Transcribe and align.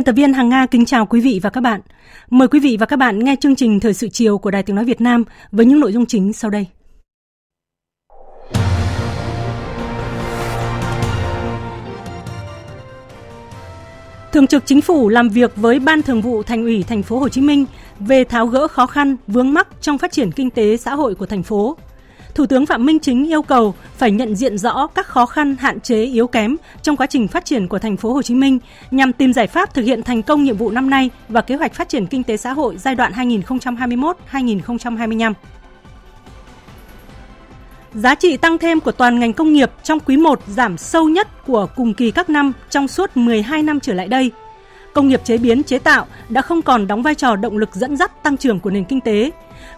Biên 0.00 0.04
tập 0.04 0.12
viên 0.12 0.32
Hằng 0.32 0.48
Nga 0.48 0.66
kính 0.66 0.84
chào 0.84 1.06
quý 1.06 1.20
vị 1.20 1.40
và 1.42 1.50
các 1.50 1.60
bạn. 1.60 1.80
Mời 2.30 2.48
quý 2.48 2.60
vị 2.60 2.76
và 2.80 2.86
các 2.86 2.96
bạn 2.96 3.24
nghe 3.24 3.36
chương 3.40 3.56
trình 3.56 3.80
Thời 3.80 3.94
sự 3.94 4.08
chiều 4.08 4.38
của 4.38 4.50
Đài 4.50 4.62
Tiếng 4.62 4.76
Nói 4.76 4.84
Việt 4.84 5.00
Nam 5.00 5.24
với 5.52 5.66
những 5.66 5.80
nội 5.80 5.92
dung 5.92 6.06
chính 6.06 6.32
sau 6.32 6.50
đây. 6.50 6.66
Thường 14.32 14.46
trực 14.46 14.66
Chính 14.66 14.80
phủ 14.80 15.08
làm 15.08 15.28
việc 15.28 15.56
với 15.56 15.78
Ban 15.78 16.02
Thường 16.02 16.20
vụ 16.20 16.42
Thành 16.42 16.62
ủy 16.62 16.82
Thành 16.82 17.02
phố 17.02 17.18
Hồ 17.18 17.28
Chí 17.28 17.40
Minh 17.40 17.66
về 17.98 18.24
tháo 18.24 18.46
gỡ 18.46 18.68
khó 18.68 18.86
khăn, 18.86 19.16
vướng 19.26 19.54
mắc 19.54 19.68
trong 19.80 19.98
phát 19.98 20.12
triển 20.12 20.32
kinh 20.32 20.50
tế 20.50 20.76
xã 20.76 20.94
hội 20.94 21.14
của 21.14 21.26
thành 21.26 21.42
phố. 21.42 21.76
Thủ 22.34 22.46
tướng 22.46 22.66
Phạm 22.66 22.86
Minh 22.86 22.98
Chính 22.98 23.30
yêu 23.30 23.42
cầu 23.42 23.74
phải 23.96 24.10
nhận 24.10 24.36
diện 24.36 24.58
rõ 24.58 24.86
các 24.86 25.06
khó 25.06 25.26
khăn, 25.26 25.56
hạn 25.60 25.80
chế 25.80 26.04
yếu 26.04 26.26
kém 26.26 26.56
trong 26.82 26.96
quá 26.96 27.06
trình 27.06 27.28
phát 27.28 27.44
triển 27.44 27.68
của 27.68 27.78
thành 27.78 27.96
phố 27.96 28.12
Hồ 28.12 28.22
Chí 28.22 28.34
Minh 28.34 28.58
nhằm 28.90 29.12
tìm 29.12 29.32
giải 29.32 29.46
pháp 29.46 29.74
thực 29.74 29.82
hiện 29.82 30.02
thành 30.02 30.22
công 30.22 30.44
nhiệm 30.44 30.56
vụ 30.56 30.70
năm 30.70 30.90
nay 30.90 31.10
và 31.28 31.40
kế 31.40 31.54
hoạch 31.54 31.74
phát 31.74 31.88
triển 31.88 32.06
kinh 32.06 32.22
tế 32.22 32.36
xã 32.36 32.52
hội 32.52 32.76
giai 32.78 32.94
đoạn 32.94 33.12
2021-2025. 34.32 35.32
Giá 37.94 38.14
trị 38.14 38.36
tăng 38.36 38.58
thêm 38.58 38.80
của 38.80 38.92
toàn 38.92 39.20
ngành 39.20 39.32
công 39.32 39.52
nghiệp 39.52 39.70
trong 39.82 40.00
quý 40.00 40.16
1 40.16 40.40
giảm 40.46 40.78
sâu 40.78 41.08
nhất 41.08 41.46
của 41.46 41.66
cùng 41.76 41.94
kỳ 41.94 42.10
các 42.10 42.30
năm 42.30 42.52
trong 42.70 42.88
suốt 42.88 43.16
12 43.16 43.62
năm 43.62 43.80
trở 43.80 43.94
lại 43.94 44.08
đây. 44.08 44.30
Công 44.94 45.08
nghiệp 45.08 45.20
chế 45.24 45.38
biến 45.38 45.62
chế 45.62 45.78
tạo 45.78 46.06
đã 46.28 46.42
không 46.42 46.62
còn 46.62 46.86
đóng 46.86 47.02
vai 47.02 47.14
trò 47.14 47.36
động 47.36 47.58
lực 47.58 47.74
dẫn 47.74 47.96
dắt 47.96 48.22
tăng 48.22 48.36
trưởng 48.36 48.60
của 48.60 48.70
nền 48.70 48.84
kinh 48.84 49.00
tế. 49.00 49.30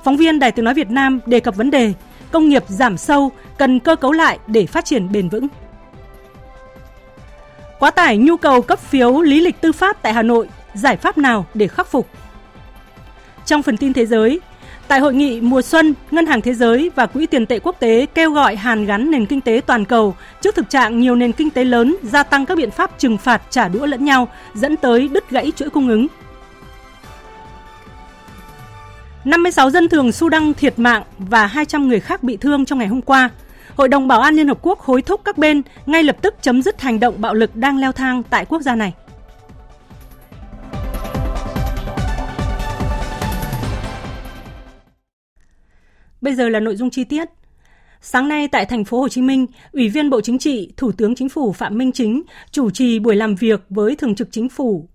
Phóng 0.05 0.17
viên 0.17 0.39
Đài 0.39 0.53
Tiếng 0.53 0.65
nói 0.65 0.75
Việt 0.75 0.91
Nam 0.91 1.21
đề 1.27 1.41
cập 1.41 1.57
vấn 1.57 1.71
đề 1.71 1.93
công 2.33 2.49
nghiệp 2.49 2.65
giảm 2.69 2.97
sâu, 2.97 3.33
cần 3.59 3.81
cơ 3.81 3.97
cấu 3.97 4.13
lại 4.13 4.39
để 4.47 4.67
phát 4.67 4.85
triển 4.85 5.13
bền 5.13 5.29
vững. 5.29 5.47
Quá 7.79 7.91
tải 7.91 8.17
nhu 8.17 8.37
cầu 8.37 8.63
cấp 8.63 8.79
phiếu 8.79 9.21
lý 9.21 9.41
lịch 9.41 9.61
tư 9.61 9.73
pháp 9.73 10.03
tại 10.03 10.13
Hà 10.13 10.23
Nội, 10.23 10.49
giải 10.75 10.97
pháp 10.97 11.19
nào 11.19 11.47
để 11.55 11.69
khắc 11.69 11.87
phục? 11.87 12.09
Trong 13.47 13.63
phần 13.63 13.77
tin 13.77 13.93
thế 13.93 14.07
giới, 14.07 14.41
tại 14.89 15.01
hội 15.01 15.15
nghị 15.15 15.41
mùa 15.41 15.63
xuân, 15.63 15.95
Ngân 16.11 16.27
hàng 16.27 16.41
Thế 16.41 16.55
giới 16.55 16.91
và 16.95 17.07
Quỹ 17.07 17.27
tiền 17.27 17.47
tệ 17.47 17.59
quốc 17.59 17.77
tế 17.81 18.07
kêu 18.15 18.31
gọi 18.31 18.57
hàn 18.57 18.87
gắn 18.87 19.11
nền 19.11 19.27
kinh 19.27 19.41
tế 19.41 19.61
toàn 19.67 19.85
cầu 19.85 20.15
trước 20.41 20.55
thực 20.55 20.71
trạng 20.71 21.01
nhiều 21.01 21.15
nền 21.15 21.33
kinh 21.33 21.51
tế 21.51 21.65
lớn 21.65 21.97
gia 22.03 22.23
tăng 22.23 22.47
các 22.47 22.59
biện 22.59 22.71
pháp 22.71 22.99
trừng 22.99 23.19
phạt 23.19 23.43
trả 23.51 23.69
đũa 23.69 23.87
lẫn 23.87 24.05
nhau, 24.05 24.29
dẫn 24.55 24.77
tới 24.77 25.09
đứt 25.09 25.31
gãy 25.31 25.53
chuỗi 25.57 25.71
cung 25.71 25.89
ứng. 25.89 26.07
56 29.25 29.71
dân 29.71 29.89
thường 29.89 30.13
Sudan 30.13 30.55
thiệt 30.55 30.79
mạng 30.79 31.03
và 31.19 31.47
200 31.47 31.89
người 31.89 32.01
khác 32.01 32.23
bị 32.23 32.37
thương 32.37 32.65
trong 32.65 32.79
ngày 32.79 32.89
hôm 32.89 33.03
qua. 33.03 33.31
Hội 33.77 33.89
đồng 33.89 34.09
Bảo 34.09 34.21
an 34.21 34.35
Liên 34.35 34.49
Hợp 34.49 34.59
Quốc 34.63 34.81
hối 34.81 35.03
thúc 35.03 35.21
các 35.25 35.39
bên 35.39 35.63
ngay 35.87 36.03
lập 36.03 36.17
tức 36.23 36.35
chấm 36.41 36.63
dứt 36.63 36.81
hành 36.81 37.01
động 37.01 37.15
bạo 37.19 37.35
lực 37.35 37.57
đang 37.57 37.79
leo 37.79 37.93
thang 37.93 38.23
tại 38.31 38.45
quốc 38.45 38.63
gia 38.63 38.75
này. 38.75 38.93
Bây 46.21 46.35
giờ 46.35 46.49
là 46.49 46.61
nội 46.61 46.77
dung 46.77 46.91
chi 46.91 47.05
tiết. 47.05 47.29
Sáng 48.01 48.29
nay 48.29 48.49
tại 48.49 48.67
thành 48.67 48.85
phố 48.85 49.01
Hồ 49.01 49.09
Chí 49.09 49.23
Minh, 49.23 49.47
Ủy 49.73 49.89
viên 49.89 50.11
Bộ 50.11 50.21
Chính 50.21 50.39
trị, 50.39 50.73
Thủ 50.77 50.93
tướng 50.93 51.15
Chính 51.15 51.29
phủ 51.29 51.53
Phạm 51.53 51.79
Minh 51.79 51.93
Chính 51.93 52.23
chủ 52.51 52.71
trì 52.71 52.99
buổi 52.99 53.17
làm 53.17 53.35
việc 53.35 53.65
với 53.69 53.97
Thường 53.97 54.15
trực 54.15 54.29
Chính 54.31 54.49
phủ 54.49 54.89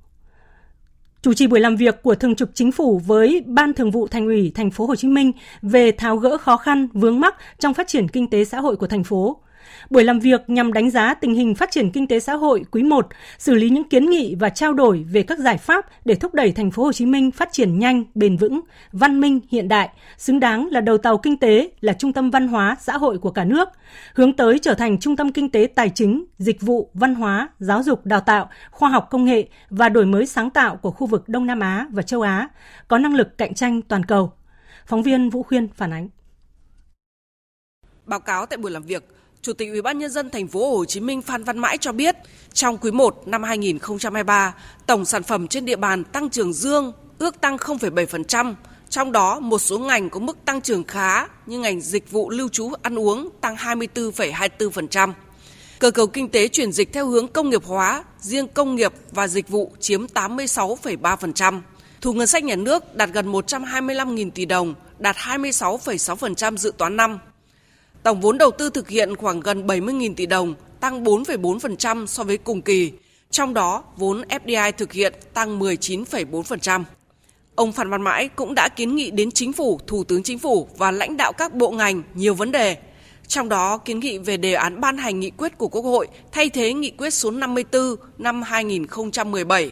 chủ 1.22 1.34
trì 1.34 1.48
buổi 1.48 1.60
làm 1.60 1.76
việc 1.76 2.04
của 2.04 2.16
Thường 2.16 2.36
trực 2.36 2.50
Chính 2.54 2.72
phủ 2.72 3.02
với 3.06 3.44
Ban 3.46 3.74
Thường 3.74 3.92
vụ 3.92 4.08
Thành 4.08 4.26
ủy 4.26 4.52
Thành 4.56 4.72
phố 4.72 4.86
Hồ 4.86 4.96
Chí 4.96 5.08
Minh 5.08 5.32
về 5.62 5.92
tháo 5.92 6.18
gỡ 6.18 6.38
khó 6.38 6.58
khăn, 6.58 6.88
vướng 6.94 7.20
mắc 7.20 7.36
trong 7.60 7.74
phát 7.74 7.88
triển 7.88 8.08
kinh 8.08 8.30
tế 8.30 8.46
xã 8.46 8.60
hội 8.60 8.76
của 8.76 8.88
thành 8.88 9.04
phố. 9.04 9.42
Buổi 9.90 10.04
làm 10.04 10.20
việc 10.20 10.50
nhằm 10.50 10.74
đánh 10.74 10.90
giá 10.90 11.14
tình 11.14 11.36
hình 11.36 11.56
phát 11.56 11.72
triển 11.72 11.92
kinh 11.92 12.08
tế 12.08 12.20
xã 12.20 12.34
hội 12.34 12.66
quý 12.72 12.84
1, 12.84 13.08
xử 13.38 13.56
lý 13.56 13.70
những 13.70 13.90
kiến 13.90 14.10
nghị 14.10 14.36
và 14.40 14.50
trao 14.50 14.74
đổi 14.74 15.06
về 15.12 15.24
các 15.24 15.40
giải 15.40 15.58
pháp 15.58 15.86
để 16.06 16.16
thúc 16.16 16.34
đẩy 16.34 16.52
thành 16.52 16.72
phố 16.72 16.84
Hồ 16.84 16.94
Chí 16.94 17.06
Minh 17.06 17.32
phát 17.32 17.50
triển 17.52 17.80
nhanh, 17.80 18.04
bền 18.16 18.38
vững, 18.38 18.62
văn 18.92 19.20
minh, 19.20 19.40
hiện 19.50 19.68
đại, 19.68 19.90
xứng 20.18 20.40
đáng 20.40 20.68
là 20.72 20.82
đầu 20.82 20.98
tàu 20.98 21.18
kinh 21.18 21.38
tế, 21.38 21.70
là 21.82 21.94
trung 21.94 22.14
tâm 22.14 22.32
văn 22.32 22.48
hóa 22.48 22.76
xã 22.80 22.98
hội 22.98 23.18
của 23.18 23.32
cả 23.32 23.44
nước, 23.44 23.70
hướng 24.14 24.34
tới 24.34 24.60
trở 24.60 24.74
thành 24.74 25.00
trung 25.00 25.16
tâm 25.16 25.32
kinh 25.32 25.50
tế 25.50 25.68
tài 25.76 25.90
chính, 25.90 26.26
dịch 26.38 26.62
vụ, 26.62 26.90
văn 26.94 27.16
hóa, 27.16 27.50
giáo 27.60 27.84
dục, 27.84 28.06
đào 28.06 28.22
tạo, 28.22 28.50
khoa 28.72 28.90
học 28.90 29.08
công 29.10 29.26
nghệ 29.26 29.48
và 29.70 29.90
đổi 29.90 30.06
mới 30.06 30.26
sáng 30.26 30.50
tạo 30.50 30.76
của 30.76 30.92
khu 30.92 31.08
vực 31.08 31.30
Đông 31.30 31.46
Nam 31.46 31.60
Á 31.60 31.88
và 31.92 32.02
châu 32.02 32.22
Á, 32.22 32.50
có 32.88 32.98
năng 32.98 33.16
lực 33.16 33.38
cạnh 33.38 33.54
tranh 33.54 33.82
toàn 33.82 34.06
cầu. 34.06 34.32
Phóng 34.86 35.04
viên 35.04 35.30
Vũ 35.30 35.44
Khuyên 35.44 35.68
phản 35.68 35.94
ánh. 35.94 36.10
Báo 38.06 38.20
cáo 38.20 38.46
tại 38.46 38.58
buổi 38.58 38.72
làm 38.72 38.84
việc, 38.84 39.17
Chủ 39.48 39.54
tịch 39.54 39.70
Ủy 39.70 39.82
ban 39.82 40.00
nhân 40.00 40.12
dân 40.12 40.30
thành 40.30 40.48
phố 40.48 40.78
Hồ 40.78 40.86
Chí 40.86 41.00
Minh 41.00 41.22
Phan 41.22 41.44
Văn 41.44 41.58
Mãi 41.58 41.78
cho 41.78 41.92
biết, 41.92 42.16
trong 42.54 42.78
quý 42.78 42.92
1 42.92 43.28
năm 43.28 43.44
2023, 43.44 44.56
tổng 44.86 45.06
sản 45.06 45.24
phẩm 45.24 45.48
trên 45.48 45.66
địa 45.66 45.76
bàn 45.76 46.04
tăng 46.04 46.30
trưởng 46.30 46.54
dương 46.54 46.94
ước 47.20 47.42
tăng 47.42 47.58
0,7%, 47.58 48.54
trong 48.90 49.12
đó 49.12 49.40
một 49.40 49.60
số 49.60 49.80
ngành 49.80 50.10
có 50.10 50.20
mức 50.20 50.38
tăng 50.46 50.62
trưởng 50.62 50.84
khá 50.84 51.28
như 51.46 51.60
ngành 51.60 51.82
dịch 51.82 52.12
vụ 52.12 52.30
lưu 52.30 52.50
trú 52.50 52.72
ăn 52.82 53.00
uống 53.00 53.30
tăng 53.42 53.56
24,24%. 53.56 55.14
Cơ 55.80 55.92
cấu 55.92 56.08
kinh 56.08 56.30
tế 56.30 56.48
chuyển 56.48 56.72
dịch 56.72 56.94
theo 56.94 57.08
hướng 57.08 57.28
công 57.28 57.50
nghiệp 57.50 57.66
hóa, 57.66 58.04
riêng 58.20 58.48
công 58.48 58.76
nghiệp 58.76 58.94
và 59.12 59.28
dịch 59.28 59.50
vụ 59.50 59.72
chiếm 59.80 60.06
86,3%. 60.06 61.62
Thu 62.02 62.14
ngân 62.14 62.28
sách 62.28 62.44
nhà 62.44 62.56
nước 62.56 62.96
đạt 62.96 63.10
gần 63.14 63.32
125.000 63.32 64.32
tỷ 64.32 64.46
đồng, 64.46 64.74
đạt 65.00 65.16
26,6% 65.16 66.58
dự 66.58 66.72
toán 66.78 66.98
năm. 66.98 67.20
Tổng 68.08 68.22
vốn 68.22 68.38
đầu 68.38 68.52
tư 68.52 68.70
thực 68.70 68.90
hiện 68.90 69.16
khoảng 69.16 69.40
gần 69.40 69.68
70.000 69.68 70.14
tỷ 70.16 70.26
đồng, 70.26 70.54
tăng 70.80 71.04
4,4% 71.04 72.06
so 72.06 72.24
với 72.24 72.38
cùng 72.38 72.62
kỳ. 72.62 72.92
Trong 73.32 73.54
đó, 73.54 73.84
vốn 73.98 74.22
FDI 74.22 74.72
thực 74.72 74.94
hiện 74.94 75.14
tăng 75.34 75.60
19,4%. 75.60 76.84
Ông 77.56 77.72
Phan 77.72 77.90
Văn 77.90 78.02
Mãi 78.02 78.28
cũng 78.28 78.56
đã 78.56 78.70
kiến 78.76 78.96
nghị 78.96 79.12
đến 79.12 79.32
Chính 79.32 79.54
phủ, 79.54 79.80
Thủ 79.88 80.04
tướng 80.04 80.24
Chính 80.24 80.40
phủ 80.40 80.68
và 80.78 80.92
lãnh 80.92 81.18
đạo 81.18 81.34
các 81.34 81.54
bộ 81.54 81.72
ngành 81.72 82.04
nhiều 82.14 82.34
vấn 82.34 82.52
đề. 82.52 82.78
Trong 83.28 83.50
đó, 83.50 83.78
kiến 83.78 84.00
nghị 84.00 84.18
về 84.18 84.38
đề 84.38 84.54
án 84.54 84.82
ban 84.82 84.98
hành 84.98 85.20
nghị 85.20 85.30
quyết 85.30 85.58
của 85.58 85.68
Quốc 85.68 85.82
hội 85.82 86.08
thay 86.32 86.50
thế 86.50 86.74
nghị 86.74 86.92
quyết 86.92 87.14
số 87.14 87.32
54 87.32 87.96
năm 88.18 88.42
2017 88.42 89.72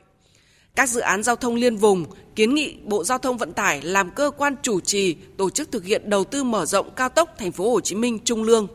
các 0.75 0.89
dự 0.89 0.99
án 0.99 1.23
giao 1.23 1.35
thông 1.35 1.55
liên 1.55 1.77
vùng, 1.77 2.05
kiến 2.35 2.55
nghị 2.55 2.75
Bộ 2.83 3.03
Giao 3.03 3.17
thông 3.17 3.37
Vận 3.37 3.53
tải 3.53 3.81
làm 3.81 4.11
cơ 4.11 4.31
quan 4.37 4.55
chủ 4.61 4.79
trì 4.79 5.15
tổ 5.37 5.49
chức 5.49 5.71
thực 5.71 5.85
hiện 5.85 6.09
đầu 6.09 6.23
tư 6.23 6.43
mở 6.43 6.65
rộng 6.65 6.89
cao 6.95 7.09
tốc 7.09 7.35
thành 7.37 7.51
phố 7.51 7.71
Hồ 7.71 7.79
Chí 7.79 7.95
Minh 7.95 8.19
Trung 8.25 8.43
Lương. 8.43 8.67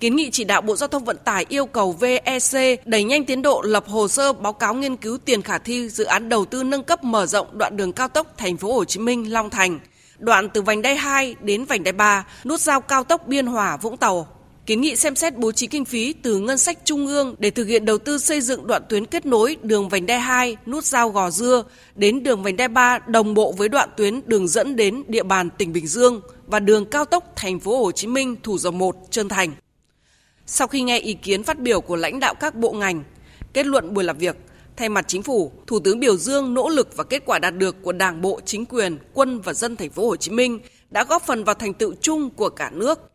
Kiến 0.00 0.16
nghị 0.16 0.30
chỉ 0.30 0.44
đạo 0.44 0.62
Bộ 0.62 0.76
Giao 0.76 0.88
thông 0.88 1.04
Vận 1.04 1.16
tải 1.24 1.46
yêu 1.48 1.66
cầu 1.66 1.92
VEC 1.92 2.80
đẩy 2.86 3.04
nhanh 3.04 3.24
tiến 3.24 3.42
độ 3.42 3.62
lập 3.64 3.84
hồ 3.88 4.08
sơ 4.08 4.32
báo 4.32 4.52
cáo 4.52 4.74
nghiên 4.74 4.96
cứu 4.96 5.18
tiền 5.18 5.42
khả 5.42 5.58
thi 5.58 5.88
dự 5.88 6.04
án 6.04 6.28
đầu 6.28 6.44
tư 6.44 6.62
nâng 6.62 6.84
cấp 6.84 7.04
mở 7.04 7.26
rộng 7.26 7.58
đoạn 7.58 7.76
đường 7.76 7.92
cao 7.92 8.08
tốc 8.08 8.34
thành 8.36 8.56
phố 8.56 8.72
Hồ 8.74 8.84
Chí 8.84 9.00
Minh 9.00 9.32
Long 9.32 9.50
Thành, 9.50 9.80
đoạn 10.18 10.48
từ 10.48 10.62
vành 10.62 10.82
đai 10.82 10.96
2 10.96 11.34
đến 11.40 11.64
vành 11.64 11.84
đai 11.84 11.92
3, 11.92 12.26
nút 12.44 12.60
giao 12.60 12.80
cao 12.80 13.04
tốc 13.04 13.26
Biên 13.26 13.46
Hòa 13.46 13.76
Vũng 13.76 13.96
Tàu 13.96 14.28
kiến 14.66 14.80
nghị 14.80 14.96
xem 14.96 15.16
xét 15.16 15.36
bố 15.36 15.52
trí 15.52 15.66
kinh 15.66 15.84
phí 15.84 16.12
từ 16.12 16.38
ngân 16.38 16.58
sách 16.58 16.78
trung 16.84 17.06
ương 17.06 17.34
để 17.38 17.50
thực 17.50 17.64
hiện 17.64 17.84
đầu 17.84 17.98
tư 17.98 18.18
xây 18.18 18.40
dựng 18.40 18.66
đoạn 18.66 18.82
tuyến 18.88 19.06
kết 19.06 19.26
nối 19.26 19.56
đường 19.62 19.88
vành 19.88 20.06
đai 20.06 20.20
2 20.20 20.56
nút 20.66 20.84
giao 20.84 21.10
Gò 21.10 21.30
Dưa 21.30 21.64
đến 21.94 22.22
đường 22.22 22.42
vành 22.42 22.56
đai 22.56 22.68
3 22.68 22.98
đồng 23.06 23.34
bộ 23.34 23.52
với 23.52 23.68
đoạn 23.68 23.88
tuyến 23.96 24.20
đường 24.26 24.48
dẫn 24.48 24.76
đến 24.76 25.02
địa 25.08 25.22
bàn 25.22 25.50
tỉnh 25.50 25.72
Bình 25.72 25.86
Dương 25.86 26.20
và 26.46 26.60
đường 26.60 26.86
cao 26.86 27.04
tốc 27.04 27.32
thành 27.36 27.60
phố 27.60 27.84
Hồ 27.84 27.92
Chí 27.92 28.06
Minh 28.06 28.36
Thủ 28.42 28.58
Dầu 28.58 28.72
Một 28.72 28.96
Trơn 29.10 29.28
Thành. 29.28 29.52
Sau 30.46 30.68
khi 30.68 30.82
nghe 30.82 30.98
ý 30.98 31.14
kiến 31.14 31.42
phát 31.42 31.58
biểu 31.58 31.80
của 31.80 31.96
lãnh 31.96 32.20
đạo 32.20 32.34
các 32.34 32.54
bộ 32.54 32.72
ngành, 32.72 33.04
kết 33.52 33.66
luận 33.66 33.94
buổi 33.94 34.04
làm 34.04 34.18
việc, 34.18 34.36
thay 34.76 34.88
mặt 34.88 35.04
chính 35.08 35.22
phủ, 35.22 35.52
Thủ 35.66 35.80
tướng 35.80 36.00
biểu 36.00 36.16
dương 36.16 36.54
nỗ 36.54 36.68
lực 36.68 36.96
và 36.96 37.04
kết 37.04 37.22
quả 37.26 37.38
đạt 37.38 37.56
được 37.56 37.76
của 37.82 37.92
Đảng 37.92 38.20
bộ, 38.20 38.40
chính 38.44 38.66
quyền, 38.66 38.98
quân 39.14 39.40
và 39.40 39.52
dân 39.52 39.76
thành 39.76 39.90
phố 39.90 40.06
Hồ 40.06 40.16
Chí 40.16 40.30
Minh 40.30 40.60
đã 40.90 41.04
góp 41.04 41.26
phần 41.26 41.44
vào 41.44 41.54
thành 41.54 41.74
tựu 41.74 41.94
chung 42.00 42.30
của 42.30 42.48
cả 42.48 42.70
nước 42.74 43.13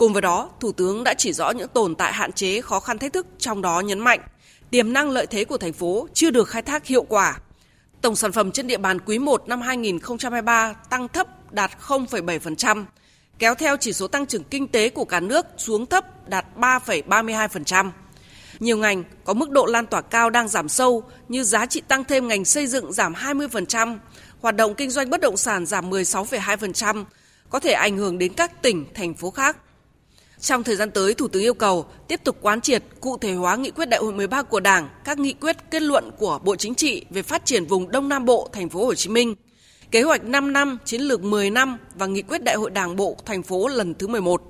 Cùng 0.00 0.12
với 0.12 0.22
đó, 0.22 0.50
Thủ 0.60 0.72
tướng 0.72 1.04
đã 1.04 1.14
chỉ 1.14 1.32
rõ 1.32 1.50
những 1.50 1.68
tồn 1.68 1.94
tại 1.94 2.12
hạn 2.12 2.32
chế, 2.32 2.60
khó 2.60 2.80
khăn 2.80 2.98
thách 2.98 3.12
thức, 3.12 3.26
trong 3.38 3.62
đó 3.62 3.80
nhấn 3.80 3.98
mạnh 3.98 4.20
tiềm 4.70 4.92
năng 4.92 5.10
lợi 5.10 5.26
thế 5.26 5.44
của 5.44 5.58
thành 5.58 5.72
phố 5.72 6.08
chưa 6.14 6.30
được 6.30 6.48
khai 6.48 6.62
thác 6.62 6.86
hiệu 6.86 7.02
quả. 7.02 7.38
Tổng 8.00 8.16
sản 8.16 8.32
phẩm 8.32 8.52
trên 8.52 8.66
địa 8.66 8.78
bàn 8.78 8.98
quý 9.00 9.18
1 9.18 9.48
năm 9.48 9.60
2023 9.60 10.72
tăng 10.72 11.08
thấp 11.08 11.52
đạt 11.52 11.70
0,7%, 11.86 12.84
kéo 13.38 13.54
theo 13.54 13.76
chỉ 13.76 13.92
số 13.92 14.08
tăng 14.08 14.26
trưởng 14.26 14.44
kinh 14.44 14.68
tế 14.68 14.88
của 14.88 15.04
cả 15.04 15.20
nước 15.20 15.46
xuống 15.56 15.86
thấp 15.86 16.28
đạt 16.28 16.46
3,32%. 16.56 17.90
Nhiều 18.60 18.76
ngành 18.76 19.04
có 19.24 19.34
mức 19.34 19.50
độ 19.50 19.66
lan 19.66 19.86
tỏa 19.86 20.00
cao 20.00 20.30
đang 20.30 20.48
giảm 20.48 20.68
sâu 20.68 21.02
như 21.28 21.44
giá 21.44 21.66
trị 21.66 21.82
tăng 21.88 22.04
thêm 22.04 22.28
ngành 22.28 22.44
xây 22.44 22.66
dựng 22.66 22.92
giảm 22.92 23.14
20%, 23.14 23.98
hoạt 24.40 24.56
động 24.56 24.74
kinh 24.74 24.90
doanh 24.90 25.10
bất 25.10 25.20
động 25.20 25.36
sản 25.36 25.66
giảm 25.66 25.90
16,2%, 25.90 27.04
có 27.50 27.60
thể 27.60 27.72
ảnh 27.72 27.96
hưởng 27.96 28.18
đến 28.18 28.34
các 28.34 28.62
tỉnh, 28.62 28.86
thành 28.94 29.14
phố 29.14 29.30
khác. 29.30 29.56
Trong 30.40 30.64
thời 30.64 30.76
gian 30.76 30.90
tới, 30.90 31.14
Thủ 31.14 31.28
tướng 31.28 31.42
yêu 31.42 31.54
cầu 31.54 31.86
tiếp 32.08 32.20
tục 32.24 32.36
quán 32.40 32.60
triệt 32.60 32.82
cụ 33.00 33.18
thể 33.18 33.32
hóa 33.32 33.56
nghị 33.56 33.70
quyết 33.70 33.88
đại 33.88 34.00
hội 34.00 34.12
13 34.12 34.42
của 34.42 34.60
Đảng, 34.60 34.88
các 35.04 35.18
nghị 35.18 35.32
quyết 35.32 35.56
kết 35.70 35.82
luận 35.82 36.10
của 36.18 36.38
Bộ 36.44 36.56
Chính 36.56 36.74
trị 36.74 37.04
về 37.10 37.22
phát 37.22 37.44
triển 37.44 37.64
vùng 37.64 37.90
Đông 37.90 38.08
Nam 38.08 38.24
Bộ, 38.24 38.48
thành 38.52 38.68
phố 38.68 38.86
Hồ 38.86 38.94
Chí 38.94 39.10
Minh, 39.10 39.34
kế 39.90 40.02
hoạch 40.02 40.24
5 40.24 40.52
năm, 40.52 40.78
chiến 40.84 41.00
lược 41.00 41.22
10 41.22 41.50
năm 41.50 41.78
và 41.94 42.06
nghị 42.06 42.22
quyết 42.22 42.44
đại 42.44 42.54
hội 42.56 42.70
Đảng 42.70 42.96
bộ 42.96 43.16
thành 43.24 43.42
phố 43.42 43.68
lần 43.68 43.94
thứ 43.94 44.06
11 44.06 44.42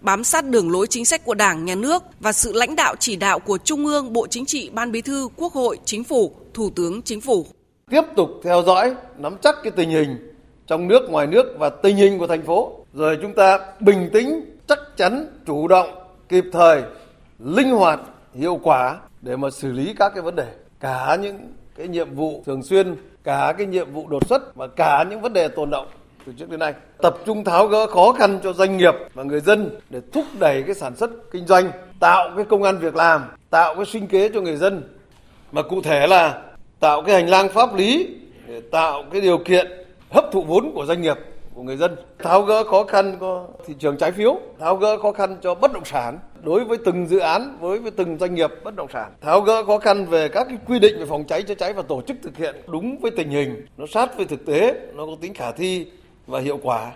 bám 0.00 0.24
sát 0.24 0.44
đường 0.44 0.70
lối 0.70 0.86
chính 0.86 1.04
sách 1.04 1.24
của 1.24 1.34
Đảng, 1.34 1.64
Nhà 1.64 1.74
nước 1.74 2.02
và 2.20 2.32
sự 2.32 2.52
lãnh 2.52 2.76
đạo 2.76 2.94
chỉ 2.98 3.16
đạo 3.16 3.38
của 3.38 3.58
Trung 3.58 3.86
ương, 3.86 4.12
Bộ 4.12 4.26
Chính 4.26 4.46
trị, 4.46 4.70
Ban 4.72 4.92
Bí 4.92 5.00
thư, 5.00 5.28
Quốc 5.36 5.52
hội, 5.52 5.78
Chính 5.84 6.04
phủ, 6.04 6.32
Thủ 6.54 6.70
tướng 6.76 7.02
Chính 7.02 7.20
phủ. 7.20 7.46
Tiếp 7.90 8.02
tục 8.16 8.28
theo 8.44 8.62
dõi, 8.66 8.94
nắm 9.18 9.36
chắc 9.42 9.54
cái 9.62 9.72
tình 9.76 9.90
hình 9.90 10.34
trong 10.66 10.88
nước, 10.88 11.10
ngoài 11.10 11.26
nước 11.26 11.56
và 11.58 11.70
tình 11.70 11.96
hình 11.96 12.18
của 12.18 12.26
thành 12.26 12.46
phố. 12.46 12.72
Rồi 12.94 13.18
chúng 13.22 13.34
ta 13.34 13.58
bình 13.80 14.10
tĩnh, 14.12 14.57
chắc 14.68 14.78
chắn, 14.96 15.26
chủ 15.46 15.68
động, 15.68 15.88
kịp 16.28 16.44
thời, 16.52 16.82
linh 17.38 17.70
hoạt, 17.70 18.00
hiệu 18.34 18.60
quả 18.62 18.96
để 19.20 19.36
mà 19.36 19.50
xử 19.50 19.72
lý 19.72 19.94
các 19.98 20.12
cái 20.14 20.22
vấn 20.22 20.36
đề. 20.36 20.46
Cả 20.80 21.16
những 21.20 21.52
cái 21.76 21.88
nhiệm 21.88 22.14
vụ 22.14 22.42
thường 22.46 22.62
xuyên, 22.62 22.96
cả 23.24 23.54
cái 23.58 23.66
nhiệm 23.66 23.92
vụ 23.92 24.06
đột 24.08 24.28
xuất 24.28 24.56
và 24.56 24.66
cả 24.66 25.04
những 25.10 25.20
vấn 25.20 25.32
đề 25.32 25.48
tồn 25.48 25.70
động 25.70 25.86
từ 26.26 26.32
trước 26.38 26.50
đến 26.50 26.60
nay. 26.60 26.74
Tập 27.02 27.16
trung 27.26 27.44
tháo 27.44 27.66
gỡ 27.66 27.86
khó 27.86 28.12
khăn 28.12 28.38
cho 28.42 28.52
doanh 28.52 28.76
nghiệp 28.76 28.94
và 29.14 29.22
người 29.22 29.40
dân 29.40 29.78
để 29.90 30.00
thúc 30.12 30.24
đẩy 30.38 30.62
cái 30.62 30.74
sản 30.74 30.96
xuất 30.96 31.10
kinh 31.30 31.46
doanh, 31.46 31.70
tạo 32.00 32.30
cái 32.36 32.44
công 32.44 32.62
an 32.62 32.78
việc 32.78 32.96
làm, 32.96 33.24
tạo 33.50 33.74
cái 33.74 33.84
sinh 33.84 34.06
kế 34.06 34.28
cho 34.34 34.40
người 34.40 34.56
dân. 34.56 34.94
Mà 35.52 35.62
cụ 35.62 35.82
thể 35.82 36.06
là 36.06 36.42
tạo 36.80 37.02
cái 37.02 37.14
hành 37.14 37.28
lang 37.28 37.48
pháp 37.48 37.74
lý 37.74 38.16
để 38.46 38.60
tạo 38.70 39.04
cái 39.12 39.20
điều 39.20 39.38
kiện 39.38 39.66
hấp 40.10 40.24
thụ 40.32 40.42
vốn 40.42 40.72
của 40.74 40.86
doanh 40.86 41.02
nghiệp 41.02 41.16
của 41.58 41.64
người 41.64 41.76
dân. 41.76 41.96
Tháo 42.18 42.42
gỡ 42.42 42.64
khó 42.64 42.84
khăn 42.84 43.16
cho 43.20 43.46
thị 43.66 43.74
trường 43.78 43.96
trái 43.96 44.12
phiếu, 44.12 44.36
tháo 44.58 44.76
gỡ 44.76 44.98
khó 44.98 45.12
khăn 45.12 45.36
cho 45.42 45.54
bất 45.54 45.72
động 45.72 45.84
sản 45.84 46.18
đối 46.42 46.64
với 46.64 46.78
từng 46.84 47.06
dự 47.06 47.18
án 47.18 47.58
đối 47.62 47.78
với 47.78 47.90
từng 47.90 48.18
doanh 48.18 48.34
nghiệp 48.34 48.50
bất 48.64 48.76
động 48.76 48.88
sản. 48.92 49.12
Tháo 49.20 49.40
gỡ 49.40 49.64
khó 49.64 49.78
khăn 49.78 50.06
về 50.06 50.28
các 50.28 50.46
cái 50.48 50.58
quy 50.66 50.78
định 50.78 50.98
về 50.98 51.06
phòng 51.06 51.24
cháy 51.24 51.42
chữa 51.42 51.54
cháy 51.54 51.72
và 51.72 51.82
tổ 51.82 52.02
chức 52.02 52.16
thực 52.22 52.36
hiện 52.36 52.56
đúng 52.66 52.98
với 52.98 53.10
tình 53.10 53.30
hình, 53.30 53.66
nó 53.76 53.86
sát 53.86 54.16
với 54.16 54.26
thực 54.26 54.46
tế, 54.46 54.74
nó 54.94 55.06
có 55.06 55.12
tính 55.20 55.34
khả 55.34 55.52
thi 55.52 55.86
và 56.26 56.40
hiệu 56.40 56.60
quả. 56.62 56.92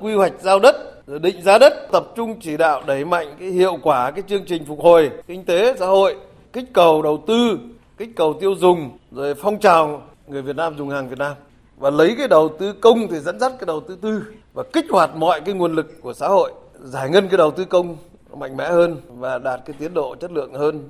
Quy 0.00 0.14
hoạch 0.14 0.32
giao 0.40 0.58
đất, 0.58 0.76
định 1.06 1.42
giá 1.42 1.58
đất, 1.58 1.72
tập 1.92 2.04
trung 2.16 2.40
chỉ 2.40 2.56
đạo 2.56 2.82
đẩy 2.86 3.04
mạnh 3.04 3.26
cái 3.40 3.48
hiệu 3.48 3.78
quả 3.82 4.10
cái 4.10 4.22
chương 4.28 4.44
trình 4.46 4.64
phục 4.64 4.80
hồi 4.80 5.10
kinh 5.26 5.44
tế 5.44 5.74
xã 5.78 5.86
hội, 5.86 6.16
kích 6.52 6.64
cầu 6.72 7.02
đầu 7.02 7.24
tư, 7.26 7.58
kích 7.98 8.10
cầu 8.16 8.34
tiêu 8.40 8.54
dùng, 8.54 8.98
rồi 9.12 9.34
phong 9.34 9.58
trào 9.58 10.02
người 10.26 10.42
Việt 10.42 10.56
Nam 10.56 10.74
dùng 10.78 10.90
hàng 10.90 11.08
Việt 11.08 11.18
Nam 11.18 11.32
và 11.76 11.90
lấy 11.90 12.14
cái 12.18 12.28
đầu 12.28 12.56
tư 12.58 12.72
công 12.72 13.08
thì 13.10 13.18
dẫn 13.18 13.40
dắt 13.40 13.52
cái 13.58 13.66
đầu 13.66 13.80
tư 13.88 13.98
tư 14.02 14.22
và 14.54 14.62
kích 14.72 14.86
hoạt 14.90 15.16
mọi 15.16 15.40
cái 15.40 15.54
nguồn 15.54 15.74
lực 15.74 15.86
của 16.00 16.14
xã 16.14 16.28
hội 16.28 16.52
giải 16.82 17.10
ngân 17.10 17.28
cái 17.28 17.38
đầu 17.38 17.50
tư 17.50 17.64
công 17.64 17.96
mạnh 18.36 18.56
mẽ 18.56 18.68
hơn 18.68 19.00
và 19.08 19.38
đạt 19.38 19.60
cái 19.66 19.76
tiến 19.78 19.94
độ 19.94 20.16
chất 20.20 20.32
lượng 20.32 20.54
hơn. 20.54 20.88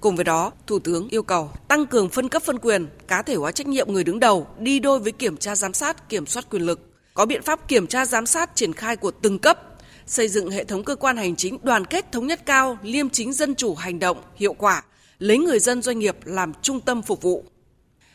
Cùng 0.00 0.16
với 0.16 0.24
đó, 0.24 0.52
Thủ 0.66 0.78
tướng 0.78 1.08
yêu 1.08 1.22
cầu 1.22 1.50
tăng 1.68 1.86
cường 1.86 2.08
phân 2.08 2.28
cấp 2.28 2.42
phân 2.42 2.58
quyền, 2.58 2.86
cá 3.08 3.22
thể 3.22 3.34
hóa 3.34 3.52
trách 3.52 3.66
nhiệm 3.66 3.92
người 3.92 4.04
đứng 4.04 4.20
đầu 4.20 4.46
đi 4.58 4.80
đôi 4.80 4.98
với 4.98 5.12
kiểm 5.12 5.36
tra 5.36 5.56
giám 5.56 5.72
sát, 5.72 6.08
kiểm 6.08 6.26
soát 6.26 6.44
quyền 6.50 6.62
lực 6.62 6.80
có 7.14 7.26
biện 7.26 7.42
pháp 7.42 7.68
kiểm 7.68 7.86
tra 7.86 8.06
giám 8.06 8.26
sát 8.26 8.50
triển 8.54 8.72
khai 8.72 8.96
của 8.96 9.10
từng 9.10 9.38
cấp, 9.38 9.58
xây 10.06 10.28
dựng 10.28 10.50
hệ 10.50 10.64
thống 10.64 10.84
cơ 10.84 10.96
quan 10.96 11.16
hành 11.16 11.36
chính 11.36 11.58
đoàn 11.62 11.84
kết 11.84 12.12
thống 12.12 12.26
nhất 12.26 12.46
cao, 12.46 12.78
liêm 12.82 13.10
chính 13.10 13.32
dân 13.32 13.54
chủ 13.54 13.74
hành 13.74 13.98
động, 13.98 14.16
hiệu 14.36 14.52
quả, 14.52 14.82
lấy 15.18 15.38
người 15.38 15.58
dân 15.58 15.82
doanh 15.82 15.98
nghiệp 15.98 16.16
làm 16.24 16.52
trung 16.62 16.80
tâm 16.80 17.02
phục 17.02 17.22
vụ. 17.22 17.44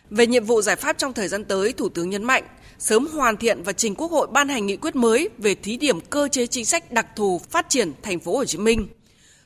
Về 0.09 0.27
nhiệm 0.27 0.43
vụ 0.43 0.61
giải 0.61 0.75
pháp 0.75 0.97
trong 0.97 1.13
thời 1.13 1.27
gian 1.27 1.45
tới, 1.45 1.73
Thủ 1.73 1.89
tướng 1.89 2.09
nhấn 2.09 2.23
mạnh 2.23 2.43
sớm 2.79 3.07
hoàn 3.07 3.37
thiện 3.37 3.63
và 3.63 3.73
trình 3.73 3.95
Quốc 3.95 4.11
hội 4.11 4.27
ban 4.31 4.49
hành 4.49 4.65
nghị 4.65 4.77
quyết 4.77 4.95
mới 4.95 5.29
về 5.37 5.55
thí 5.55 5.77
điểm 5.77 6.01
cơ 6.01 6.27
chế 6.27 6.47
chính 6.47 6.65
sách 6.65 6.91
đặc 6.91 7.07
thù 7.15 7.41
phát 7.49 7.69
triển 7.69 7.91
thành 8.01 8.19
phố 8.19 8.37
Hồ 8.37 8.45
Chí 8.45 8.57
Minh. 8.57 8.87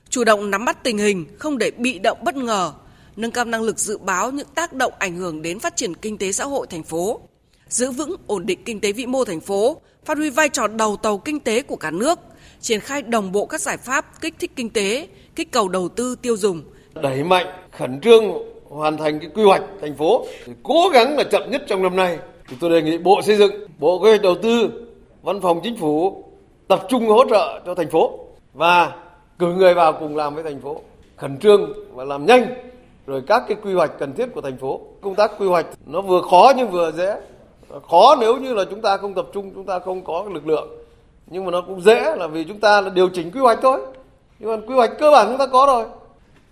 Chủ 0.09 0.23
động 0.23 0.51
nắm 0.51 0.65
bắt 0.65 0.83
tình 0.83 0.97
hình, 0.97 1.25
không 1.39 1.57
để 1.57 1.71
bị 1.71 1.99
động 1.99 2.17
bất 2.23 2.35
ngờ, 2.35 2.73
nâng 3.15 3.31
cao 3.31 3.45
năng 3.45 3.61
lực 3.61 3.79
dự 3.79 3.97
báo 3.97 4.31
những 4.31 4.47
tác 4.55 4.73
động 4.73 4.93
ảnh 4.99 5.17
hưởng 5.17 5.41
đến 5.41 5.59
phát 5.59 5.75
triển 5.75 5.95
kinh 5.95 6.17
tế 6.17 6.31
xã 6.31 6.45
hội 6.45 6.67
thành 6.69 6.83
phố 6.83 7.21
giữ 7.69 7.91
vững 7.91 8.15
ổn 8.27 8.45
định 8.45 8.63
kinh 8.63 8.81
tế 8.81 8.91
vĩ 8.91 9.05
mô 9.05 9.25
thành 9.25 9.39
phố, 9.39 9.81
phát 10.05 10.17
huy 10.17 10.29
vai 10.29 10.49
trò 10.49 10.67
đầu 10.67 10.97
tàu 10.97 11.17
kinh 11.17 11.39
tế 11.39 11.61
của 11.61 11.75
cả 11.75 11.91
nước, 11.91 12.19
triển 12.61 12.79
khai 12.79 13.01
đồng 13.01 13.31
bộ 13.31 13.45
các 13.45 13.61
giải 13.61 13.77
pháp 13.77 14.21
kích 14.21 14.33
thích 14.39 14.51
kinh 14.55 14.69
tế, 14.69 15.07
kích 15.35 15.51
cầu 15.51 15.67
đầu 15.69 15.89
tư 15.89 16.15
tiêu 16.21 16.37
dùng. 16.37 16.63
Đẩy 16.93 17.23
mạnh, 17.23 17.45
khẩn 17.77 18.01
trương 18.01 18.23
hoàn 18.73 18.97
thành 18.97 19.19
cái 19.19 19.29
quy 19.35 19.43
hoạch 19.43 19.63
thành 19.81 19.95
phố, 19.95 20.25
cố 20.63 20.89
gắng 20.93 21.17
là 21.17 21.23
chậm 21.23 21.51
nhất 21.51 21.63
trong 21.67 21.83
năm 21.83 21.95
nay. 21.95 22.17
Thì 22.47 22.57
tôi 22.59 22.69
đề 22.69 22.81
nghị 22.81 22.97
Bộ 22.97 23.21
Xây 23.21 23.35
dựng, 23.35 23.51
Bộ 23.79 23.99
Kế 23.99 24.09
hoạch 24.09 24.21
Đầu 24.21 24.35
tư, 24.35 24.69
Văn 25.21 25.41
phòng 25.41 25.59
Chính 25.63 25.77
phủ 25.77 26.23
tập 26.67 26.85
trung 26.89 27.07
hỗ 27.07 27.25
trợ 27.29 27.61
cho 27.65 27.75
thành 27.75 27.89
phố 27.89 28.19
và 28.53 28.91
cử 29.39 29.53
người 29.53 29.73
vào 29.73 29.93
cùng 29.93 30.15
làm 30.17 30.35
với 30.35 30.43
thành 30.43 30.61
phố, 30.61 30.81
khẩn 31.15 31.37
trương 31.37 31.73
và 31.93 32.03
làm 32.03 32.25
nhanh 32.25 32.45
rồi 33.07 33.21
các 33.27 33.43
cái 33.47 33.57
quy 33.63 33.73
hoạch 33.73 33.91
cần 33.99 34.13
thiết 34.13 34.25
của 34.35 34.41
thành 34.41 34.57
phố. 34.57 34.81
Công 35.01 35.15
tác 35.15 35.31
quy 35.39 35.47
hoạch 35.47 35.65
nó 35.85 36.01
vừa 36.01 36.21
khó 36.21 36.53
nhưng 36.57 36.69
vừa 36.69 36.91
dễ 36.91 37.15
khó 37.89 38.15
nếu 38.19 38.37
như 38.37 38.53
là 38.53 38.65
chúng 38.69 38.81
ta 38.81 38.97
không 38.97 39.13
tập 39.13 39.27
trung 39.33 39.51
chúng 39.55 39.65
ta 39.65 39.79
không 39.79 40.03
có 40.03 40.25
lực 40.33 40.47
lượng 40.47 40.67
nhưng 41.27 41.45
mà 41.45 41.51
nó 41.51 41.61
cũng 41.61 41.81
dễ 41.81 42.15
là 42.15 42.27
vì 42.27 42.43
chúng 42.43 42.59
ta 42.59 42.81
là 42.81 42.89
điều 42.89 43.09
chỉnh 43.09 43.31
quy 43.31 43.39
hoạch 43.39 43.59
thôi 43.61 43.79
nhưng 44.39 44.49
mà 44.49 44.57
quy 44.67 44.75
hoạch 44.75 44.91
cơ 44.99 45.11
bản 45.11 45.27
chúng 45.29 45.37
ta 45.37 45.47
có 45.47 45.65
rồi 45.65 45.85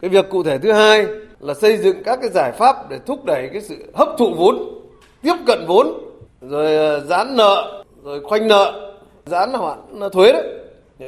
cái 0.01 0.09
việc 0.09 0.29
cụ 0.29 0.43
thể 0.43 0.57
thứ 0.57 0.71
hai 0.71 1.05
là 1.41 1.53
xây 1.53 1.77
dựng 1.77 2.03
các 2.03 2.19
cái 2.21 2.29
giải 2.29 2.51
pháp 2.51 2.89
để 2.89 2.99
thúc 3.05 3.25
đẩy 3.25 3.49
cái 3.53 3.61
sự 3.61 3.75
hấp 3.93 4.07
thụ 4.17 4.33
vốn, 4.37 4.81
tiếp 5.21 5.35
cận 5.47 5.65
vốn, 5.67 5.87
rồi 6.41 6.75
ờ, 6.75 6.99
giãn 6.99 7.35
nợ, 7.37 7.83
rồi 8.03 8.21
khoanh 8.23 8.47
nợ, 8.47 8.93
giãn 9.25 9.53
hoãn 9.53 9.79
thuế 10.11 10.31
đấy 10.31 10.59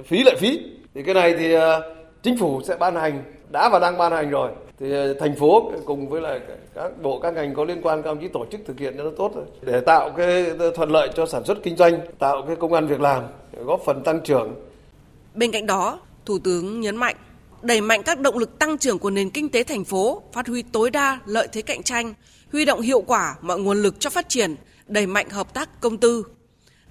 phí 0.05 0.23
lệ 0.23 0.35
phí. 0.37 0.59
Thì 0.95 1.03
cái 1.03 1.15
này 1.15 1.35
thì 1.39 1.53
ờ, 1.53 1.95
chính 2.23 2.37
phủ 2.37 2.61
sẽ 2.63 2.75
ban 2.75 2.95
hành, 2.95 3.23
đã 3.49 3.69
và 3.69 3.79
đang 3.79 3.97
ban 3.97 4.11
hành 4.11 4.29
rồi. 4.29 4.51
Thì 4.79 4.91
ờ, 4.91 5.13
thành 5.13 5.35
phố 5.35 5.71
cùng 5.85 6.09
với 6.09 6.21
lại 6.21 6.39
các 6.75 7.01
bộ, 7.01 7.19
các 7.19 7.33
ngành 7.33 7.53
có 7.53 7.63
liên 7.63 7.81
quan, 7.81 8.01
các 8.01 8.09
ông 8.09 8.19
chí 8.21 8.27
tổ 8.27 8.45
chức 8.51 8.61
thực 8.65 8.79
hiện 8.79 8.93
cho 8.97 9.03
nó 9.03 9.09
tốt 9.17 9.31
rồi 9.35 9.45
để 9.61 9.79
tạo 9.79 10.09
cái 10.09 10.45
thuận 10.75 10.91
lợi 10.91 11.09
cho 11.15 11.25
sản 11.25 11.43
xuất 11.43 11.57
kinh 11.63 11.77
doanh, 11.77 11.99
tạo 12.19 12.41
cái 12.47 12.55
công 12.55 12.73
an 12.73 12.87
việc 12.87 13.01
làm 13.01 13.23
góp 13.65 13.81
phần 13.85 14.03
tăng 14.03 14.21
trưởng. 14.21 14.53
Bên 15.35 15.51
cạnh 15.51 15.65
đó, 15.65 15.99
thủ 16.25 16.37
tướng 16.43 16.81
nhấn 16.81 16.95
mạnh 16.95 17.15
đẩy 17.63 17.81
mạnh 17.81 18.03
các 18.03 18.19
động 18.19 18.37
lực 18.37 18.59
tăng 18.59 18.77
trưởng 18.77 18.99
của 18.99 19.09
nền 19.09 19.29
kinh 19.29 19.49
tế 19.49 19.63
thành 19.63 19.85
phố 19.85 20.23
phát 20.33 20.47
huy 20.47 20.61
tối 20.61 20.89
đa 20.89 21.19
lợi 21.25 21.47
thế 21.51 21.61
cạnh 21.61 21.83
tranh 21.83 22.13
huy 22.51 22.65
động 22.65 22.81
hiệu 22.81 23.01
quả 23.01 23.35
mọi 23.41 23.59
nguồn 23.59 23.81
lực 23.81 23.99
cho 23.99 24.09
phát 24.09 24.29
triển 24.29 24.55
đẩy 24.87 25.07
mạnh 25.07 25.29
hợp 25.29 25.53
tác 25.53 25.81
công 25.81 25.97
tư. 25.97 26.25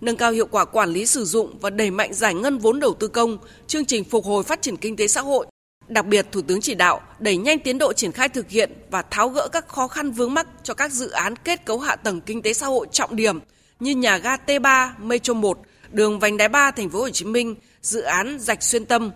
Nâng 0.00 0.16
cao 0.16 0.32
hiệu 0.32 0.46
quả 0.46 0.64
quản 0.64 0.90
lý 0.90 1.06
sử 1.06 1.24
dụng 1.24 1.58
và 1.60 1.70
đẩy 1.70 1.90
mạnh 1.90 2.14
giải 2.14 2.34
ngân 2.34 2.58
vốn 2.58 2.80
đầu 2.80 2.94
tư 2.94 3.08
công, 3.08 3.38
chương 3.66 3.84
trình 3.84 4.04
phục 4.04 4.24
hồi 4.24 4.42
phát 4.42 4.62
triển 4.62 4.76
kinh 4.76 4.96
tế 4.96 5.08
xã 5.08 5.20
hội. 5.20 5.46
Đặc 5.88 6.06
biệt, 6.06 6.26
Thủ 6.32 6.42
tướng 6.42 6.60
chỉ 6.60 6.74
đạo 6.74 7.00
đẩy 7.18 7.36
nhanh 7.36 7.58
tiến 7.58 7.78
độ 7.78 7.92
triển 7.92 8.12
khai 8.12 8.28
thực 8.28 8.50
hiện 8.50 8.72
và 8.90 9.02
tháo 9.02 9.28
gỡ 9.28 9.48
các 9.48 9.68
khó 9.68 9.88
khăn 9.88 10.10
vướng 10.10 10.34
mắc 10.34 10.46
cho 10.62 10.74
các 10.74 10.92
dự 10.92 11.10
án 11.10 11.36
kết 11.36 11.64
cấu 11.64 11.78
hạ 11.78 11.96
tầng 11.96 12.20
kinh 12.20 12.42
tế 12.42 12.52
xã 12.52 12.66
hội 12.66 12.86
trọng 12.92 13.16
điểm 13.16 13.40
như 13.80 13.94
nhà 13.94 14.18
ga 14.18 14.36
T3 14.36 14.90
Metro 14.98 15.34
1, 15.34 15.58
đường 15.90 16.18
vành 16.18 16.36
đai 16.36 16.48
3 16.48 16.70
thành 16.70 16.90
phố 16.90 16.98
Hồ 17.00 17.10
Chí 17.10 17.24
Minh, 17.24 17.54
dự 17.82 18.00
án 18.00 18.38
rạch 18.40 18.62
xuyên 18.62 18.84
tâm, 18.84 19.10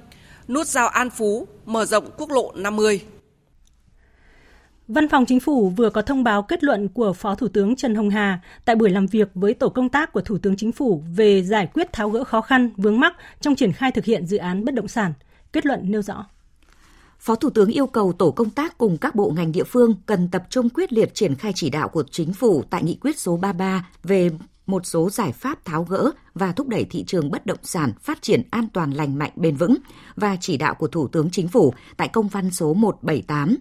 nút 0.49 0.67
giao 0.67 0.88
An 0.88 1.11
Phú, 1.11 1.49
mở 1.67 1.85
rộng 1.85 2.11
quốc 2.17 2.31
lộ 2.31 2.53
50. 2.55 3.00
Văn 4.88 5.09
phòng 5.09 5.26
Chính 5.26 5.41
phủ 5.41 5.71
vừa 5.71 5.91
có 5.91 6.03
thông 6.03 6.25
báo 6.25 6.43
kết 6.43 6.65
luận 6.65 6.88
của 6.88 7.12
Phó 7.12 7.35
Thủ 7.35 7.49
tướng 7.49 7.76
Trần 7.76 7.95
Hồng 7.95 8.11
Hà 8.11 8.41
tại 8.65 8.76
buổi 8.76 8.91
làm 8.91 9.07
việc 9.07 9.29
với 9.35 9.55
tổ 9.55 9.69
công 9.69 9.88
tác 9.88 10.12
của 10.12 10.21
Thủ 10.21 10.38
tướng 10.38 10.57
Chính 10.57 10.73
phủ 10.73 11.03
về 11.17 11.43
giải 11.43 11.67
quyết 11.75 11.93
tháo 11.93 12.11
gỡ 12.11 12.25
khó 12.25 12.41
khăn 12.41 12.71
vướng 12.76 13.00
mắc 13.00 13.17
trong 13.41 13.55
triển 13.55 13.73
khai 13.73 13.93
thực 13.93 14.05
hiện 14.05 14.26
dự 14.26 14.37
án 14.37 14.65
bất 14.65 14.75
động 14.75 14.88
sản. 14.88 15.12
Kết 15.53 15.67
luận 15.67 15.81
nêu 15.85 16.03
rõ. 16.03 16.26
Phó 17.19 17.35
Thủ 17.35 17.50
tướng 17.50 17.71
yêu 17.71 17.87
cầu 17.87 18.12
tổ 18.12 18.31
công 18.31 18.50
tác 18.50 18.79
cùng 18.79 18.99
các 18.99 19.15
bộ 19.15 19.31
ngành 19.37 19.53
địa 19.53 19.65
phương 19.65 19.95
cần 20.07 20.29
tập 20.29 20.47
trung 20.50 20.69
quyết 20.69 20.93
liệt 20.93 21.15
triển 21.15 21.35
khai 21.35 21.53
chỉ 21.55 21.71
đạo 21.71 21.88
của 21.88 22.05
chính 22.11 22.33
phủ 22.33 22.62
tại 22.71 22.83
nghị 22.83 22.99
quyết 23.00 23.19
số 23.19 23.37
33 23.37 23.88
về 24.03 24.31
một 24.67 24.87
số 24.87 25.11
giải 25.11 25.33
pháp 25.33 25.65
tháo 25.65 25.85
gỡ 25.85 26.11
và 26.35 26.53
thúc 26.53 26.69
đẩy 26.69 26.85
thị 26.85 27.05
trường 27.05 27.31
bất 27.31 27.47
động 27.47 27.59
sản 27.63 27.93
phát 28.03 28.23
triển 28.23 28.43
an 28.51 28.69
toàn 28.73 28.91
lành 28.91 29.19
mạnh 29.19 29.33
bền 29.37 29.57
vững 29.57 29.77
và 30.17 30.37
chỉ 30.41 30.57
đạo 30.57 30.75
của 30.75 30.89
Thủ 30.89 31.09
tướng 31.09 31.31
Chính 31.31 31.49
phủ 31.49 31.75
tại 31.97 32.09
công 32.09 32.29
văn 32.29 32.51
số 32.51 32.75
178. 32.75 33.57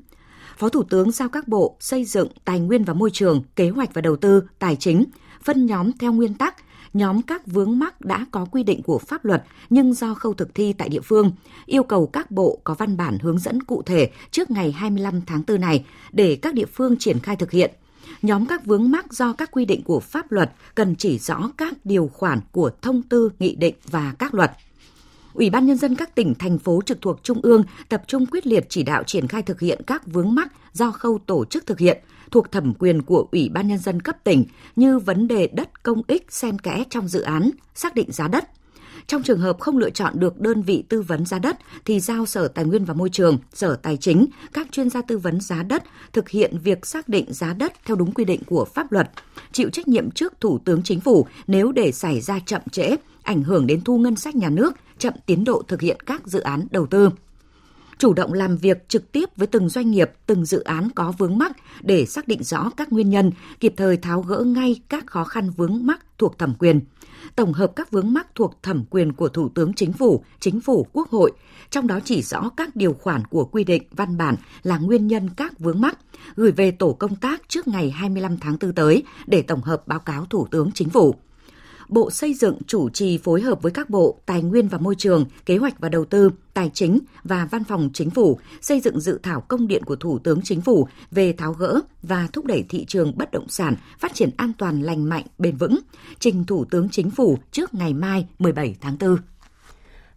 Phó 0.58 0.70
Thủ 0.70 0.84
tướng 0.84 1.12
giao 1.12 1.30
các 1.30 1.48
bộ 1.48 1.78
xây 1.80 2.06
dựng, 2.06 2.28
tài 2.46 2.60
nguyên 2.60 2.84
và 2.84 2.94
môi 2.94 3.10
trường, 3.14 3.44
kế 3.56 3.70
hoạch 3.70 3.94
và 3.94 4.02
đầu 4.02 4.16
tư, 4.16 4.44
tài 4.60 4.76
chính, 4.76 5.06
phân 5.44 5.66
nhóm 5.66 5.92
theo 5.92 6.14
nguyên 6.14 6.34
tắc 6.34 6.56
nhóm 6.96 7.22
các 7.22 7.48
vướng 7.48 7.80
mắc 7.80 8.02
đã 8.02 8.26
có 8.32 8.46
quy 8.52 8.64
định 8.64 8.82
của 8.82 9.00
pháp 9.00 9.26
luật 9.26 9.44
nhưng 9.70 9.94
do 9.94 10.14
khâu 10.14 10.34
thực 10.34 10.56
thi 10.56 10.74
tại 10.74 10.90
địa 10.90 11.02
phương, 11.02 11.32
yêu 11.66 11.84
cầu 11.84 12.08
các 12.08 12.32
bộ 12.32 12.60
có 12.64 12.74
văn 12.74 12.98
bản 12.98 13.18
hướng 13.22 13.40
dẫn 13.40 13.64
cụ 13.64 13.82
thể 13.82 14.10
trước 14.32 14.52
ngày 14.52 14.72
25 14.72 15.22
tháng 15.22 15.44
4 15.48 15.62
này 15.62 15.86
để 16.12 16.36
các 16.42 16.54
địa 16.54 16.66
phương 16.66 16.96
triển 17.00 17.20
khai 17.20 17.36
thực 17.36 17.52
hiện. 17.52 17.72
Nhóm 18.22 18.46
các 18.46 18.66
vướng 18.66 18.92
mắc 18.92 19.14
do 19.14 19.34
các 19.34 19.52
quy 19.52 19.66
định 19.66 19.84
của 19.84 20.00
pháp 20.00 20.32
luật 20.32 20.52
cần 20.76 20.96
chỉ 20.96 21.20
rõ 21.20 21.52
các 21.58 21.74
điều 21.84 22.10
khoản 22.14 22.40
của 22.52 22.72
thông 22.82 23.02
tư, 23.02 23.30
nghị 23.40 23.56
định 23.56 23.76
và 23.86 24.14
các 24.20 24.34
luật. 24.34 24.52
Ủy 25.34 25.50
ban 25.50 25.66
Nhân 25.66 25.78
dân 25.78 25.96
các 25.96 26.16
tỉnh, 26.16 26.34
thành 26.36 26.58
phố 26.58 26.82
trực 26.86 27.02
thuộc 27.02 27.24
Trung 27.24 27.40
ương 27.42 27.64
tập 27.90 28.04
trung 28.08 28.26
quyết 28.26 28.48
liệt 28.48 28.66
chỉ 28.70 28.84
đạo 28.84 29.04
triển 29.04 29.28
khai 29.28 29.42
thực 29.42 29.60
hiện 29.60 29.82
các 29.88 30.08
vướng 30.08 30.36
mắc 30.36 30.52
do 30.74 30.92
khâu 30.92 31.20
tổ 31.26 31.46
chức 31.46 31.66
thực 31.66 31.80
hiện, 31.80 32.02
thuộc 32.32 32.52
thẩm 32.52 32.74
quyền 32.74 33.02
của 33.02 33.28
Ủy 33.32 33.50
ban 33.50 33.68
Nhân 33.68 33.78
dân 33.78 34.02
cấp 34.02 34.24
tỉnh 34.24 34.46
như 34.76 35.00
vấn 35.00 35.28
đề 35.28 35.48
đất 35.48 35.84
công 35.84 36.02
ích 36.08 36.26
xen 36.30 36.60
kẽ 36.60 36.84
trong 36.90 37.08
dự 37.08 37.22
án, 37.22 37.50
xác 37.76 37.96
định 37.96 38.12
giá 38.12 38.28
đất. 38.28 38.50
Trong 39.08 39.24
trường 39.24 39.40
hợp 39.40 39.60
không 39.60 39.78
lựa 39.78 39.90
chọn 39.90 40.14
được 40.20 40.40
đơn 40.40 40.62
vị 40.62 40.84
tư 40.90 41.02
vấn 41.02 41.26
giá 41.26 41.40
đất 41.40 41.58
thì 41.86 42.00
giao 42.00 42.26
Sở 42.26 42.48
Tài 42.48 42.66
nguyên 42.66 42.86
và 42.86 42.94
Môi 42.94 43.10
trường, 43.10 43.38
Sở 43.54 43.76
Tài 43.76 43.98
chính, 43.98 44.26
các 44.54 44.68
chuyên 44.72 44.90
gia 44.90 45.02
tư 45.02 45.18
vấn 45.18 45.42
giá 45.42 45.64
đất 45.64 45.84
thực 46.14 46.30
hiện 46.30 46.58
việc 46.64 46.86
xác 46.86 47.10
định 47.10 47.26
giá 47.34 47.54
đất 47.54 47.74
theo 47.86 47.96
đúng 47.96 48.12
quy 48.12 48.26
định 48.26 48.42
của 48.46 48.66
pháp 48.66 48.92
luật, 48.92 49.12
chịu 49.52 49.70
trách 49.70 49.88
nhiệm 49.88 50.12
trước 50.12 50.34
Thủ 50.42 50.60
tướng 50.66 50.84
Chính 50.84 51.00
phủ 51.00 51.28
nếu 51.48 51.72
để 51.72 51.92
xảy 51.92 52.22
ra 52.22 52.40
chậm 52.46 52.62
trễ, 52.72 52.96
ảnh 53.24 53.44
hưởng 53.44 53.68
đến 53.68 53.82
thu 53.82 53.98
ngân 53.98 54.16
sách 54.16 54.36
nhà 54.36 54.50
nước, 54.50 54.74
chậm 54.98 55.14
tiến 55.26 55.44
độ 55.44 55.64
thực 55.68 55.82
hiện 55.82 55.98
các 56.06 56.28
dự 56.28 56.40
án 56.40 56.68
đầu 56.72 56.86
tư 56.86 57.10
chủ 57.98 58.14
động 58.14 58.34
làm 58.34 58.58
việc 58.58 58.90
trực 58.90 59.12
tiếp 59.12 59.30
với 59.36 59.48
từng 59.48 59.70
doanh 59.70 59.92
nghiệp, 59.92 60.12
từng 60.26 60.46
dự 60.46 60.60
án 60.60 60.90
có 60.96 61.14
vướng 61.18 61.38
mắc 61.38 61.52
để 61.82 62.06
xác 62.06 62.28
định 62.28 62.44
rõ 62.44 62.70
các 62.78 62.94
nguyên 62.94 63.10
nhân, 63.10 63.32
kịp 63.60 63.74
thời 63.78 63.98
tháo 63.98 64.22
gỡ 64.22 64.40
ngay 64.40 64.82
các 64.90 65.08
khó 65.08 65.24
khăn 65.24 65.50
vướng 65.50 65.86
mắc 65.86 66.06
thuộc 66.18 66.40
thẩm 66.40 66.54
quyền. 66.60 66.80
Tổng 67.36 67.54
hợp 67.54 67.72
các 67.76 67.92
vướng 67.92 68.14
mắc 68.14 68.28
thuộc 68.36 68.64
thẩm 68.64 68.86
quyền 68.90 69.14
của 69.14 69.30
Thủ 69.30 69.50
tướng 69.50 69.74
Chính 69.74 69.94
phủ, 69.94 70.24
Chính 70.40 70.62
phủ, 70.62 70.88
Quốc 70.94 71.10
hội, 71.10 71.32
trong 71.70 71.88
đó 71.88 72.00
chỉ 72.06 72.22
rõ 72.22 72.50
các 72.58 72.76
điều 72.76 72.94
khoản 72.94 73.26
của 73.26 73.46
quy 73.46 73.64
định 73.64 73.84
văn 73.92 74.18
bản 74.18 74.36
là 74.64 74.78
nguyên 74.78 75.08
nhân 75.08 75.30
các 75.38 75.60
vướng 75.60 75.82
mắc, 75.82 75.98
gửi 76.36 76.52
về 76.52 76.72
tổ 76.72 76.94
công 76.94 77.16
tác 77.16 77.42
trước 77.48 77.68
ngày 77.68 77.92
25 77.92 78.38
tháng 78.38 78.58
4 78.62 78.74
tới 78.74 79.04
để 79.28 79.42
tổng 79.42 79.62
hợp 79.62 79.88
báo 79.88 80.00
cáo 80.00 80.26
Thủ 80.26 80.48
tướng 80.52 80.72
Chính 80.72 80.90
phủ. 80.90 81.16
Bộ 81.90 82.12
Xây 82.12 82.34
dựng 82.34 82.58
chủ 82.68 82.90
trì 82.90 83.18
phối 83.18 83.42
hợp 83.42 83.62
với 83.62 83.72
các 83.72 83.90
bộ 83.90 84.20
Tài 84.26 84.42
nguyên 84.42 84.68
và 84.68 84.78
Môi 84.78 84.96
trường, 84.96 85.26
Kế 85.46 85.58
hoạch 85.58 85.80
và 85.80 85.90
Đầu 85.90 86.06
tư, 86.06 86.30
Tài 86.54 86.72
chính 86.74 87.00
và 87.24 87.48
Văn 87.52 87.64
phòng 87.64 87.90
Chính 87.94 88.10
phủ 88.10 88.40
xây 88.62 88.80
dựng 88.80 89.00
dự 89.00 89.20
thảo 89.24 89.42
công 89.42 89.68
điện 89.68 89.84
của 89.84 89.96
Thủ 89.96 90.20
tướng 90.20 90.42
Chính 90.42 90.62
phủ 90.62 90.88
về 91.12 91.34
tháo 91.34 91.54
gỡ 91.54 91.80
và 92.04 92.28
thúc 92.34 92.46
đẩy 92.46 92.66
thị 92.70 92.86
trường 92.86 93.18
bất 93.18 93.32
động 93.32 93.50
sản 93.50 93.76
phát 94.00 94.14
triển 94.14 94.30
an 94.38 94.52
toàn 94.58 94.82
lành 94.82 95.10
mạnh, 95.10 95.26
bền 95.38 95.58
vững, 95.58 95.80
trình 96.20 96.46
Thủ 96.46 96.66
tướng 96.66 96.90
Chính 96.90 97.12
phủ 97.12 97.38
trước 97.52 97.74
ngày 97.74 97.94
mai 97.94 98.28
17 98.40 98.76
tháng 98.82 98.98
4. 99.00 99.18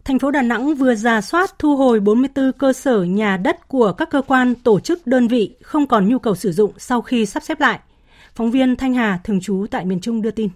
Thành 0.05 0.19
phố 0.19 0.31
Đà 0.31 0.41
Nẵng 0.41 0.75
vừa 0.75 0.95
ra 0.95 1.21
soát 1.21 1.59
thu 1.59 1.75
hồi 1.75 1.99
44 1.99 2.51
cơ 2.51 2.73
sở 2.73 3.03
nhà 3.03 3.37
đất 3.37 3.67
của 3.67 3.93
các 3.93 4.09
cơ 4.11 4.21
quan, 4.21 4.55
tổ 4.55 4.79
chức, 4.79 5.07
đơn 5.07 5.27
vị 5.27 5.55
không 5.61 5.87
còn 5.87 6.09
nhu 6.09 6.19
cầu 6.19 6.35
sử 6.35 6.51
dụng 6.51 6.71
sau 6.77 7.01
khi 7.01 7.25
sắp 7.25 7.43
xếp 7.43 7.59
lại. 7.59 7.79
Phóng 8.35 8.51
viên 8.51 8.75
Thanh 8.75 8.93
Hà 8.93 9.19
thường 9.23 9.41
trú 9.41 9.65
tại 9.71 9.85
miền 9.85 10.01
Trung 10.01 10.21
đưa 10.21 10.31
tin. 10.31 10.49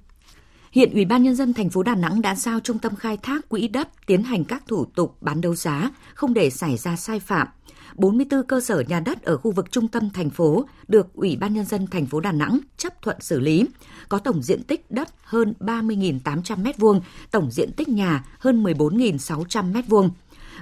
Hiện 0.74 0.94
Ủy 0.94 1.06
ban 1.06 1.24
nhân 1.24 1.36
dân 1.36 1.54
thành 1.54 1.70
phố 1.70 1.84
Đà 1.84 1.96
Nẵng 1.96 2.22
đã 2.22 2.36
giao 2.36 2.60
Trung 2.60 2.80
tâm 2.80 2.96
khai 2.96 3.18
thác 3.18 3.50
quỹ 3.50 3.68
đất 3.68 3.90
tiến 4.06 4.24
hành 4.24 4.44
các 4.44 4.64
thủ 4.68 4.86
tục 4.86 5.18
bán 5.22 5.42
đấu 5.42 5.56
giá, 5.56 5.92
không 6.14 6.34
để 6.34 6.50
xảy 6.50 6.78
ra 6.78 6.96
sai 6.96 7.20
phạm. 7.20 7.48
44 7.96 8.44
cơ 8.44 8.62
sở 8.62 8.80
nhà 8.88 9.00
đất 9.00 9.22
ở 9.22 9.38
khu 9.38 9.52
vực 9.52 9.72
trung 9.72 9.88
tâm 9.88 10.10
thành 10.10 10.30
phố 10.30 10.66
được 10.88 11.14
Ủy 11.14 11.36
ban 11.36 11.54
nhân 11.54 11.66
dân 11.66 11.88
thành 11.88 12.06
phố 12.06 12.20
Đà 12.20 12.32
Nẵng 12.32 12.60
chấp 12.78 13.02
thuận 13.02 13.18
xử 13.20 13.40
lý, 13.40 13.66
có 14.10 14.20
tổng 14.20 14.42
diện 14.42 14.64
tích 14.64 14.92
đất 14.92 15.10
hơn 15.24 15.54
30.800 15.60 16.64
m2, 16.64 17.00
tổng 17.32 17.52
diện 17.52 17.72
tích 17.72 17.90
nhà 17.90 18.24
hơn 18.40 18.64
14.600 18.64 19.74
m2. 19.74 20.10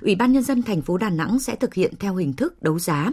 Ủy 0.01 0.15
ban 0.15 0.31
nhân 0.31 0.43
dân 0.43 0.61
thành 0.61 0.81
phố 0.81 0.97
Đà 0.97 1.09
Nẵng 1.09 1.39
sẽ 1.39 1.55
thực 1.55 1.73
hiện 1.73 1.93
theo 1.99 2.15
hình 2.15 2.33
thức 2.33 2.63
đấu 2.63 2.79
giá. 2.79 3.11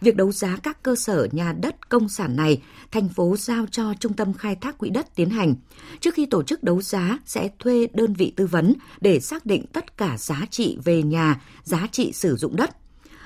Việc 0.00 0.16
đấu 0.16 0.32
giá 0.32 0.56
các 0.62 0.82
cơ 0.82 0.94
sở 0.96 1.28
nhà 1.32 1.52
đất 1.52 1.88
công 1.88 2.08
sản 2.08 2.36
này, 2.36 2.62
thành 2.92 3.08
phố 3.08 3.36
giao 3.36 3.66
cho 3.70 3.94
Trung 4.00 4.12
tâm 4.12 4.32
Khai 4.32 4.56
thác 4.56 4.78
Quỹ 4.78 4.90
đất 4.90 5.06
tiến 5.14 5.30
hành. 5.30 5.54
Trước 6.00 6.14
khi 6.14 6.26
tổ 6.26 6.42
chức 6.42 6.62
đấu 6.62 6.80
giá 6.80 7.18
sẽ 7.24 7.48
thuê 7.58 7.86
đơn 7.94 8.12
vị 8.12 8.32
tư 8.36 8.46
vấn 8.46 8.74
để 9.00 9.20
xác 9.20 9.46
định 9.46 9.64
tất 9.72 9.96
cả 9.96 10.16
giá 10.18 10.46
trị 10.50 10.78
về 10.84 11.02
nhà, 11.02 11.40
giá 11.62 11.86
trị 11.90 12.12
sử 12.12 12.36
dụng 12.36 12.56
đất. 12.56 12.70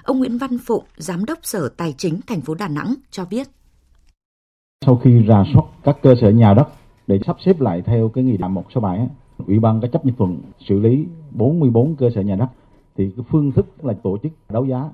Ông 0.02 0.18
Nguyễn 0.18 0.38
Văn 0.38 0.58
Phụng, 0.66 0.84
Giám 0.96 1.24
đốc 1.24 1.38
Sở 1.42 1.68
Tài 1.68 1.94
chính 1.98 2.20
thành 2.26 2.40
phố 2.40 2.54
Đà 2.54 2.68
Nẵng 2.68 2.94
cho 3.10 3.24
biết. 3.24 3.48
Sau 4.86 5.00
khi 5.04 5.10
rà 5.28 5.44
soát 5.54 5.64
các 5.84 5.96
cơ 6.02 6.14
sở 6.20 6.30
nhà 6.30 6.54
đất 6.54 6.68
để 7.06 7.18
sắp 7.26 7.36
xếp 7.44 7.60
lại 7.60 7.82
theo 7.86 8.08
cái 8.08 8.24
nghị 8.24 8.36
định 8.36 8.54
167, 8.54 9.08
Ủy 9.46 9.58
ban 9.58 9.80
các 9.80 9.92
chấp 9.92 10.04
nhận 10.04 10.14
thuận 10.16 10.40
xử 10.68 10.78
lý 10.78 11.06
44 11.30 11.96
cơ 11.96 12.10
sở 12.14 12.20
nhà 12.20 12.36
đất 12.36 12.48
thì 12.96 13.10
cái 13.16 13.24
phương 13.30 13.52
thức 13.52 13.66
là 13.84 13.94
tổ 14.02 14.18
chức 14.22 14.32
đấu 14.48 14.66
giá 14.66 14.90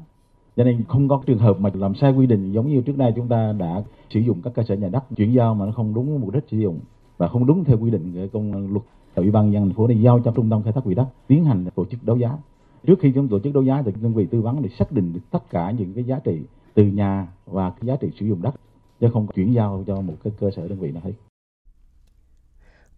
cho 0.58 0.64
nên 0.64 0.84
không 0.88 1.08
có 1.08 1.22
trường 1.26 1.38
hợp 1.38 1.60
mà 1.60 1.70
làm 1.74 1.94
sai 1.94 2.12
quy 2.12 2.26
định 2.26 2.52
giống 2.52 2.68
như 2.68 2.80
trước 2.80 2.96
đây 2.96 3.12
chúng 3.16 3.28
ta 3.28 3.52
đã 3.52 3.82
sử 4.10 4.20
dụng 4.20 4.42
các 4.42 4.52
cơ 4.54 4.62
sở 4.62 4.74
nhà 4.76 4.88
đất, 4.88 5.04
chuyển 5.16 5.32
giao 5.32 5.54
mà 5.54 5.66
nó 5.66 5.72
không 5.72 5.94
đúng 5.94 6.20
mục 6.20 6.34
đích 6.34 6.44
sử 6.50 6.58
dụng 6.58 6.78
và 7.18 7.28
không 7.28 7.46
đúng 7.46 7.64
theo 7.64 7.78
quy 7.78 7.90
định 7.90 8.12
của 8.14 8.26
công 8.32 8.72
luật. 8.72 8.84
Ủy 9.14 9.30
ban 9.30 9.52
dân 9.52 9.64
thành 9.64 9.74
phố 9.74 9.86
này 9.86 10.00
giao 10.00 10.20
cho 10.24 10.32
trung 10.32 10.50
tâm 10.50 10.62
khai 10.62 10.72
thác 10.72 10.84
quỹ 10.84 10.94
đất 10.94 11.06
tiến 11.26 11.44
hành 11.44 11.64
tổ 11.74 11.84
chức 11.84 12.04
đấu 12.04 12.16
giá. 12.16 12.38
Trước 12.86 12.98
khi 13.00 13.12
chúng 13.14 13.28
tổ 13.28 13.40
chức 13.40 13.54
đấu 13.54 13.62
giá 13.62 13.82
thì 13.82 13.92
đơn 14.02 14.14
vị 14.14 14.26
tư 14.26 14.40
vấn 14.40 14.62
để 14.62 14.68
xác 14.68 14.92
định 14.92 15.12
được 15.12 15.20
tất 15.30 15.50
cả 15.50 15.70
những 15.70 15.92
cái 15.94 16.04
giá 16.04 16.18
trị 16.24 16.40
từ 16.74 16.86
nhà 16.86 17.28
và 17.46 17.70
cái 17.70 17.80
giá 17.82 17.96
trị 17.96 18.08
sử 18.20 18.26
dụng 18.26 18.42
đất, 18.42 18.54
chứ 19.00 19.08
không 19.12 19.26
chuyển 19.34 19.54
giao 19.54 19.84
cho 19.86 20.00
một 20.00 20.14
cái 20.24 20.32
cơ 20.40 20.50
sở 20.50 20.68
đơn 20.68 20.78
vị 20.78 20.92
nào 20.92 21.02
hết. 21.04 21.12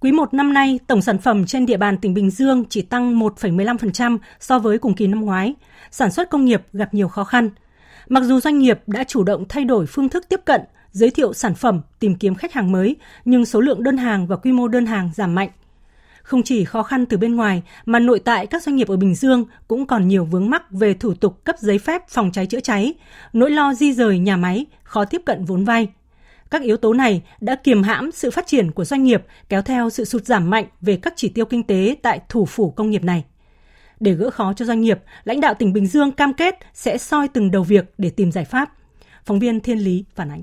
Quý 0.02 0.12
1 0.12 0.34
năm 0.34 0.52
nay, 0.52 0.78
tổng 0.86 1.02
sản 1.02 1.18
phẩm 1.18 1.46
trên 1.46 1.66
địa 1.66 1.76
bàn 1.76 1.98
tỉnh 1.98 2.14
Bình 2.14 2.30
Dương 2.30 2.64
chỉ 2.68 2.82
tăng 2.82 3.18
1,15% 3.20 4.18
so 4.40 4.58
với 4.58 4.78
cùng 4.78 4.94
kỳ 4.94 5.06
năm 5.06 5.20
ngoái. 5.20 5.54
Sản 5.90 6.10
xuất 6.10 6.30
công 6.30 6.44
nghiệp 6.44 6.62
gặp 6.72 6.94
nhiều 6.94 7.08
khó 7.08 7.24
khăn. 7.24 7.50
Mặc 8.08 8.22
dù 8.24 8.40
doanh 8.40 8.58
nghiệp 8.58 8.80
đã 8.86 9.04
chủ 9.04 9.24
động 9.24 9.44
thay 9.48 9.64
đổi 9.64 9.86
phương 9.86 10.08
thức 10.08 10.28
tiếp 10.28 10.40
cận, 10.44 10.60
giới 10.92 11.10
thiệu 11.10 11.32
sản 11.32 11.54
phẩm, 11.54 11.80
tìm 11.98 12.14
kiếm 12.14 12.34
khách 12.34 12.52
hàng 12.52 12.72
mới, 12.72 12.96
nhưng 13.24 13.46
số 13.46 13.60
lượng 13.60 13.82
đơn 13.82 13.96
hàng 13.96 14.26
và 14.26 14.36
quy 14.36 14.52
mô 14.52 14.68
đơn 14.68 14.86
hàng 14.86 15.10
giảm 15.14 15.34
mạnh. 15.34 15.48
Không 16.22 16.42
chỉ 16.42 16.64
khó 16.64 16.82
khăn 16.82 17.06
từ 17.06 17.16
bên 17.16 17.36
ngoài, 17.36 17.62
mà 17.86 17.98
nội 17.98 18.20
tại 18.24 18.46
các 18.46 18.62
doanh 18.62 18.76
nghiệp 18.76 18.88
ở 18.88 18.96
Bình 18.96 19.14
Dương 19.14 19.44
cũng 19.68 19.86
còn 19.86 20.08
nhiều 20.08 20.24
vướng 20.24 20.50
mắc 20.50 20.70
về 20.70 20.94
thủ 20.94 21.14
tục 21.14 21.44
cấp 21.44 21.56
giấy 21.58 21.78
phép 21.78 22.02
phòng 22.08 22.30
cháy 22.32 22.46
chữa 22.46 22.60
cháy, 22.60 22.94
nỗi 23.32 23.50
lo 23.50 23.74
di 23.74 23.92
rời 23.92 24.18
nhà 24.18 24.36
máy, 24.36 24.66
khó 24.82 25.04
tiếp 25.04 25.22
cận 25.26 25.44
vốn 25.44 25.64
vay– 25.64 25.88
các 26.50 26.62
yếu 26.62 26.76
tố 26.76 26.92
này 26.92 27.22
đã 27.40 27.54
kiềm 27.54 27.82
hãm 27.82 28.12
sự 28.12 28.30
phát 28.30 28.46
triển 28.46 28.70
của 28.70 28.84
doanh 28.84 29.04
nghiệp, 29.04 29.22
kéo 29.48 29.62
theo 29.62 29.90
sự 29.90 30.04
sụt 30.04 30.24
giảm 30.24 30.50
mạnh 30.50 30.64
về 30.80 30.96
các 30.96 31.12
chỉ 31.16 31.28
tiêu 31.28 31.44
kinh 31.44 31.62
tế 31.62 31.96
tại 32.02 32.20
thủ 32.28 32.44
phủ 32.44 32.70
công 32.70 32.90
nghiệp 32.90 33.04
này. 33.04 33.24
Để 34.00 34.12
gỡ 34.12 34.30
khó 34.30 34.52
cho 34.52 34.64
doanh 34.64 34.80
nghiệp, 34.80 34.98
lãnh 35.24 35.40
đạo 35.40 35.54
tỉnh 35.54 35.72
Bình 35.72 35.86
Dương 35.86 36.12
cam 36.12 36.34
kết 36.34 36.54
sẽ 36.74 36.98
soi 36.98 37.28
từng 37.28 37.50
đầu 37.50 37.62
việc 37.62 37.94
để 37.98 38.10
tìm 38.10 38.32
giải 38.32 38.44
pháp. 38.44 38.72
Phóng 39.24 39.38
viên 39.38 39.60
Thiên 39.60 39.78
Lý 39.78 40.04
phản 40.14 40.30
ánh. 40.30 40.42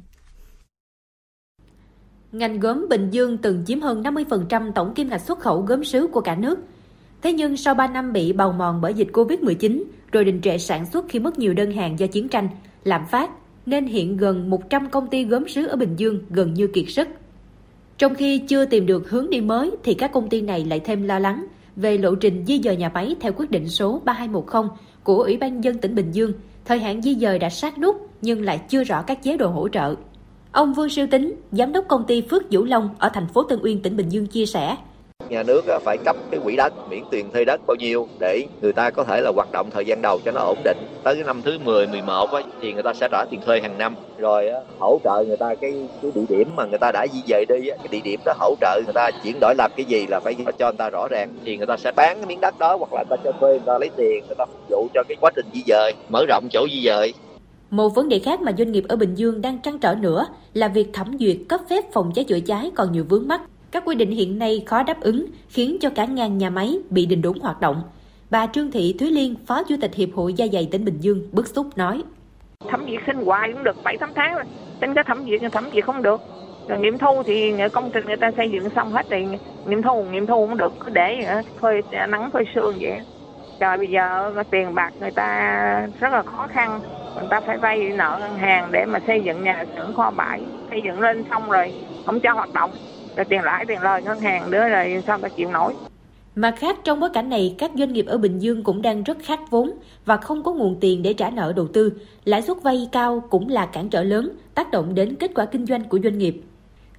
Ngành 2.32 2.60
gốm 2.60 2.86
Bình 2.90 3.10
Dương 3.10 3.38
từng 3.38 3.64
chiếm 3.68 3.82
hơn 3.82 4.04
50% 4.04 4.72
tổng 4.72 4.94
kim 4.94 5.10
ngạch 5.10 5.22
xuất 5.22 5.40
khẩu 5.40 5.62
gốm 5.62 5.84
sứ 5.84 6.08
của 6.08 6.22
cả 6.22 6.36
nước. 6.36 6.60
Thế 7.22 7.34
nhưng 7.34 7.58
sau 7.58 7.74
3 7.74 7.88
năm 7.88 8.14
bị 8.14 8.34
bào 8.34 8.52
mòn 8.52 8.82
bởi 8.82 8.94
dịch 8.94 9.08
Covid-19, 9.14 9.84
rồi 10.12 10.26
đình 10.26 10.42
trệ 10.42 10.58
sản 10.58 10.86
xuất 10.86 11.06
khi 11.10 11.20
mất 11.20 11.40
nhiều 11.40 11.54
đơn 11.54 11.72
hàng 11.72 12.00
do 12.00 12.08
chiến 12.08 12.30
tranh, 12.30 12.50
lạm 12.84 13.06
phát, 13.12 13.30
nên 13.68 13.86
hiện 13.86 14.18
gần 14.18 14.50
100 14.50 14.90
công 14.90 15.08
ty 15.08 15.24
gốm 15.24 15.48
sứ 15.48 15.68
ở 15.68 15.76
Bình 15.76 15.96
Dương 15.98 16.20
gần 16.30 16.54
như 16.54 16.68
kiệt 16.68 16.86
sức. 16.88 17.08
Trong 17.98 18.16
khi 18.16 18.40
chưa 18.40 18.66
tìm 18.66 18.86
được 18.86 19.10
hướng 19.10 19.30
đi 19.30 19.42
mới 19.42 19.72
thì 19.84 19.94
các 19.94 20.12
công 20.12 20.30
ty 20.30 20.42
này 20.42 20.66
lại 20.66 20.80
thêm 20.80 21.04
lo 21.04 21.20
lắng 21.20 21.46
về 21.76 21.98
lộ 21.98 22.16
trình 22.16 22.46
di 22.48 22.60
dời 22.64 22.78
nhà 22.78 22.90
máy 22.90 23.16
theo 23.20 23.32
quyết 23.38 23.52
định 23.52 23.70
số 23.70 24.02
3210 24.06 24.78
của 25.04 25.24
Ủy 25.24 25.38
ban 25.38 25.64
dân 25.64 25.78
tỉnh 25.78 25.96
Bình 25.96 26.12
Dương. 26.12 26.34
Thời 26.66 26.80
hạn 26.80 27.02
di 27.02 27.16
dời 27.16 27.40
đã 27.40 27.50
sát 27.50 27.80
nút 27.80 28.10
nhưng 28.22 28.42
lại 28.42 28.62
chưa 28.70 28.84
rõ 28.84 29.02
các 29.02 29.24
chế 29.24 29.38
độ 29.38 29.48
hỗ 29.48 29.70
trợ. 29.70 29.96
Ông 30.52 30.74
Vương 30.74 30.90
Siêu 30.90 31.08
Tính, 31.08 31.36
giám 31.52 31.72
đốc 31.72 31.86
công 31.88 32.04
ty 32.08 32.22
Phước 32.22 32.52
Vũ 32.52 32.64
Long 32.64 32.90
ở 33.00 33.10
thành 33.14 33.28
phố 33.28 33.44
Tân 33.44 33.60
Uyên, 33.64 33.82
tỉnh 33.82 33.98
Bình 33.98 34.10
Dương 34.10 34.28
chia 34.28 34.46
sẻ, 34.46 34.78
nhà 35.30 35.44
nước 35.44 35.62
phải 35.84 35.98
cấp 36.06 36.16
cái 36.32 36.40
quỹ 36.44 36.56
đất 36.56 36.74
miễn 36.90 37.04
tiền 37.12 37.32
thuê 37.32 37.46
đất 37.46 37.62
bao 37.68 37.76
nhiêu 37.76 38.08
để 38.20 38.46
người 38.62 38.74
ta 38.74 38.90
có 38.90 39.04
thể 39.04 39.22
là 39.22 39.32
hoạt 39.36 39.52
động 39.52 39.70
thời 39.74 39.86
gian 39.86 40.02
đầu 40.02 40.20
cho 40.26 40.32
nó 40.32 40.42
ổn 40.42 40.58
định 40.64 40.78
tới 41.04 41.16
cái 41.16 41.24
năm 41.24 41.42
thứ 41.42 41.58
10, 41.64 41.88
11 41.88 42.32
á, 42.32 42.42
thì 42.62 42.74
người 42.74 42.84
ta 42.84 42.94
sẽ 42.94 43.08
trả 43.12 43.26
tiền 43.32 43.42
thuê 43.46 43.62
hàng 43.62 43.78
năm 43.78 43.96
rồi 44.18 44.52
hỗ 44.80 45.00
trợ 45.04 45.24
người 45.28 45.38
ta 45.38 45.56
cái 45.56 45.74
cái 46.02 46.12
địa 46.16 46.26
điểm 46.30 46.50
mà 46.56 46.66
người 46.66 46.80
ta 46.80 46.92
đã 46.92 47.06
di 47.14 47.22
dời 47.28 47.46
đi 47.50 47.70
cái 47.70 47.88
địa 47.92 48.02
điểm 48.04 48.20
đó 48.26 48.34
hỗ 48.40 48.56
trợ 48.62 48.82
người 48.86 48.94
ta 48.94 49.12
chuyển 49.24 49.38
đổi 49.42 49.56
làm 49.58 49.72
cái 49.76 49.86
gì 49.86 50.08
là 50.08 50.20
phải 50.20 50.36
cho 50.60 50.66
người 50.66 50.78
ta 50.78 50.90
rõ 50.90 51.08
ràng 51.08 51.30
thì 51.46 51.58
người 51.58 51.68
ta 51.68 51.78
sẽ 51.78 51.92
bán 51.96 52.18
cái 52.18 52.26
miếng 52.26 52.42
đất 52.42 52.60
đó 52.60 52.78
hoặc 52.80 52.94
là 52.94 53.04
người 53.10 53.18
ta 53.18 53.24
cho 53.24 53.32
thuê 53.40 53.50
người 53.50 53.66
ta 53.66 53.78
lấy 53.78 53.90
tiền 53.96 54.24
người 54.28 54.36
ta 54.38 54.46
phục 54.46 54.70
vụ 54.70 54.88
cho 54.94 55.04
cái 55.08 55.18
quá 55.22 55.32
trình 55.36 55.46
di 55.54 55.64
dời 55.68 55.94
mở 56.10 56.26
rộng 56.28 56.48
chỗ 56.52 56.68
di 56.72 56.82
dời 56.86 57.14
một 57.70 57.90
vấn 57.90 58.10
đề 58.10 58.20
khác 58.20 58.42
mà 58.42 58.52
doanh 58.58 58.72
nghiệp 58.72 58.84
ở 58.88 58.96
Bình 58.96 59.16
Dương 59.16 59.42
đang 59.42 59.62
trăn 59.62 59.80
trở 59.80 59.96
nữa 59.96 60.28
là 60.54 60.68
việc 60.68 60.88
thẩm 60.94 61.18
duyệt 61.20 61.38
cấp 61.50 61.62
phép 61.70 61.84
phòng 61.94 62.12
cháy 62.16 62.26
chữa 62.26 62.40
cháy 62.40 62.72
còn 62.76 62.92
nhiều 62.92 63.06
vướng 63.10 63.28
mắc 63.28 63.42
các 63.72 63.84
quy 63.86 63.96
định 63.96 64.12
hiện 64.12 64.40
nay 64.40 64.64
khó 64.66 64.84
đáp 64.84 65.02
ứng, 65.02 65.26
khiến 65.50 65.78
cho 65.82 65.90
cả 65.90 66.06
ngàn 66.06 66.38
nhà 66.38 66.50
máy 66.50 66.78
bị 66.90 67.06
đình 67.06 67.22
đốn 67.22 67.40
hoạt 67.40 67.62
động. 67.62 67.82
Bà 68.30 68.48
Trương 68.48 68.72
Thị 68.72 68.96
Thúy 69.00 69.12
Liên, 69.12 69.36
Phó 69.46 69.64
Chủ 69.64 69.76
tịch 69.82 69.96
Hiệp 69.96 70.10
hội 70.14 70.34
Da 70.34 70.46
dày 70.54 70.68
tỉnh 70.72 70.86
Bình 70.86 70.98
Dương, 71.00 71.30
bức 71.32 71.48
xúc 71.48 71.78
nói. 71.78 72.04
Thẩm 72.70 72.86
duyệt 72.90 73.02
sinh 73.08 73.26
hoài 73.26 73.50
cũng 73.54 73.64
được 73.64 73.76
7-8 73.84 74.10
tháng 74.16 74.34
rồi. 74.34 74.44
Tính 74.80 74.94
cái 74.94 75.04
thẩm 75.04 75.26
duyệt 75.28 75.42
nhưng 75.42 75.52
thẩm 75.52 75.70
duyệt 75.74 75.86
không 75.86 76.02
được. 76.02 76.22
rồi 76.68 76.80
nghiệm 76.80 76.98
thu 76.98 77.24
thì 77.24 77.54
công 77.74 77.92
trình 77.94 78.06
người 78.06 78.18
ta 78.18 78.32
xây 78.38 78.52
dựng 78.52 78.70
xong 78.76 78.92
hết 78.92 79.06
thì 79.10 79.26
nghiệm 79.68 79.82
thu 79.82 80.04
nghiệm 80.04 80.26
thu 80.26 80.48
cũng 80.48 80.58
được 80.58 80.74
cứ 80.80 80.90
để 80.90 81.42
phơi 81.60 81.82
à, 81.92 82.08
nắng 82.08 82.32
phơi 82.32 82.44
sương 82.56 82.76
vậy 82.80 83.00
trời 83.60 83.78
bây 83.78 83.88
giờ 83.88 84.34
tiền 84.52 84.76
bạc 84.76 84.94
người 85.00 85.12
ta 85.12 85.88
rất 86.00 86.14
là 86.14 86.24
khó 86.24 86.48
khăn 86.48 86.80
người 87.16 87.28
ta 87.30 87.42
phải 87.42 87.58
vay 87.58 87.90
nợ 87.90 88.18
ngân 88.20 88.38
hàng 88.38 88.70
để 88.72 88.86
mà 88.86 89.00
xây 89.08 89.22
dựng 89.22 89.44
nhà 89.44 89.66
xưởng 89.76 89.94
kho 89.94 90.12
bãi 90.12 90.42
xây 90.70 90.82
dựng 90.86 91.00
lên 91.00 91.24
xong 91.30 91.50
rồi 91.50 91.74
không 92.06 92.20
cho 92.20 92.34
hoạt 92.34 92.54
động 92.54 92.72
rồi 93.18 93.26
tiền 93.26 93.42
lãi 93.42 93.66
tiền 93.68 93.82
lời 93.82 94.02
ngân 94.04 94.20
hàng 94.20 94.52
nữa 94.52 94.68
rồi 94.70 95.04
sao 95.08 95.18
ta 95.18 95.30
chịu 95.30 95.52
nổi 95.52 95.74
Mặt 96.36 96.56
khác, 96.58 96.80
trong 96.84 97.00
bối 97.00 97.10
cảnh 97.14 97.30
này, 97.30 97.56
các 97.58 97.72
doanh 97.76 97.94
nghiệp 97.94 98.06
ở 98.06 98.18
Bình 98.18 98.40
Dương 98.40 98.64
cũng 98.64 98.82
đang 98.82 99.04
rất 99.04 99.18
khát 99.24 99.40
vốn 99.50 99.72
và 100.06 100.18
không 100.18 100.44
có 100.44 100.54
nguồn 100.54 100.78
tiền 100.80 101.04
để 101.04 101.14
trả 101.14 101.30
nợ 101.30 101.54
đầu 101.56 101.68
tư. 101.68 101.94
Lãi 102.26 102.42
suất 102.42 102.58
vay 102.64 102.90
cao 102.92 103.24
cũng 103.30 103.50
là 103.50 103.66
cản 103.66 103.90
trở 103.90 104.04
lớn, 104.04 104.32
tác 104.54 104.72
động 104.72 104.96
đến 104.96 105.16
kết 105.16 105.32
quả 105.36 105.46
kinh 105.46 105.66
doanh 105.66 105.84
của 105.84 106.00
doanh 106.04 106.18
nghiệp. 106.18 106.42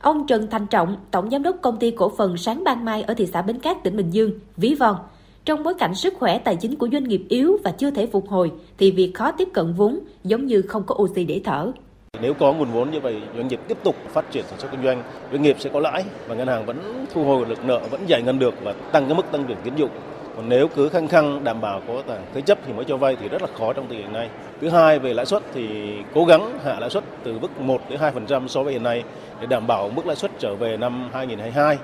Ông 0.01 0.27
Trần 0.27 0.47
Thành 0.51 0.67
Trọng, 0.67 0.97
Tổng 1.11 1.31
Giám 1.31 1.43
đốc 1.43 1.57
Công 1.63 1.79
ty 1.79 1.91
Cổ 1.91 2.13
phần 2.17 2.37
Sáng 2.37 2.65
Ban 2.65 2.85
Mai 2.85 3.03
ở 3.03 3.15
thị 3.15 3.27
xã 3.27 3.43
Bến 3.43 3.59
Cát, 3.59 3.83
tỉnh 3.83 3.97
Bình 3.97 4.11
Dương, 4.11 4.33
ví 4.57 4.75
von. 4.75 4.97
Trong 5.45 5.63
bối 5.63 5.75
cảnh 5.75 5.95
sức 5.95 6.15
khỏe 6.19 6.39
tài 6.39 6.57
chính 6.57 6.77
của 6.77 6.89
doanh 6.93 7.05
nghiệp 7.05 7.23
yếu 7.29 7.57
và 7.65 7.71
chưa 7.71 7.91
thể 7.91 8.07
phục 8.07 8.29
hồi, 8.29 8.53
thì 8.79 8.91
việc 8.91 9.13
khó 9.15 9.33
tiếp 9.33 9.49
cận 9.55 9.73
vốn 9.73 9.99
giống 10.25 10.47
như 10.47 10.63
không 10.63 10.83
có 10.87 10.95
oxy 10.99 11.25
để 11.25 11.41
thở. 11.45 11.73
Nếu 12.21 12.35
có 12.35 12.53
nguồn 12.53 12.73
vốn 12.73 12.91
như 12.91 13.01
vậy, 13.01 13.17
doanh 13.37 13.49
nghiệp 13.49 13.61
tiếp 13.69 13.79
tục 13.85 13.97
phát 14.09 14.31
triển 14.31 14.45
sản 14.45 14.59
xuất 14.59 14.71
kinh 14.71 14.83
doanh, 14.83 15.03
doanh 15.33 15.43
nghiệp 15.43 15.57
sẽ 15.59 15.71
có 15.73 15.81
lãi 15.81 16.05
và 16.27 16.35
ngân 16.35 16.49
hàng 16.49 16.67
vẫn 16.67 17.07
thu 17.15 17.25
hồi 17.25 17.45
được 17.49 17.65
nợ, 17.65 17.81
vẫn 17.91 18.01
giải 18.07 18.23
ngân 18.23 18.39
được 18.39 18.55
và 18.63 18.75
tăng 18.93 19.07
cái 19.07 19.15
mức 19.15 19.23
tăng 19.33 19.45
trưởng 19.45 19.59
tín 19.65 19.75
dụng. 19.77 19.91
Còn 20.37 20.49
nếu 20.49 20.69
cứ 20.69 20.89
khăng 20.89 21.09
khăng 21.09 21.45
đảm 21.45 21.61
bảo 21.61 21.83
có 21.89 22.03
thế 22.35 22.41
chấp 22.41 22.59
thì 22.67 22.73
mới 22.73 22.85
cho 22.85 22.97
vay 22.97 23.17
thì 23.21 23.29
rất 23.29 23.43
là 23.43 23.49
khó 23.59 23.73
trong 23.73 23.87
tình 23.87 23.99
hình 23.99 24.13
này. 24.13 24.29
Thứ 24.61 24.69
hai 24.69 24.99
về 24.99 25.15
lãi 25.15 25.27
suất 25.27 25.43
thì 25.55 25.69
cố 26.15 26.25
gắng 26.25 26.59
hạ 26.65 26.77
lãi 26.81 26.91
suất 26.91 27.05
từ 27.25 27.39
mức 27.39 27.61
1 27.61 27.81
đến 27.91 28.01
2% 28.01 28.49
so 28.49 28.63
với 28.63 28.73
hiện 28.73 28.83
nay 28.83 29.05
để 29.41 29.47
đảm 29.47 29.67
bảo 29.67 29.89
mức 29.89 30.07
lãi 30.07 30.17
suất 30.17 30.31
trở 30.39 30.55
về 30.55 30.77
năm 30.77 31.11
2022 31.13 31.79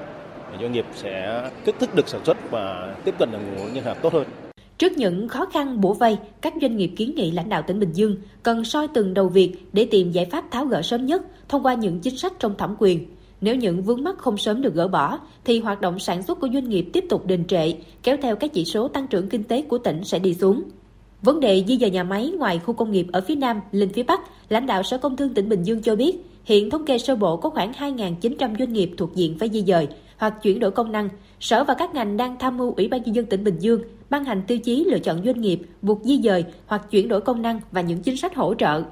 doanh 0.60 0.72
nghiệp 0.72 0.86
sẽ 0.94 1.42
kích 1.64 1.74
thích 1.80 1.94
được 1.94 2.08
sản 2.08 2.24
xuất 2.24 2.36
và 2.50 2.94
tiếp 3.04 3.14
cận 3.18 3.28
được 3.32 3.38
nguồn 3.56 3.74
ngân 3.74 3.84
hàng 3.84 3.96
tốt 4.02 4.12
hơn. 4.12 4.24
Trước 4.78 4.92
những 4.98 5.28
khó 5.28 5.46
khăn 5.46 5.80
bổ 5.80 5.92
vay, 5.92 6.18
các 6.40 6.54
doanh 6.60 6.76
nghiệp 6.76 6.90
kiến 6.96 7.12
nghị 7.16 7.30
lãnh 7.30 7.48
đạo 7.48 7.62
tỉnh 7.66 7.80
Bình 7.80 7.92
Dương 7.92 8.16
cần 8.42 8.64
soi 8.64 8.88
từng 8.88 9.14
đầu 9.14 9.28
việc 9.28 9.56
để 9.72 9.84
tìm 9.90 10.12
giải 10.12 10.24
pháp 10.24 10.50
tháo 10.50 10.66
gỡ 10.66 10.82
sớm 10.82 11.06
nhất 11.06 11.22
thông 11.48 11.66
qua 11.66 11.74
những 11.74 12.00
chính 12.00 12.16
sách 12.16 12.32
trong 12.38 12.56
thẩm 12.56 12.74
quyền. 12.78 13.06
Nếu 13.40 13.56
những 13.56 13.82
vướng 13.82 14.04
mắc 14.04 14.18
không 14.18 14.36
sớm 14.36 14.62
được 14.62 14.74
gỡ 14.74 14.88
bỏ, 14.88 15.18
thì 15.44 15.60
hoạt 15.60 15.80
động 15.80 15.98
sản 15.98 16.22
xuất 16.22 16.40
của 16.40 16.48
doanh 16.52 16.68
nghiệp 16.68 16.86
tiếp 16.92 17.04
tục 17.08 17.26
đình 17.26 17.44
trệ, 17.44 17.72
kéo 18.02 18.16
theo 18.22 18.36
các 18.36 18.52
chỉ 18.52 18.64
số 18.64 18.88
tăng 18.88 19.06
trưởng 19.06 19.28
kinh 19.28 19.44
tế 19.44 19.62
của 19.62 19.78
tỉnh 19.78 20.04
sẽ 20.04 20.18
đi 20.18 20.34
xuống. 20.34 20.62
Vấn 21.22 21.40
đề 21.40 21.64
di 21.68 21.78
dời 21.78 21.90
nhà 21.90 22.04
máy 22.04 22.32
ngoài 22.38 22.58
khu 22.58 22.74
công 22.74 22.92
nghiệp 22.92 23.06
ở 23.12 23.20
phía 23.20 23.34
Nam 23.34 23.60
lên 23.72 23.88
phía 23.92 24.02
Bắc, 24.02 24.20
lãnh 24.48 24.66
đạo 24.66 24.82
Sở 24.82 24.98
Công 24.98 25.16
Thương 25.16 25.34
tỉnh 25.34 25.48
Bình 25.48 25.62
Dương 25.62 25.82
cho 25.82 25.96
biết, 25.96 26.16
hiện 26.44 26.70
thống 26.70 26.84
kê 26.84 26.98
sơ 26.98 27.16
bộ 27.16 27.36
có 27.36 27.50
khoảng 27.50 27.72
2.900 27.72 28.58
doanh 28.58 28.72
nghiệp 28.72 28.90
thuộc 28.96 29.14
diện 29.14 29.38
phải 29.38 29.48
di 29.52 29.62
dời 29.62 29.88
hoặc 30.16 30.42
chuyển 30.42 30.60
đổi 30.60 30.70
công 30.70 30.92
năng. 30.92 31.08
Sở 31.40 31.64
và 31.64 31.74
các 31.74 31.94
ngành 31.94 32.16
đang 32.16 32.38
tham 32.38 32.56
mưu 32.56 32.74
Ủy 32.74 32.88
ban 32.88 33.02
nhân 33.02 33.14
dân 33.14 33.26
tỉnh 33.26 33.44
Bình 33.44 33.58
Dương 33.58 33.80
ban 34.14 34.24
hành 34.24 34.42
tiêu 34.46 34.58
chí 34.58 34.84
lựa 34.84 34.98
chọn 34.98 35.22
doanh 35.24 35.40
nghiệp 35.40 35.60
buộc 35.82 36.02
di 36.04 36.20
dời 36.24 36.44
hoặc 36.66 36.82
chuyển 36.90 37.08
đổi 37.08 37.20
công 37.20 37.42
năng 37.42 37.60
và 37.72 37.80
những 37.80 38.02
chính 38.02 38.16
sách 38.16 38.34
hỗ 38.34 38.54
trợ. 38.54 38.82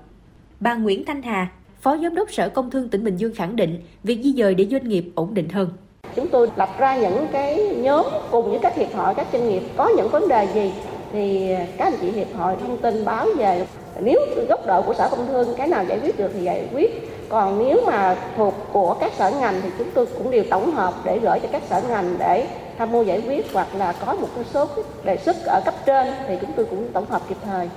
Bà 0.60 0.74
Nguyễn 0.74 1.04
Thanh 1.04 1.22
Hà, 1.22 1.50
Phó 1.80 1.96
Giám 1.96 2.14
đốc 2.14 2.32
Sở 2.32 2.48
Công 2.48 2.70
Thương 2.70 2.88
tỉnh 2.88 3.04
Bình 3.04 3.16
Dương 3.16 3.34
khẳng 3.34 3.56
định 3.56 3.80
việc 4.04 4.20
di 4.22 4.32
dời 4.32 4.54
để 4.54 4.66
doanh 4.70 4.88
nghiệp 4.88 5.04
ổn 5.14 5.34
định 5.34 5.48
hơn. 5.48 5.68
Chúng 6.16 6.28
tôi 6.28 6.50
lập 6.56 6.68
ra 6.78 6.96
những 6.96 7.26
cái 7.32 7.76
nhóm 7.76 8.06
cùng 8.30 8.50
với 8.50 8.58
các 8.62 8.76
hiệp 8.76 8.94
hội, 8.94 9.14
các 9.14 9.26
doanh 9.32 9.48
nghiệp 9.48 9.62
có 9.76 9.88
những 9.96 10.08
vấn 10.08 10.28
đề 10.28 10.48
gì 10.54 10.72
thì 11.12 11.48
các 11.76 11.84
anh 11.84 11.98
chị 12.00 12.10
hiệp 12.10 12.34
hội 12.36 12.56
thông 12.60 12.78
tin 12.78 13.04
báo 13.04 13.26
về 13.36 13.66
nếu 14.00 14.20
góc 14.48 14.66
độ 14.66 14.82
của 14.82 14.94
sở 14.94 15.08
công 15.10 15.26
thương 15.26 15.48
cái 15.56 15.68
nào 15.68 15.84
giải 15.84 15.98
quyết 16.02 16.18
được 16.18 16.30
thì 16.34 16.42
giải 16.42 16.68
quyết 16.74 17.08
còn 17.28 17.58
nếu 17.58 17.80
mà 17.86 18.16
thuộc 18.36 18.54
của 18.72 18.96
các 19.00 19.12
sở 19.18 19.30
ngành 19.40 19.60
thì 19.62 19.68
chúng 19.78 19.90
tôi 19.94 20.06
cũng 20.06 20.30
đều 20.30 20.44
tổng 20.50 20.70
hợp 20.70 20.94
để 21.04 21.18
gửi 21.18 21.40
cho 21.40 21.48
các 21.52 21.62
sở 21.70 21.82
ngành 21.88 22.16
để 22.18 22.46
tham 22.78 22.92
mưu 22.92 23.04
giải 23.04 23.22
quyết 23.26 23.46
hoặc 23.52 23.74
là 23.74 23.92
có 23.92 24.14
một 24.14 24.28
số 24.52 24.68
đề 25.04 25.16
xuất 25.16 25.36
ở 25.46 25.62
cấp 25.64 25.74
trên 25.86 26.12
thì 26.28 26.36
chúng 26.40 26.50
tôi 26.56 26.66
cũng 26.70 26.88
tổng 26.92 27.06
hợp 27.10 27.22
kịp 27.28 27.36
thời. 27.44 27.68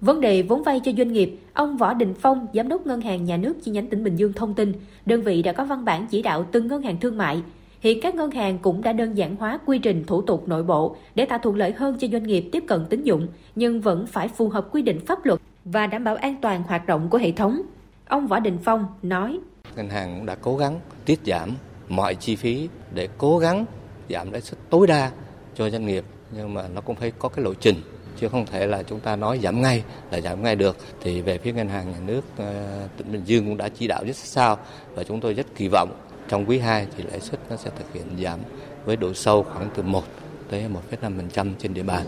Vấn 0.00 0.20
đề 0.20 0.42
vốn 0.42 0.62
vay 0.62 0.80
cho 0.80 0.92
doanh 0.98 1.12
nghiệp, 1.12 1.38
ông 1.52 1.76
Võ 1.76 1.94
Đình 1.94 2.14
Phong, 2.20 2.46
Giám 2.54 2.68
đốc 2.68 2.86
Ngân 2.86 3.00
hàng 3.00 3.24
Nhà 3.24 3.36
nước 3.36 3.54
chi 3.62 3.70
nhánh 3.70 3.86
tỉnh 3.86 4.04
Bình 4.04 4.16
Dương 4.16 4.32
thông 4.32 4.54
tin, 4.54 4.72
đơn 5.06 5.22
vị 5.22 5.42
đã 5.42 5.52
có 5.52 5.64
văn 5.64 5.84
bản 5.84 6.06
chỉ 6.10 6.22
đạo 6.22 6.46
từng 6.52 6.68
ngân 6.68 6.82
hàng 6.82 6.96
thương 7.00 7.18
mại. 7.18 7.42
Hiện 7.80 8.00
các 8.02 8.14
ngân 8.14 8.30
hàng 8.30 8.58
cũng 8.58 8.82
đã 8.82 8.92
đơn 8.92 9.14
giản 9.14 9.36
hóa 9.36 9.58
quy 9.66 9.78
trình 9.78 10.04
thủ 10.06 10.22
tục 10.22 10.48
nội 10.48 10.62
bộ 10.62 10.96
để 11.14 11.24
tạo 11.24 11.38
thuận 11.38 11.56
lợi 11.56 11.72
hơn 11.72 11.96
cho 11.98 12.08
doanh 12.12 12.22
nghiệp 12.22 12.48
tiếp 12.52 12.64
cận 12.68 12.86
tín 12.90 13.02
dụng, 13.02 13.26
nhưng 13.54 13.80
vẫn 13.80 14.06
phải 14.06 14.28
phù 14.28 14.48
hợp 14.48 14.68
quy 14.72 14.82
định 14.82 15.00
pháp 15.06 15.26
luật 15.26 15.40
và 15.64 15.86
đảm 15.86 16.04
bảo 16.04 16.16
an 16.16 16.34
toàn 16.42 16.62
hoạt 16.62 16.86
động 16.86 17.08
của 17.10 17.18
hệ 17.18 17.32
thống. 17.32 17.62
Ông 18.08 18.26
Võ 18.26 18.40
Đình 18.40 18.58
Phong 18.64 18.86
nói: 19.02 19.38
Ngân 19.76 19.88
hàng 19.88 20.14
cũng 20.16 20.26
đã 20.26 20.34
cố 20.34 20.56
gắng 20.56 20.80
tiết 21.04 21.20
giảm 21.26 21.50
mọi 21.88 22.14
chi 22.14 22.36
phí 22.36 22.68
để 22.94 23.08
cố 23.18 23.38
gắng 23.38 23.64
giảm 24.08 24.32
lãi 24.32 24.40
suất 24.40 24.58
tối 24.70 24.86
đa 24.86 25.10
cho 25.54 25.70
doanh 25.70 25.86
nghiệp 25.86 26.04
nhưng 26.32 26.54
mà 26.54 26.68
nó 26.74 26.80
cũng 26.80 26.96
phải 26.96 27.12
có 27.18 27.28
cái 27.28 27.44
lộ 27.44 27.54
trình 27.54 27.76
chứ 28.20 28.28
không 28.28 28.46
thể 28.46 28.66
là 28.66 28.82
chúng 28.82 29.00
ta 29.00 29.16
nói 29.16 29.40
giảm 29.42 29.62
ngay 29.62 29.82
là 30.10 30.20
giảm 30.20 30.42
ngay 30.42 30.56
được 30.56 30.76
thì 31.00 31.22
về 31.22 31.38
phía 31.38 31.52
ngân 31.52 31.68
hàng 31.68 31.90
nhà 31.90 31.98
nước 32.06 32.20
ờ, 32.36 32.88
tỉnh 32.96 33.12
Bình 33.12 33.22
Dương 33.24 33.44
cũng 33.44 33.56
đã 33.56 33.68
chỉ 33.68 33.86
đạo 33.86 34.04
rất 34.06 34.16
sao 34.16 34.58
và 34.94 35.04
chúng 35.04 35.20
tôi 35.20 35.34
rất 35.34 35.46
kỳ 35.56 35.68
vọng 35.68 35.90
trong 36.28 36.44
quý 36.48 36.58
2 36.58 36.86
thì 36.96 37.04
lãi 37.10 37.20
suất 37.20 37.40
nó 37.50 37.56
sẽ 37.56 37.70
thực 37.78 37.92
hiện 37.92 38.04
giảm 38.22 38.38
với 38.84 38.96
độ 38.96 39.14
sâu 39.14 39.42
khoảng 39.42 39.70
từ 39.74 39.82
1 39.82 40.02
tới 40.50 40.64
1,5% 40.90 41.50
trên 41.58 41.74
địa 41.74 41.82
bàn. 41.82 42.04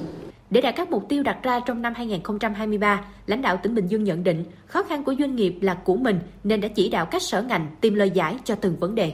Để 0.50 0.60
đạt 0.60 0.76
các 0.76 0.90
mục 0.90 1.08
tiêu 1.08 1.22
đặt 1.22 1.38
ra 1.42 1.60
trong 1.66 1.82
năm 1.82 1.94
2023, 1.96 3.04
lãnh 3.26 3.42
đạo 3.42 3.60
tỉnh 3.62 3.74
Bình 3.74 3.86
Dương 3.86 4.04
nhận 4.04 4.24
định 4.24 4.44
khó 4.66 4.82
khăn 4.82 5.04
của 5.04 5.14
doanh 5.18 5.36
nghiệp 5.36 5.54
là 5.60 5.74
của 5.74 5.96
mình 5.96 6.20
nên 6.44 6.60
đã 6.60 6.68
chỉ 6.68 6.88
đạo 6.88 7.06
các 7.06 7.22
sở 7.22 7.42
ngành 7.42 7.66
tìm 7.80 7.94
lời 7.94 8.10
giải 8.10 8.36
cho 8.44 8.54
từng 8.54 8.76
vấn 8.76 8.94
đề. 8.94 9.12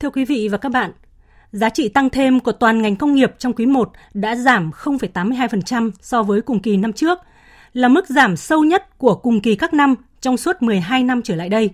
Thưa 0.00 0.10
quý 0.10 0.24
vị 0.24 0.48
và 0.48 0.58
các 0.58 0.68
bạn, 0.68 0.92
giá 1.52 1.68
trị 1.68 1.88
tăng 1.88 2.10
thêm 2.10 2.40
của 2.40 2.52
toàn 2.52 2.82
ngành 2.82 2.96
công 2.96 3.14
nghiệp 3.14 3.32
trong 3.38 3.52
quý 3.52 3.66
1 3.66 3.92
đã 4.14 4.36
giảm 4.36 4.70
0,82% 4.70 5.90
so 6.00 6.22
với 6.22 6.40
cùng 6.40 6.62
kỳ 6.62 6.76
năm 6.76 6.92
trước, 6.92 7.18
là 7.72 7.88
mức 7.88 8.08
giảm 8.08 8.36
sâu 8.36 8.64
nhất 8.64 8.98
của 8.98 9.14
cùng 9.14 9.40
kỳ 9.40 9.56
các 9.56 9.74
năm 9.74 9.94
trong 10.20 10.36
suốt 10.36 10.62
12 10.62 11.02
năm 11.02 11.22
trở 11.22 11.34
lại 11.34 11.48
đây. 11.48 11.70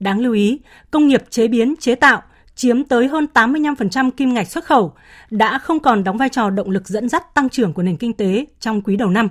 Đáng 0.00 0.20
lưu 0.20 0.32
ý, 0.32 0.60
công 0.90 1.08
nghiệp 1.08 1.22
chế 1.30 1.48
biến, 1.48 1.74
chế 1.80 1.94
tạo 1.94 2.22
chiếm 2.54 2.84
tới 2.84 3.08
hơn 3.08 3.26
85% 3.34 4.10
kim 4.10 4.34
ngạch 4.34 4.48
xuất 4.48 4.64
khẩu, 4.64 4.92
đã 5.30 5.58
không 5.58 5.80
còn 5.80 6.04
đóng 6.04 6.16
vai 6.18 6.28
trò 6.28 6.50
động 6.50 6.70
lực 6.70 6.88
dẫn 6.88 7.08
dắt 7.08 7.34
tăng 7.34 7.48
trưởng 7.48 7.72
của 7.72 7.82
nền 7.82 7.96
kinh 7.96 8.12
tế 8.12 8.46
trong 8.60 8.82
quý 8.82 8.96
đầu 8.96 9.10
năm. 9.10 9.28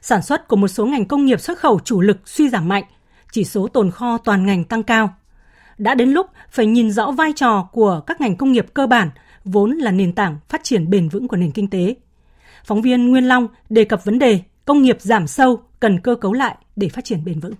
Sản 0.00 0.22
xuất 0.22 0.48
của 0.48 0.56
một 0.56 0.68
số 0.68 0.86
ngành 0.86 1.04
công 1.04 1.26
nghiệp 1.26 1.40
xuất 1.40 1.58
khẩu 1.58 1.80
chủ 1.84 2.00
lực 2.00 2.28
suy 2.28 2.48
giảm 2.48 2.68
mạnh, 2.68 2.84
chỉ 3.32 3.44
số 3.44 3.68
tồn 3.68 3.90
kho 3.90 4.18
toàn 4.18 4.46
ngành 4.46 4.64
tăng 4.64 4.82
cao. 4.82 5.14
Đã 5.78 5.94
đến 5.94 6.10
lúc 6.10 6.26
phải 6.50 6.66
nhìn 6.66 6.90
rõ 6.90 7.10
vai 7.10 7.32
trò 7.36 7.68
của 7.72 8.00
các 8.06 8.20
ngành 8.20 8.36
công 8.36 8.52
nghiệp 8.52 8.66
cơ 8.74 8.86
bản, 8.86 9.10
vốn 9.44 9.70
là 9.70 9.90
nền 9.90 10.12
tảng 10.12 10.38
phát 10.48 10.64
triển 10.64 10.90
bền 10.90 11.08
vững 11.08 11.28
của 11.28 11.36
nền 11.36 11.50
kinh 11.50 11.70
tế. 11.70 11.94
Phóng 12.64 12.82
viên 12.82 13.08
Nguyên 13.10 13.28
Long 13.28 13.48
đề 13.68 13.84
cập 13.84 14.04
vấn 14.04 14.18
đề 14.18 14.40
công 14.64 14.82
nghiệp 14.82 15.00
giảm 15.00 15.26
sâu 15.26 15.62
cần 15.80 16.00
cơ 16.00 16.14
cấu 16.14 16.32
lại 16.32 16.56
để 16.76 16.88
phát 16.88 17.04
triển 17.04 17.24
bền 17.24 17.40
vững. 17.40 17.54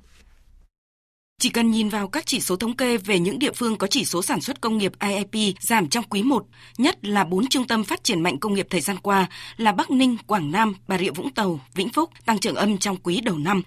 Chỉ 1.40 1.50
cần 1.50 1.70
nhìn 1.70 1.88
vào 1.88 2.08
các 2.08 2.26
chỉ 2.26 2.40
số 2.40 2.56
thống 2.56 2.76
kê 2.76 2.96
về 2.96 3.18
những 3.18 3.38
địa 3.38 3.52
phương 3.52 3.76
có 3.76 3.86
chỉ 3.86 4.04
số 4.04 4.22
sản 4.22 4.40
xuất 4.40 4.60
công 4.60 4.78
nghiệp 4.78 4.92
IIP 5.00 5.56
giảm 5.60 5.88
trong 5.88 6.04
quý 6.10 6.22
1, 6.22 6.46
nhất 6.78 7.04
là 7.04 7.24
bốn 7.24 7.46
trung 7.46 7.66
tâm 7.66 7.84
phát 7.84 8.04
triển 8.04 8.20
mạnh 8.20 8.38
công 8.38 8.54
nghiệp 8.54 8.66
thời 8.70 8.80
gian 8.80 8.96
qua 9.02 9.26
là 9.56 9.72
Bắc 9.72 9.90
Ninh, 9.90 10.16
Quảng 10.26 10.50
Nam, 10.50 10.74
Bà 10.88 10.98
Rịa 10.98 11.10
Vũng 11.10 11.30
Tàu, 11.30 11.60
Vĩnh 11.74 11.88
Phúc 11.88 12.10
tăng 12.26 12.38
trưởng 12.38 12.54
âm 12.54 12.78
trong 12.78 12.96
quý 12.96 13.20
đầu 13.20 13.38
năm. 13.38 13.62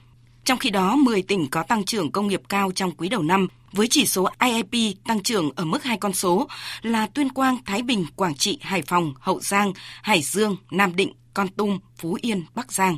Trong 0.48 0.60
khi 0.60 0.70
đó, 0.70 0.96
10 0.96 1.22
tỉnh 1.22 1.48
có 1.50 1.64
tăng 1.64 1.86
trưởng 1.86 2.12
công 2.12 2.28
nghiệp 2.28 2.42
cao 2.50 2.72
trong 2.76 2.92
quý 2.92 3.10
đầu 3.10 3.24
năm, 3.24 3.48
với 3.72 3.88
chỉ 3.88 4.06
số 4.06 4.30
IIP 4.40 4.98
tăng 5.06 5.24
trưởng 5.24 5.52
ở 5.56 5.66
mức 5.66 5.84
hai 5.84 5.98
con 5.98 6.14
số 6.14 6.48
là 6.82 7.08
Tuyên 7.08 7.30
Quang, 7.30 7.58
Thái 7.66 7.82
Bình, 7.82 8.06
Quảng 8.16 8.36
Trị, 8.36 8.60
Hải 8.62 8.82
Phòng, 8.82 9.14
Hậu 9.20 9.40
Giang, 9.40 9.74
Hải 10.02 10.22
Dương, 10.22 10.56
Nam 10.72 10.96
Định, 10.96 11.14
con 11.34 11.48
Tum, 11.48 11.80
Phú 11.98 12.18
Yên, 12.22 12.46
Bắc 12.56 12.72
Giang 12.72 12.98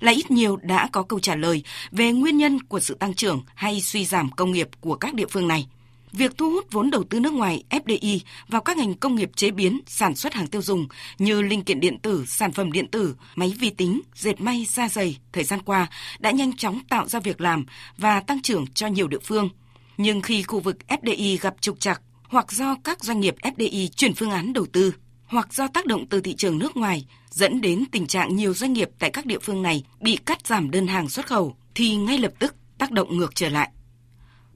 là 0.00 0.12
ít 0.12 0.30
nhiều 0.30 0.56
đã 0.56 0.88
có 0.92 1.02
câu 1.02 1.20
trả 1.20 1.34
lời 1.34 1.62
về 1.90 2.12
nguyên 2.12 2.36
nhân 2.36 2.62
của 2.62 2.80
sự 2.80 2.94
tăng 2.94 3.14
trưởng 3.14 3.42
hay 3.54 3.80
suy 3.80 4.04
giảm 4.04 4.30
công 4.30 4.52
nghiệp 4.52 4.68
của 4.80 4.94
các 4.94 5.14
địa 5.14 5.26
phương 5.30 5.48
này. 5.48 5.66
Việc 6.12 6.38
thu 6.38 6.50
hút 6.50 6.66
vốn 6.70 6.90
đầu 6.90 7.04
tư 7.04 7.20
nước 7.20 7.32
ngoài 7.32 7.64
FDI 7.70 8.18
vào 8.48 8.60
các 8.60 8.76
ngành 8.76 8.94
công 8.94 9.14
nghiệp 9.14 9.30
chế 9.36 9.50
biến, 9.50 9.80
sản 9.86 10.14
xuất 10.14 10.34
hàng 10.34 10.46
tiêu 10.46 10.62
dùng 10.62 10.86
như 11.18 11.42
linh 11.42 11.64
kiện 11.64 11.80
điện 11.80 11.98
tử, 11.98 12.24
sản 12.26 12.52
phẩm 12.52 12.72
điện 12.72 12.88
tử, 12.90 13.14
máy 13.34 13.54
vi 13.58 13.70
tính, 13.70 14.00
dệt 14.14 14.40
may, 14.40 14.66
da 14.68 14.88
dày 14.88 15.16
thời 15.32 15.44
gian 15.44 15.60
qua 15.62 15.86
đã 16.18 16.30
nhanh 16.30 16.56
chóng 16.56 16.80
tạo 16.88 17.08
ra 17.08 17.20
việc 17.20 17.40
làm 17.40 17.66
và 17.96 18.20
tăng 18.20 18.42
trưởng 18.42 18.66
cho 18.74 18.86
nhiều 18.86 19.08
địa 19.08 19.18
phương. 19.24 19.48
Nhưng 19.96 20.20
khi 20.20 20.42
khu 20.42 20.60
vực 20.60 20.76
FDI 20.88 21.38
gặp 21.40 21.54
trục 21.60 21.80
trặc 21.80 22.02
hoặc 22.22 22.52
do 22.52 22.76
các 22.84 23.04
doanh 23.04 23.20
nghiệp 23.20 23.34
FDI 23.42 23.88
chuyển 23.88 24.14
phương 24.14 24.30
án 24.30 24.52
đầu 24.52 24.66
tư 24.72 24.94
hoặc 25.26 25.52
do 25.52 25.68
tác 25.68 25.86
động 25.86 26.06
từ 26.06 26.20
thị 26.20 26.34
trường 26.34 26.58
nước 26.58 26.76
ngoài 26.76 27.06
dẫn 27.30 27.60
đến 27.60 27.84
tình 27.92 28.06
trạng 28.06 28.36
nhiều 28.36 28.54
doanh 28.54 28.72
nghiệp 28.72 28.90
tại 28.98 29.10
các 29.10 29.26
địa 29.26 29.38
phương 29.38 29.62
này 29.62 29.84
bị 30.00 30.16
cắt 30.16 30.46
giảm 30.46 30.70
đơn 30.70 30.86
hàng 30.86 31.08
xuất 31.08 31.26
khẩu 31.26 31.56
thì 31.74 31.96
ngay 31.96 32.18
lập 32.18 32.32
tức 32.38 32.54
tác 32.78 32.90
động 32.90 33.16
ngược 33.16 33.34
trở 33.34 33.48
lại. 33.48 33.70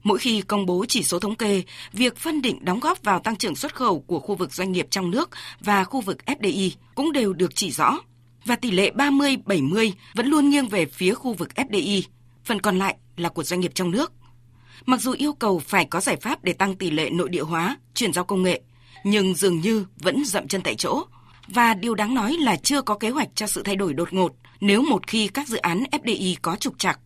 Mỗi 0.05 0.19
khi 0.19 0.41
công 0.41 0.65
bố 0.65 0.85
chỉ 0.87 1.03
số 1.03 1.19
thống 1.19 1.35
kê, 1.35 1.63
việc 1.93 2.17
phân 2.17 2.41
định 2.41 2.65
đóng 2.65 2.79
góp 2.79 3.03
vào 3.03 3.19
tăng 3.19 3.35
trưởng 3.35 3.55
xuất 3.55 3.75
khẩu 3.75 3.99
của 3.99 4.19
khu 4.19 4.35
vực 4.35 4.53
doanh 4.53 4.71
nghiệp 4.71 4.87
trong 4.89 5.11
nước 5.11 5.29
và 5.59 5.83
khu 5.83 6.01
vực 6.01 6.17
FDI 6.25 6.71
cũng 6.95 7.11
đều 7.11 7.33
được 7.33 7.55
chỉ 7.55 7.71
rõ. 7.71 7.99
Và 8.45 8.55
tỷ 8.55 8.71
lệ 8.71 8.91
30-70 8.95 9.91
vẫn 10.13 10.27
luôn 10.27 10.49
nghiêng 10.49 10.67
về 10.67 10.85
phía 10.85 11.13
khu 11.13 11.33
vực 11.33 11.49
FDI, 11.55 12.01
phần 12.43 12.61
còn 12.61 12.79
lại 12.79 12.95
là 13.17 13.29
của 13.29 13.43
doanh 13.43 13.59
nghiệp 13.59 13.71
trong 13.75 13.91
nước. 13.91 14.11
Mặc 14.85 15.01
dù 15.01 15.15
yêu 15.17 15.33
cầu 15.33 15.59
phải 15.59 15.85
có 15.85 15.99
giải 16.01 16.15
pháp 16.15 16.43
để 16.43 16.53
tăng 16.53 16.75
tỷ 16.75 16.91
lệ 16.91 17.09
nội 17.09 17.29
địa 17.29 17.43
hóa, 17.43 17.77
chuyển 17.93 18.13
giao 18.13 18.23
công 18.23 18.43
nghệ, 18.43 18.61
nhưng 19.03 19.35
dường 19.35 19.61
như 19.61 19.85
vẫn 19.97 20.25
dậm 20.25 20.47
chân 20.47 20.61
tại 20.61 20.75
chỗ. 20.75 21.03
Và 21.47 21.73
điều 21.73 21.95
đáng 21.95 22.15
nói 22.15 22.37
là 22.39 22.55
chưa 22.55 22.81
có 22.81 22.97
kế 22.97 23.09
hoạch 23.09 23.29
cho 23.35 23.47
sự 23.47 23.63
thay 23.63 23.75
đổi 23.75 23.93
đột 23.93 24.13
ngột 24.13 24.35
nếu 24.61 24.81
một 24.81 25.07
khi 25.07 25.27
các 25.27 25.47
dự 25.47 25.57
án 25.57 25.83
FDI 25.91 26.35
có 26.41 26.55
trục 26.55 26.79
trặc. 26.79 26.99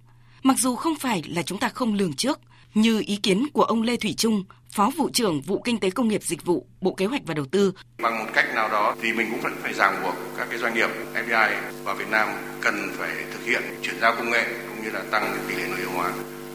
Mặc 0.44 0.58
dù 0.60 0.76
không 0.76 0.96
phải 0.96 1.24
là 1.28 1.44
chúng 1.44 1.58
ta 1.58 1.70
không 1.70 1.94
lường 1.94 2.14
trước, 2.14 2.40
như 2.74 3.04
ý 3.06 3.16
kiến 3.16 3.48
của 3.54 3.64
ông 3.64 3.82
Lê 3.82 3.98
Thủy 3.98 4.14
Trung, 4.18 4.44
Phó 4.70 4.92
vụ 4.98 5.10
trưởng 5.14 5.42
vụ 5.42 5.62
Kinh 5.62 5.80
tế 5.80 5.90
Công 5.90 6.08
nghiệp 6.08 6.24
Dịch 6.24 6.46
vụ, 6.46 6.68
Bộ 6.82 6.94
Kế 6.94 7.06
hoạch 7.06 7.22
và 7.26 7.34
Đầu 7.34 7.46
tư. 7.46 7.74
Bằng 8.02 8.20
một 8.20 8.32
cách 8.34 8.46
nào 8.56 8.70
đó 8.70 8.96
thì 9.02 9.14
mình 9.14 9.28
cũng 9.32 9.42
phải 9.42 9.52
phải 9.62 9.74
ràng 9.74 10.02
buộc 10.04 10.16
các 10.38 10.48
cái 10.50 10.60
doanh 10.60 10.74
nghiệp 10.74 10.90
FDI 11.14 11.50
vào 11.84 11.96
Việt 11.96 12.10
Nam 12.12 12.28
cần 12.62 12.76
phải 12.98 13.10
thực 13.34 13.46
hiện 13.46 13.62
chuyển 13.82 13.96
giao 14.02 14.16
công 14.16 14.32
nghệ 14.32 14.46
cũng 14.68 14.84
như 14.84 14.92
là 14.92 15.04
tăng 15.12 15.38
tỷ 15.48 15.56
lệ 15.56 15.68
nội 15.68 15.78
địa 15.78 15.90
hóa. 15.96 16.12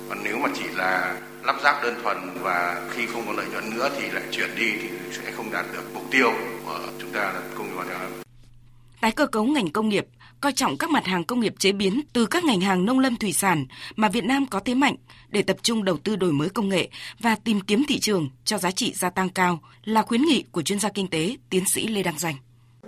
Còn 0.08 0.18
nếu 0.24 0.38
mà 0.38 0.48
chỉ 0.54 0.64
là 0.74 1.20
lắp 1.44 1.56
ráp 1.64 1.82
đơn 1.82 1.94
thuần 2.02 2.16
và 2.40 2.88
khi 2.90 3.06
không 3.06 3.26
có 3.26 3.32
lợi 3.32 3.46
nhuận 3.52 3.70
nữa 3.70 3.90
thì 3.96 4.10
lại 4.10 4.22
chuyển 4.30 4.50
đi 4.56 4.72
thì 4.82 4.88
sẽ 5.12 5.32
không 5.32 5.52
đạt 5.52 5.66
được 5.72 5.94
mục 5.94 6.04
tiêu 6.10 6.32
của 6.64 6.80
chúng 7.00 7.10
ta 7.10 7.20
là 7.20 7.42
công 7.54 7.66
nghiệp 7.66 7.74
hóa. 7.76 7.96
Tái 9.00 9.12
cơ 9.12 9.26
cấu 9.26 9.44
ngành 9.44 9.70
công 9.70 9.88
nghiệp 9.88 10.06
coi 10.44 10.52
trọng 10.52 10.76
các 10.76 10.90
mặt 10.90 11.06
hàng 11.06 11.24
công 11.24 11.40
nghiệp 11.40 11.54
chế 11.58 11.72
biến 11.72 12.00
từ 12.12 12.26
các 12.26 12.44
ngành 12.44 12.60
hàng 12.60 12.84
nông 12.84 12.98
lâm 12.98 13.16
thủy 13.16 13.32
sản 13.32 13.66
mà 13.96 14.08
Việt 14.08 14.24
Nam 14.24 14.46
có 14.46 14.60
thế 14.60 14.74
mạnh 14.74 14.96
để 15.28 15.42
tập 15.42 15.56
trung 15.62 15.84
đầu 15.84 15.96
tư 15.96 16.16
đổi 16.16 16.32
mới 16.32 16.48
công 16.48 16.68
nghệ 16.68 16.88
và 17.20 17.36
tìm 17.44 17.60
kiếm 17.60 17.84
thị 17.88 17.98
trường 17.98 18.28
cho 18.44 18.58
giá 18.58 18.70
trị 18.70 18.92
gia 18.94 19.10
tăng 19.10 19.28
cao 19.28 19.58
là 19.84 20.02
khuyến 20.02 20.22
nghị 20.22 20.44
của 20.52 20.62
chuyên 20.62 20.78
gia 20.78 20.88
kinh 20.88 21.08
tế 21.08 21.36
tiến 21.50 21.64
sĩ 21.66 21.86
Lê 21.86 22.02
Đăng 22.02 22.18
Doanh. 22.18 22.34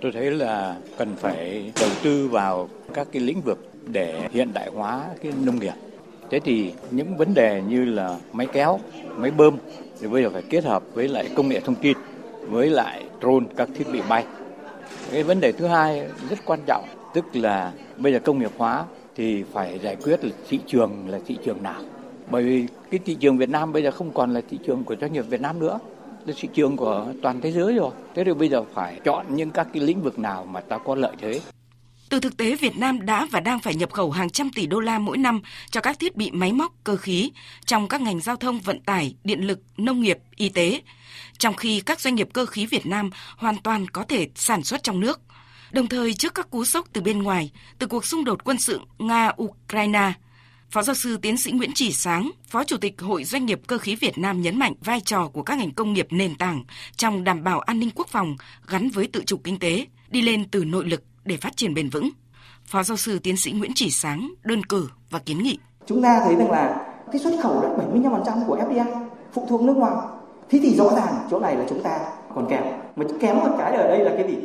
Tôi 0.01 0.11
thấy 0.11 0.31
là 0.31 0.75
cần 0.97 1.15
phải 1.21 1.71
đầu 1.79 1.89
tư 2.03 2.27
vào 2.27 2.69
các 2.93 3.07
cái 3.13 3.21
lĩnh 3.21 3.41
vực 3.41 3.73
để 3.87 4.29
hiện 4.33 4.53
đại 4.53 4.69
hóa 4.73 5.05
cái 5.23 5.31
nông 5.41 5.59
nghiệp. 5.59 5.73
Thế 6.31 6.39
thì 6.39 6.71
những 6.91 7.17
vấn 7.17 7.33
đề 7.33 7.61
như 7.67 7.85
là 7.85 8.17
máy 8.33 8.47
kéo, 8.53 8.79
máy 9.15 9.31
bơm 9.31 9.57
thì 10.01 10.07
bây 10.07 10.23
giờ 10.23 10.29
phải 10.33 10.43
kết 10.49 10.63
hợp 10.63 10.83
với 10.93 11.07
lại 11.07 11.29
công 11.35 11.49
nghệ 11.49 11.59
thông 11.59 11.75
tin, 11.75 11.97
với 12.41 12.69
lại 12.69 13.03
drone 13.21 13.45
các 13.57 13.69
thiết 13.77 13.87
bị 13.93 14.01
bay. 14.09 14.25
Cái 15.11 15.23
vấn 15.23 15.39
đề 15.39 15.51
thứ 15.51 15.67
hai 15.67 16.07
rất 16.29 16.45
quan 16.45 16.59
trọng 16.67 16.96
tức 17.17 17.39
là 17.39 17.73
bây 17.97 18.13
giờ 18.13 18.19
công 18.19 18.39
nghiệp 18.39 18.51
hóa 18.57 18.85
thì 19.15 19.43
phải 19.53 19.79
giải 19.79 19.95
quyết 19.95 20.23
là 20.23 20.31
thị 20.49 20.59
trường 20.67 21.09
là 21.09 21.19
thị 21.25 21.37
trường 21.45 21.63
nào? 21.63 21.81
Bởi 22.31 22.43
vì 22.43 22.65
cái 22.91 22.99
thị 23.05 23.15
trường 23.19 23.37
Việt 23.37 23.49
Nam 23.49 23.73
bây 23.73 23.83
giờ 23.83 23.91
không 23.91 24.13
còn 24.13 24.33
là 24.33 24.41
thị 24.49 24.57
trường 24.67 24.83
của 24.83 24.95
doanh 25.01 25.13
nghiệp 25.13 25.25
Việt 25.29 25.41
Nam 25.41 25.59
nữa. 25.59 25.79
Là 26.25 26.33
thị 26.37 26.49
trường 26.53 26.77
của 26.77 27.13
toàn 27.21 27.41
thế 27.41 27.51
giới 27.51 27.75
rồi. 27.75 27.91
Thế 28.15 28.23
thì 28.23 28.33
bây 28.33 28.49
giờ 28.49 28.63
phải 28.73 28.99
chọn 29.03 29.25
những 29.35 29.51
các 29.51 29.67
cái 29.73 29.83
lĩnh 29.83 30.01
vực 30.01 30.19
nào 30.19 30.45
mà 30.45 30.59
ta 30.59 30.77
có 30.77 30.95
lợi 30.95 31.15
thế? 31.21 31.41
Từ 32.09 32.19
thực 32.19 32.37
tế, 32.37 32.55
Việt 32.55 32.77
Nam 32.77 33.05
đã 33.05 33.27
và 33.31 33.39
đang 33.39 33.59
phải 33.59 33.75
nhập 33.75 33.93
khẩu 33.93 34.11
hàng 34.11 34.29
trăm 34.29 34.49
tỷ 34.55 34.67
đô 34.67 34.79
la 34.79 34.99
mỗi 34.99 35.17
năm 35.17 35.41
cho 35.71 35.81
các 35.81 35.99
thiết 35.99 36.15
bị 36.15 36.31
máy 36.31 36.53
móc, 36.53 36.73
cơ 36.83 36.95
khí 36.95 37.31
trong 37.65 37.87
các 37.87 38.01
ngành 38.01 38.19
giao 38.19 38.35
thông, 38.35 38.59
vận 38.59 38.81
tải, 38.81 39.15
điện 39.23 39.47
lực, 39.47 39.59
nông 39.77 40.01
nghiệp, 40.01 40.17
y 40.35 40.49
tế, 40.49 40.81
trong 41.37 41.53
khi 41.53 41.81
các 41.85 41.99
doanh 41.99 42.15
nghiệp 42.15 42.29
cơ 42.33 42.45
khí 42.45 42.65
Việt 42.65 42.85
Nam 42.85 43.09
hoàn 43.37 43.57
toàn 43.57 43.87
có 43.87 44.03
thể 44.03 44.27
sản 44.35 44.63
xuất 44.63 44.83
trong 44.83 44.99
nước. 44.99 45.21
Đồng 45.71 45.87
thời 45.87 46.13
trước 46.13 46.35
các 46.35 46.49
cú 46.49 46.65
sốc 46.65 46.87
từ 46.93 47.01
bên 47.01 47.23
ngoài, 47.23 47.51
từ 47.79 47.87
cuộc 47.87 48.05
xung 48.05 48.23
đột 48.23 48.43
quân 48.43 48.57
sự 48.57 48.79
Nga-Ukraine, 48.97 50.11
Phó 50.69 50.81
giáo 50.81 50.95
sư 50.95 51.17
tiến 51.17 51.37
sĩ 51.37 51.51
Nguyễn 51.51 51.71
Chỉ 51.75 51.91
Sáng, 51.91 52.31
Phó 52.47 52.63
Chủ 52.63 52.77
tịch 52.77 53.01
Hội 53.01 53.23
Doanh 53.23 53.45
nghiệp 53.45 53.61
Cơ 53.67 53.77
khí 53.77 53.95
Việt 53.95 54.17
Nam 54.17 54.41
nhấn 54.41 54.59
mạnh 54.59 54.73
vai 54.83 55.01
trò 55.01 55.27
của 55.27 55.43
các 55.43 55.57
ngành 55.57 55.71
công 55.71 55.93
nghiệp 55.93 56.07
nền 56.09 56.35
tảng 56.35 56.63
trong 56.95 57.23
đảm 57.23 57.43
bảo 57.43 57.59
an 57.59 57.79
ninh 57.79 57.89
quốc 57.95 58.07
phòng 58.07 58.35
gắn 58.67 58.89
với 58.89 59.07
tự 59.07 59.23
chủ 59.25 59.37
kinh 59.37 59.59
tế, 59.59 59.85
đi 60.09 60.21
lên 60.21 60.49
từ 60.51 60.65
nội 60.65 60.85
lực 60.85 61.03
để 61.25 61.37
phát 61.37 61.57
triển 61.57 61.73
bền 61.73 61.89
vững. 61.89 62.09
Phó 62.65 62.83
giáo 62.83 62.97
sư 62.97 63.19
tiến 63.19 63.37
sĩ 63.37 63.51
Nguyễn 63.51 63.71
Chỉ 63.75 63.91
Sáng 63.91 64.33
đơn 64.43 64.63
cử 64.63 64.89
và 65.09 65.19
kiến 65.19 65.43
nghị. 65.43 65.57
Chúng 65.87 66.01
ta 66.01 66.21
thấy 66.25 66.35
rằng 66.35 66.51
là 66.51 66.87
cái 67.11 67.21
xuất 67.21 67.39
khẩu 67.43 67.61
đã 67.61 67.69
75% 67.69 68.45
của 68.47 68.57
FDI 68.57 69.07
phụ 69.33 69.45
thuộc 69.49 69.61
nước 69.61 69.77
ngoài. 69.77 69.95
Thế 70.49 70.59
thì 70.63 70.75
rõ 70.75 70.95
ràng 70.95 71.27
chỗ 71.31 71.39
này 71.39 71.55
là 71.55 71.65
chúng 71.69 71.83
ta 71.83 71.99
còn 72.35 72.47
kém. 72.49 72.63
Mà 72.95 73.05
kém 73.19 73.35
một 73.35 73.55
cái 73.59 73.75
ở 73.75 73.87
đây 73.87 73.99
là 73.99 74.11
cái 74.17 74.27
gì? 74.27 74.37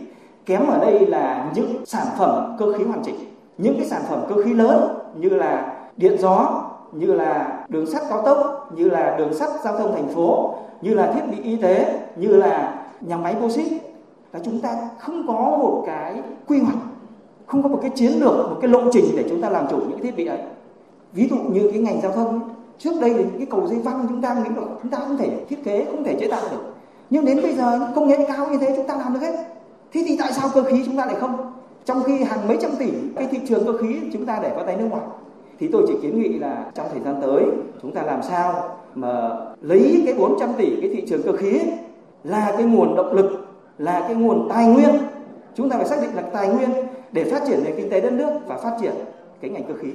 Kém 0.47 0.67
ở 0.67 0.79
đây 0.79 1.07
là 1.07 1.51
những 1.55 1.87
sản 1.87 2.07
phẩm 2.19 2.57
cơ 2.59 2.73
khí 2.73 2.85
hoàn 2.85 3.03
chỉnh. 3.05 3.17
Những 3.59 3.75
cái 3.77 3.87
sản 3.87 4.03
phẩm 4.09 4.21
cơ 4.29 4.43
khí 4.43 4.55
lớn 4.55 4.99
như 5.15 5.29
là 5.29 5.73
điện 5.97 6.17
gió, 6.19 6.65
như 6.93 7.13
là 7.13 7.65
đường 7.69 7.87
sắt 7.87 8.03
cao 8.09 8.23
tốc, 8.23 8.69
như 8.77 8.89
là 8.91 9.17
đường 9.19 9.35
sắt 9.35 9.51
giao 9.65 9.79
thông 9.79 9.95
thành 9.95 10.09
phố, 10.09 10.55
như 10.81 10.95
là 10.95 11.13
thiết 11.13 11.21
bị 11.31 11.43
y 11.43 11.57
tế, 11.57 11.99
như 12.17 12.29
là 12.29 12.75
nhà 13.01 13.17
máy 13.17 13.37
bô 13.41 13.51
xít, 13.51 13.69
là 14.33 14.41
chúng 14.45 14.61
ta 14.61 14.77
không 14.99 15.27
có 15.27 15.35
một 15.35 15.83
cái 15.87 16.23
quy 16.49 16.61
hoạch, 16.61 16.79
không 17.47 17.63
có 17.63 17.69
một 17.69 17.79
cái 17.83 17.91
chiến 17.91 18.13
lược, 18.13 18.51
một 18.51 18.57
cái 18.61 18.71
lộ 18.71 18.81
trình 18.93 19.05
để 19.17 19.25
chúng 19.29 19.43
ta 19.43 19.51
làm 19.51 19.67
chủ 19.71 19.77
những 19.77 20.01
thiết 20.03 20.17
bị 20.17 20.27
ấy. 20.27 20.39
Ví 21.13 21.29
dụ 21.29 21.37
như 21.37 21.71
cái 21.73 21.81
ngành 21.81 22.01
giao 22.01 22.13
thông 22.13 22.41
trước 22.79 23.01
đây 23.01 23.15
thì 23.15 23.25
những 23.25 23.39
cái 23.39 23.47
cầu 23.51 23.67
dây 23.67 23.79
văng 23.79 24.07
chúng 24.09 24.23
ta 24.23 24.35
nghĩ 24.35 24.49
là 24.57 24.63
chúng 24.83 24.91
ta 24.91 24.99
không 24.99 25.17
thể 25.17 25.31
thiết 25.49 25.65
kế, 25.65 25.85
không 25.91 26.05
thể 26.05 26.17
chế 26.21 26.29
tạo 26.29 26.43
được. 26.51 26.75
Nhưng 27.11 27.25
đến 27.25 27.43
bây 27.43 27.55
giờ 27.55 27.81
công 27.95 28.09
nghệ 28.09 28.27
cao 28.29 28.47
như 28.47 28.59
thế 28.59 28.73
chúng 28.77 28.87
ta 28.87 28.97
làm 28.97 29.15
được 29.15 29.21
hết 29.21 29.35
thế 29.93 30.05
thì 30.07 30.17
tại 30.19 30.33
sao 30.33 30.49
cơ 30.55 30.63
khí 30.63 30.83
chúng 30.87 30.97
ta 30.97 31.07
lại 31.07 31.15
không? 31.15 31.53
Trong 31.85 32.03
khi 32.03 32.23
hàng 32.23 32.49
mấy 32.49 32.57
trăm 32.61 32.71
tỷ, 32.79 32.91
cái 33.17 33.27
thị 33.27 33.39
trường 33.49 33.67
cơ 33.67 33.79
khí 33.79 34.01
chúng 34.13 34.27
ta 34.27 34.39
để 34.43 34.51
vào 34.57 34.67
tay 34.67 34.77
nước 34.77 34.87
ngoài. 34.91 35.03
Thì 35.61 35.69
tôi 35.73 35.85
chỉ 35.89 35.95
kiến 36.03 36.23
nghị 36.23 36.39
là 36.39 36.71
trong 36.75 36.87
thời 36.93 37.01
gian 37.01 37.15
tới, 37.23 37.45
chúng 37.83 37.93
ta 37.93 38.03
làm 38.03 38.23
sao 38.23 38.77
mà 38.95 39.31
lấy 39.61 40.03
cái 40.07 40.15
400 40.15 40.51
tỷ, 40.57 40.77
cái 40.81 40.91
thị 40.95 41.05
trường 41.09 41.23
cơ 41.23 41.33
khí 41.33 41.61
là 42.25 42.53
cái 42.57 42.65
nguồn 42.65 42.97
động 42.97 43.13
lực, 43.13 43.47
là 43.79 44.01
cái 44.01 44.15
nguồn 44.15 44.49
tài 44.49 44.67
nguyên. 44.67 44.91
Chúng 45.55 45.71
ta 45.71 45.77
phải 45.77 45.87
xác 45.87 45.97
định 46.03 46.11
là 46.15 46.23
tài 46.23 46.49
nguyên 46.49 46.71
để 47.13 47.25
phát 47.25 47.43
triển 47.47 47.65
nền 47.65 47.77
kinh 47.77 47.91
tế 47.91 48.01
đất 48.01 48.13
nước 48.13 48.31
và 48.47 48.57
phát 48.57 48.77
triển 48.81 48.93
cái 49.41 49.51
ngành 49.51 49.65
cơ 49.65 49.75
khí. 49.75 49.89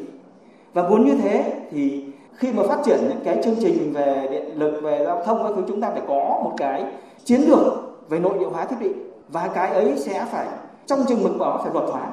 Và 0.73 0.89
muốn 0.89 1.05
như 1.05 1.15
thế 1.21 1.53
thì 1.71 2.05
khi 2.35 2.51
mà 2.53 2.63
phát 2.67 2.79
triển 2.85 2.97
những 3.01 3.19
cái 3.23 3.41
chương 3.43 3.55
trình 3.61 3.93
về 3.93 4.27
điện 4.31 4.45
lực, 4.55 4.79
về 4.83 5.03
giao 5.05 5.23
thông 5.25 5.43
các 5.43 5.53
thứ, 5.55 5.61
chúng 5.67 5.81
ta 5.81 5.89
phải 5.89 6.01
có 6.07 6.41
một 6.43 6.51
cái 6.57 6.85
chiến 7.25 7.41
lược 7.41 7.63
về 8.09 8.19
nội 8.19 8.33
địa 8.39 8.45
hóa 8.45 8.65
thiết 8.65 8.75
bị 8.79 8.89
và 9.29 9.51
cái 9.55 9.69
ấy 9.69 9.93
sẽ 10.05 10.27
phải 10.31 10.47
trong 10.87 10.99
chừng 11.09 11.23
mực 11.23 11.37
đó 11.39 11.59
phải 11.63 11.73
luật 11.73 11.85
hóa. 11.91 12.11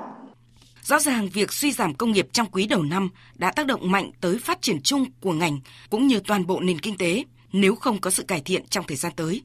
Rõ 0.82 0.98
ràng 0.98 1.28
việc 1.32 1.52
suy 1.52 1.72
giảm 1.72 1.94
công 1.94 2.12
nghiệp 2.12 2.28
trong 2.32 2.46
quý 2.52 2.66
đầu 2.66 2.82
năm 2.82 3.08
đã 3.34 3.52
tác 3.52 3.66
động 3.66 3.90
mạnh 3.90 4.10
tới 4.20 4.38
phát 4.38 4.62
triển 4.62 4.82
chung 4.82 5.04
của 5.20 5.32
ngành 5.32 5.60
cũng 5.90 6.06
như 6.06 6.20
toàn 6.20 6.46
bộ 6.46 6.60
nền 6.60 6.78
kinh 6.78 6.98
tế 6.98 7.24
nếu 7.52 7.74
không 7.74 8.00
có 8.00 8.10
sự 8.10 8.22
cải 8.22 8.42
thiện 8.44 8.66
trong 8.66 8.84
thời 8.88 8.96
gian 8.96 9.12
tới. 9.16 9.42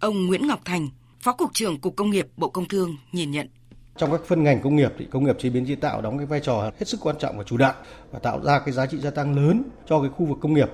Ông 0.00 0.26
Nguyễn 0.26 0.46
Ngọc 0.46 0.60
Thành, 0.64 0.88
Phó 1.20 1.32
Cục 1.32 1.50
trưởng 1.54 1.80
Cục 1.80 1.96
Công 1.96 2.10
nghiệp 2.10 2.26
Bộ 2.36 2.48
Công 2.48 2.68
Thương 2.68 2.96
nhìn 3.12 3.30
nhận. 3.30 3.48
Trong 3.96 4.12
các 4.12 4.20
phân 4.26 4.42
ngành 4.42 4.62
công 4.62 4.76
nghiệp 4.76 4.92
thì 4.98 5.06
công 5.10 5.24
nghiệp 5.24 5.36
chế 5.38 5.50
biến 5.50 5.66
chế 5.66 5.74
tạo 5.74 6.00
đóng 6.00 6.18
cái 6.18 6.26
vai 6.26 6.40
trò 6.40 6.62
hết 6.62 6.88
sức 6.88 7.00
quan 7.00 7.16
trọng 7.18 7.38
và 7.38 7.44
chủ 7.44 7.56
đạo 7.56 7.74
và 8.10 8.18
tạo 8.18 8.40
ra 8.44 8.58
cái 8.58 8.72
giá 8.72 8.86
trị 8.86 8.98
gia 8.98 9.10
tăng 9.10 9.36
lớn 9.36 9.62
cho 9.88 10.00
cái 10.00 10.10
khu 10.16 10.26
vực 10.26 10.38
công 10.40 10.54
nghiệp. 10.54 10.70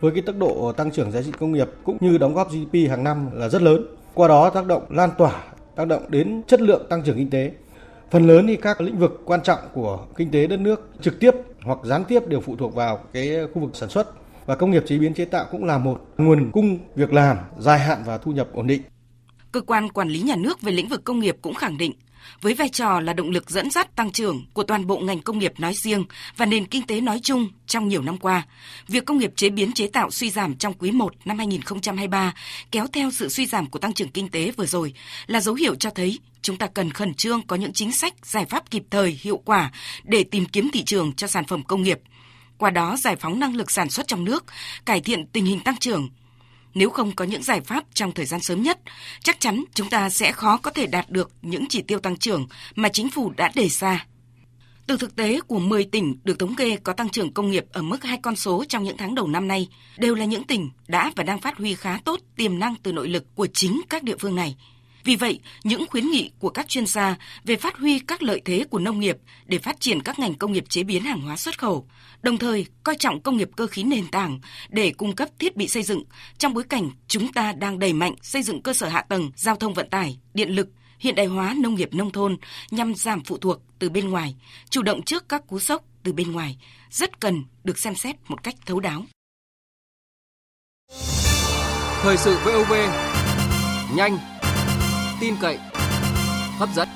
Với 0.00 0.12
cái 0.12 0.22
tốc 0.22 0.36
độ 0.38 0.72
tăng 0.72 0.90
trưởng 0.90 1.12
giá 1.12 1.22
trị 1.22 1.30
công 1.38 1.52
nghiệp 1.52 1.68
cũng 1.84 1.96
như 2.00 2.18
đóng 2.18 2.34
góp 2.34 2.50
GDP 2.50 2.90
hàng 2.90 3.04
năm 3.04 3.28
là 3.32 3.48
rất 3.48 3.62
lớn. 3.62 3.86
Qua 4.14 4.28
đó 4.28 4.50
tác 4.50 4.66
động 4.66 4.82
lan 4.90 5.10
tỏa 5.18 5.44
tác 5.76 5.88
động 5.88 6.02
đến 6.08 6.42
chất 6.46 6.60
lượng 6.60 6.86
tăng 6.90 7.02
trưởng 7.02 7.16
kinh 7.16 7.30
tế. 7.30 7.52
Phần 8.10 8.26
lớn 8.26 8.46
thì 8.46 8.56
các 8.56 8.80
lĩnh 8.80 8.98
vực 8.98 9.22
quan 9.24 9.42
trọng 9.42 9.58
của 9.74 10.06
kinh 10.16 10.30
tế 10.30 10.46
đất 10.46 10.60
nước 10.60 10.90
trực 11.00 11.20
tiếp 11.20 11.30
hoặc 11.62 11.78
gián 11.84 12.04
tiếp 12.04 12.28
đều 12.28 12.40
phụ 12.40 12.56
thuộc 12.56 12.74
vào 12.74 12.98
cái 13.12 13.30
khu 13.54 13.62
vực 13.62 13.76
sản 13.76 13.88
xuất 13.88 14.12
và 14.46 14.56
công 14.56 14.70
nghiệp 14.70 14.82
chế 14.86 14.98
biến 14.98 15.14
chế 15.14 15.24
tạo 15.24 15.46
cũng 15.50 15.64
là 15.64 15.78
một 15.78 16.00
nguồn 16.18 16.50
cung 16.50 16.78
việc 16.94 17.12
làm, 17.12 17.36
dài 17.58 17.78
hạn 17.78 18.02
và 18.06 18.18
thu 18.18 18.32
nhập 18.32 18.48
ổn 18.52 18.66
định. 18.66 18.82
Cơ 19.52 19.60
quan 19.60 19.88
quản 19.88 20.08
lý 20.08 20.20
nhà 20.20 20.36
nước 20.36 20.60
về 20.60 20.72
lĩnh 20.72 20.88
vực 20.88 21.04
công 21.04 21.18
nghiệp 21.18 21.36
cũng 21.42 21.54
khẳng 21.54 21.78
định 21.78 21.92
với 22.40 22.54
vai 22.54 22.68
trò 22.68 23.00
là 23.00 23.12
động 23.12 23.30
lực 23.30 23.50
dẫn 23.50 23.70
dắt 23.70 23.96
tăng 23.96 24.10
trưởng 24.10 24.44
của 24.52 24.62
toàn 24.62 24.86
bộ 24.86 24.98
ngành 24.98 25.22
công 25.22 25.38
nghiệp 25.38 25.52
nói 25.60 25.74
riêng 25.74 26.04
và 26.36 26.46
nền 26.46 26.66
kinh 26.66 26.86
tế 26.86 27.00
nói 27.00 27.20
chung 27.22 27.48
trong 27.66 27.88
nhiều 27.88 28.02
năm 28.02 28.18
qua, 28.18 28.46
việc 28.88 29.04
công 29.04 29.18
nghiệp 29.18 29.32
chế 29.36 29.50
biến 29.50 29.72
chế 29.72 29.88
tạo 29.88 30.10
suy 30.10 30.30
giảm 30.30 30.56
trong 30.56 30.74
quý 30.74 30.90
1 30.90 31.14
năm 31.24 31.38
2023 31.38 32.34
kéo 32.70 32.86
theo 32.92 33.10
sự 33.10 33.28
suy 33.28 33.46
giảm 33.46 33.66
của 33.66 33.78
tăng 33.78 33.92
trưởng 33.92 34.08
kinh 34.08 34.28
tế 34.28 34.50
vừa 34.50 34.66
rồi 34.66 34.94
là 35.26 35.40
dấu 35.40 35.54
hiệu 35.54 35.74
cho 35.74 35.90
thấy 35.90 36.18
chúng 36.42 36.56
ta 36.56 36.66
cần 36.66 36.90
khẩn 36.90 37.14
trương 37.14 37.46
có 37.46 37.56
những 37.56 37.72
chính 37.72 37.92
sách, 37.92 38.14
giải 38.26 38.44
pháp 38.44 38.70
kịp 38.70 38.82
thời, 38.90 39.18
hiệu 39.22 39.36
quả 39.44 39.72
để 40.04 40.24
tìm 40.24 40.46
kiếm 40.46 40.70
thị 40.72 40.84
trường 40.84 41.12
cho 41.12 41.26
sản 41.26 41.44
phẩm 41.44 41.62
công 41.62 41.82
nghiệp. 41.82 42.00
Qua 42.58 42.70
đó 42.70 42.96
giải 42.96 43.16
phóng 43.16 43.40
năng 43.40 43.56
lực 43.56 43.70
sản 43.70 43.90
xuất 43.90 44.08
trong 44.08 44.24
nước, 44.24 44.44
cải 44.84 45.00
thiện 45.00 45.26
tình 45.26 45.44
hình 45.44 45.60
tăng 45.60 45.76
trưởng, 45.76 46.08
nếu 46.74 46.90
không 46.90 47.16
có 47.16 47.24
những 47.24 47.42
giải 47.42 47.60
pháp 47.60 47.84
trong 47.94 48.12
thời 48.12 48.26
gian 48.26 48.40
sớm 48.40 48.62
nhất, 48.62 48.80
chắc 49.22 49.40
chắn 49.40 49.64
chúng 49.74 49.90
ta 49.90 50.10
sẽ 50.10 50.32
khó 50.32 50.56
có 50.56 50.70
thể 50.70 50.86
đạt 50.86 51.10
được 51.10 51.30
những 51.42 51.64
chỉ 51.68 51.82
tiêu 51.82 51.98
tăng 51.98 52.16
trưởng 52.16 52.46
mà 52.74 52.88
chính 52.88 53.10
phủ 53.10 53.32
đã 53.36 53.52
đề 53.54 53.68
ra. 53.68 54.06
Từ 54.86 54.96
thực 54.96 55.16
tế 55.16 55.40
của 55.40 55.58
10 55.58 55.84
tỉnh 55.84 56.16
được 56.24 56.38
thống 56.38 56.54
kê 56.54 56.76
có 56.76 56.92
tăng 56.92 57.08
trưởng 57.08 57.32
công 57.32 57.50
nghiệp 57.50 57.64
ở 57.72 57.82
mức 57.82 58.04
hai 58.04 58.18
con 58.22 58.36
số 58.36 58.64
trong 58.68 58.84
những 58.84 58.96
tháng 58.96 59.14
đầu 59.14 59.26
năm 59.26 59.48
nay, 59.48 59.68
đều 59.98 60.14
là 60.14 60.24
những 60.24 60.44
tỉnh 60.44 60.70
đã 60.88 61.12
và 61.16 61.24
đang 61.24 61.40
phát 61.40 61.58
huy 61.58 61.74
khá 61.74 61.98
tốt 62.04 62.20
tiềm 62.36 62.58
năng 62.58 62.74
từ 62.82 62.92
nội 62.92 63.08
lực 63.08 63.34
của 63.34 63.46
chính 63.46 63.80
các 63.88 64.02
địa 64.02 64.16
phương 64.18 64.34
này. 64.34 64.56
Vì 65.04 65.16
vậy, 65.16 65.40
những 65.64 65.86
khuyến 65.86 66.10
nghị 66.10 66.30
của 66.38 66.48
các 66.48 66.68
chuyên 66.68 66.86
gia 66.86 67.16
về 67.44 67.56
phát 67.56 67.78
huy 67.78 67.98
các 67.98 68.22
lợi 68.22 68.42
thế 68.44 68.64
của 68.70 68.78
nông 68.78 69.00
nghiệp 69.00 69.16
để 69.46 69.58
phát 69.58 69.80
triển 69.80 70.02
các 70.02 70.18
ngành 70.18 70.34
công 70.34 70.52
nghiệp 70.52 70.64
chế 70.68 70.82
biến 70.82 71.02
hàng 71.02 71.20
hóa 71.20 71.36
xuất 71.36 71.58
khẩu, 71.58 71.88
đồng 72.22 72.38
thời 72.38 72.66
coi 72.84 72.96
trọng 72.96 73.20
công 73.20 73.36
nghiệp 73.36 73.50
cơ 73.56 73.66
khí 73.66 73.82
nền 73.82 74.08
tảng 74.08 74.40
để 74.68 74.90
cung 74.90 75.14
cấp 75.14 75.28
thiết 75.38 75.56
bị 75.56 75.68
xây 75.68 75.82
dựng 75.82 76.04
trong 76.38 76.54
bối 76.54 76.64
cảnh 76.64 76.90
chúng 77.08 77.32
ta 77.32 77.52
đang 77.52 77.78
đẩy 77.78 77.92
mạnh 77.92 78.14
xây 78.22 78.42
dựng 78.42 78.62
cơ 78.62 78.72
sở 78.72 78.88
hạ 78.88 79.02
tầng, 79.08 79.30
giao 79.36 79.56
thông 79.56 79.74
vận 79.74 79.90
tải, 79.90 80.18
điện 80.34 80.50
lực, 80.50 80.68
hiện 80.98 81.14
đại 81.14 81.26
hóa 81.26 81.54
nông 81.58 81.74
nghiệp 81.74 81.94
nông 81.94 82.10
thôn 82.10 82.36
nhằm 82.70 82.94
giảm 82.94 83.24
phụ 83.24 83.38
thuộc 83.38 83.58
từ 83.78 83.90
bên 83.90 84.10
ngoài, 84.10 84.36
chủ 84.70 84.82
động 84.82 85.02
trước 85.02 85.28
các 85.28 85.46
cú 85.46 85.58
sốc 85.58 85.84
từ 86.02 86.12
bên 86.12 86.32
ngoài, 86.32 86.56
rất 86.90 87.20
cần 87.20 87.44
được 87.64 87.78
xem 87.78 87.94
xét 87.94 88.16
một 88.28 88.42
cách 88.42 88.54
thấu 88.66 88.80
đáo. 88.80 89.04
Thời 92.02 92.16
sự 92.16 92.38
VOV 92.44 92.72
nhanh, 93.96 94.18
tin 95.22 95.34
cậy, 95.40 95.58
hấp 96.58 96.68
dẫn. 96.74 96.88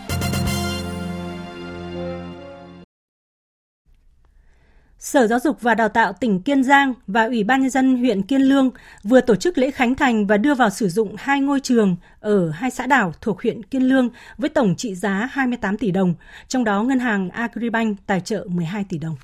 Sở 4.99 5.27
Giáo 5.27 5.39
dục 5.41 5.61
và 5.61 5.75
Đào 5.75 5.89
tạo 5.89 6.13
tỉnh 6.13 6.43
Kiên 6.43 6.65
Giang 6.65 6.95
và 7.07 7.25
Ủy 7.25 7.45
ban 7.45 7.61
Nhân 7.61 7.71
dân 7.71 7.97
huyện 7.97 8.23
Kiên 8.23 8.43
Lương 8.43 8.71
vừa 9.05 9.21
tổ 9.21 9.37
chức 9.37 9.59
lễ 9.59 9.71
khánh 9.71 9.95
thành 9.95 10.27
và 10.27 10.37
đưa 10.37 10.55
vào 10.55 10.71
sử 10.71 10.89
dụng 10.89 11.15
hai 11.19 11.41
ngôi 11.41 11.61
trường 11.61 11.97
ở 12.21 12.51
hai 12.51 12.71
xã 12.71 12.87
đảo 12.87 13.13
thuộc 13.21 13.43
huyện 13.43 13.63
Kiên 13.63 13.83
Lương 13.83 14.09
với 14.39 14.51
tổng 14.51 14.77
trị 14.77 14.95
giá 14.95 15.29
28 15.33 15.79
tỷ 15.79 15.91
đồng, 15.91 16.15
trong 16.49 16.65
đó 16.65 16.83
ngân 16.83 16.99
hàng 16.99 17.31
Agribank 17.31 17.99
tài 18.07 18.21
trợ 18.21 18.47
12 18.51 18.85
tỷ 18.89 18.99
đồng. 18.99 19.17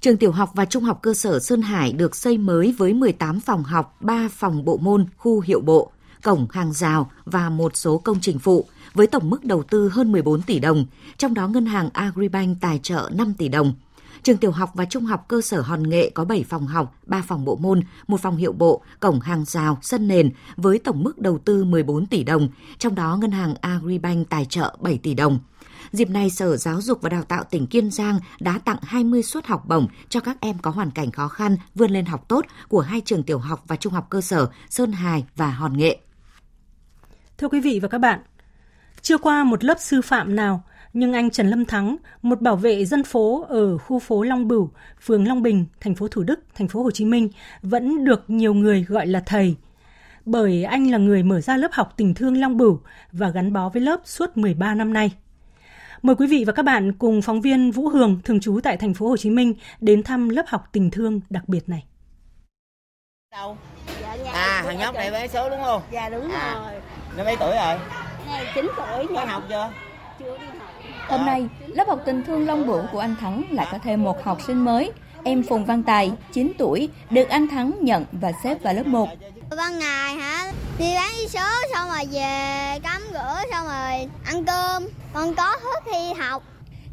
Trường 0.00 0.16
tiểu 0.16 0.32
học 0.32 0.50
và 0.54 0.64
trung 0.64 0.84
học 0.84 0.98
cơ 1.02 1.14
sở 1.14 1.38
Sơn 1.38 1.62
Hải 1.62 1.92
được 1.92 2.16
xây 2.16 2.38
mới 2.38 2.74
với 2.78 2.94
18 2.94 3.40
phòng 3.40 3.62
học, 3.62 3.96
3 4.00 4.28
phòng 4.32 4.64
bộ 4.64 4.76
môn, 4.76 5.06
khu 5.16 5.40
hiệu 5.40 5.60
bộ, 5.60 5.92
cổng 6.22 6.46
hàng 6.50 6.72
rào 6.72 7.10
và 7.24 7.50
một 7.50 7.76
số 7.76 7.98
công 7.98 8.20
trình 8.20 8.38
phụ 8.38 8.66
với 8.94 9.06
tổng 9.06 9.30
mức 9.30 9.44
đầu 9.44 9.62
tư 9.62 9.88
hơn 9.88 10.12
14 10.12 10.42
tỷ 10.42 10.58
đồng, 10.58 10.86
trong 11.16 11.34
đó 11.34 11.48
ngân 11.48 11.66
hàng 11.66 11.88
Agribank 11.92 12.60
tài 12.60 12.80
trợ 12.82 13.10
5 13.14 13.34
tỷ 13.34 13.48
đồng. 13.48 13.74
Trường 14.22 14.36
tiểu 14.36 14.50
học 14.50 14.70
và 14.74 14.84
trung 14.84 15.04
học 15.04 15.24
cơ 15.28 15.40
sở 15.40 15.60
Hòn 15.60 15.90
Nghệ 15.90 16.10
có 16.14 16.24
7 16.24 16.44
phòng 16.48 16.66
học, 16.66 16.94
3 17.06 17.22
phòng 17.26 17.44
bộ 17.44 17.56
môn, 17.56 17.80
một 18.06 18.20
phòng 18.20 18.36
hiệu 18.36 18.52
bộ, 18.52 18.82
cổng 19.00 19.20
hàng 19.20 19.44
rào, 19.44 19.78
sân 19.82 20.08
nền 20.08 20.30
với 20.56 20.78
tổng 20.78 21.02
mức 21.02 21.18
đầu 21.18 21.38
tư 21.38 21.64
14 21.64 22.06
tỷ 22.06 22.24
đồng, 22.24 22.48
trong 22.78 22.94
đó 22.94 23.16
ngân 23.16 23.30
hàng 23.30 23.54
Agribank 23.60 24.28
tài 24.28 24.44
trợ 24.44 24.76
7 24.80 24.98
tỷ 24.98 25.14
đồng. 25.14 25.38
Dịp 25.92 26.10
này, 26.10 26.30
Sở 26.30 26.56
Giáo 26.56 26.80
dục 26.80 27.02
và 27.02 27.08
Đào 27.08 27.22
tạo 27.22 27.44
tỉnh 27.44 27.66
Kiên 27.66 27.90
Giang 27.90 28.18
đã 28.40 28.58
tặng 28.58 28.78
20 28.82 29.22
suất 29.22 29.46
học 29.46 29.68
bổng 29.68 29.86
cho 30.08 30.20
các 30.20 30.40
em 30.40 30.58
có 30.58 30.70
hoàn 30.70 30.90
cảnh 30.90 31.10
khó 31.10 31.28
khăn 31.28 31.56
vươn 31.74 31.90
lên 31.90 32.06
học 32.06 32.28
tốt 32.28 32.44
của 32.68 32.80
hai 32.80 33.00
trường 33.04 33.22
tiểu 33.22 33.38
học 33.38 33.64
và 33.66 33.76
trung 33.76 33.92
học 33.92 34.06
cơ 34.10 34.20
sở 34.20 34.48
Sơn 34.70 34.92
hải 34.92 35.24
và 35.36 35.50
Hòn 35.50 35.76
Nghệ. 35.76 35.98
Thưa 37.38 37.48
quý 37.48 37.60
vị 37.60 37.78
và 37.82 37.88
các 37.88 37.98
bạn, 37.98 38.20
chưa 39.02 39.18
qua 39.18 39.44
một 39.44 39.64
lớp 39.64 39.80
sư 39.80 40.02
phạm 40.02 40.36
nào, 40.36 40.62
nhưng 40.92 41.12
anh 41.12 41.30
Trần 41.30 41.50
Lâm 41.50 41.64
Thắng, 41.64 41.96
một 42.22 42.40
bảo 42.40 42.56
vệ 42.56 42.84
dân 42.84 43.04
phố 43.04 43.46
ở 43.48 43.78
khu 43.78 43.98
phố 43.98 44.22
Long 44.22 44.48
Bửu, 44.48 44.70
phường 45.00 45.28
Long 45.28 45.42
Bình, 45.42 45.66
thành 45.80 45.94
phố 45.94 46.08
Thủ 46.08 46.22
Đức, 46.22 46.40
thành 46.54 46.68
phố 46.68 46.82
Hồ 46.82 46.90
Chí 46.90 47.04
Minh 47.04 47.28
vẫn 47.62 48.04
được 48.04 48.24
nhiều 48.28 48.54
người 48.54 48.86
gọi 48.88 49.06
là 49.06 49.22
thầy. 49.26 49.56
Bởi 50.24 50.64
anh 50.64 50.90
là 50.90 50.98
người 50.98 51.22
mở 51.22 51.40
ra 51.40 51.56
lớp 51.56 51.72
học 51.72 51.94
tình 51.96 52.14
thương 52.14 52.40
Long 52.40 52.56
Bửu 52.56 52.80
và 53.12 53.30
gắn 53.30 53.52
bó 53.52 53.68
với 53.68 53.82
lớp 53.82 54.00
suốt 54.04 54.36
13 54.36 54.74
năm 54.74 54.92
nay. 54.92 55.12
Mời 56.02 56.16
quý 56.16 56.26
vị 56.26 56.44
và 56.46 56.52
các 56.52 56.62
bạn 56.62 56.92
cùng 56.92 57.22
phóng 57.22 57.40
viên 57.40 57.70
Vũ 57.70 57.88
Hường 57.88 58.20
thường 58.24 58.40
trú 58.40 58.60
tại 58.62 58.76
thành 58.76 58.94
phố 58.94 59.08
Hồ 59.08 59.16
Chí 59.16 59.30
Minh 59.30 59.54
đến 59.80 60.02
thăm 60.02 60.28
lớp 60.28 60.44
học 60.46 60.68
tình 60.72 60.90
thương 60.90 61.20
đặc 61.30 61.48
biệt 61.48 61.68
này. 61.68 61.84
Đâu? 63.32 63.56
Dạ, 64.00 64.32
à, 64.32 64.62
thằng 64.66 64.78
nhóc 64.78 64.94
này 64.94 65.10
với 65.10 65.28
số 65.28 65.50
đúng 65.50 65.60
không? 65.64 65.82
Dạ 65.92 66.08
đúng 66.08 66.30
à. 66.30 66.54
rồi. 66.64 66.97
Nó 67.18 67.24
mấy 67.24 67.36
tuổi 67.36 67.56
rồi? 67.56 67.78
Này 68.26 68.46
9 68.54 68.70
tuổi. 68.76 69.06
Có 69.14 69.24
học 69.24 69.42
chưa? 69.48 69.70
Chưa 70.18 70.38
đi 70.38 70.46
học. 70.46 71.08
Hôm 71.08 71.26
nay, 71.26 71.48
lớp 71.66 71.88
học 71.88 72.00
tình 72.06 72.24
thương 72.24 72.46
Long 72.46 72.66
Bửu 72.66 72.82
của 72.92 72.98
anh 72.98 73.16
Thắng 73.20 73.44
lại 73.50 73.66
có 73.72 73.78
thêm 73.78 74.02
một 74.02 74.24
học 74.24 74.38
sinh 74.46 74.64
mới. 74.64 74.92
Em 75.24 75.42
Phùng 75.42 75.64
Văn 75.64 75.82
Tài, 75.82 76.12
9 76.32 76.52
tuổi, 76.58 76.88
được 77.10 77.28
anh 77.28 77.48
Thắng 77.48 77.72
nhận 77.80 78.04
và 78.12 78.32
xếp 78.44 78.62
vào 78.62 78.74
lớp 78.74 78.86
1. 78.86 79.08
Ban 79.56 79.78
ngày 79.78 80.14
hả? 80.14 80.52
Đi 80.78 80.94
bán 80.94 81.10
đi 81.18 81.28
số 81.28 81.40
xong 81.74 81.88
rồi 81.88 82.06
về 82.12 82.78
cắm 82.82 83.02
rửa 83.12 83.42
xong 83.52 83.66
rồi 83.66 84.08
ăn 84.24 84.44
cơm. 84.44 84.88
Con 85.12 85.34
có 85.34 85.44
hết 85.44 85.82
thi 85.92 86.12
học. 86.20 86.42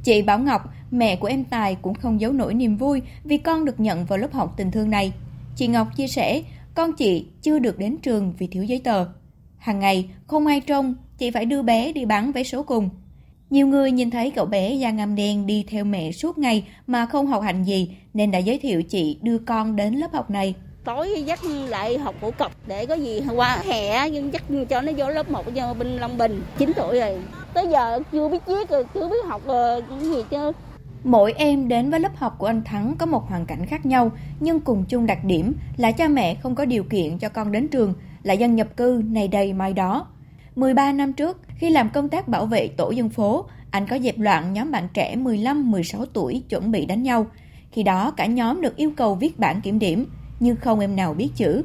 Chị 0.03 0.21
Bảo 0.21 0.39
Ngọc, 0.39 0.61
mẹ 0.91 1.15
của 1.15 1.27
em 1.27 1.43
Tài 1.43 1.75
cũng 1.81 1.95
không 1.95 2.21
giấu 2.21 2.31
nổi 2.31 2.53
niềm 2.53 2.77
vui 2.77 3.01
vì 3.23 3.37
con 3.37 3.65
được 3.65 3.79
nhận 3.79 4.05
vào 4.05 4.17
lớp 4.17 4.33
học 4.33 4.53
tình 4.57 4.71
thương 4.71 4.89
này. 4.89 5.13
Chị 5.55 5.67
Ngọc 5.67 5.87
chia 5.95 6.07
sẻ, 6.07 6.41
con 6.75 6.93
chị 6.93 7.27
chưa 7.41 7.59
được 7.59 7.79
đến 7.79 7.97
trường 7.97 8.33
vì 8.37 8.47
thiếu 8.47 8.63
giấy 8.63 8.81
tờ. 8.83 9.05
Hàng 9.65 9.79
ngày, 9.79 10.09
không 10.27 10.47
ai 10.47 10.61
trông, 10.61 10.95
chị 11.17 11.31
phải 11.31 11.45
đưa 11.45 11.61
bé 11.61 11.91
đi 11.93 12.05
bán 12.05 12.31
vé 12.31 12.43
số 12.43 12.63
cùng. 12.63 12.89
Nhiều 13.49 13.67
người 13.67 13.91
nhìn 13.91 14.11
thấy 14.11 14.31
cậu 14.31 14.45
bé 14.45 14.73
da 14.73 14.91
ngăm 14.91 15.15
đen 15.15 15.45
đi 15.45 15.65
theo 15.69 15.85
mẹ 15.85 16.11
suốt 16.11 16.37
ngày 16.37 16.67
mà 16.87 17.05
không 17.05 17.27
học 17.27 17.43
hành 17.43 17.63
gì 17.63 17.95
nên 18.13 18.31
đã 18.31 18.39
giới 18.39 18.59
thiệu 18.59 18.83
chị 18.83 19.19
đưa 19.21 19.37
con 19.37 19.75
đến 19.75 19.93
lớp 19.93 20.13
học 20.13 20.29
này. 20.29 20.53
Tối 20.83 21.23
dắt 21.25 21.39
lại 21.69 21.97
học 21.97 22.15
phổ 22.21 22.31
cập 22.31 22.51
để 22.67 22.85
có 22.85 22.95
gì 22.95 23.21
qua 23.35 23.61
hè 23.65 24.09
nhưng 24.09 24.33
dắt 24.33 24.43
cho 24.69 24.81
nó 24.81 24.91
vô 24.97 25.09
lớp 25.09 25.29
1 25.29 25.55
cho 25.55 25.73
bên 25.73 25.87
Long 25.87 26.17
Bình. 26.17 26.41
9 26.57 26.71
tuổi 26.75 26.99
rồi. 26.99 27.17
Tới 27.53 27.67
giờ 27.71 27.99
chưa 28.11 28.29
biết 28.29 28.45
viết 28.45 28.69
rồi, 28.69 28.85
chưa 28.93 29.09
biết 29.09 29.25
học 29.25 29.41
cái 29.47 29.99
gì 30.01 30.23
chứ. 30.29 30.51
Mỗi 31.03 31.33
em 31.33 31.67
đến 31.67 31.91
với 31.91 31.99
lớp 31.99 32.15
học 32.15 32.35
của 32.37 32.47
anh 32.47 32.63
Thắng 32.63 32.95
có 32.97 33.05
một 33.05 33.29
hoàn 33.29 33.45
cảnh 33.45 33.65
khác 33.65 33.85
nhau, 33.85 34.11
nhưng 34.39 34.59
cùng 34.59 34.85
chung 34.89 35.05
đặc 35.05 35.23
điểm 35.23 35.53
là 35.77 35.91
cha 35.91 36.07
mẹ 36.07 36.35
không 36.35 36.55
có 36.55 36.65
điều 36.65 36.83
kiện 36.83 37.17
cho 37.17 37.29
con 37.29 37.51
đến 37.51 37.67
trường, 37.67 37.93
là 38.25 38.33
dân 38.33 38.55
nhập 38.55 38.77
cư 38.77 39.01
này 39.05 39.27
đây 39.27 39.53
mai 39.53 39.73
đó. 39.73 40.07
13 40.55 40.91
năm 40.91 41.13
trước, 41.13 41.41
khi 41.57 41.69
làm 41.69 41.89
công 41.89 42.09
tác 42.09 42.27
bảo 42.27 42.45
vệ 42.45 42.67
tổ 42.67 42.91
dân 42.91 43.09
phố, 43.09 43.45
anh 43.71 43.87
có 43.87 43.99
dẹp 43.99 44.19
loạn 44.19 44.53
nhóm 44.53 44.71
bạn 44.71 44.87
trẻ 44.93 45.15
15-16 45.15 46.05
tuổi 46.13 46.43
chuẩn 46.49 46.71
bị 46.71 46.85
đánh 46.85 47.03
nhau. 47.03 47.27
Khi 47.71 47.83
đó 47.83 48.11
cả 48.11 48.25
nhóm 48.25 48.61
được 48.61 48.75
yêu 48.75 48.91
cầu 48.97 49.15
viết 49.15 49.39
bản 49.39 49.61
kiểm 49.61 49.79
điểm, 49.79 50.05
nhưng 50.39 50.55
không 50.55 50.79
em 50.79 50.95
nào 50.95 51.13
biết 51.13 51.29
chữ. 51.35 51.63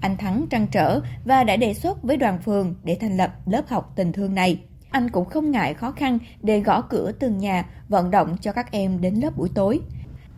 Anh 0.00 0.16
Thắng 0.16 0.46
trăn 0.50 0.66
trở 0.72 1.00
và 1.24 1.44
đã 1.44 1.56
đề 1.56 1.74
xuất 1.74 2.02
với 2.02 2.16
đoàn 2.16 2.38
phường 2.44 2.74
để 2.84 2.96
thành 3.00 3.16
lập 3.16 3.34
lớp 3.46 3.68
học 3.68 3.92
tình 3.96 4.12
thương 4.12 4.34
này. 4.34 4.60
Anh 4.90 5.10
cũng 5.10 5.24
không 5.24 5.50
ngại 5.50 5.74
khó 5.74 5.90
khăn 5.90 6.18
để 6.42 6.60
gõ 6.60 6.80
cửa 6.80 7.12
từng 7.12 7.38
nhà, 7.38 7.64
vận 7.88 8.10
động 8.10 8.36
cho 8.40 8.52
các 8.52 8.72
em 8.72 9.00
đến 9.00 9.14
lớp 9.14 9.36
buổi 9.36 9.48
tối. 9.54 9.80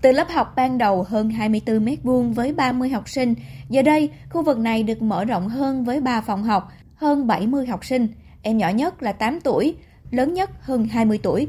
Từ 0.06 0.12
lớp 0.12 0.28
học 0.30 0.52
ban 0.56 0.78
đầu 0.78 1.02
hơn 1.02 1.30
24 1.30 1.84
mét 1.84 1.98
vuông 2.02 2.32
với 2.32 2.52
30 2.52 2.88
học 2.88 3.08
sinh, 3.08 3.34
giờ 3.68 3.82
đây 3.82 4.10
khu 4.30 4.42
vực 4.42 4.58
này 4.58 4.82
được 4.82 5.02
mở 5.02 5.24
rộng 5.24 5.48
hơn 5.48 5.84
với 5.84 6.00
3 6.00 6.20
phòng 6.20 6.42
học, 6.42 6.72
hơn 6.94 7.26
70 7.26 7.66
học 7.66 7.84
sinh. 7.84 8.08
Em 8.42 8.58
nhỏ 8.58 8.68
nhất 8.68 9.02
là 9.02 9.12
8 9.12 9.40
tuổi, 9.40 9.74
lớn 10.10 10.34
nhất 10.34 10.50
hơn 10.60 10.88
20 10.88 11.20
tuổi. 11.22 11.48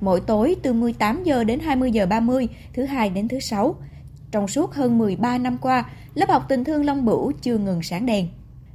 Mỗi 0.00 0.20
tối 0.20 0.56
từ 0.62 0.72
18 0.72 1.24
giờ 1.24 1.44
đến 1.44 1.60
20 1.60 1.90
giờ 1.90 2.06
30, 2.06 2.48
thứ 2.72 2.84
hai 2.84 3.10
đến 3.10 3.28
thứ 3.28 3.40
sáu. 3.40 3.74
Trong 4.30 4.48
suốt 4.48 4.72
hơn 4.72 4.98
13 4.98 5.38
năm 5.38 5.58
qua, 5.58 5.84
lớp 6.14 6.28
học 6.28 6.44
tình 6.48 6.64
thương 6.64 6.84
Long 6.84 7.04
Bửu 7.04 7.32
chưa 7.32 7.58
ngừng 7.58 7.82
sáng 7.82 8.06
đèn. 8.06 8.28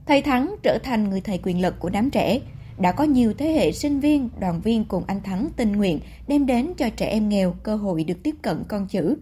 Thầy 0.06 0.22
Thắng 0.22 0.56
trở 0.63 0.78
thành 0.84 1.10
người 1.10 1.22
thầy 1.22 1.39
quyền 1.43 1.62
lực 1.62 1.80
của 1.80 1.89
đám 1.89 2.10
trẻ. 2.10 2.39
Đã 2.78 2.92
có 2.92 3.04
nhiều 3.04 3.34
thế 3.38 3.52
hệ 3.52 3.72
sinh 3.72 4.00
viên, 4.00 4.30
đoàn 4.40 4.62
viên 4.62 4.86
cùng 4.86 5.04
anh 5.08 5.24
Thắng 5.24 5.50
tình 5.56 5.72
nguyện 5.72 6.00
đem 6.28 6.46
đến 6.46 6.74
cho 6.78 6.90
trẻ 6.90 7.06
em 7.06 7.30
nghèo 7.30 7.56
cơ 7.64 7.76
hội 7.76 8.04
được 8.04 8.18
tiếp 8.24 8.36
cận 8.42 8.64
con 8.68 8.88
chữ. 8.88 9.16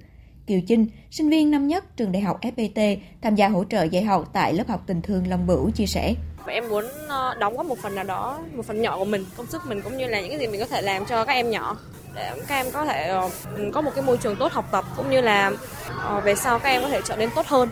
Kiều 0.47 0.59
Chinh, 0.67 0.87
sinh 1.11 1.29
viên 1.29 1.51
năm 1.51 1.67
nhất 1.67 1.97
trường 1.97 2.11
đại 2.11 2.21
học 2.21 2.39
FPT, 2.41 2.97
tham 3.21 3.35
gia 3.35 3.47
hỗ 3.47 3.63
trợ 3.63 3.83
dạy 3.83 4.03
học 4.03 4.29
tại 4.33 4.53
lớp 4.53 4.67
học 4.67 4.83
tình 4.87 5.01
thương 5.01 5.27
Long 5.27 5.47
Bửu 5.47 5.69
chia 5.69 5.85
sẻ. 5.85 6.13
Em 6.47 6.69
muốn 6.69 6.85
ờ, 7.07 7.35
đóng 7.39 7.57
góp 7.57 7.65
một 7.65 7.77
phần 7.77 7.95
nào 7.95 8.03
đó, 8.03 8.39
một 8.55 8.65
phần 8.65 8.81
nhỏ 8.81 8.97
của 8.97 9.05
mình, 9.05 9.25
công 9.37 9.47
sức 9.47 9.61
mình 9.67 9.81
cũng 9.81 9.97
như 9.97 10.07
là 10.07 10.21
những 10.21 10.29
cái 10.29 10.39
gì 10.39 10.47
mình 10.47 10.59
có 10.59 10.65
thể 10.65 10.81
làm 10.81 11.05
cho 11.05 11.25
các 11.25 11.33
em 11.33 11.49
nhỏ 11.49 11.77
để 12.15 12.31
các 12.47 12.55
em 12.55 12.65
có 12.73 12.85
thể 12.85 13.07
ờ, 13.07 13.29
có 13.73 13.81
một 13.81 13.91
cái 13.95 14.03
môi 14.03 14.17
trường 14.17 14.35
tốt 14.35 14.51
học 14.51 14.65
tập 14.71 14.85
cũng 14.97 15.09
như 15.09 15.21
là 15.21 15.51
ờ, 15.97 16.19
về 16.19 16.35
sau 16.35 16.59
các 16.59 16.69
em 16.69 16.81
có 16.81 16.89
thể 16.89 17.01
trở 17.05 17.15
nên 17.15 17.29
tốt 17.35 17.45
hơn. 17.47 17.69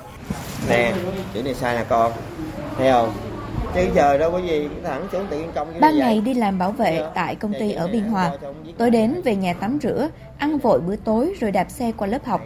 Nè, 0.70 0.94
chữ 1.34 1.44
này 1.44 1.54
sai 1.54 1.76
nè 1.76 1.86
con, 1.90 2.12
thấy 2.78 2.92
không? 2.92 3.29
Chứ 3.76 3.88
giờ 3.96 4.18
đâu 4.18 4.32
có 4.32 4.38
gì, 4.38 4.68
thẳng 4.84 5.08
xuống 5.12 5.28
tự 5.30 5.40
nhiên 5.40 5.52
công 5.56 5.80
Ban 5.80 5.98
ngày 5.98 6.22
đi 6.22 6.34
làm 6.34 6.60
bảo 6.60 6.72
vệ 6.72 7.02
tại 7.16 7.36
công 7.36 7.54
ty 7.60 7.72
ở 7.72 7.88
Biên 7.88 8.04
Hòa, 8.04 8.32
tối 8.78 8.90
đến 8.90 9.22
về 9.24 9.36
nhà 9.36 9.54
tắm 9.54 9.80
rửa, 9.82 10.10
ăn 10.38 10.58
vội 10.58 10.80
bữa 10.80 10.96
tối 10.96 11.34
rồi 11.40 11.52
đạp 11.52 11.72
xe 11.72 11.92
qua 11.92 12.08
lớp 12.08 12.26
học. 12.26 12.42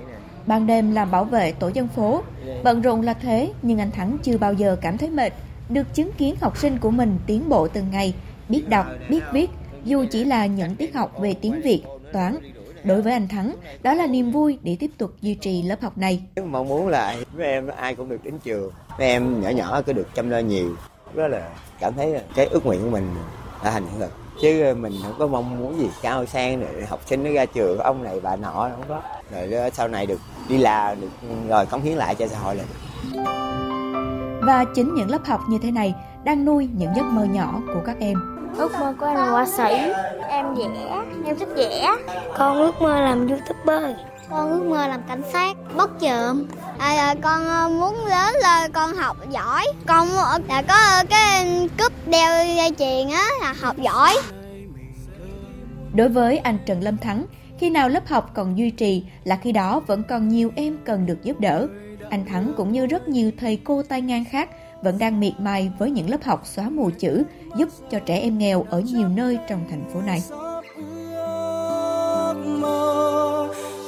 Ban 0.45 0.67
đêm 0.67 0.95
làm 0.95 1.11
bảo 1.11 1.23
vệ 1.23 1.51
tổ 1.51 1.67
dân 1.67 1.87
phố. 1.87 2.21
Bận 2.63 2.81
rộn 2.81 3.01
là 3.01 3.13
thế, 3.13 3.51
nhưng 3.61 3.79
anh 3.79 3.91
Thắng 3.91 4.17
chưa 4.23 4.37
bao 4.37 4.53
giờ 4.53 4.75
cảm 4.81 4.97
thấy 4.97 5.09
mệt. 5.09 5.33
Được 5.69 5.93
chứng 5.93 6.11
kiến 6.11 6.35
học 6.41 6.57
sinh 6.57 6.77
của 6.77 6.91
mình 6.91 7.17
tiến 7.27 7.49
bộ 7.49 7.67
từng 7.67 7.85
ngày, 7.91 8.13
biết 8.49 8.69
đọc, 8.69 8.85
biết 9.09 9.23
viết, 9.33 9.49
dù 9.83 10.05
chỉ 10.11 10.23
là 10.23 10.45
những 10.45 10.75
tiết 10.75 10.95
học 10.95 11.19
về 11.19 11.35
tiếng 11.41 11.61
Việt, 11.61 11.83
toán. 12.13 12.37
Đối 12.83 13.01
với 13.01 13.13
anh 13.13 13.27
Thắng, 13.27 13.55
đó 13.83 13.93
là 13.93 14.07
niềm 14.07 14.31
vui 14.31 14.57
để 14.63 14.77
tiếp 14.79 14.91
tục 14.97 15.11
duy 15.21 15.35
trì 15.35 15.61
lớp 15.61 15.81
học 15.81 15.97
này. 15.97 16.21
Mong 16.45 16.67
muốn 16.67 16.87
là 16.87 17.15
mấy 17.37 17.47
em 17.47 17.67
ai 17.67 17.95
cũng 17.95 18.09
được 18.09 18.23
đến 18.23 18.33
trường, 18.43 18.71
mấy 18.99 19.07
em 19.07 19.41
nhỏ 19.41 19.49
nhỏ 19.49 19.81
cứ 19.81 19.93
được 19.93 20.07
chăm 20.15 20.29
lo 20.29 20.39
nhiều. 20.39 20.75
Đó 21.15 21.27
là 21.27 21.49
cảm 21.79 21.93
thấy 21.93 22.21
cái 22.35 22.45
ước 22.45 22.65
nguyện 22.65 22.83
của 22.83 22.89
mình 22.89 23.15
đã 23.63 23.71
thành 23.71 23.83
hiện 23.85 23.99
thực. 23.99 24.11
Chứ 24.41 24.73
mình 24.77 24.93
không 25.03 25.15
có 25.19 25.27
mong 25.27 25.59
muốn 25.59 25.79
gì 25.79 25.89
cao 26.01 26.25
sang 26.25 26.59
để 26.59 26.85
học 26.89 26.99
sinh 27.05 27.23
nó 27.23 27.31
ra 27.31 27.45
trường 27.45 27.79
ông 27.79 28.03
này 28.03 28.19
bà 28.23 28.35
nọ 28.35 28.51
không 28.53 28.83
có. 28.89 29.01
Rồi 29.31 29.71
sau 29.73 29.87
này 29.87 30.05
được 30.05 30.19
đi 30.49 30.57
làm 30.57 31.01
được 31.01 31.07
rồi 31.49 31.65
cống 31.65 31.81
hiến 31.81 31.97
lại 31.97 32.15
cho 32.15 32.27
xã 32.27 32.39
hội 32.39 32.55
là 32.55 32.63
được. 32.63 32.79
Và 34.41 34.65
chính 34.75 34.95
những 34.95 35.11
lớp 35.11 35.25
học 35.25 35.41
như 35.49 35.57
thế 35.63 35.71
này 35.71 35.95
đang 36.23 36.45
nuôi 36.45 36.69
những 36.77 36.91
giấc 36.95 37.05
mơ 37.05 37.23
nhỏ 37.23 37.61
của 37.73 37.81
các 37.85 37.95
em. 37.99 38.17
Ước 38.57 38.71
mơ 38.79 38.93
của 38.99 39.05
em 39.05 39.15
là 39.15 39.29
họa 39.29 39.45
sĩ. 39.45 39.91
Em 40.29 40.55
vẽ, 40.55 41.03
em 41.25 41.37
thích 41.39 41.49
vẽ. 41.55 41.91
Con 42.37 42.57
ước 42.57 42.81
mơ 42.81 43.01
làm 43.01 43.27
youtuber. 43.27 43.97
Con 44.29 44.49
ước 44.51 44.63
mơ 44.69 44.87
làm 44.87 45.01
cảnh 45.07 45.21
sát, 45.33 45.57
bóc 45.75 45.89
trộm. 46.01 46.45
À, 46.77 46.95
à 46.97 47.15
con 47.21 47.45
ờ, 47.45 47.69
muốn 47.69 48.05
lớn 48.05 48.35
lên 48.43 48.71
con 48.71 48.93
học 48.93 49.17
giỏi. 49.31 49.65
Con 49.85 50.09
ờ, 50.09 50.39
là 50.47 50.61
có 50.61 50.73
ờ, 50.73 51.03
cái 51.09 51.69
cúp 51.79 51.93
đeo 52.07 52.45
dây 52.55 52.71
chuyền 52.77 53.09
á 53.09 53.27
là 53.41 53.53
học 53.61 53.75
giỏi. 53.77 54.15
Đối 55.93 56.09
với 56.09 56.37
anh 56.37 56.57
Trần 56.65 56.81
Lâm 56.83 56.97
Thắng, 56.97 57.25
khi 57.59 57.69
nào 57.69 57.89
lớp 57.89 58.07
học 58.07 58.31
còn 58.33 58.57
duy 58.57 58.69
trì 58.69 59.03
là 59.23 59.35
khi 59.35 59.51
đó 59.51 59.79
vẫn 59.79 60.03
còn 60.09 60.27
nhiều 60.27 60.51
em 60.55 60.77
cần 60.85 61.05
được 61.05 61.23
giúp 61.23 61.39
đỡ. 61.39 61.67
Anh 62.09 62.25
Thắng 62.25 62.53
cũng 62.57 62.71
như 62.71 62.85
rất 62.85 63.07
nhiều 63.07 63.31
thầy 63.39 63.59
cô 63.63 63.83
tay 63.83 64.01
ngang 64.01 64.25
khác 64.25 64.49
vẫn 64.83 64.97
đang 64.97 65.19
miệt 65.19 65.33
mài 65.39 65.71
với 65.79 65.91
những 65.91 66.09
lớp 66.09 66.23
học 66.23 66.41
xóa 66.45 66.69
mù 66.69 66.89
chữ 66.99 67.23
giúp 67.57 67.69
cho 67.91 67.99
trẻ 67.99 68.17
em 68.17 68.37
nghèo 68.37 68.65
ở 68.69 68.79
nhiều 68.79 69.07
nơi 69.07 69.37
trong 69.49 69.65
thành 69.69 69.83
phố 69.93 70.01
này. 70.01 70.23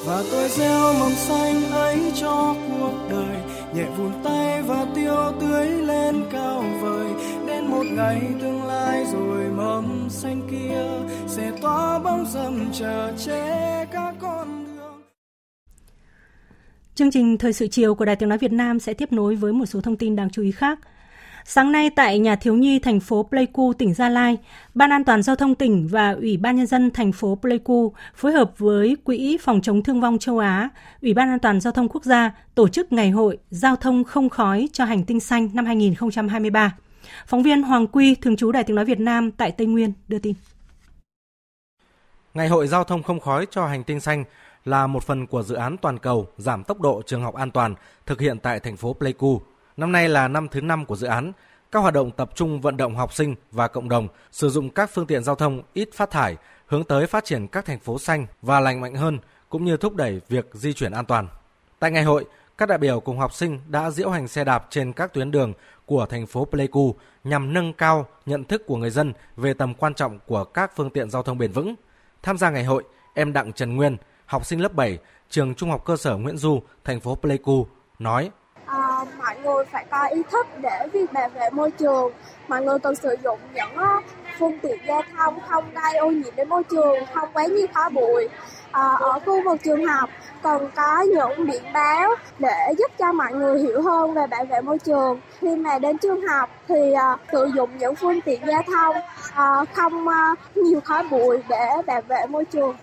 Và 0.06 0.24
tôi 0.32 0.50
gieo 0.50 0.94
mầm 1.00 1.12
xanh 1.12 1.72
ấy 1.72 2.12
cho 2.16 2.56
cuộc 2.80 2.94
đời. 3.10 3.38
Nhẹ 3.76 3.86
vùn 3.98 4.12
tay 4.24 4.62
và 4.62 4.86
tiêu 4.96 5.16
tưới 5.42 5.70
lên 5.70 6.26
cao 6.32 6.64
vời. 6.82 7.08
Đến 7.48 7.66
một 7.68 7.84
ngày 7.92 8.22
tương 8.42 8.64
lai 8.64 9.06
rồi 9.14 9.50
mầm 9.50 10.10
xanh 10.10 10.48
kia 10.52 10.86
sẽ 11.28 11.52
tỏa 11.62 12.00
bóng 12.00 12.26
râm 12.26 12.72
chờ 12.74 13.14
che 13.26 13.86
các 13.92 14.16
con 14.20 14.66
đường. 14.66 15.02
Chương 16.96 17.12
trình 17.12 17.38
Thời 17.38 17.54
sự 17.54 17.68
chiều 17.68 17.96
của 17.96 18.06
Đài 18.06 18.16
Tiếng 18.16 18.30
Nói 18.30 18.38
Việt 18.38 18.52
Nam 18.52 18.80
sẽ 18.80 18.94
tiếp 18.94 19.12
nối 19.12 19.36
với 19.36 19.54
một 19.54 19.66
số 19.66 19.82
thông 19.82 19.98
tin 19.98 20.16
đáng 20.16 20.30
chú 20.30 20.42
ý 20.42 20.52
khác. 20.52 20.80
Sáng 21.48 21.72
nay 21.72 21.90
tại 21.90 22.20
nhà 22.20 22.36
thiếu 22.36 22.56
nhi 22.56 22.80
thành 22.80 23.00
phố 23.00 23.24
Pleiku, 23.24 23.74
tỉnh 23.74 23.94
Gia 23.94 24.10
Lai, 24.10 24.38
Ban 24.74 24.90
An 24.90 25.04
toàn 25.04 25.24
giao 25.24 25.36
thông 25.36 25.56
tỉnh 25.56 25.88
và 25.88 26.12
Ủy 26.12 26.38
ban 26.38 26.56
nhân 26.56 26.66
dân 26.66 26.92
thành 26.92 27.12
phố 27.12 27.36
Pleiku 27.42 27.94
phối 28.16 28.32
hợp 28.32 28.52
với 28.58 28.98
Quỹ 29.04 29.38
phòng 29.42 29.62
chống 29.62 29.84
thương 29.84 30.02
vong 30.02 30.18
châu 30.20 30.40
Á, 30.40 30.70
Ủy 31.02 31.14
ban 31.14 31.30
An 31.30 31.40
toàn 31.40 31.62
giao 31.62 31.74
thông 31.74 31.90
quốc 31.90 32.04
gia 32.04 32.32
tổ 32.56 32.68
chức 32.68 32.92
ngày 32.92 33.12
hội 33.12 33.38
Giao 33.50 33.76
thông 33.76 34.04
không 34.04 34.30
khói 34.30 34.70
cho 34.74 34.86
hành 34.86 35.04
tinh 35.04 35.20
xanh 35.20 35.50
năm 35.54 35.66
2023. 35.66 36.76
Phóng 37.28 37.44
viên 37.44 37.64
Hoàng 37.64 37.88
Quy, 37.88 38.16
thường 38.16 38.36
trú 38.36 38.52
Đài 38.52 38.64
Tiếng 38.64 38.76
nói 38.76 38.86
Việt 38.86 39.00
Nam 39.00 39.32
tại 39.32 39.52
Tây 39.52 39.68
Nguyên 39.68 39.94
đưa 40.08 40.20
tin. 40.20 40.34
Ngày 42.34 42.48
hội 42.48 42.68
Giao 42.68 42.84
thông 42.84 43.04
không 43.04 43.20
khói 43.20 43.48
cho 43.52 43.68
hành 43.68 43.84
tinh 43.84 44.00
xanh 44.00 44.24
là 44.66 44.88
một 44.88 45.04
phần 45.04 45.28
của 45.28 45.44
dự 45.44 45.56
án 45.56 45.78
toàn 45.78 46.00
cầu 46.00 46.28
giảm 46.38 46.64
tốc 46.64 46.82
độ 46.82 47.02
trường 47.06 47.24
học 47.24 47.36
an 47.36 47.52
toàn 47.52 47.76
thực 48.06 48.22
hiện 48.22 48.40
tại 48.40 48.60
thành 48.60 48.78
phố 48.78 48.94
Pleiku. 48.94 49.42
Năm 49.78 49.92
nay 49.92 50.10
là 50.10 50.28
năm 50.28 50.48
thứ 50.48 50.62
năm 50.62 50.86
của 50.86 50.96
dự 50.96 51.08
án. 51.08 51.32
Các 51.72 51.80
hoạt 51.80 51.94
động 51.94 52.12
tập 52.12 52.32
trung 52.36 52.62
vận 52.62 52.78
động 52.78 52.96
học 52.96 53.14
sinh 53.14 53.36
và 53.52 53.68
cộng 53.68 53.90
đồng 53.90 54.08
sử 54.32 54.50
dụng 54.50 54.70
các 54.70 54.90
phương 54.94 55.08
tiện 55.08 55.24
giao 55.24 55.36
thông 55.36 55.64
ít 55.74 55.90
phát 55.94 56.12
thải, 56.12 56.38
hướng 56.66 56.84
tới 56.84 57.08
phát 57.08 57.26
triển 57.26 57.48
các 57.48 57.66
thành 57.66 57.80
phố 57.80 58.00
xanh 58.00 58.28
và 58.42 58.60
lành 58.60 58.82
mạnh 58.82 58.96
hơn, 58.96 59.20
cũng 59.50 59.66
như 59.66 59.78
thúc 59.78 59.96
đẩy 59.96 60.22
việc 60.30 60.50
di 60.54 60.74
chuyển 60.74 60.92
an 60.92 61.06
toàn. 61.06 61.28
Tại 61.80 61.92
ngày 61.92 62.04
hội, 62.04 62.26
các 62.58 62.70
đại 62.70 62.78
biểu 62.78 63.00
cùng 63.00 63.20
học 63.20 63.34
sinh 63.34 63.60
đã 63.68 63.92
diễu 63.92 64.10
hành 64.10 64.28
xe 64.28 64.44
đạp 64.44 64.68
trên 64.70 64.94
các 64.94 65.14
tuyến 65.14 65.32
đường 65.32 65.54
của 65.86 66.06
thành 66.06 66.28
phố 66.28 66.46
Pleiku 66.46 66.96
nhằm 67.24 67.54
nâng 67.54 67.74
cao 67.74 68.08
nhận 68.26 68.44
thức 68.44 68.64
của 68.68 68.78
người 68.78 68.90
dân 68.90 69.14
về 69.38 69.54
tầm 69.54 69.74
quan 69.74 69.94
trọng 69.94 70.20
của 70.26 70.44
các 70.44 70.72
phương 70.76 70.90
tiện 70.90 71.10
giao 71.10 71.24
thông 71.24 71.38
bền 71.38 71.52
vững. 71.52 71.76
Tham 72.24 72.38
gia 72.38 72.50
ngày 72.50 72.64
hội, 72.64 72.84
em 73.14 73.34
Đặng 73.34 73.54
Trần 73.54 73.76
Nguyên, 73.76 73.98
học 74.26 74.46
sinh 74.46 74.62
lớp 74.62 74.74
7, 74.74 74.98
trường 75.30 75.56
Trung 75.56 75.70
học 75.70 75.86
cơ 75.86 75.98
sở 75.98 76.18
Nguyễn 76.18 76.38
Du, 76.38 76.62
thành 76.84 77.00
phố 77.00 77.16
Pleiku, 77.16 77.68
nói 78.00 78.32
à, 79.12 79.16
mọi 79.18 79.36
người 79.44 79.66
phải 79.72 79.86
có 79.92 80.08
ý 80.08 80.22
thức 80.32 80.48
để 80.62 80.88
việc 80.94 81.14
bảo 81.14 81.30
vệ 81.30 81.50
môi 81.50 81.72
trường. 81.72 82.12
Mọi 82.48 82.62
người 82.62 82.80
cần 82.80 82.96
sử 82.96 83.16
dụng 83.24 83.40
những 83.54 83.76
uh, 83.76 84.04
phương 84.40 84.60
tiện 84.60 84.78
giao 84.88 85.02
thông 85.18 85.40
không 85.48 85.64
gây 85.74 85.98
ô 85.98 86.10
nhiễm 86.10 86.36
đến 86.36 86.50
môi 86.50 86.64
trường 86.64 87.06
không 87.14 87.30
quá 87.34 87.46
nhiều 87.46 87.68
khói 87.74 87.90
bụi 87.90 88.30
à, 88.72 88.82
ở 89.00 89.20
khu 89.26 89.44
vực 89.46 89.60
trường 89.64 89.86
học. 89.86 90.10
Cần 90.44 90.70
có 90.76 91.02
những 91.02 91.48
biển 91.48 91.64
báo 91.74 92.10
để 92.40 92.74
giúp 92.78 92.92
cho 93.00 93.12
mọi 93.12 93.34
người 93.34 93.60
hiểu 93.60 93.82
hơn 93.82 94.14
về 94.14 94.28
bảo 94.28 94.46
vệ 94.46 94.62
môi 94.62 94.80
trường. 94.80 95.20
Khi 95.40 95.56
mà 95.56 95.80
đến 95.80 95.98
trường 95.98 96.28
học 96.28 96.50
thì 96.68 96.94
à, 96.94 97.18
sử 97.32 97.46
dụng 97.56 97.78
những 97.78 97.96
phương 97.96 98.22
tiện 98.22 98.42
giao 98.48 98.62
thông 98.68 98.96
à, 99.34 99.66
không 99.74 100.08
à, 100.08 100.36
nhiều 100.56 100.80
khói 100.84 101.04
bụi 101.12 101.38
để 101.50 101.68
bảo 101.86 102.02
vệ 102.02 102.26
môi 102.30 102.46
trường 102.46 102.76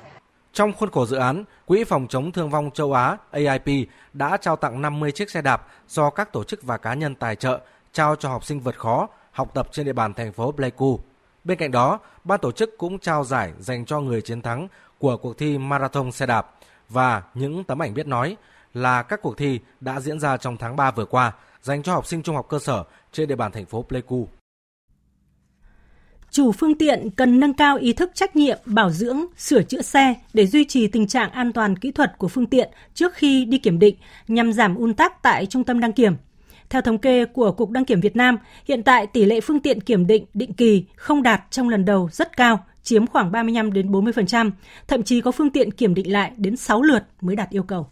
trong 0.53 0.73
khuôn 0.73 0.91
khổ 0.91 1.07
dự 1.07 1.17
án, 1.17 1.45
Quỹ 1.67 1.85
phòng 1.85 2.07
chống 2.09 2.33
thương 2.33 2.51
vong 2.51 2.71
châu 2.71 2.93
Á 2.93 3.17
AIP 3.31 3.89
đã 4.13 4.37
trao 4.37 4.57
tặng 4.57 4.83
50 4.83 5.13
chiếc 5.13 5.31
xe 5.31 5.43
đạp 5.43 5.67
do 5.89 6.11
các 6.11 6.33
tổ 6.33 6.45
chức 6.45 6.63
và 6.63 6.77
cá 6.77 6.95
nhân 6.95 7.15
tài 7.15 7.37
trợ 7.37 7.61
trao 7.93 8.17
cho 8.17 8.29
học 8.29 8.45
sinh 8.45 8.61
vượt 8.61 8.79
khó 8.79 9.09
học 9.31 9.55
tập 9.55 9.69
trên 9.73 9.87
địa 9.87 9.93
bàn 9.93 10.15
thành 10.15 10.33
phố 10.33 10.53
Pleiku. 10.53 11.01
Bên 11.45 11.59
cạnh 11.59 11.71
đó, 11.71 11.99
ban 12.25 12.41
tổ 12.41 12.53
chức 12.53 12.79
cũng 12.79 12.99
trao 12.99 13.25
giải 13.25 13.53
dành 13.59 13.85
cho 13.85 14.01
người 14.01 14.23
chiến 14.23 14.43
thắng 14.43 14.69
của 14.99 15.17
cuộc 15.17 15.39
thi 15.39 15.59
marathon 15.59 16.13
xe 16.13 16.27
đạp 16.27 16.55
và 16.89 17.23
những 17.35 17.65
tấm 17.65 17.83
ảnh 17.83 17.95
biết 17.95 18.07
nói 18.07 18.37
là 18.75 19.03
các 19.03 19.23
cuộc 19.23 19.37
thi 19.37 19.61
đã 19.81 20.01
diễn 20.01 20.21
ra 20.21 20.37
trong 20.37 20.57
tháng 20.57 20.77
3 20.77 20.91
vừa 20.91 21.05
qua 21.05 21.33
dành 21.63 21.83
cho 21.83 21.93
học 21.93 22.07
sinh 22.07 22.23
trung 22.23 22.37
học 22.37 22.47
cơ 22.49 22.59
sở 22.59 22.85
trên 23.13 23.29
địa 23.29 23.37
bàn 23.37 23.53
thành 23.53 23.67
phố 23.67 23.83
Pleiku 23.83 24.29
chủ 26.33 26.53
phương 26.53 26.75
tiện 26.75 27.11
cần 27.11 27.41
nâng 27.41 27.55
cao 27.55 27.77
ý 27.77 27.93
thức 27.93 28.11
trách 28.15 28.37
nhiệm 28.37 28.59
bảo 28.65 28.91
dưỡng, 28.91 29.25
sửa 29.37 29.63
chữa 29.63 29.83
xe 29.83 30.15
để 30.35 30.47
duy 30.47 30.65
trì 30.65 30.87
tình 30.87 31.07
trạng 31.07 31.31
an 31.31 31.53
toàn 31.53 31.77
kỹ 31.77 31.91
thuật 31.91 32.19
của 32.19 32.29
phương 32.29 32.47
tiện 32.47 32.71
trước 32.95 33.15
khi 33.15 33.45
đi 33.45 33.59
kiểm 33.59 33.79
định 33.79 33.97
nhằm 34.29 34.53
giảm 34.53 34.75
un 34.75 34.95
tắc 34.95 35.23
tại 35.23 35.47
trung 35.47 35.65
tâm 35.65 35.81
đăng 35.81 35.93
kiểm. 35.93 36.15
Theo 36.71 36.83
thống 36.83 36.99
kê 36.99 37.25
của 37.25 37.53
Cục 37.53 37.71
Đăng 37.71 37.85
kiểm 37.85 38.01
Việt 38.01 38.17
Nam, 38.17 38.39
hiện 38.69 38.83
tại 38.83 39.07
tỷ 39.07 39.25
lệ 39.25 39.41
phương 39.41 39.61
tiện 39.61 39.81
kiểm 39.81 40.07
định 40.07 40.25
định 40.35 40.53
kỳ 40.53 40.85
không 40.97 41.23
đạt 41.23 41.43
trong 41.51 41.69
lần 41.69 41.85
đầu 41.85 42.09
rất 42.13 42.37
cao, 42.37 42.65
chiếm 42.83 43.07
khoảng 43.07 43.33
35 43.33 43.73
đến 43.73 43.93
40%, 43.93 44.51
thậm 44.89 45.03
chí 45.03 45.21
có 45.21 45.33
phương 45.33 45.51
tiện 45.51 45.71
kiểm 45.71 45.95
định 45.95 46.13
lại 46.13 46.33
đến 46.37 46.57
6 46.57 46.83
lượt 46.83 47.05
mới 47.21 47.37
đạt 47.37 47.51
yêu 47.51 47.63
cầu. 47.63 47.87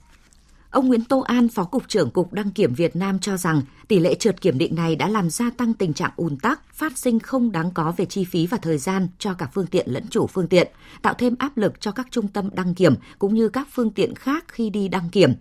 Ông 0.71 0.89
Nguyễn 0.89 1.05
Tô 1.05 1.21
An, 1.21 1.49
Phó 1.49 1.65
Cục 1.65 1.89
trưởng 1.89 2.11
Cục 2.11 2.33
Đăng 2.33 2.51
kiểm 2.51 2.75
Việt 2.75 2.97
Nam 2.97 3.19
cho 3.19 3.37
rằng 3.37 3.63
tỷ 3.89 3.99
lệ 3.99 4.15
trượt 4.15 4.41
kiểm 4.41 4.59
định 4.59 4.75
này 4.75 4.97
đã 4.97 5.09
làm 5.09 5.31
gia 5.31 5.51
tăng 5.51 5.75
tình 5.75 5.93
trạng 5.93 6.11
ùn 6.17 6.37
tắc, 6.37 6.75
phát 6.75 6.99
sinh 6.99 7.19
không 7.19 7.53
đáng 7.53 7.71
có 7.75 7.95
về 7.97 8.05
chi 8.05 8.25
phí 8.25 8.47
và 8.47 8.57
thời 8.57 8.79
gian 8.79 9.09
cho 9.19 9.35
cả 9.35 9.49
phương 9.55 9.67
tiện 9.67 9.87
lẫn 9.91 10.05
chủ 10.11 10.27
phương 10.27 10.49
tiện, 10.49 10.69
tạo 11.03 11.15
thêm 11.15 11.35
áp 11.39 11.57
lực 11.57 11.81
cho 11.81 11.93
các 11.93 12.07
trung 12.11 12.29
tâm 12.29 12.51
đăng 12.53 12.75
kiểm 12.75 12.95
cũng 13.19 13.35
như 13.35 13.49
các 13.49 13.69
phương 13.73 13.91
tiện 13.91 14.15
khác 14.15 14.45
khi 14.49 14.71
đi 14.71 14.89
đăng 14.89 15.09
kiểm. 15.11 15.33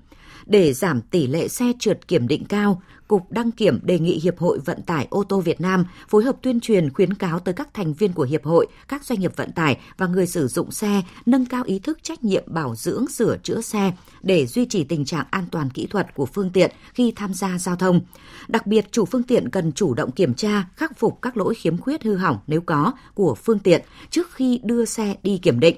Để 0.45 0.73
giảm 0.73 1.01
tỷ 1.01 1.27
lệ 1.27 1.47
xe 1.47 1.65
trượt 1.79 2.07
kiểm 2.07 2.27
định 2.27 2.45
cao, 2.45 2.81
Cục 3.09 3.31
Đăng 3.31 3.51
kiểm 3.51 3.79
đề 3.83 3.99
nghị 3.99 4.19
Hiệp 4.19 4.39
hội 4.39 4.59
Vận 4.65 4.81
tải 4.81 5.07
ô 5.09 5.23
tô 5.23 5.39
Việt 5.39 5.61
Nam 5.61 5.85
phối 6.09 6.23
hợp 6.23 6.35
tuyên 6.41 6.59
truyền 6.59 6.93
khuyến 6.93 7.13
cáo 7.13 7.39
tới 7.39 7.53
các 7.53 7.73
thành 7.73 7.93
viên 7.93 8.13
của 8.13 8.23
Hiệp 8.23 8.43
hội, 8.45 8.67
các 8.87 9.05
doanh 9.05 9.19
nghiệp 9.19 9.35
vận 9.35 9.51
tải 9.51 9.77
và 9.97 10.07
người 10.07 10.27
sử 10.27 10.47
dụng 10.47 10.71
xe 10.71 11.01
nâng 11.25 11.45
cao 11.45 11.63
ý 11.63 11.79
thức 11.79 11.99
trách 12.03 12.23
nhiệm 12.23 12.43
bảo 12.47 12.75
dưỡng 12.75 13.07
sửa 13.07 13.37
chữa 13.43 13.61
xe 13.61 13.91
để 14.21 14.45
duy 14.45 14.65
trì 14.65 14.83
tình 14.83 15.05
trạng 15.05 15.25
an 15.31 15.45
toàn 15.51 15.69
kỹ 15.69 15.87
thuật 15.87 16.15
của 16.15 16.25
phương 16.25 16.49
tiện 16.49 16.71
khi 16.93 17.13
tham 17.15 17.33
gia 17.33 17.57
giao 17.57 17.75
thông. 17.75 18.01
Đặc 18.47 18.67
biệt, 18.67 18.91
chủ 18.91 19.05
phương 19.05 19.23
tiện 19.23 19.49
cần 19.49 19.71
chủ 19.71 19.93
động 19.93 20.11
kiểm 20.11 20.33
tra, 20.33 20.65
khắc 20.75 20.99
phục 20.99 21.21
các 21.21 21.37
lỗi 21.37 21.55
khiếm 21.55 21.77
khuyết 21.77 22.03
hư 22.03 22.15
hỏng 22.15 22.37
nếu 22.47 22.61
có 22.61 22.93
của 23.13 23.35
phương 23.35 23.59
tiện 23.59 23.81
trước 24.09 24.33
khi 24.33 24.59
đưa 24.63 24.85
xe 24.85 25.15
đi 25.23 25.37
kiểm 25.37 25.59
định. 25.59 25.75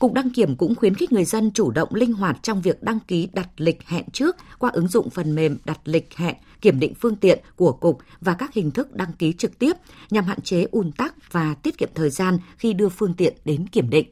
Cục 0.00 0.12
đăng 0.12 0.30
kiểm 0.30 0.56
cũng 0.56 0.74
khuyến 0.74 0.94
khích 0.94 1.12
người 1.12 1.24
dân 1.24 1.50
chủ 1.50 1.70
động 1.70 1.94
linh 1.94 2.12
hoạt 2.12 2.38
trong 2.42 2.62
việc 2.62 2.82
đăng 2.82 2.98
ký 3.00 3.28
đặt 3.32 3.48
lịch 3.56 3.82
hẹn 3.86 4.04
trước 4.12 4.36
qua 4.58 4.70
ứng 4.70 4.88
dụng 4.88 5.10
phần 5.10 5.34
mềm 5.34 5.58
đặt 5.64 5.80
lịch 5.84 6.16
hẹn, 6.16 6.34
kiểm 6.60 6.80
định 6.80 6.94
phương 6.94 7.16
tiện 7.16 7.38
của 7.56 7.72
cục 7.72 7.98
và 8.20 8.34
các 8.34 8.54
hình 8.54 8.70
thức 8.70 8.94
đăng 8.94 9.12
ký 9.12 9.32
trực 9.32 9.58
tiếp 9.58 9.72
nhằm 10.10 10.24
hạn 10.24 10.40
chế 10.40 10.66
ùn 10.70 10.92
tắc 10.92 11.32
và 11.32 11.54
tiết 11.54 11.78
kiệm 11.78 11.88
thời 11.94 12.10
gian 12.10 12.38
khi 12.56 12.72
đưa 12.72 12.88
phương 12.88 13.14
tiện 13.14 13.34
đến 13.44 13.66
kiểm 13.66 13.90
định. 13.90 14.06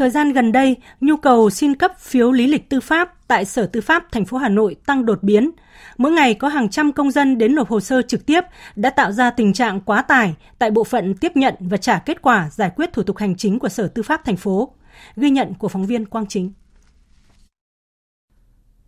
Thời 0.00 0.10
gian 0.10 0.32
gần 0.32 0.52
đây, 0.52 0.76
nhu 1.00 1.16
cầu 1.16 1.50
xin 1.50 1.74
cấp 1.74 1.92
phiếu 1.98 2.32
lý 2.32 2.46
lịch 2.46 2.68
tư 2.68 2.80
pháp 2.80 3.28
tại 3.28 3.44
Sở 3.44 3.66
Tư 3.66 3.80
pháp 3.80 4.04
thành 4.12 4.24
phố 4.24 4.38
Hà 4.38 4.48
Nội 4.48 4.76
tăng 4.86 5.06
đột 5.06 5.22
biến. 5.22 5.50
Mỗi 5.98 6.12
ngày 6.12 6.34
có 6.34 6.48
hàng 6.48 6.68
trăm 6.68 6.92
công 6.92 7.10
dân 7.10 7.38
đến 7.38 7.54
nộp 7.54 7.68
hồ 7.68 7.80
sơ 7.80 8.02
trực 8.02 8.26
tiếp 8.26 8.40
đã 8.76 8.90
tạo 8.90 9.12
ra 9.12 9.30
tình 9.30 9.52
trạng 9.52 9.80
quá 9.80 10.02
tải 10.02 10.34
tại 10.58 10.70
bộ 10.70 10.84
phận 10.84 11.14
tiếp 11.14 11.32
nhận 11.34 11.54
và 11.60 11.76
trả 11.76 11.98
kết 11.98 12.22
quả 12.22 12.50
giải 12.50 12.70
quyết 12.76 12.92
thủ 12.92 13.02
tục 13.02 13.18
hành 13.18 13.36
chính 13.36 13.58
của 13.58 13.68
Sở 13.68 13.88
Tư 13.88 14.02
pháp 14.02 14.24
thành 14.24 14.36
phố. 14.36 14.74
Ghi 15.16 15.30
nhận 15.30 15.54
của 15.54 15.68
phóng 15.68 15.86
viên 15.86 16.06
Quang 16.06 16.26
Chính. 16.26 16.52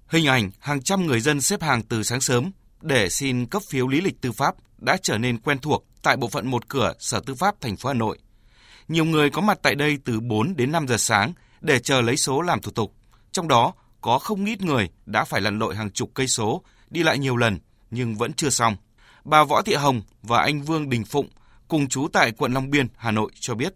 Hình 0.06 0.26
ảnh 0.26 0.50
hàng 0.58 0.82
trăm 0.82 1.06
người 1.06 1.20
dân 1.20 1.40
xếp 1.40 1.62
hàng 1.62 1.82
từ 1.82 2.02
sáng 2.02 2.20
sớm 2.20 2.50
để 2.80 3.08
xin 3.08 3.46
cấp 3.46 3.62
phiếu 3.68 3.88
lý 3.88 4.00
lịch 4.00 4.20
tư 4.20 4.32
pháp 4.32 4.54
đã 4.78 4.96
trở 5.02 5.18
nên 5.18 5.38
quen 5.38 5.58
thuộc 5.58 5.86
tại 6.02 6.16
bộ 6.16 6.28
phận 6.28 6.50
một 6.50 6.68
cửa 6.68 6.92
Sở 6.98 7.20
Tư 7.26 7.34
pháp 7.34 7.60
thành 7.60 7.76
phố 7.76 7.88
Hà 7.88 7.94
Nội. 7.94 8.18
Nhiều 8.88 9.04
người 9.04 9.30
có 9.30 9.40
mặt 9.40 9.58
tại 9.62 9.74
đây 9.74 9.98
từ 10.04 10.20
4 10.20 10.56
đến 10.56 10.72
5 10.72 10.88
giờ 10.88 10.96
sáng 10.96 11.32
để 11.60 11.78
chờ 11.78 12.00
lấy 12.00 12.16
số 12.16 12.42
làm 12.42 12.60
thủ 12.60 12.70
tục. 12.70 12.94
Trong 13.32 13.48
đó 13.48 13.72
có 14.00 14.18
không 14.18 14.44
ít 14.44 14.62
người 14.62 14.90
đã 15.06 15.24
phải 15.24 15.40
lặn 15.40 15.58
lội 15.58 15.76
hàng 15.76 15.90
chục 15.90 16.10
cây 16.14 16.28
số, 16.28 16.62
đi 16.90 17.02
lại 17.02 17.18
nhiều 17.18 17.36
lần 17.36 17.58
nhưng 17.90 18.14
vẫn 18.14 18.32
chưa 18.32 18.50
xong. 18.50 18.76
Bà 19.24 19.44
Võ 19.44 19.62
Thị 19.62 19.74
Hồng 19.74 20.02
và 20.22 20.42
anh 20.42 20.62
Vương 20.62 20.88
Đình 20.88 21.04
Phụng 21.04 21.28
cùng 21.68 21.88
chú 21.88 22.08
tại 22.12 22.32
quận 22.32 22.52
Long 22.52 22.70
Biên, 22.70 22.88
Hà 22.96 23.10
Nội 23.10 23.30
cho 23.40 23.54
biết. 23.54 23.74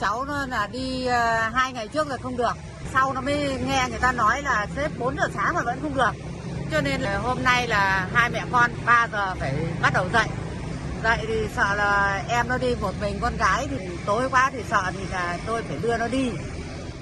Cháu 0.00 0.24
nó 0.24 0.46
là 0.46 0.66
đi 0.66 1.06
ờ, 1.06 1.48
hai 1.48 1.72
ngày 1.72 1.88
trước 1.88 2.08
là 2.08 2.16
không 2.16 2.36
được, 2.36 2.52
sau 2.92 3.12
nó 3.12 3.20
mới 3.20 3.54
nghe 3.66 3.86
người 3.90 3.98
ta 4.00 4.12
nói 4.12 4.42
là 4.42 4.66
xếp 4.76 4.90
4 4.98 5.16
giờ 5.16 5.28
sáng 5.34 5.54
mà 5.54 5.60
vẫn 5.64 5.78
không 5.82 5.94
được. 5.94 6.12
Cho 6.70 6.80
nên 6.80 7.00
là 7.00 7.18
hôm 7.18 7.42
nay 7.42 7.68
là 7.68 8.08
hai 8.14 8.30
mẹ 8.30 8.44
con 8.52 8.70
3 8.86 9.08
giờ 9.12 9.34
phải 9.34 9.54
bắt 9.82 9.92
đầu 9.94 10.08
dậy. 10.12 10.28
Dậy 11.04 11.18
thì 11.28 11.34
sợ 11.56 11.74
là 11.74 12.22
em 12.28 12.48
nó 12.48 12.58
đi 12.58 12.74
một 12.80 12.92
mình 13.00 13.18
con 13.20 13.36
gái 13.36 13.66
thì 13.70 13.86
tối 14.06 14.28
quá 14.30 14.50
thì 14.52 14.58
sợ 14.70 14.82
thì 14.92 15.04
là 15.12 15.38
tôi 15.46 15.62
phải 15.62 15.76
đưa 15.82 15.96
nó 15.96 16.08
đi. 16.08 16.30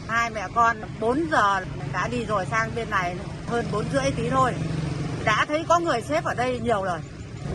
Hai 0.08 0.30
mẹ 0.30 0.46
con 0.54 0.76
4 1.00 1.30
giờ 1.30 1.60
đã 1.92 2.08
đi 2.08 2.24
rồi 2.24 2.46
sang 2.50 2.70
bên 2.76 2.90
này 2.90 3.14
hơn 3.46 3.64
4 3.72 3.84
rưỡi 3.92 4.10
tí 4.16 4.30
thôi. 4.30 4.52
Đã 5.24 5.44
thấy 5.48 5.64
có 5.68 5.78
người 5.78 6.00
xếp 6.02 6.24
ở 6.24 6.34
đây 6.34 6.60
nhiều 6.62 6.82
rồi. 6.82 6.98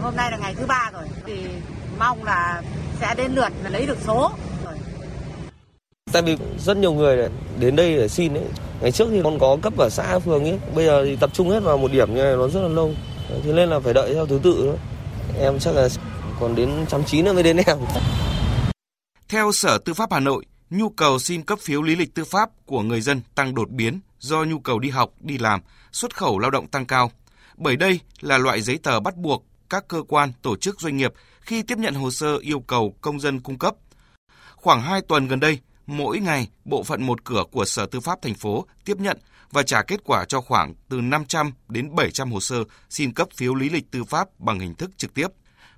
Hôm 0.01 0.15
nay 0.15 0.31
là 0.31 0.37
ngày 0.37 0.55
thứ 0.55 0.65
ba 0.65 0.89
rồi 0.93 1.03
thì 1.25 1.33
mong 1.99 2.23
là 2.23 2.61
sẽ 3.01 3.13
đến 3.17 3.31
lượt 3.35 3.49
lấy 3.69 3.85
được 3.85 3.97
số 4.07 4.31
tại 6.11 6.21
vì 6.21 6.37
rất 6.59 6.77
nhiều 6.77 6.93
người 6.93 7.29
đến 7.59 7.75
đây 7.75 7.97
để 7.97 8.07
xin 8.07 8.33
ấy 8.33 8.43
ngày 8.81 8.91
trước 8.91 9.07
thì 9.11 9.21
còn 9.23 9.39
có 9.39 9.57
cấp 9.61 9.73
ở 9.77 9.89
xã 9.89 10.19
phường 10.19 10.43
ấy 10.43 10.59
bây 10.75 10.85
giờ 10.85 11.05
thì 11.05 11.15
tập 11.15 11.29
trung 11.33 11.49
hết 11.49 11.59
vào 11.59 11.77
một 11.77 11.91
điểm 11.91 12.15
như 12.15 12.23
này, 12.23 12.35
nó 12.35 12.47
rất 12.47 12.61
là 12.61 12.67
lâu 12.67 12.91
thế 13.43 13.53
nên 13.53 13.69
là 13.69 13.79
phải 13.79 13.93
đợi 13.93 14.13
theo 14.13 14.25
thứ 14.25 14.39
tự 14.43 14.67
đó 14.67 14.73
em 15.39 15.59
chắc 15.59 15.75
là 15.75 15.89
còn 16.39 16.55
đến 16.55 16.85
trăm 16.89 17.03
chín 17.05 17.25
nữa 17.25 17.33
mới 17.33 17.43
đến 17.43 17.57
em 17.57 17.77
theo 19.29 19.51
Sở 19.51 19.77
Tư 19.77 19.93
pháp 19.93 20.11
Hà 20.11 20.19
Nội, 20.19 20.45
nhu 20.69 20.89
cầu 20.89 21.19
xin 21.19 21.41
cấp 21.41 21.59
phiếu 21.59 21.81
lý 21.81 21.95
lịch 21.95 22.15
tư 22.15 22.23
pháp 22.25 22.49
của 22.65 22.81
người 22.81 23.01
dân 23.01 23.21
tăng 23.35 23.55
đột 23.55 23.69
biến 23.69 23.99
do 24.19 24.43
nhu 24.43 24.59
cầu 24.59 24.79
đi 24.79 24.89
học, 24.89 25.11
đi 25.19 25.37
làm, 25.37 25.61
xuất 25.91 26.15
khẩu 26.15 26.39
lao 26.39 26.51
động 26.51 26.67
tăng 26.67 26.85
cao. 26.85 27.11
Bởi 27.57 27.75
đây 27.75 27.99
là 28.19 28.37
loại 28.37 28.61
giấy 28.61 28.77
tờ 28.83 28.99
bắt 28.99 29.15
buộc 29.17 29.45
các 29.69 29.87
cơ 29.87 30.03
quan, 30.07 30.31
tổ 30.41 30.55
chức 30.55 30.81
doanh 30.81 30.97
nghiệp 30.97 31.13
khi 31.41 31.63
tiếp 31.63 31.77
nhận 31.77 31.93
hồ 31.93 32.11
sơ 32.11 32.37
yêu 32.37 32.59
cầu 32.59 32.95
công 33.01 33.19
dân 33.19 33.39
cung 33.39 33.59
cấp. 33.59 33.75
Khoảng 34.55 34.81
2 34.81 35.01
tuần 35.01 35.27
gần 35.27 35.39
đây, 35.39 35.59
mỗi 35.87 36.19
ngày 36.19 36.47
bộ 36.65 36.83
phận 36.83 37.03
một 37.03 37.23
cửa 37.23 37.43
của 37.51 37.65
Sở 37.65 37.85
Tư 37.85 37.99
pháp 37.99 38.21
thành 38.21 38.35
phố 38.35 38.65
tiếp 38.85 38.97
nhận 38.99 39.17
và 39.51 39.63
trả 39.63 39.81
kết 39.81 39.99
quả 40.03 40.25
cho 40.25 40.41
khoảng 40.41 40.73
từ 40.89 41.01
500 41.01 41.51
đến 41.67 41.95
700 41.95 42.31
hồ 42.31 42.39
sơ 42.39 42.63
xin 42.89 43.13
cấp 43.13 43.27
phiếu 43.35 43.55
lý 43.55 43.69
lịch 43.69 43.91
tư 43.91 44.03
pháp 44.03 44.39
bằng 44.39 44.59
hình 44.59 44.75
thức 44.75 44.97
trực 44.97 45.13
tiếp. 45.13 45.27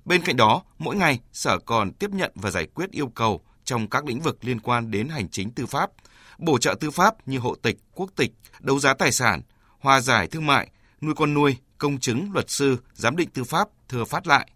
Bên 0.04 0.22
cạnh 0.22 0.36
đó, 0.36 0.62
mỗi 0.78 0.96
ngày 0.96 1.20
Sở 1.32 1.58
còn 1.58 1.92
tiếp 1.92 2.10
nhận 2.10 2.32
và 2.34 2.50
giải 2.50 2.66
quyết 2.74 2.90
yêu 2.90 3.08
cầu 3.08 3.40
trong 3.64 3.90
các 3.90 4.04
lĩnh 4.04 4.20
vực 4.20 4.38
liên 4.40 4.60
quan 4.60 4.90
đến 4.90 5.08
hành 5.08 5.28
chính 5.28 5.50
tư 5.50 5.66
pháp, 5.66 5.90
bổ 6.38 6.58
trợ 6.58 6.74
tư 6.80 6.90
pháp 6.90 7.28
như 7.28 7.38
hộ 7.38 7.54
tịch, 7.54 7.76
quốc 7.94 8.10
tịch, 8.16 8.32
đấu 8.60 8.78
giá 8.78 8.94
tài 8.94 9.12
sản, 9.12 9.42
hòa 9.78 10.00
giải 10.00 10.26
thương 10.26 10.46
mại, 10.46 10.70
nuôi 11.00 11.14
con 11.14 11.34
nuôi, 11.34 11.56
công 11.78 11.98
chứng, 11.98 12.32
luật 12.32 12.50
sư, 12.50 12.76
giám 12.94 13.16
định 13.16 13.28
tư 13.30 13.44
pháp 13.44 13.68
thừa 13.88 14.04
phát 14.04 14.26
lại. 14.26 14.50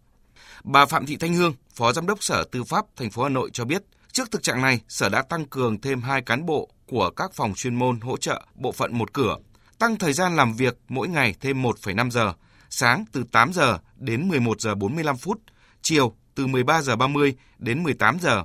Bà 0.65 0.87
Phạm 0.87 1.07
Thị 1.07 1.17
Thanh 1.17 1.35
Hương, 1.35 1.55
Phó 1.75 1.93
Giám 1.93 2.07
đốc 2.07 2.23
Sở 2.23 2.45
Tư 2.53 2.65
pháp 2.65 2.85
thành 2.97 3.11
phố 3.11 3.23
Hà 3.23 3.29
Nội 3.29 3.51
cho 3.53 3.65
biết, 3.65 3.83
trước 4.13 4.31
thực 4.31 4.43
trạng 4.43 4.63
này, 4.63 4.81
Sở 4.89 5.09
đã 5.09 5.23
tăng 5.23 5.45
cường 5.45 5.81
thêm 5.81 6.03
hai 6.03 6.23
cán 6.23 6.47
bộ 6.47 6.69
của 6.87 7.11
các 7.11 7.35
phòng 7.35 7.55
chuyên 7.55 7.75
môn 7.75 8.01
hỗ 8.01 8.17
trợ 8.17 8.47
bộ 8.55 8.73
phận 8.73 8.99
một 8.99 9.13
cửa, 9.13 9.37
tăng 9.79 9.97
thời 9.97 10.13
gian 10.13 10.37
làm 10.37 10.55
việc 10.55 10.79
mỗi 10.89 11.09
ngày 11.09 11.35
thêm 11.41 11.63
1,5 11.63 12.11
giờ, 12.11 12.33
sáng 12.75 13.05
từ 13.13 13.25
8 13.33 13.53
giờ 13.53 13.79
đến 13.97 14.29
11 14.29 14.61
giờ 14.61 14.75
45 14.75 15.17
phút, 15.17 15.41
chiều 15.83 16.13
từ 16.35 16.47
13 16.47 16.83
giờ 16.83 16.97
30 16.97 17.35
đến 17.59 17.83
18 17.83 18.19
giờ. 18.21 18.43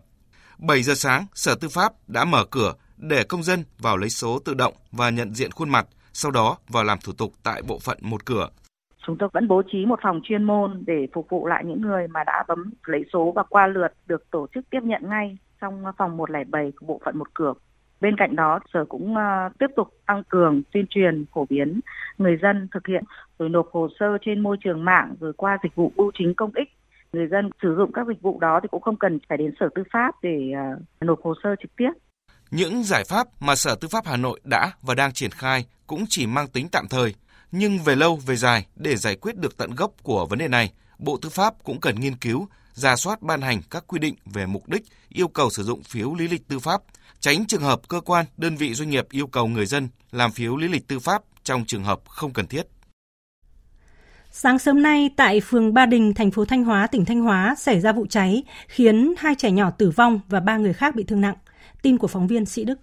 7 0.58 0.84
giờ 0.84 0.94
sáng, 0.94 1.26
Sở 1.34 1.56
Tư 1.56 1.70
pháp 1.70 1.94
đã 2.08 2.26
mở 2.26 2.46
cửa 2.52 2.74
để 2.98 3.24
công 3.24 3.44
dân 3.44 3.64
vào 3.80 3.98
lấy 3.98 4.10
số 4.10 4.40
tự 4.46 4.54
động 4.54 4.74
và 4.92 5.10
nhận 5.10 5.34
diện 5.34 5.52
khuôn 5.52 5.70
mặt, 5.70 5.88
sau 6.14 6.32
đó 6.32 6.58
vào 6.68 6.84
làm 6.84 6.98
thủ 7.06 7.14
tục 7.18 7.34
tại 7.44 7.62
bộ 7.62 7.80
phận 7.80 7.98
một 8.02 8.26
cửa. 8.26 8.50
Chúng 9.08 9.18
tôi 9.20 9.30
vẫn 9.34 9.48
bố 9.48 9.62
trí 9.72 9.86
một 9.86 10.00
phòng 10.04 10.22
chuyên 10.24 10.44
môn 10.44 10.84
để 10.88 11.08
phục 11.14 11.28
vụ 11.30 11.48
lại 11.48 11.64
những 11.66 11.82
người 11.82 12.08
mà 12.08 12.24
đã 12.24 12.44
bấm 12.48 12.74
lấy 12.86 13.02
số 13.14 13.32
và 13.36 13.44
qua 13.50 13.68
lượt 13.68 13.94
được 14.08 14.32
tổ 14.32 14.48
chức 14.54 14.70
tiếp 14.70 14.84
nhận 14.84 15.10
ngay 15.10 15.38
trong 15.62 15.84
phòng 15.98 16.18
107 16.18 16.72
của 16.80 16.86
bộ 16.86 17.02
phận 17.06 17.18
một 17.18 17.28
cửa. 17.34 17.54
Bên 18.02 18.16
cạnh 18.18 18.36
đó, 18.36 18.60
Sở 18.74 18.86
cũng 18.86 19.16
ờ, 19.16 19.50
tiếp 19.60 19.68
tục 19.76 19.88
tăng 20.06 20.24
cường 20.30 20.62
tuyên 20.74 20.86
truyền 20.90 21.26
phổ 21.34 21.46
biến 21.50 21.80
người 22.18 22.38
dân 22.42 22.68
thực 22.74 22.88
hiện 22.88 23.04
rồi 23.40 23.50
nộp 23.50 23.70
hồ 23.72 23.88
sơ 24.00 24.18
trên 24.26 24.40
môi 24.40 24.58
trường 24.64 24.86
mạng 24.86 25.16
rồi 25.20 25.34
qua 25.34 25.58
dịch 25.64 25.76
vụ 25.76 25.92
bưu 25.96 26.12
chính 26.18 26.34
công 26.34 26.52
ích. 26.56 26.70
Người 27.14 27.28
dân 27.28 27.50
sử 27.62 27.76
dụng 27.78 27.92
các 27.94 28.08
dịch 28.08 28.22
vụ 28.22 28.40
đó 28.40 28.60
thì 28.64 28.68
cũng 28.72 28.82
không 28.82 28.96
cần 28.96 29.20
phải 29.30 29.38
đến 29.38 29.54
Sở 29.60 29.70
Tư 29.76 29.84
pháp 29.94 30.16
để 30.24 30.52
ờ, 30.56 31.06
nộp 31.06 31.20
hồ 31.24 31.34
sơ 31.44 31.56
trực 31.62 31.76
tiếp. 31.76 31.92
Những 32.52 32.84
giải 32.84 33.04
pháp 33.10 33.28
mà 33.40 33.56
Sở 33.56 33.76
Tư 33.82 33.88
pháp 33.92 34.06
Hà 34.06 34.18
Nội 34.18 34.40
đã 34.44 34.72
và 34.82 34.96
đang 34.96 35.14
triển 35.14 35.32
khai 35.32 35.66
cũng 35.88 36.06
chỉ 36.10 36.28
mang 36.28 36.48
tính 36.48 36.68
tạm 36.72 36.86
thời, 36.90 37.16
nhưng 37.52 37.78
về 37.86 37.96
lâu 37.96 38.20
về 38.26 38.36
dài 38.36 38.66
để 38.76 38.96
giải 38.96 39.16
quyết 39.16 39.38
được 39.38 39.58
tận 39.58 39.70
gốc 39.78 39.92
của 40.04 40.26
vấn 40.26 40.40
đề 40.40 40.48
này, 40.48 40.72
Bộ 41.00 41.18
Tư 41.22 41.30
pháp 41.30 41.54
cũng 41.64 41.80
cần 41.80 41.96
nghiên 42.00 42.16
cứu, 42.16 42.48
ra 42.74 42.96
soát 42.96 43.22
ban 43.22 43.42
hành 43.42 43.62
các 43.70 43.84
quy 43.88 44.00
định 44.00 44.16
về 44.26 44.46
mục 44.46 44.70
đích, 44.70 44.84
yêu 45.10 45.28
cầu 45.28 45.50
sử 45.50 45.64
dụng 45.64 45.84
phiếu 45.84 46.14
lý 46.14 46.28
lịch 46.28 46.48
tư 46.48 46.60
pháp, 46.60 46.82
tránh 47.20 47.46
trường 47.46 47.62
hợp 47.62 47.88
cơ 47.88 48.02
quan, 48.02 48.26
đơn 48.38 48.56
vị 48.56 48.74
doanh 48.74 48.90
nghiệp 48.90 49.08
yêu 49.12 49.28
cầu 49.28 49.48
người 49.48 49.66
dân 49.66 49.90
làm 50.12 50.32
phiếu 50.32 50.58
lý 50.58 50.68
lịch 50.68 50.88
tư 50.88 51.00
pháp 51.00 51.22
trong 51.44 51.66
trường 51.66 51.84
hợp 51.84 52.00
không 52.08 52.34
cần 52.34 52.48
thiết. 52.48 52.68
Sáng 54.32 54.60
sớm 54.60 54.82
nay 54.82 55.10
tại 55.18 55.42
phường 55.42 55.74
Ba 55.74 55.86
Đình, 55.86 56.14
thành 56.14 56.32
phố 56.32 56.46
Thanh 56.46 56.64
Hóa, 56.64 56.88
tỉnh 56.88 57.06
Thanh 57.06 57.22
Hóa 57.22 57.56
xảy 57.58 57.80
ra 57.80 57.92
vụ 57.92 58.06
cháy 58.10 58.44
khiến 58.68 59.14
hai 59.18 59.36
trẻ 59.36 59.52
nhỏ 59.52 59.72
tử 59.72 59.90
vong 59.90 60.20
và 60.28 60.40
ba 60.40 60.58
người 60.58 60.74
khác 60.74 60.96
bị 60.96 61.04
thương 61.04 61.22
nặng. 61.22 61.36
Tin 61.82 61.98
của 61.98 62.08
phóng 62.08 62.28
viên 62.28 62.46
Sĩ 62.46 62.64
Đức. 62.64 62.80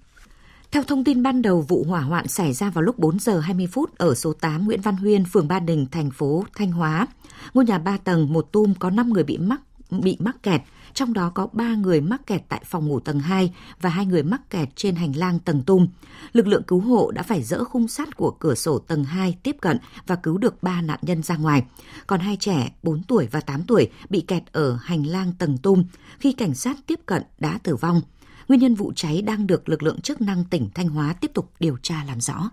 Theo 0.71 0.83
thông 0.83 1.05
tin 1.05 1.23
ban 1.23 1.43
đầu, 1.43 1.65
vụ 1.69 1.85
hỏa 1.89 2.01
hoạn 2.01 2.29
xảy 2.29 2.53
ra 2.53 2.71
vào 2.71 2.83
lúc 2.83 2.99
4 2.99 3.19
giờ 3.19 3.41
20 3.41 3.67
phút 3.73 3.99
ở 3.99 4.15
số 4.15 4.33
8 4.33 4.65
Nguyễn 4.65 4.81
Văn 4.81 4.97
Huyên, 4.97 5.25
phường 5.33 5.49
Ba 5.49 5.61
Đình, 5.61 5.87
thành 5.91 6.11
phố 6.11 6.45
Thanh 6.57 6.73
Hóa. 6.73 7.07
Ngôi 7.55 7.65
nhà 7.65 7.79
3 7.79 7.99
tầng, 8.05 8.33
một 8.33 8.53
tum 8.53 8.75
có 8.75 8.91
5 8.91 9.13
người 9.13 9.25
bị 9.25 9.39
mắc 9.39 9.61
bị 9.91 10.17
mắc 10.21 10.43
kẹt, 10.43 10.61
trong 10.95 11.13
đó 11.13 11.33
có 11.35 11.49
3 11.53 11.75
người 11.75 12.01
mắc 12.01 12.27
kẹt 12.27 12.43
tại 12.49 12.63
phòng 12.67 12.89
ngủ 12.89 13.01
tầng 13.01 13.21
2 13.21 13.55
và 13.81 13.91
hai 13.91 14.07
người 14.07 14.23
mắc 14.23 14.51
kẹt 14.51 14.69
trên 14.77 14.95
hành 14.95 15.17
lang 15.17 15.39
tầng 15.39 15.63
tum. 15.63 15.87
Lực 16.33 16.47
lượng 16.47 16.63
cứu 16.63 16.81
hộ 16.81 17.11
đã 17.11 17.23
phải 17.23 17.43
dỡ 17.43 17.65
khung 17.65 17.89
sắt 17.89 18.17
của 18.17 18.31
cửa 18.31 18.55
sổ 18.55 18.79
tầng 18.79 19.05
2 19.05 19.39
tiếp 19.43 19.57
cận 19.61 19.79
và 20.07 20.17
cứu 20.17 20.39
được 20.39 20.63
3 20.63 20.83
nạn 20.83 20.99
nhân 21.03 21.23
ra 21.23 21.37
ngoài. 21.37 21.63
Còn 22.07 22.21
hai 22.21 22.37
trẻ 22.37 22.73
4 22.83 23.03
tuổi 23.03 23.29
và 23.31 23.41
8 23.41 23.63
tuổi 23.63 23.91
bị 24.09 24.21
kẹt 24.21 24.43
ở 24.53 24.79
hành 24.83 25.07
lang 25.07 25.33
tầng 25.39 25.59
tum. 25.59 25.85
Khi 26.19 26.33
cảnh 26.33 26.55
sát 26.55 26.77
tiếp 26.87 27.01
cận 27.07 27.23
đã 27.39 27.59
tử 27.63 27.77
vong. 27.77 28.01
Nguyên 28.49 28.61
nhân 28.61 28.75
vụ 28.75 28.93
cháy 28.97 29.23
đang 29.23 29.47
được 29.47 29.69
lực 29.69 29.83
lượng 29.83 30.01
chức 30.01 30.21
năng 30.21 30.45
tỉnh 30.45 30.69
Thanh 30.75 30.89
Hóa 30.89 31.13
tiếp 31.13 31.31
tục 31.35 31.53
điều 31.61 31.77
tra 31.83 32.05
làm 32.05 32.21
rõ. 32.21 32.51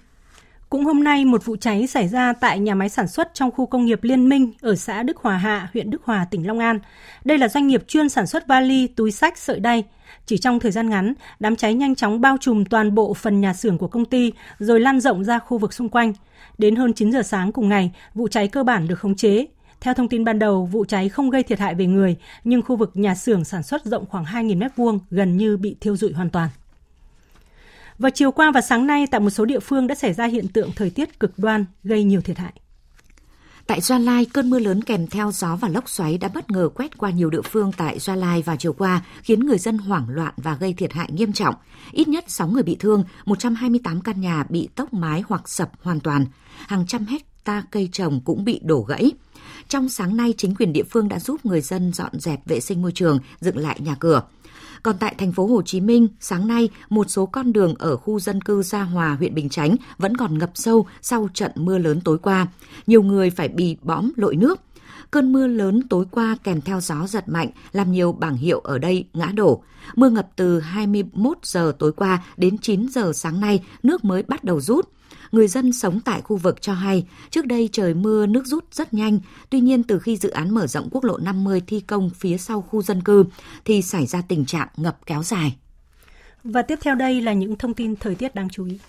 Cũng 0.74 0.86
hôm 0.86 1.04
nay, 1.04 1.26
một 1.26 1.46
vụ 1.46 1.56
cháy 1.56 1.88
xảy 1.88 2.08
ra 2.08 2.34
tại 2.34 2.60
nhà 2.60 2.76
máy 2.76 2.90
sản 2.90 3.08
xuất 3.08 3.34
trong 3.34 3.52
khu 3.52 3.66
công 3.66 3.86
nghiệp 3.86 4.04
Liên 4.04 4.30
Minh 4.30 4.54
ở 4.62 4.76
xã 4.76 5.04
Đức 5.04 5.18
Hòa 5.18 5.38
Hạ, 5.38 5.70
huyện 5.74 5.90
Đức 5.90 6.02
Hòa, 6.04 6.26
tỉnh 6.32 6.48
Long 6.48 6.60
An. 6.60 6.80
Đây 7.26 7.38
là 7.38 7.48
doanh 7.48 7.68
nghiệp 7.68 7.84
chuyên 7.88 8.10
sản 8.10 8.28
xuất 8.28 8.48
vali, 8.48 8.88
túi 8.88 9.12
sách, 9.12 9.38
sợi 9.38 9.60
đay. 9.60 9.84
Chỉ 10.26 10.38
trong 10.38 10.60
thời 10.60 10.72
gian 10.72 10.90
ngắn, 10.90 11.14
đám 11.40 11.56
cháy 11.56 11.74
nhanh 11.74 11.96
chóng 11.96 12.22
bao 12.22 12.38
trùm 12.42 12.66
toàn 12.66 12.96
bộ 12.96 13.14
phần 13.14 13.42
nhà 13.42 13.54
xưởng 13.54 13.78
của 13.78 13.88
công 13.88 14.06
ty, 14.06 14.32
rồi 14.60 14.80
lan 14.80 15.00
rộng 15.00 15.24
ra 15.24 15.40
khu 15.40 15.58
vực 15.58 15.74
xung 15.74 15.90
quanh. 15.90 16.14
Đến 16.58 16.76
hơn 16.76 16.94
9 16.94 17.12
giờ 17.12 17.22
sáng 17.22 17.52
cùng 17.52 17.70
ngày, 17.70 17.92
vụ 18.14 18.28
cháy 18.28 18.48
cơ 18.48 18.64
bản 18.64 18.88
được 18.88 19.00
khống 19.00 19.16
chế. 19.16 19.46
Theo 19.82 19.94
thông 19.94 20.10
tin 20.10 20.24
ban 20.24 20.40
đầu, 20.40 20.66
vụ 20.66 20.86
cháy 20.86 21.10
không 21.10 21.30
gây 21.30 21.44
thiệt 21.44 21.60
hại 21.60 21.76
về 21.76 21.86
người, 21.86 22.16
nhưng 22.44 22.62
khu 22.62 22.76
vực 22.76 22.92
nhà 22.94 23.16
xưởng 23.16 23.44
sản 23.44 23.64
xuất 23.64 23.86
rộng 23.86 24.06
khoảng 24.06 24.26
2.000 24.26 24.60
m2 24.60 25.00
gần 25.10 25.38
như 25.38 25.58
bị 25.58 25.76
thiêu 25.82 25.98
rụi 25.98 26.14
hoàn 26.14 26.30
toàn. 26.30 26.50
Vào 28.04 28.10
chiều 28.10 28.32
qua 28.32 28.51
và 28.51 28.62
sáng 28.62 28.88
nay, 28.88 29.08
tại 29.12 29.22
một 29.22 29.30
số 29.30 29.45
địa 29.45 29.60
phương 29.60 29.88
đã 29.88 29.95
xảy 29.95 30.14
ra 30.14 30.26
hiện 30.26 30.47
tượng 30.47 30.72
thời 30.76 30.89
tiết 30.89 31.20
cực 31.20 31.39
đoan 31.39 31.66
gây 31.84 32.04
nhiều 32.04 32.22
thiệt 32.22 32.38
hại. 32.38 32.54
Tại 33.68 33.82
Gia 33.82 33.99
Lai, 33.99 34.26
cơn 34.26 34.49
mưa 34.49 34.60
lớn 34.60 34.84
kèm 34.84 35.08
theo 35.08 35.32
gió 35.32 35.56
và 35.56 35.70
lốc 35.70 35.89
xoáy 35.89 36.18
đã 36.18 36.28
bất 36.34 36.51
ngờ 36.51 36.70
quét 36.76 36.97
qua 36.97 37.10
nhiều 37.10 37.30
địa 37.30 37.41
phương 37.41 37.72
tại 37.78 37.99
Gia 37.99 38.16
Lai 38.16 38.41
vào 38.41 38.56
chiều 38.56 38.74
qua, 38.74 39.01
khiến 39.22 39.39
người 39.39 39.58
dân 39.58 39.78
hoảng 39.78 40.06
loạn 40.10 40.34
và 40.38 40.56
gây 40.56 40.74
thiệt 40.74 40.93
hại 40.93 41.10
nghiêm 41.12 41.34
trọng. 41.34 41.56
Ít 41.91 42.08
nhất 42.08 42.26
6 42.28 42.47
người 42.47 42.64
bị 42.64 42.76
thương, 42.80 43.04
128 43.26 44.01
căn 44.01 44.22
nhà 44.22 44.45
bị 44.49 44.70
tốc 44.76 44.93
mái 44.93 45.24
hoặc 45.28 45.49
sập 45.49 45.72
hoàn 45.82 45.99
toàn. 45.99 46.26
Hàng 46.68 46.86
trăm 46.88 47.06
hecta 47.06 47.64
cây 47.72 47.89
trồng 47.91 48.22
cũng 48.26 48.45
bị 48.45 48.60
đổ 48.64 48.82
gãy. 48.82 49.12
Trong 49.68 49.89
sáng 49.89 50.18
nay, 50.18 50.34
chính 50.38 50.56
quyền 50.56 50.74
địa 50.74 50.84
phương 50.84 51.10
đã 51.10 51.20
giúp 51.20 51.45
người 51.45 51.62
dân 51.62 51.93
dọn 51.93 52.20
dẹp 52.20 52.45
vệ 52.45 52.60
sinh 52.60 52.82
môi 52.82 52.91
trường, 52.91 53.20
dựng 53.39 53.58
lại 53.58 53.78
nhà 53.80 53.95
cửa. 53.99 54.22
Còn 54.84 54.98
tại 54.98 55.16
thành 55.18 55.32
phố 55.32 55.46
Hồ 55.46 55.62
Chí 55.62 55.82
Minh, 55.82 56.08
sáng 56.20 56.48
nay, 56.48 56.70
một 56.90 57.10
số 57.10 57.26
con 57.26 57.54
đường 57.54 57.76
ở 57.80 57.98
khu 57.98 58.20
dân 58.20 58.42
cư 58.42 58.64
Gia 58.64 58.84
Hòa, 58.84 59.16
huyện 59.20 59.36
Bình 59.36 59.50
Chánh 59.50 59.76
vẫn 59.98 60.18
còn 60.18 60.38
ngập 60.38 60.52
sâu 60.56 60.86
sau 61.02 61.30
trận 61.34 61.52
mưa 61.56 61.78
lớn 61.78 62.02
tối 62.02 62.18
qua. 62.18 62.48
Nhiều 62.88 63.04
người 63.04 63.30
phải 63.30 63.48
bị 63.48 63.78
bõm 63.82 64.12
lội 64.16 64.36
nước. 64.36 64.62
Cơn 65.12 65.34
mưa 65.34 65.48
lớn 65.48 65.88
tối 65.90 66.06
qua 66.12 66.38
kèm 66.44 66.62
theo 66.62 66.82
gió 66.82 67.08
giật 67.08 67.30
mạnh 67.30 67.50
làm 67.72 67.92
nhiều 67.92 68.12
bảng 68.12 68.38
hiệu 68.38 68.60
ở 68.60 68.78
đây 68.78 69.06
ngã 69.14 69.26
đổ. 69.26 69.64
Mưa 69.96 70.10
ngập 70.10 70.28
từ 70.36 70.60
21 70.60 71.38
giờ 71.44 71.74
tối 71.80 71.92
qua 71.92 72.24
đến 72.38 72.58
9 72.58 72.88
giờ 72.90 73.12
sáng 73.16 73.40
nay, 73.40 73.64
nước 73.84 74.06
mới 74.06 74.24
bắt 74.24 74.44
đầu 74.44 74.62
rút 74.62 74.90
người 75.34 75.48
dân 75.48 75.74
sống 75.74 76.00
tại 76.06 76.22
khu 76.22 76.38
vực 76.38 76.62
cho 76.62 76.74
hay, 76.74 77.06
trước 77.30 77.46
đây 77.46 77.70
trời 77.72 77.94
mưa 77.94 78.26
nước 78.26 78.46
rút 78.46 78.66
rất 78.72 78.94
nhanh, 78.94 79.20
tuy 79.50 79.60
nhiên 79.60 79.84
từ 79.84 80.00
khi 80.00 80.18
dự 80.18 80.30
án 80.30 80.54
mở 80.54 80.68
rộng 80.68 80.88
quốc 80.92 81.04
lộ 81.04 81.18
50 81.18 81.62
thi 81.68 81.80
công 81.80 82.10
phía 82.10 82.38
sau 82.38 82.62
khu 82.62 82.82
dân 82.82 83.04
cư 83.04 83.26
thì 83.66 83.82
xảy 83.82 84.06
ra 84.06 84.22
tình 84.28 84.46
trạng 84.46 84.68
ngập 84.78 84.98
kéo 85.06 85.24
dài. 85.24 85.56
Và 86.44 86.62
tiếp 86.62 86.80
theo 86.82 86.96
đây 86.96 87.22
là 87.22 87.34
những 87.34 87.56
thông 87.56 87.74
tin 87.74 87.96
thời 87.96 88.16
tiết 88.16 88.36
đáng 88.36 88.50
chú 88.50 88.66
ý. 88.66 88.80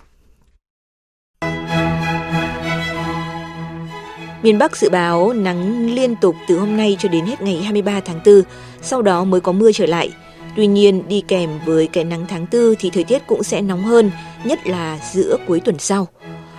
Miền 4.43 4.57
Bắc 4.57 4.77
dự 4.77 4.89
báo 4.89 5.33
nắng 5.33 5.89
liên 5.95 6.15
tục 6.15 6.35
từ 6.47 6.59
hôm 6.59 6.77
nay 6.77 6.97
cho 6.99 7.09
đến 7.09 7.25
hết 7.25 7.41
ngày 7.41 7.61
23 7.61 7.99
tháng 7.99 8.19
4, 8.25 8.41
sau 8.81 9.01
đó 9.01 9.23
mới 9.23 9.41
có 9.41 9.51
mưa 9.51 9.71
trở 9.71 9.85
lại. 9.85 10.13
Tuy 10.55 10.67
nhiên, 10.67 11.07
đi 11.07 11.23
kèm 11.27 11.49
với 11.65 11.87
cái 11.87 12.03
nắng 12.03 12.25
tháng 12.29 12.45
4 12.51 12.75
thì 12.79 12.89
thời 12.89 13.03
tiết 13.03 13.27
cũng 13.27 13.43
sẽ 13.43 13.61
nóng 13.61 13.83
hơn, 13.83 14.11
nhất 14.43 14.67
là 14.67 14.99
giữa 15.13 15.37
cuối 15.47 15.59
tuần 15.59 15.79
sau. 15.79 16.07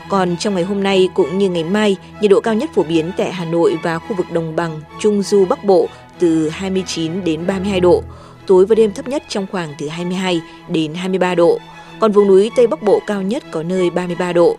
Còn 0.09 0.37
trong 0.37 0.55
ngày 0.55 0.65
hôm 0.65 0.83
nay 0.83 1.09
cũng 1.15 1.39
như 1.39 1.49
ngày 1.49 1.65
mai, 1.65 1.97
nhiệt 2.21 2.31
độ 2.31 2.41
cao 2.41 2.55
nhất 2.55 2.71
phổ 2.75 2.83
biến 2.83 3.13
tại 3.17 3.33
Hà 3.33 3.45
Nội 3.45 3.79
và 3.83 3.99
khu 3.99 4.17
vực 4.17 4.31
đồng 4.33 4.57
bằng, 4.57 4.81
Trung 5.01 5.23
Du 5.23 5.45
Bắc 5.45 5.65
Bộ 5.65 5.89
từ 6.19 6.49
29 6.49 7.25
đến 7.25 7.47
32 7.47 7.81
độ, 7.81 8.03
tối 8.47 8.67
và 8.67 8.75
đêm 8.75 8.93
thấp 8.93 9.09
nhất 9.09 9.23
trong 9.29 9.47
khoảng 9.53 9.75
từ 9.79 9.89
22 9.89 10.41
đến 10.69 10.95
23 10.95 11.35
độ. 11.35 11.59
Còn 12.01 12.13
vùng 12.13 12.29
núi 12.29 12.51
Tây 12.57 12.67
Bắc 12.67 12.83
Bộ 12.83 13.01
cao 13.07 13.23
nhất 13.23 13.45
có 13.51 13.63
nơi 13.63 13.91
33 13.91 14.33
độ. 14.33 14.57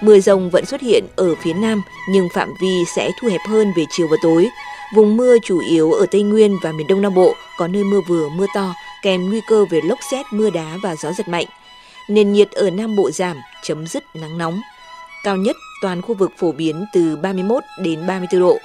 Mưa 0.00 0.18
rông 0.18 0.50
vẫn 0.50 0.66
xuất 0.66 0.80
hiện 0.80 1.04
ở 1.16 1.34
phía 1.34 1.52
Nam 1.52 1.82
nhưng 2.10 2.28
phạm 2.34 2.48
vi 2.60 2.84
sẽ 2.96 3.10
thu 3.20 3.28
hẹp 3.28 3.40
hơn 3.48 3.72
về 3.76 3.84
chiều 3.90 4.08
và 4.10 4.16
tối. 4.22 4.48
Vùng 4.94 5.16
mưa 5.16 5.36
chủ 5.44 5.60
yếu 5.70 5.92
ở 5.92 6.06
Tây 6.10 6.22
Nguyên 6.22 6.56
và 6.62 6.72
miền 6.72 6.86
Đông 6.86 7.02
Nam 7.02 7.14
Bộ 7.14 7.34
có 7.58 7.68
nơi 7.68 7.84
mưa 7.84 8.00
vừa 8.08 8.28
mưa 8.28 8.46
to 8.54 8.74
kèm 9.02 9.28
nguy 9.28 9.40
cơ 9.48 9.64
về 9.70 9.80
lốc 9.84 9.98
xét, 10.10 10.26
mưa 10.30 10.50
đá 10.50 10.76
và 10.82 10.96
gió 10.96 11.12
giật 11.12 11.28
mạnh. 11.28 11.46
Nền 12.08 12.32
nhiệt 12.32 12.50
ở 12.50 12.70
Nam 12.70 12.96
Bộ 12.96 13.10
giảm, 13.10 13.36
chấm 13.62 13.86
dứt 13.86 14.04
nắng 14.14 14.38
nóng. 14.38 14.60
Cao 15.24 15.36
nhất 15.36 15.56
toàn 15.82 16.02
khu 16.02 16.14
vực 16.14 16.32
phổ 16.38 16.52
biến 16.52 16.84
từ 16.92 17.16
31 17.16 17.62
đến 17.78 18.06
34 18.06 18.40
độ. 18.40 18.58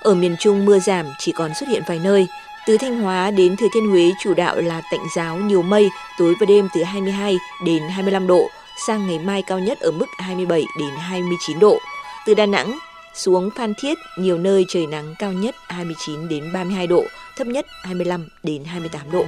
Ở 0.00 0.14
miền 0.14 0.36
Trung 0.40 0.64
mưa 0.64 0.78
giảm 0.78 1.06
chỉ 1.18 1.32
còn 1.32 1.54
xuất 1.54 1.68
hiện 1.68 1.82
vài 1.86 2.00
nơi. 2.04 2.26
Từ 2.66 2.78
Thanh 2.78 3.00
Hóa 3.00 3.30
đến 3.30 3.56
Thừa 3.56 3.66
Thiên 3.74 3.90
Huế 3.90 4.10
chủ 4.22 4.34
đạo 4.34 4.60
là 4.60 4.82
tạnh 4.90 5.04
giáo 5.16 5.36
nhiều 5.36 5.62
mây, 5.62 5.90
tối 6.18 6.34
và 6.40 6.46
đêm 6.46 6.68
từ 6.74 6.82
22 6.82 7.36
đến 7.66 7.82
25 7.88 8.26
độ, 8.26 8.48
sang 8.86 9.06
ngày 9.06 9.18
mai 9.18 9.42
cao 9.42 9.58
nhất 9.58 9.80
ở 9.80 9.90
mức 9.90 10.06
27 10.18 10.64
đến 10.78 10.90
29 10.98 11.58
độ. 11.58 11.78
Từ 12.26 12.34
Đà 12.34 12.46
Nẵng 12.46 12.78
xuống 13.14 13.50
Phan 13.56 13.74
Thiết, 13.74 13.98
nhiều 14.18 14.38
nơi 14.38 14.64
trời 14.68 14.86
nắng 14.86 15.14
cao 15.18 15.32
nhất 15.32 15.54
29 15.68 16.28
đến 16.28 16.52
32 16.52 16.86
độ, 16.86 17.04
thấp 17.36 17.46
nhất 17.46 17.66
25 17.82 18.28
đến 18.42 18.64
28 18.64 19.10
độ. 19.10 19.24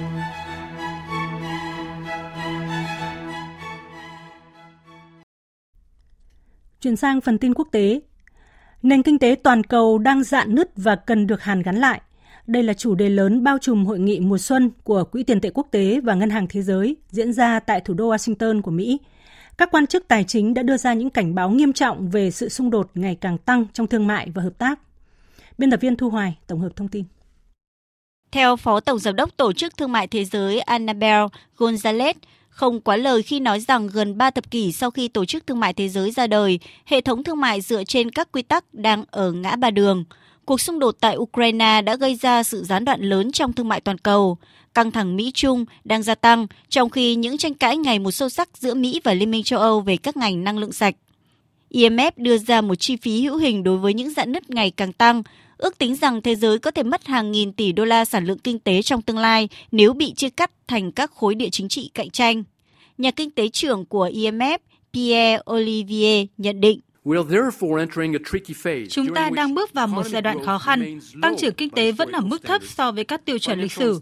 Chuyển 6.81 6.95
sang 6.95 7.21
phần 7.21 7.37
tin 7.37 7.53
quốc 7.53 7.67
tế. 7.71 8.01
Nền 8.83 9.03
kinh 9.03 9.19
tế 9.19 9.35
toàn 9.43 9.63
cầu 9.63 9.97
đang 9.97 10.23
dạn 10.23 10.55
nứt 10.55 10.71
và 10.75 10.95
cần 10.95 11.27
được 11.27 11.41
hàn 11.41 11.61
gắn 11.61 11.75
lại. 11.75 12.01
Đây 12.47 12.63
là 12.63 12.73
chủ 12.73 12.95
đề 12.95 13.09
lớn 13.09 13.43
bao 13.43 13.57
trùm 13.57 13.85
hội 13.85 13.99
nghị 13.99 14.19
mùa 14.19 14.37
xuân 14.37 14.71
của 14.83 15.03
Quỹ 15.03 15.23
tiền 15.23 15.41
tệ 15.41 15.49
quốc 15.53 15.67
tế 15.71 15.99
và 16.03 16.13
Ngân 16.13 16.29
hàng 16.29 16.47
Thế 16.49 16.61
giới 16.61 16.95
diễn 17.09 17.33
ra 17.33 17.59
tại 17.59 17.81
thủ 17.81 17.93
đô 17.93 18.09
Washington 18.09 18.61
của 18.61 18.71
Mỹ. 18.71 18.99
Các 19.57 19.71
quan 19.71 19.87
chức 19.87 20.07
tài 20.07 20.23
chính 20.23 20.53
đã 20.53 20.63
đưa 20.63 20.77
ra 20.77 20.93
những 20.93 21.09
cảnh 21.09 21.35
báo 21.35 21.49
nghiêm 21.49 21.73
trọng 21.73 22.09
về 22.09 22.31
sự 22.31 22.49
xung 22.49 22.69
đột 22.69 22.91
ngày 22.95 23.17
càng 23.21 23.37
tăng 23.37 23.65
trong 23.73 23.87
thương 23.87 24.07
mại 24.07 24.29
và 24.33 24.43
hợp 24.43 24.57
tác. 24.57 24.79
Biên 25.57 25.71
tập 25.71 25.81
viên 25.81 25.95
Thu 25.95 26.09
Hoài 26.09 26.37
tổng 26.47 26.59
hợp 26.59 26.75
thông 26.75 26.87
tin. 26.87 27.03
Theo 28.31 28.55
Phó 28.55 28.79
Tổng 28.79 28.99
Giám 28.99 29.15
đốc 29.15 29.37
Tổ 29.37 29.53
chức 29.53 29.77
Thương 29.77 29.91
mại 29.91 30.07
Thế 30.07 30.25
giới 30.25 30.59
Annabel 30.59 31.25
Gonzalez, 31.57 32.13
không 32.55 32.81
quá 32.81 32.97
lời 32.97 33.21
khi 33.23 33.39
nói 33.39 33.59
rằng 33.59 33.87
gần 33.87 34.17
3 34.17 34.29
thập 34.29 34.51
kỷ 34.51 34.71
sau 34.71 34.91
khi 34.91 35.07
Tổ 35.07 35.25
chức 35.25 35.47
Thương 35.47 35.59
mại 35.59 35.73
Thế 35.73 35.89
giới 35.89 36.11
ra 36.11 36.27
đời, 36.27 36.59
hệ 36.85 37.01
thống 37.01 37.23
thương 37.23 37.39
mại 37.39 37.61
dựa 37.61 37.83
trên 37.83 38.11
các 38.11 38.31
quy 38.31 38.41
tắc 38.41 38.73
đang 38.73 39.03
ở 39.11 39.31
ngã 39.31 39.55
ba 39.55 39.71
đường. 39.71 40.05
Cuộc 40.45 40.61
xung 40.61 40.79
đột 40.79 40.95
tại 40.99 41.17
Ukraine 41.17 41.81
đã 41.81 41.95
gây 41.95 42.15
ra 42.15 42.43
sự 42.43 42.63
gián 42.63 42.85
đoạn 42.85 43.01
lớn 43.01 43.31
trong 43.31 43.53
thương 43.53 43.67
mại 43.67 43.81
toàn 43.81 43.97
cầu. 43.97 44.37
Căng 44.73 44.91
thẳng 44.91 45.15
Mỹ-Trung 45.15 45.65
đang 45.83 46.03
gia 46.03 46.15
tăng, 46.15 46.47
trong 46.69 46.89
khi 46.89 47.15
những 47.15 47.37
tranh 47.37 47.53
cãi 47.53 47.77
ngày 47.77 47.99
một 47.99 48.11
sâu 48.11 48.29
sắc 48.29 48.49
giữa 48.57 48.73
Mỹ 48.73 49.01
và 49.03 49.13
Liên 49.13 49.31
minh 49.31 49.43
châu 49.43 49.59
Âu 49.59 49.81
về 49.81 49.97
các 49.97 50.17
ngành 50.17 50.43
năng 50.43 50.57
lượng 50.57 50.71
sạch. 50.71 50.95
IMF 51.71 52.11
đưa 52.15 52.37
ra 52.37 52.61
một 52.61 52.75
chi 52.75 52.95
phí 52.95 53.23
hữu 53.23 53.37
hình 53.37 53.63
đối 53.63 53.77
với 53.77 53.93
những 53.93 54.13
dạn 54.13 54.31
nứt 54.31 54.49
ngày 54.49 54.71
càng 54.71 54.93
tăng, 54.93 55.23
ước 55.65 55.77
tính 55.77 55.95
rằng 55.95 56.21
thế 56.21 56.35
giới 56.35 56.59
có 56.59 56.71
thể 56.71 56.83
mất 56.83 57.05
hàng 57.05 57.31
nghìn 57.31 57.53
tỷ 57.53 57.71
đô 57.71 57.85
la 57.85 58.05
sản 58.05 58.25
lượng 58.25 58.37
kinh 58.37 58.59
tế 58.59 58.81
trong 58.81 59.01
tương 59.01 59.17
lai 59.17 59.49
nếu 59.71 59.93
bị 59.93 60.13
chia 60.13 60.29
cắt 60.29 60.51
thành 60.67 60.91
các 60.91 61.11
khối 61.11 61.35
địa 61.35 61.49
chính 61.51 61.69
trị 61.69 61.91
cạnh 61.93 62.09
tranh. 62.09 62.43
Nhà 62.97 63.11
kinh 63.11 63.31
tế 63.31 63.49
trưởng 63.49 63.85
của 63.85 64.07
IMF 64.07 64.57
Pierre 64.93 65.39
Olivier 65.51 66.27
nhận 66.37 66.61
định 66.61 66.79
Chúng 68.89 69.13
ta 69.15 69.29
đang 69.29 69.53
bước 69.53 69.73
vào 69.73 69.87
một 69.87 70.05
giai 70.05 70.21
đoạn 70.21 70.43
khó 70.45 70.57
khăn. 70.57 70.99
Tăng 71.21 71.37
trưởng 71.37 71.53
kinh 71.53 71.69
tế 71.69 71.91
vẫn 71.91 72.11
ở 72.11 72.21
mức 72.21 72.43
thấp 72.43 72.61
so 72.65 72.91
với 72.91 73.03
các 73.03 73.25
tiêu 73.25 73.37
chuẩn 73.37 73.59
lịch 73.59 73.71
sử. 73.71 73.99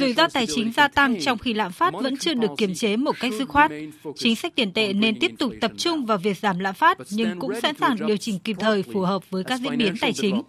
Rủi 0.00 0.12
ro 0.12 0.28
tài 0.28 0.46
chính 0.46 0.72
gia 0.72 0.88
tăng 0.88 1.20
trong 1.20 1.38
khi 1.38 1.54
lạm 1.54 1.72
phát 1.72 1.94
vẫn 1.94 2.16
chưa 2.16 2.34
được 2.34 2.50
kiềm 2.56 2.74
chế 2.74 2.96
một 2.96 3.16
cách 3.20 3.32
dứt 3.38 3.48
khoát. 3.48 3.70
Chính 4.16 4.36
sách 4.36 4.54
tiền 4.54 4.72
tệ 4.72 4.92
nên 4.92 5.18
tiếp 5.20 5.32
tục 5.38 5.52
tập 5.60 5.72
trung 5.76 6.06
vào 6.06 6.18
việc 6.18 6.38
giảm 6.38 6.58
lạm 6.58 6.74
phát, 6.74 6.98
nhưng 7.10 7.38
cũng 7.40 7.60
sẵn 7.60 7.74
sàng 7.80 7.96
điều 8.06 8.16
chỉnh 8.16 8.38
kịp 8.38 8.56
thời 8.60 8.82
phù 8.82 9.00
hợp 9.00 9.30
với 9.30 9.44
các 9.44 9.60
diễn 9.60 9.78
biến 9.78 9.94
tài 10.00 10.12
chính. 10.12 10.42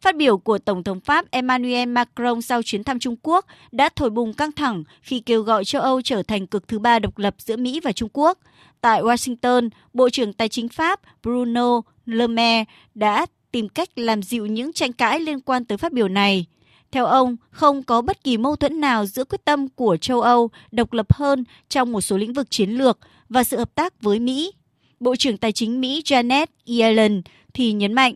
Phát 0.00 0.16
biểu 0.16 0.38
của 0.38 0.58
Tổng 0.58 0.84
thống 0.84 1.00
Pháp 1.00 1.30
Emmanuel 1.30 1.88
Macron 1.88 2.42
sau 2.42 2.62
chuyến 2.62 2.84
thăm 2.84 2.98
Trung 2.98 3.16
Quốc 3.22 3.46
đã 3.72 3.88
thổi 3.96 4.10
bùng 4.10 4.32
căng 4.32 4.52
thẳng 4.52 4.84
khi 5.02 5.20
kêu 5.20 5.42
gọi 5.42 5.64
châu 5.64 5.82
Âu 5.82 6.02
trở 6.02 6.22
thành 6.22 6.46
cực 6.46 6.68
thứ 6.68 6.78
ba 6.78 6.98
độc 6.98 7.18
lập 7.18 7.34
giữa 7.38 7.56
Mỹ 7.56 7.80
và 7.80 7.92
Trung 7.92 8.08
Quốc. 8.12 8.38
Tại 8.80 9.02
Washington, 9.02 9.68
Bộ 9.92 10.10
trưởng 10.10 10.32
Tài 10.32 10.48
chính 10.48 10.68
Pháp 10.68 11.00
Bruno 11.22 11.80
Le 12.06 12.26
Maire 12.26 12.64
đã 12.94 13.26
tìm 13.52 13.68
cách 13.68 13.98
làm 13.98 14.22
dịu 14.22 14.46
những 14.46 14.72
tranh 14.72 14.92
cãi 14.92 15.20
liên 15.20 15.40
quan 15.40 15.64
tới 15.64 15.78
phát 15.78 15.92
biểu 15.92 16.08
này. 16.08 16.46
Theo 16.90 17.06
ông, 17.06 17.36
không 17.50 17.82
có 17.82 18.02
bất 18.02 18.24
kỳ 18.24 18.36
mâu 18.36 18.56
thuẫn 18.56 18.80
nào 18.80 19.06
giữa 19.06 19.24
quyết 19.24 19.44
tâm 19.44 19.68
của 19.68 19.96
châu 19.96 20.20
Âu 20.20 20.50
độc 20.70 20.92
lập 20.92 21.12
hơn 21.12 21.44
trong 21.68 21.92
một 21.92 22.00
số 22.00 22.16
lĩnh 22.16 22.32
vực 22.32 22.50
chiến 22.50 22.70
lược 22.70 22.98
và 23.28 23.44
sự 23.44 23.58
hợp 23.58 23.74
tác 23.74 24.02
với 24.02 24.20
Mỹ. 24.20 24.52
Bộ 25.00 25.16
trưởng 25.16 25.36
Tài 25.36 25.52
chính 25.52 25.80
Mỹ 25.80 26.02
Janet 26.04 26.46
Yellen 26.66 27.22
thì 27.54 27.72
nhấn 27.72 27.92
mạnh. 27.92 28.14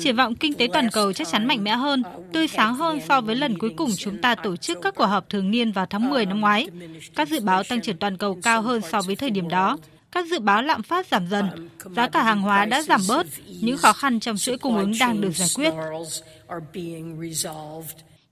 Triển 0.00 0.16
vọng 0.16 0.34
kinh 0.34 0.54
tế 0.54 0.68
toàn 0.72 0.88
cầu 0.92 1.12
chắc 1.12 1.28
chắn 1.28 1.46
mạnh 1.46 1.64
mẽ 1.64 1.74
hơn, 1.74 2.02
tươi 2.32 2.48
sáng 2.48 2.74
hơn 2.74 3.00
so 3.08 3.20
với 3.20 3.36
lần 3.36 3.58
cuối 3.58 3.70
cùng 3.76 3.90
chúng 3.96 4.18
ta 4.18 4.34
tổ 4.34 4.56
chức 4.56 4.78
các 4.82 4.94
cuộc 4.94 5.04
họp 5.04 5.28
thường 5.28 5.50
niên 5.50 5.72
vào 5.72 5.86
tháng 5.86 6.10
10 6.10 6.26
năm 6.26 6.40
ngoái. 6.40 6.66
Các 7.14 7.28
dự 7.28 7.40
báo 7.40 7.64
tăng 7.64 7.80
trưởng 7.80 7.96
toàn 7.96 8.16
cầu 8.16 8.38
cao 8.42 8.62
hơn 8.62 8.82
so 8.90 9.00
với 9.06 9.16
thời 9.16 9.30
điểm 9.30 9.48
đó. 9.48 9.78
Các 10.12 10.26
dự 10.26 10.38
báo 10.38 10.62
lạm 10.62 10.82
phát 10.82 11.06
giảm 11.06 11.26
dần, 11.30 11.68
giá 11.96 12.08
cả 12.08 12.22
hàng 12.22 12.40
hóa 12.40 12.64
đã 12.64 12.82
giảm 12.82 13.00
bớt, 13.08 13.26
những 13.46 13.78
khó 13.78 13.92
khăn 13.92 14.20
trong 14.20 14.36
chuỗi 14.38 14.58
cung 14.58 14.78
ứng 14.78 14.92
đang 15.00 15.20
được 15.20 15.32
giải 15.36 15.48
quyết. 15.54 15.74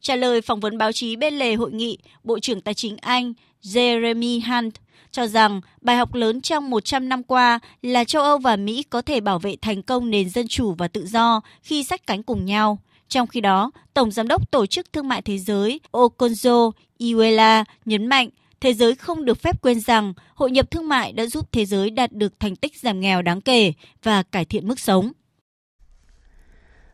Trả 0.01 0.17
lời 0.17 0.41
phỏng 0.41 0.61
vấn 0.61 0.79
báo 0.79 0.93
chí 0.93 1.17
bên 1.17 1.35
lề 1.35 1.55
hội 1.55 1.73
nghị, 1.73 1.99
Bộ 2.25 2.39
trưởng 2.39 2.61
Tài 2.61 2.75
chính 2.75 2.97
Anh 2.97 3.33
Jeremy 3.63 4.41
Hunt 4.41 4.75
cho 5.11 5.27
rằng 5.27 5.61
bài 5.81 5.97
học 5.97 6.15
lớn 6.15 6.41
trong 6.41 6.71
100 6.71 7.09
năm 7.09 7.23
qua 7.23 7.59
là 7.83 8.05
châu 8.05 8.23
Âu 8.23 8.39
và 8.39 8.57
Mỹ 8.57 8.83
có 8.83 9.03
thể 9.03 9.21
bảo 9.21 9.39
vệ 9.39 9.57
thành 9.63 9.83
công 9.83 10.11
nền 10.11 10.29
dân 10.29 10.49
chủ 10.49 10.75
và 10.79 10.89
tự 10.89 11.07
do 11.07 11.41
khi 11.63 11.85
sát 11.85 12.07
cánh 12.07 12.23
cùng 12.23 12.45
nhau. 12.45 12.79
Trong 13.09 13.27
khi 13.27 13.41
đó, 13.41 13.71
Tổng 13.95 14.11
Giám 14.11 14.29
đốc 14.29 14.51
Tổ 14.51 14.67
chức 14.67 14.93
Thương 14.93 15.09
mại 15.09 15.23
Thế 15.23 15.39
giới 15.39 15.81
Okonjo 15.93 16.71
Iweala 16.99 17.65
nhấn 17.85 18.07
mạnh 18.07 18.29
thế 18.61 18.75
giới 18.75 18.95
không 18.95 19.25
được 19.25 19.39
phép 19.39 19.63
quên 19.63 19.81
rằng 19.81 20.13
hội 20.35 20.51
nhập 20.51 20.71
thương 20.71 20.89
mại 20.89 21.13
đã 21.13 21.27
giúp 21.27 21.53
thế 21.53 21.65
giới 21.65 21.91
đạt 21.91 22.13
được 22.13 22.41
thành 22.41 22.57
tích 22.57 22.77
giảm 22.77 23.01
nghèo 23.01 23.23
đáng 23.23 23.41
kể 23.41 23.73
và 24.03 24.23
cải 24.23 24.45
thiện 24.45 24.69
mức 24.69 24.81
sống. 24.81 25.13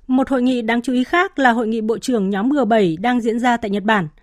Một 0.06 0.28
hội 0.28 0.42
nghị 0.42 0.62
đáng 0.62 0.82
chú 0.82 0.92
ý 0.92 1.04
khác 1.04 1.38
là 1.38 1.50
hội 1.50 1.68
nghị 1.68 1.80
bộ 1.80 1.98
trưởng 1.98 2.30
nhóm 2.30 2.50
G7 2.50 2.96
đang 3.00 3.20
diễn 3.20 3.38
ra 3.40 3.56
tại 3.56 3.70
Nhật 3.70 3.82
Bản– 3.82 4.08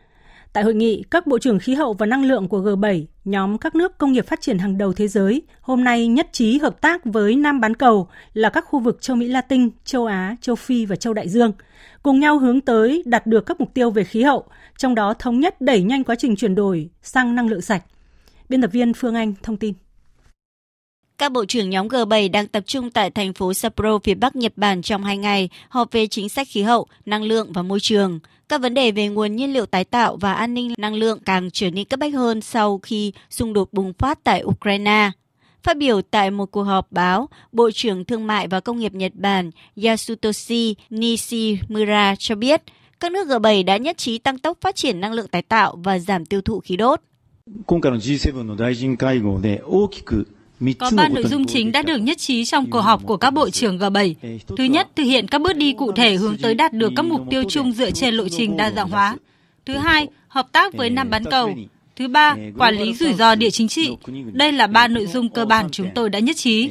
Tại 0.54 0.64
hội 0.64 0.74
nghị, 0.74 1.04
các 1.12 1.28
bộ 1.28 1.40
trưởng 1.40 1.60
khí 1.60 1.74
hậu 1.74 1.94
và 1.94 2.06
năng 2.06 2.26
lượng 2.26 2.48
của 2.48 2.62
G7, 2.62 3.06
nhóm 3.26 3.58
các 3.58 3.76
nước 3.76 3.98
công 3.98 4.12
nghiệp 4.12 4.28
phát 4.28 4.42
triển 4.42 4.58
hàng 4.58 4.78
đầu 4.78 4.94
thế 4.94 5.08
giới, 5.08 5.42
hôm 5.62 5.84
nay 5.84 6.08
nhất 6.08 6.30
trí 6.32 6.58
hợp 6.58 6.82
tác 6.82 7.06
với 7.06 7.36
Nam 7.36 7.60
bán 7.62 7.76
cầu 7.76 8.10
là 8.34 8.50
các 8.50 8.66
khu 8.68 8.80
vực 8.80 9.02
châu 9.02 9.16
Mỹ 9.16 9.28
Latin, 9.28 9.70
châu 9.86 10.06
Á, 10.06 10.36
châu 10.42 10.56
Phi 10.56 10.86
và 10.86 10.96
châu 10.96 11.14
Đại 11.14 11.30
Dương, 11.30 11.52
cùng 12.04 12.20
nhau 12.20 12.40
hướng 12.40 12.62
tới 12.62 13.04
đạt 13.06 13.28
được 13.28 13.46
các 13.46 13.60
mục 13.60 13.74
tiêu 13.74 13.92
về 13.92 14.04
khí 14.04 14.24
hậu, 14.24 14.46
trong 14.78 14.96
đó 14.96 15.14
thống 15.14 15.40
nhất 15.40 15.62
đẩy 15.62 15.82
nhanh 15.82 16.04
quá 16.04 16.16
trình 16.16 16.36
chuyển 16.36 16.56
đổi 16.56 16.90
sang 17.02 17.36
năng 17.36 17.50
lượng 17.50 17.62
sạch. 17.62 17.84
Biên 18.50 18.62
tập 18.62 18.72
viên 18.74 18.94
Phương 18.94 19.16
Anh 19.16 19.34
thông 19.44 19.58
tin. 19.58 19.74
Các 21.20 21.32
bộ 21.32 21.46
trưởng 21.46 21.70
nhóm 21.70 21.88
G7 21.88 22.32
đang 22.32 22.48
tập 22.48 22.64
trung 22.68 22.92
tại 22.92 23.10
thành 23.10 23.34
phố 23.34 23.54
Sapporo, 23.54 24.00
phía 24.00 24.14
Bắc 24.14 24.36
Nhật 24.36 24.54
Bản 24.56 24.82
trong 24.82 25.04
hai 25.04 25.18
ngày, 25.18 25.50
họp 25.70 25.92
về 25.92 26.08
chính 26.08 26.30
sách 26.30 26.48
khí 26.50 26.62
hậu, 26.62 26.88
năng 27.06 27.24
lượng 27.24 27.54
và 27.54 27.62
môi 27.62 27.80
trường. 27.80 28.20
Các 28.50 28.62
vấn 28.62 28.74
đề 28.74 28.92
về 28.92 29.08
nguồn 29.08 29.36
nhiên 29.36 29.54
liệu 29.54 29.66
tái 29.66 29.84
tạo 29.84 30.16
và 30.16 30.34
an 30.34 30.54
ninh 30.54 30.74
năng 30.78 30.96
lượng 30.96 31.20
càng 31.26 31.50
trở 31.54 31.72
nên 31.72 31.86
cấp 31.86 32.00
bách 32.00 32.14
hơn 32.14 32.42
sau 32.42 32.80
khi 32.84 33.12
xung 33.30 33.54
đột 33.54 33.74
bùng 33.74 33.94
phát 33.94 34.24
tại 34.24 34.44
Ukraine. 34.44 35.12
Phát 35.64 35.78
biểu 35.78 36.02
tại 36.02 36.32
một 36.32 36.46
cuộc 36.52 36.64
họp 36.64 36.92
báo, 36.92 37.30
Bộ 37.52 37.72
trưởng 37.72 38.06
Thương 38.06 38.28
mại 38.28 38.48
và 38.48 38.60
Công 38.60 38.80
nghiệp 38.80 38.94
Nhật 38.94 39.12
Bản 39.16 39.52
Yasutoshi 39.84 40.76
Nishimura 40.90 42.16
cho 42.20 42.36
biết, 42.36 42.62
các 43.00 43.12
nước 43.12 43.28
G7 43.28 43.66
đã 43.66 43.78
nhất 43.78 43.98
trí 43.98 44.18
tăng 44.18 44.40
tốc 44.40 44.58
phát 44.62 44.76
triển 44.76 45.00
năng 45.00 45.14
lượng 45.14 45.28
tái 45.28 45.42
tạo 45.42 45.80
và 45.84 46.00
giảm 46.00 46.26
tiêu 46.26 46.42
thụ 46.42 46.60
khí 46.60 46.76
đốt. 46.76 47.02
Có 50.80 50.92
ba 50.96 51.08
nội 51.08 51.24
dung 51.28 51.46
chính 51.46 51.72
đã 51.72 51.82
được 51.82 51.98
nhất 51.98 52.18
trí 52.18 52.46
trong 52.46 52.70
cuộc 52.70 52.82
họp 52.82 53.06
của 53.06 53.18
các 53.18 53.32
bộ 53.32 53.50
trưởng 53.50 53.78
G7. 53.78 54.14
Thứ 54.58 54.64
nhất, 54.64 54.88
thực 54.96 55.04
hiện 55.04 55.28
các 55.28 55.42
bước 55.42 55.56
đi 55.56 55.74
cụ 55.74 55.92
thể 55.92 56.16
hướng 56.16 56.38
tới 56.38 56.56
đạt 56.56 56.74
được 56.74 56.92
các 56.96 57.06
mục 57.06 57.22
tiêu 57.30 57.44
chung 57.50 57.72
dựa 57.72 57.92
trên 57.92 58.16
lộ 58.16 58.30
trình 58.30 58.58
đa 58.58 58.72
dạng 58.72 58.90
hóa. 58.90 59.18
Thứ 59.66 59.74
hai, 59.74 60.08
hợp 60.28 60.52
tác 60.52 60.74
với 60.74 60.90
Nam 60.90 61.10
bán 61.10 61.26
cầu. 61.26 61.56
Thứ 61.96 62.08
ba, 62.08 62.36
quản 62.58 62.76
lý 62.76 62.94
rủi 62.94 63.14
ro 63.14 63.36
địa 63.36 63.50
chính 63.50 63.68
trị. 63.68 63.98
Đây 64.34 64.52
là 64.52 64.68
ba 64.68 64.88
nội 64.88 65.08
dung 65.08 65.30
cơ 65.30 65.46
bản 65.46 65.70
chúng 65.72 65.90
tôi 65.96 66.10
đã 66.10 66.20
nhất 66.20 66.36
trí. 66.38 66.70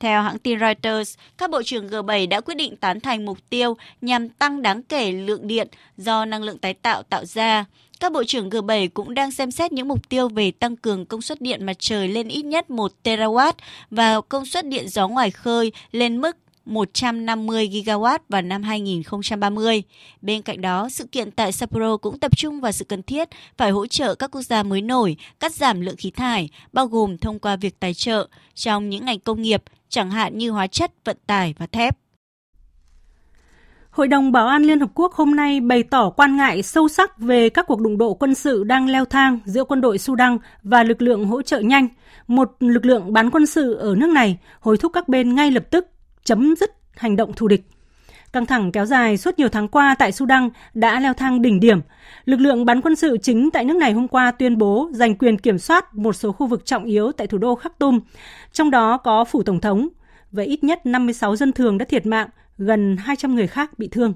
Theo 0.00 0.22
hãng 0.22 0.38
tin 0.38 0.60
Reuters, 0.60 1.14
các 1.38 1.50
bộ 1.50 1.62
trưởng 1.62 1.88
G7 1.88 2.28
đã 2.28 2.40
quyết 2.40 2.54
định 2.54 2.76
tán 2.76 3.00
thành 3.00 3.24
mục 3.24 3.38
tiêu 3.50 3.76
nhằm 4.00 4.28
tăng 4.28 4.62
đáng 4.62 4.82
kể 4.82 5.12
lượng 5.12 5.46
điện 5.46 5.68
do 5.96 6.24
năng 6.24 6.42
lượng 6.42 6.58
tái 6.58 6.74
tạo 6.74 7.02
tạo 7.02 7.24
ra. 7.24 7.64
Các 8.04 8.12
bộ 8.12 8.24
trưởng 8.24 8.50
G7 8.50 8.88
cũng 8.94 9.14
đang 9.14 9.30
xem 9.30 9.50
xét 9.50 9.72
những 9.72 9.88
mục 9.88 10.08
tiêu 10.08 10.28
về 10.28 10.50
tăng 10.50 10.76
cường 10.76 11.06
công 11.06 11.22
suất 11.22 11.40
điện 11.40 11.66
mặt 11.66 11.76
trời 11.78 12.08
lên 12.08 12.28
ít 12.28 12.42
nhất 12.42 12.70
1 12.70 12.92
terawatt 13.04 13.52
và 13.90 14.20
công 14.20 14.46
suất 14.46 14.66
điện 14.66 14.88
gió 14.88 15.08
ngoài 15.08 15.30
khơi 15.30 15.72
lên 15.92 16.20
mức 16.20 16.36
150 16.64 17.68
gigawatt 17.68 18.18
vào 18.28 18.42
năm 18.42 18.62
2030. 18.62 19.82
Bên 20.20 20.42
cạnh 20.42 20.60
đó, 20.60 20.88
sự 20.88 21.06
kiện 21.06 21.30
tại 21.30 21.52
Sapporo 21.52 21.96
cũng 21.96 22.18
tập 22.18 22.36
trung 22.36 22.60
vào 22.60 22.72
sự 22.72 22.84
cần 22.84 23.02
thiết 23.02 23.28
phải 23.56 23.70
hỗ 23.70 23.86
trợ 23.86 24.14
các 24.14 24.30
quốc 24.30 24.42
gia 24.42 24.62
mới 24.62 24.82
nổi 24.82 25.16
cắt 25.40 25.54
giảm 25.54 25.80
lượng 25.80 25.96
khí 25.96 26.10
thải, 26.10 26.48
bao 26.72 26.86
gồm 26.86 27.18
thông 27.18 27.38
qua 27.38 27.56
việc 27.56 27.80
tài 27.80 27.94
trợ 27.94 28.28
trong 28.54 28.90
những 28.90 29.04
ngành 29.04 29.20
công 29.20 29.42
nghiệp, 29.42 29.62
chẳng 29.88 30.10
hạn 30.10 30.38
như 30.38 30.50
hóa 30.50 30.66
chất, 30.66 30.92
vận 31.04 31.16
tải 31.26 31.54
và 31.58 31.66
thép. 31.66 32.03
Hội 33.94 34.08
đồng 34.08 34.32
Bảo 34.32 34.46
an 34.46 34.62
Liên 34.62 34.80
Hợp 34.80 34.90
Quốc 34.94 35.12
hôm 35.12 35.36
nay 35.36 35.60
bày 35.60 35.82
tỏ 35.82 36.10
quan 36.10 36.36
ngại 36.36 36.62
sâu 36.62 36.88
sắc 36.88 37.18
về 37.18 37.48
các 37.48 37.66
cuộc 37.66 37.80
đụng 37.80 37.98
độ 37.98 38.14
quân 38.14 38.34
sự 38.34 38.64
đang 38.64 38.88
leo 38.88 39.04
thang 39.04 39.38
giữa 39.44 39.64
quân 39.64 39.80
đội 39.80 39.98
Sudan 39.98 40.38
và 40.62 40.82
lực 40.82 41.02
lượng 41.02 41.24
hỗ 41.24 41.42
trợ 41.42 41.60
nhanh, 41.60 41.88
một 42.26 42.56
lực 42.60 42.84
lượng 42.84 43.12
bán 43.12 43.30
quân 43.30 43.46
sự 43.46 43.74
ở 43.74 43.94
nước 43.96 44.10
này, 44.10 44.38
hối 44.60 44.76
thúc 44.76 44.92
các 44.94 45.08
bên 45.08 45.34
ngay 45.34 45.50
lập 45.50 45.64
tức 45.70 45.86
chấm 46.24 46.54
dứt 46.56 46.70
hành 46.96 47.16
động 47.16 47.32
thù 47.32 47.48
địch. 47.48 47.64
Căng 48.32 48.46
thẳng 48.46 48.72
kéo 48.72 48.86
dài 48.86 49.16
suốt 49.16 49.38
nhiều 49.38 49.48
tháng 49.48 49.68
qua 49.68 49.94
tại 49.98 50.12
Sudan 50.12 50.50
đã 50.74 51.00
leo 51.00 51.14
thang 51.14 51.42
đỉnh 51.42 51.60
điểm. 51.60 51.80
Lực 52.24 52.40
lượng 52.40 52.64
bán 52.64 52.80
quân 52.80 52.96
sự 52.96 53.18
chính 53.22 53.50
tại 53.50 53.64
nước 53.64 53.76
này 53.76 53.92
hôm 53.92 54.08
qua 54.08 54.30
tuyên 54.30 54.58
bố 54.58 54.88
giành 54.92 55.14
quyền 55.14 55.38
kiểm 55.38 55.58
soát 55.58 55.94
một 55.94 56.12
số 56.12 56.32
khu 56.32 56.46
vực 56.46 56.66
trọng 56.66 56.84
yếu 56.84 57.12
tại 57.12 57.26
thủ 57.26 57.38
đô 57.38 57.54
Khartoum, 57.54 58.00
trong 58.52 58.70
đó 58.70 58.96
có 58.96 59.24
phủ 59.24 59.42
tổng 59.42 59.60
thống, 59.60 59.88
và 60.32 60.42
ít 60.42 60.64
nhất 60.64 60.86
56 60.86 61.36
dân 61.36 61.52
thường 61.52 61.78
đã 61.78 61.84
thiệt 61.84 62.06
mạng, 62.06 62.28
gần 62.58 62.96
200 62.96 63.34
người 63.34 63.46
khác 63.46 63.78
bị 63.78 63.88
thương. 63.88 64.14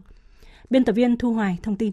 Biên 0.71 0.85
tập 0.85 0.93
viên 0.93 1.17
Thu 1.17 1.33
Hoài 1.33 1.59
thông 1.63 1.77
tin. 1.77 1.93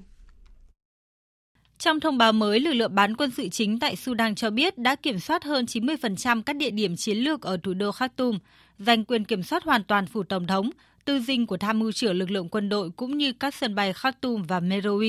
Trong 1.78 2.00
thông 2.00 2.18
báo 2.18 2.34
mới, 2.34 2.60
lực 2.60 2.74
lượng 2.74 2.96
bán 2.96 3.16
quân 3.16 3.32
sự 3.32 3.50
chính 3.50 3.80
tại 3.80 3.96
Sudan 3.96 4.36
cho 4.36 4.50
biết 4.50 4.78
đã 4.78 4.96
kiểm 4.96 5.20
soát 5.20 5.44
hơn 5.44 5.66
90% 5.66 6.42
các 6.42 6.56
địa 6.56 6.70
điểm 6.70 6.96
chiến 6.96 7.18
lược 7.18 7.42
ở 7.42 7.58
thủ 7.64 7.74
đô 7.74 7.92
Khartoum, 7.92 8.40
giành 8.80 9.06
quyền 9.06 9.26
kiểm 9.26 9.44
soát 9.44 9.64
hoàn 9.64 9.84
toàn 9.84 10.06
phủ 10.06 10.24
tổng 10.24 10.48
thống, 10.48 10.70
tư 11.06 11.20
dinh 11.20 11.48
của 11.48 11.58
tham 11.58 11.80
mưu 11.80 11.92
trưởng 11.92 12.16
lực 12.16 12.32
lượng 12.32 12.50
quân 12.50 12.70
đội 12.70 12.90
cũng 12.96 13.18
như 13.18 13.34
các 13.34 13.56
sân 13.56 13.76
bay 13.76 13.94
Khartoum 13.94 14.44
và 14.44 14.60
Meroe. 14.60 15.08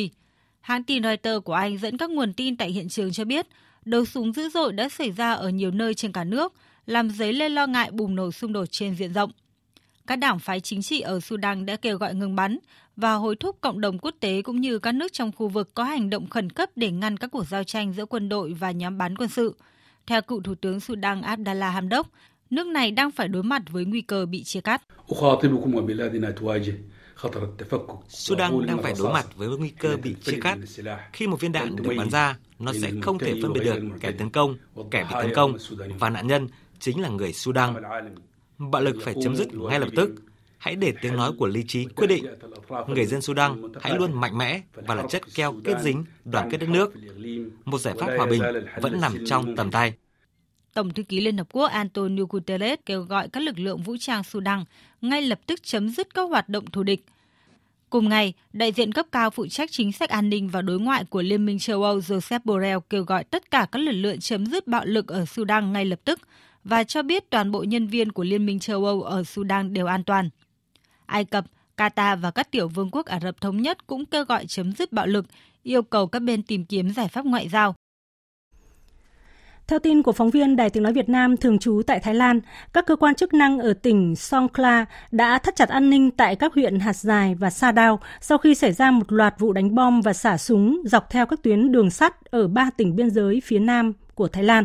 Hãng 0.60 0.84
tin 0.84 1.02
Reuters 1.02 1.44
của 1.44 1.52
Anh 1.52 1.78
dẫn 1.78 1.96
các 1.96 2.10
nguồn 2.10 2.32
tin 2.32 2.56
tại 2.56 2.70
hiện 2.70 2.88
trường 2.88 3.12
cho 3.12 3.24
biết, 3.24 3.46
đấu 3.84 4.04
súng 4.04 4.32
dữ 4.32 4.48
dội 4.48 4.72
đã 4.72 4.88
xảy 4.88 5.10
ra 5.10 5.32
ở 5.32 5.48
nhiều 5.48 5.70
nơi 5.70 5.94
trên 5.94 6.12
cả 6.12 6.24
nước, 6.24 6.52
làm 6.86 7.10
dấy 7.10 7.32
lên 7.32 7.52
lo 7.52 7.66
ngại 7.66 7.90
bùng 7.90 8.14
nổ 8.14 8.32
xung 8.32 8.52
đột 8.52 8.66
trên 8.70 8.94
diện 8.94 9.12
rộng. 9.12 9.30
Các 10.06 10.16
đảng 10.16 10.38
phái 10.38 10.60
chính 10.60 10.82
trị 10.82 11.00
ở 11.00 11.20
Sudan 11.20 11.66
đã 11.66 11.76
kêu 11.76 11.98
gọi 11.98 12.14
ngừng 12.14 12.36
bắn 12.36 12.58
và 12.96 13.14
hối 13.14 13.36
thúc 13.36 13.56
cộng 13.60 13.80
đồng 13.80 13.98
quốc 13.98 14.14
tế 14.20 14.42
cũng 14.42 14.60
như 14.60 14.78
các 14.78 14.92
nước 14.92 15.12
trong 15.12 15.32
khu 15.32 15.48
vực 15.48 15.74
có 15.74 15.84
hành 15.84 16.10
động 16.10 16.28
khẩn 16.28 16.50
cấp 16.50 16.70
để 16.76 16.90
ngăn 16.90 17.16
các 17.16 17.30
cuộc 17.30 17.46
giao 17.48 17.64
tranh 17.64 17.92
giữa 17.92 18.06
quân 18.06 18.28
đội 18.28 18.52
và 18.52 18.70
nhóm 18.70 18.98
bán 18.98 19.16
quân 19.16 19.28
sự. 19.28 19.54
Theo 20.06 20.22
cựu 20.22 20.42
Thủ 20.42 20.54
tướng 20.54 20.80
Sudan 20.80 21.22
Abdallah 21.22 21.74
Hamdok, 21.74 22.06
nước 22.50 22.66
này 22.66 22.90
đang 22.90 23.10
phải 23.10 23.28
đối 23.28 23.42
mặt 23.42 23.62
với 23.70 23.84
nguy 23.84 24.00
cơ 24.00 24.26
bị 24.26 24.44
chia 24.44 24.60
cắt. 24.60 24.82
Sudan 28.08 28.66
đang 28.66 28.82
phải 28.82 28.94
đối 28.98 29.12
mặt 29.12 29.26
với 29.36 29.48
nguy 29.48 29.68
cơ 29.68 29.96
bị 30.02 30.14
chia 30.22 30.38
cắt. 30.40 30.58
Khi 31.12 31.26
một 31.26 31.40
viên 31.40 31.52
đạn 31.52 31.76
được 31.76 31.94
bắn 31.98 32.10
ra, 32.10 32.36
nó 32.58 32.72
sẽ 32.72 32.90
không 33.02 33.18
thể 33.18 33.34
phân 33.42 33.52
biệt 33.52 33.60
được 33.64 33.80
kẻ 34.00 34.12
tấn 34.18 34.30
công, 34.30 34.56
kẻ 34.90 35.06
bị 35.10 35.14
tấn 35.22 35.34
công 35.34 35.56
và 35.98 36.10
nạn 36.10 36.26
nhân 36.26 36.48
chính 36.78 37.00
là 37.00 37.08
người 37.08 37.32
Sudan. 37.32 37.74
Bạo 38.58 38.82
lực 38.82 38.96
phải 39.02 39.14
chấm 39.22 39.36
dứt 39.36 39.54
ngay 39.54 39.80
lập 39.80 39.88
tức. 39.96 40.10
Hãy 40.58 40.76
để 40.76 40.92
tiếng 41.02 41.16
nói 41.16 41.32
của 41.38 41.46
lý 41.46 41.64
trí 41.68 41.84
quyết 41.84 42.06
định. 42.06 42.26
Người 42.88 43.06
dân 43.06 43.20
Sudan 43.20 43.62
hãy 43.80 43.96
luôn 43.98 44.20
mạnh 44.20 44.38
mẽ 44.38 44.60
và 44.74 44.94
là 44.94 45.04
chất 45.10 45.22
keo 45.34 45.54
kết 45.64 45.80
dính 45.80 46.04
đoàn 46.24 46.48
kết 46.50 46.58
đất 46.58 46.68
nước. 46.68 46.94
Một 47.64 47.78
giải 47.78 47.94
pháp 48.00 48.06
hòa 48.16 48.26
bình 48.26 48.42
vẫn 48.80 49.00
nằm 49.00 49.16
trong 49.26 49.56
tầm 49.56 49.70
tay. 49.70 49.92
Tổng 50.74 50.90
thư 50.90 51.02
ký 51.02 51.20
Liên 51.20 51.38
Hợp 51.38 51.46
Quốc 51.52 51.66
Antonio 51.66 52.22
Guterres 52.28 52.78
kêu 52.86 53.02
gọi 53.02 53.28
các 53.28 53.42
lực 53.42 53.58
lượng 53.58 53.82
vũ 53.82 53.96
trang 54.00 54.24
Sudan 54.24 54.64
ngay 55.00 55.22
lập 55.22 55.40
tức 55.46 55.62
chấm 55.62 55.88
dứt 55.88 56.14
các 56.14 56.22
hoạt 56.22 56.48
động 56.48 56.66
thù 56.66 56.82
địch. 56.82 57.04
Cùng 57.90 58.08
ngày, 58.08 58.32
đại 58.52 58.72
diện 58.72 58.92
cấp 58.92 59.06
cao 59.12 59.30
phụ 59.30 59.46
trách 59.46 59.70
chính 59.72 59.92
sách 59.92 60.10
an 60.10 60.30
ninh 60.30 60.48
và 60.48 60.62
đối 60.62 60.80
ngoại 60.80 61.04
của 61.04 61.22
Liên 61.22 61.46
minh 61.46 61.58
châu 61.58 61.82
Âu 61.82 61.98
Joseph 61.98 62.40
Borrell 62.44 62.78
kêu 62.90 63.04
gọi 63.04 63.24
tất 63.24 63.50
cả 63.50 63.66
các 63.72 63.78
lực 63.78 63.92
lượng 63.92 64.20
chấm 64.20 64.46
dứt 64.46 64.66
bạo 64.66 64.84
lực 64.84 65.08
ở 65.08 65.24
Sudan 65.24 65.72
ngay 65.72 65.84
lập 65.84 66.00
tức 66.04 66.20
và 66.68 66.84
cho 66.84 67.02
biết 67.02 67.30
toàn 67.30 67.50
bộ 67.50 67.62
nhân 67.62 67.86
viên 67.86 68.12
của 68.12 68.24
Liên 68.24 68.46
minh 68.46 68.58
châu 68.58 68.84
Âu 68.84 69.02
ở 69.02 69.24
Sudan 69.24 69.72
đều 69.72 69.86
an 69.86 70.04
toàn. 70.04 70.28
Ai 71.06 71.24
Cập, 71.24 71.44
Qatar 71.76 72.16
và 72.16 72.30
các 72.30 72.50
tiểu 72.50 72.68
vương 72.68 72.90
quốc 72.90 73.06
Ả 73.06 73.20
Rập 73.20 73.40
Thống 73.40 73.62
Nhất 73.62 73.86
cũng 73.86 74.06
kêu 74.06 74.24
gọi 74.24 74.46
chấm 74.46 74.72
dứt 74.72 74.92
bạo 74.92 75.06
lực, 75.06 75.26
yêu 75.62 75.82
cầu 75.82 76.06
các 76.06 76.22
bên 76.22 76.42
tìm 76.42 76.64
kiếm 76.64 76.90
giải 76.90 77.08
pháp 77.08 77.26
ngoại 77.26 77.48
giao. 77.48 77.74
Theo 79.66 79.78
tin 79.78 80.02
của 80.02 80.12
phóng 80.12 80.30
viên 80.30 80.56
Đài 80.56 80.70
Tiếng 80.70 80.82
Nói 80.82 80.92
Việt 80.92 81.08
Nam 81.08 81.36
thường 81.36 81.58
trú 81.58 81.82
tại 81.86 82.00
Thái 82.00 82.14
Lan, 82.14 82.40
các 82.72 82.86
cơ 82.86 82.96
quan 82.96 83.14
chức 83.14 83.34
năng 83.34 83.58
ở 83.58 83.72
tỉnh 83.72 84.16
Songkhla 84.16 84.84
đã 85.10 85.38
thắt 85.38 85.56
chặt 85.56 85.68
an 85.68 85.90
ninh 85.90 86.10
tại 86.10 86.36
các 86.36 86.54
huyện 86.54 86.80
Hạt 86.80 86.96
Dài 86.96 87.34
và 87.34 87.50
Sa 87.50 87.72
Đao 87.72 88.00
sau 88.20 88.38
khi 88.38 88.54
xảy 88.54 88.72
ra 88.72 88.90
một 88.90 89.12
loạt 89.12 89.34
vụ 89.38 89.52
đánh 89.52 89.74
bom 89.74 90.00
và 90.00 90.12
xả 90.12 90.36
súng 90.36 90.82
dọc 90.84 91.10
theo 91.10 91.26
các 91.26 91.42
tuyến 91.42 91.72
đường 91.72 91.90
sắt 91.90 92.24
ở 92.24 92.48
ba 92.48 92.70
tỉnh 92.76 92.96
biên 92.96 93.10
giới 93.10 93.42
phía 93.44 93.58
nam 93.58 93.92
của 94.14 94.28
Thái 94.28 94.44
Lan. 94.44 94.64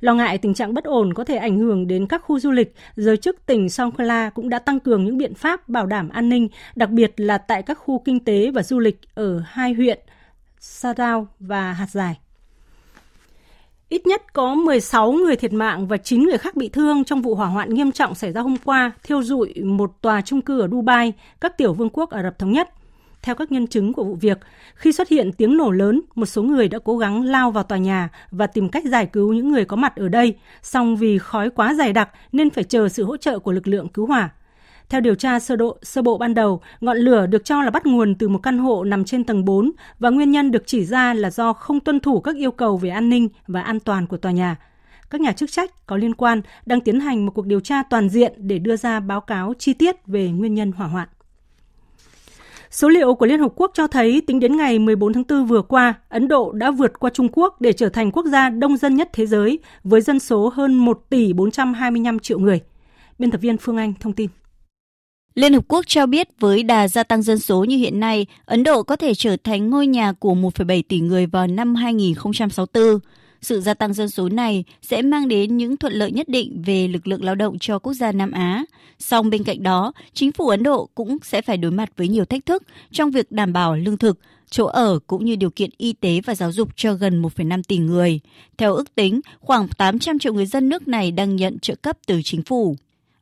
Lo 0.00 0.14
ngại 0.14 0.38
tình 0.38 0.54
trạng 0.54 0.74
bất 0.74 0.84
ổn 0.84 1.14
có 1.14 1.24
thể 1.24 1.36
ảnh 1.36 1.58
hưởng 1.58 1.86
đến 1.86 2.06
các 2.06 2.22
khu 2.22 2.40
du 2.40 2.50
lịch, 2.50 2.74
giới 2.96 3.16
chức 3.16 3.46
tỉnh 3.46 3.68
Songkhla 3.68 4.30
cũng 4.30 4.48
đã 4.48 4.58
tăng 4.58 4.80
cường 4.80 5.04
những 5.04 5.18
biện 5.18 5.34
pháp 5.34 5.68
bảo 5.68 5.86
đảm 5.86 6.08
an 6.08 6.28
ninh, 6.28 6.48
đặc 6.74 6.90
biệt 6.90 7.12
là 7.16 7.38
tại 7.38 7.62
các 7.62 7.78
khu 7.78 7.98
kinh 8.04 8.24
tế 8.24 8.50
và 8.50 8.62
du 8.62 8.78
lịch 8.78 9.00
ở 9.14 9.42
hai 9.46 9.72
huyện 9.72 9.98
Sadao 10.58 11.28
và 11.40 11.72
Hạt 11.72 11.90
Dài. 11.90 12.18
Ít 13.88 14.06
nhất 14.06 14.32
có 14.32 14.54
16 14.54 15.12
người 15.12 15.36
thiệt 15.36 15.52
mạng 15.52 15.86
và 15.86 15.96
9 15.96 16.22
người 16.22 16.38
khác 16.38 16.56
bị 16.56 16.68
thương 16.68 17.04
trong 17.04 17.22
vụ 17.22 17.34
hỏa 17.34 17.46
hoạn 17.46 17.74
nghiêm 17.74 17.92
trọng 17.92 18.14
xảy 18.14 18.32
ra 18.32 18.40
hôm 18.40 18.56
qua, 18.64 18.92
thiêu 19.02 19.22
dụi 19.22 19.54
một 19.64 20.02
tòa 20.02 20.20
trung 20.20 20.42
cư 20.42 20.60
ở 20.60 20.68
Dubai, 20.68 21.12
các 21.40 21.58
tiểu 21.58 21.74
vương 21.74 21.90
quốc 21.92 22.10
Ả 22.10 22.22
Rập 22.22 22.38
Thống 22.38 22.52
Nhất. 22.52 22.68
Theo 23.22 23.34
các 23.34 23.52
nhân 23.52 23.66
chứng 23.66 23.92
của 23.92 24.04
vụ 24.04 24.14
việc, 24.14 24.38
khi 24.74 24.92
xuất 24.92 25.08
hiện 25.08 25.32
tiếng 25.32 25.56
nổ 25.56 25.70
lớn, 25.70 26.00
một 26.14 26.26
số 26.26 26.42
người 26.42 26.68
đã 26.68 26.78
cố 26.84 26.98
gắng 26.98 27.24
lao 27.24 27.50
vào 27.50 27.64
tòa 27.64 27.78
nhà 27.78 28.08
và 28.30 28.46
tìm 28.46 28.68
cách 28.68 28.84
giải 28.84 29.06
cứu 29.06 29.32
những 29.32 29.52
người 29.52 29.64
có 29.64 29.76
mặt 29.76 29.96
ở 29.96 30.08
đây, 30.08 30.34
song 30.62 30.96
vì 30.96 31.18
khói 31.18 31.50
quá 31.50 31.74
dày 31.74 31.92
đặc 31.92 32.10
nên 32.32 32.50
phải 32.50 32.64
chờ 32.64 32.88
sự 32.88 33.04
hỗ 33.04 33.16
trợ 33.16 33.38
của 33.38 33.52
lực 33.52 33.68
lượng 33.68 33.88
cứu 33.88 34.06
hỏa. 34.06 34.30
Theo 34.88 35.00
điều 35.00 35.14
tra 35.14 35.40
sơ 35.40 35.56
độ 35.56 35.78
sơ 35.82 36.02
bộ 36.02 36.18
ban 36.18 36.34
đầu, 36.34 36.60
ngọn 36.80 36.96
lửa 36.96 37.26
được 37.26 37.44
cho 37.44 37.62
là 37.62 37.70
bắt 37.70 37.86
nguồn 37.86 38.14
từ 38.14 38.28
một 38.28 38.38
căn 38.38 38.58
hộ 38.58 38.84
nằm 38.84 39.04
trên 39.04 39.24
tầng 39.24 39.44
4 39.44 39.70
và 39.98 40.10
nguyên 40.10 40.30
nhân 40.30 40.50
được 40.50 40.62
chỉ 40.66 40.84
ra 40.84 41.14
là 41.14 41.30
do 41.30 41.52
không 41.52 41.80
tuân 41.80 42.00
thủ 42.00 42.20
các 42.20 42.36
yêu 42.36 42.50
cầu 42.50 42.76
về 42.76 42.90
an 42.90 43.08
ninh 43.08 43.28
và 43.46 43.62
an 43.62 43.80
toàn 43.80 44.06
của 44.06 44.16
tòa 44.16 44.32
nhà. 44.32 44.56
Các 45.10 45.20
nhà 45.20 45.32
chức 45.32 45.50
trách 45.50 45.86
có 45.86 45.96
liên 45.96 46.14
quan 46.14 46.42
đang 46.66 46.80
tiến 46.80 47.00
hành 47.00 47.26
một 47.26 47.32
cuộc 47.34 47.46
điều 47.46 47.60
tra 47.60 47.82
toàn 47.82 48.08
diện 48.08 48.32
để 48.36 48.58
đưa 48.58 48.76
ra 48.76 49.00
báo 49.00 49.20
cáo 49.20 49.52
chi 49.58 49.72
tiết 49.72 50.06
về 50.06 50.28
nguyên 50.28 50.54
nhân 50.54 50.72
hỏa 50.72 50.86
hoạn. 50.86 51.08
Số 52.70 52.88
liệu 52.88 53.14
của 53.14 53.26
Liên 53.26 53.40
Hợp 53.40 53.52
Quốc 53.56 53.70
cho 53.74 53.86
thấy 53.86 54.22
tính 54.26 54.40
đến 54.40 54.56
ngày 54.56 54.78
14 54.78 55.12
tháng 55.12 55.24
4 55.28 55.46
vừa 55.46 55.62
qua, 55.62 55.94
Ấn 56.08 56.28
Độ 56.28 56.52
đã 56.52 56.70
vượt 56.70 56.98
qua 56.98 57.10
Trung 57.10 57.28
Quốc 57.32 57.60
để 57.60 57.72
trở 57.72 57.88
thành 57.88 58.10
quốc 58.10 58.26
gia 58.26 58.50
đông 58.50 58.76
dân 58.76 58.96
nhất 58.96 59.10
thế 59.12 59.26
giới 59.26 59.58
với 59.84 60.00
dân 60.00 60.18
số 60.18 60.48
hơn 60.48 60.74
1 60.74 61.02
tỷ 61.10 61.32
425 61.32 62.18
triệu 62.18 62.38
người. 62.38 62.60
Biên 63.18 63.30
tập 63.30 63.38
viên 63.38 63.56
Phương 63.56 63.76
Anh 63.76 63.94
thông 64.00 64.12
tin. 64.12 64.30
Liên 65.34 65.52
Hợp 65.52 65.64
Quốc 65.68 65.84
cho 65.86 66.06
biết 66.06 66.28
với 66.40 66.62
đà 66.62 66.88
gia 66.88 67.02
tăng 67.02 67.22
dân 67.22 67.38
số 67.38 67.64
như 67.64 67.76
hiện 67.76 68.00
nay, 68.00 68.26
Ấn 68.44 68.62
Độ 68.62 68.82
có 68.82 68.96
thể 68.96 69.14
trở 69.14 69.36
thành 69.44 69.70
ngôi 69.70 69.86
nhà 69.86 70.12
của 70.12 70.34
1,7 70.34 70.82
tỷ 70.88 71.00
người 71.00 71.26
vào 71.26 71.46
năm 71.46 71.74
2064. 71.74 72.98
Sự 73.42 73.60
gia 73.60 73.74
tăng 73.74 73.94
dân 73.94 74.08
số 74.08 74.28
này 74.28 74.64
sẽ 74.82 75.02
mang 75.02 75.28
đến 75.28 75.56
những 75.56 75.76
thuận 75.76 75.92
lợi 75.92 76.12
nhất 76.12 76.28
định 76.28 76.62
về 76.66 76.88
lực 76.88 77.06
lượng 77.06 77.24
lao 77.24 77.34
động 77.34 77.58
cho 77.58 77.78
quốc 77.78 77.92
gia 77.92 78.12
Nam 78.12 78.30
Á. 78.30 78.64
Song 78.98 79.30
bên 79.30 79.44
cạnh 79.44 79.62
đó, 79.62 79.92
chính 80.12 80.32
phủ 80.32 80.48
Ấn 80.48 80.62
Độ 80.62 80.88
cũng 80.94 81.18
sẽ 81.22 81.42
phải 81.42 81.56
đối 81.56 81.70
mặt 81.70 81.90
với 81.96 82.08
nhiều 82.08 82.24
thách 82.24 82.46
thức 82.46 82.62
trong 82.92 83.10
việc 83.10 83.32
đảm 83.32 83.52
bảo 83.52 83.76
lương 83.76 83.98
thực, 83.98 84.18
chỗ 84.50 84.66
ở 84.66 84.98
cũng 85.06 85.24
như 85.24 85.36
điều 85.36 85.50
kiện 85.50 85.70
y 85.76 85.92
tế 85.92 86.20
và 86.26 86.34
giáo 86.34 86.52
dục 86.52 86.68
cho 86.76 86.94
gần 86.94 87.22
1,5 87.22 87.62
tỷ 87.68 87.78
người. 87.78 88.20
Theo 88.58 88.74
ước 88.74 88.94
tính, 88.94 89.20
khoảng 89.40 89.68
800 89.68 90.18
triệu 90.18 90.34
người 90.34 90.46
dân 90.46 90.68
nước 90.68 90.88
này 90.88 91.10
đang 91.10 91.36
nhận 91.36 91.58
trợ 91.58 91.74
cấp 91.74 91.98
từ 92.06 92.20
chính 92.24 92.42
phủ. 92.42 92.76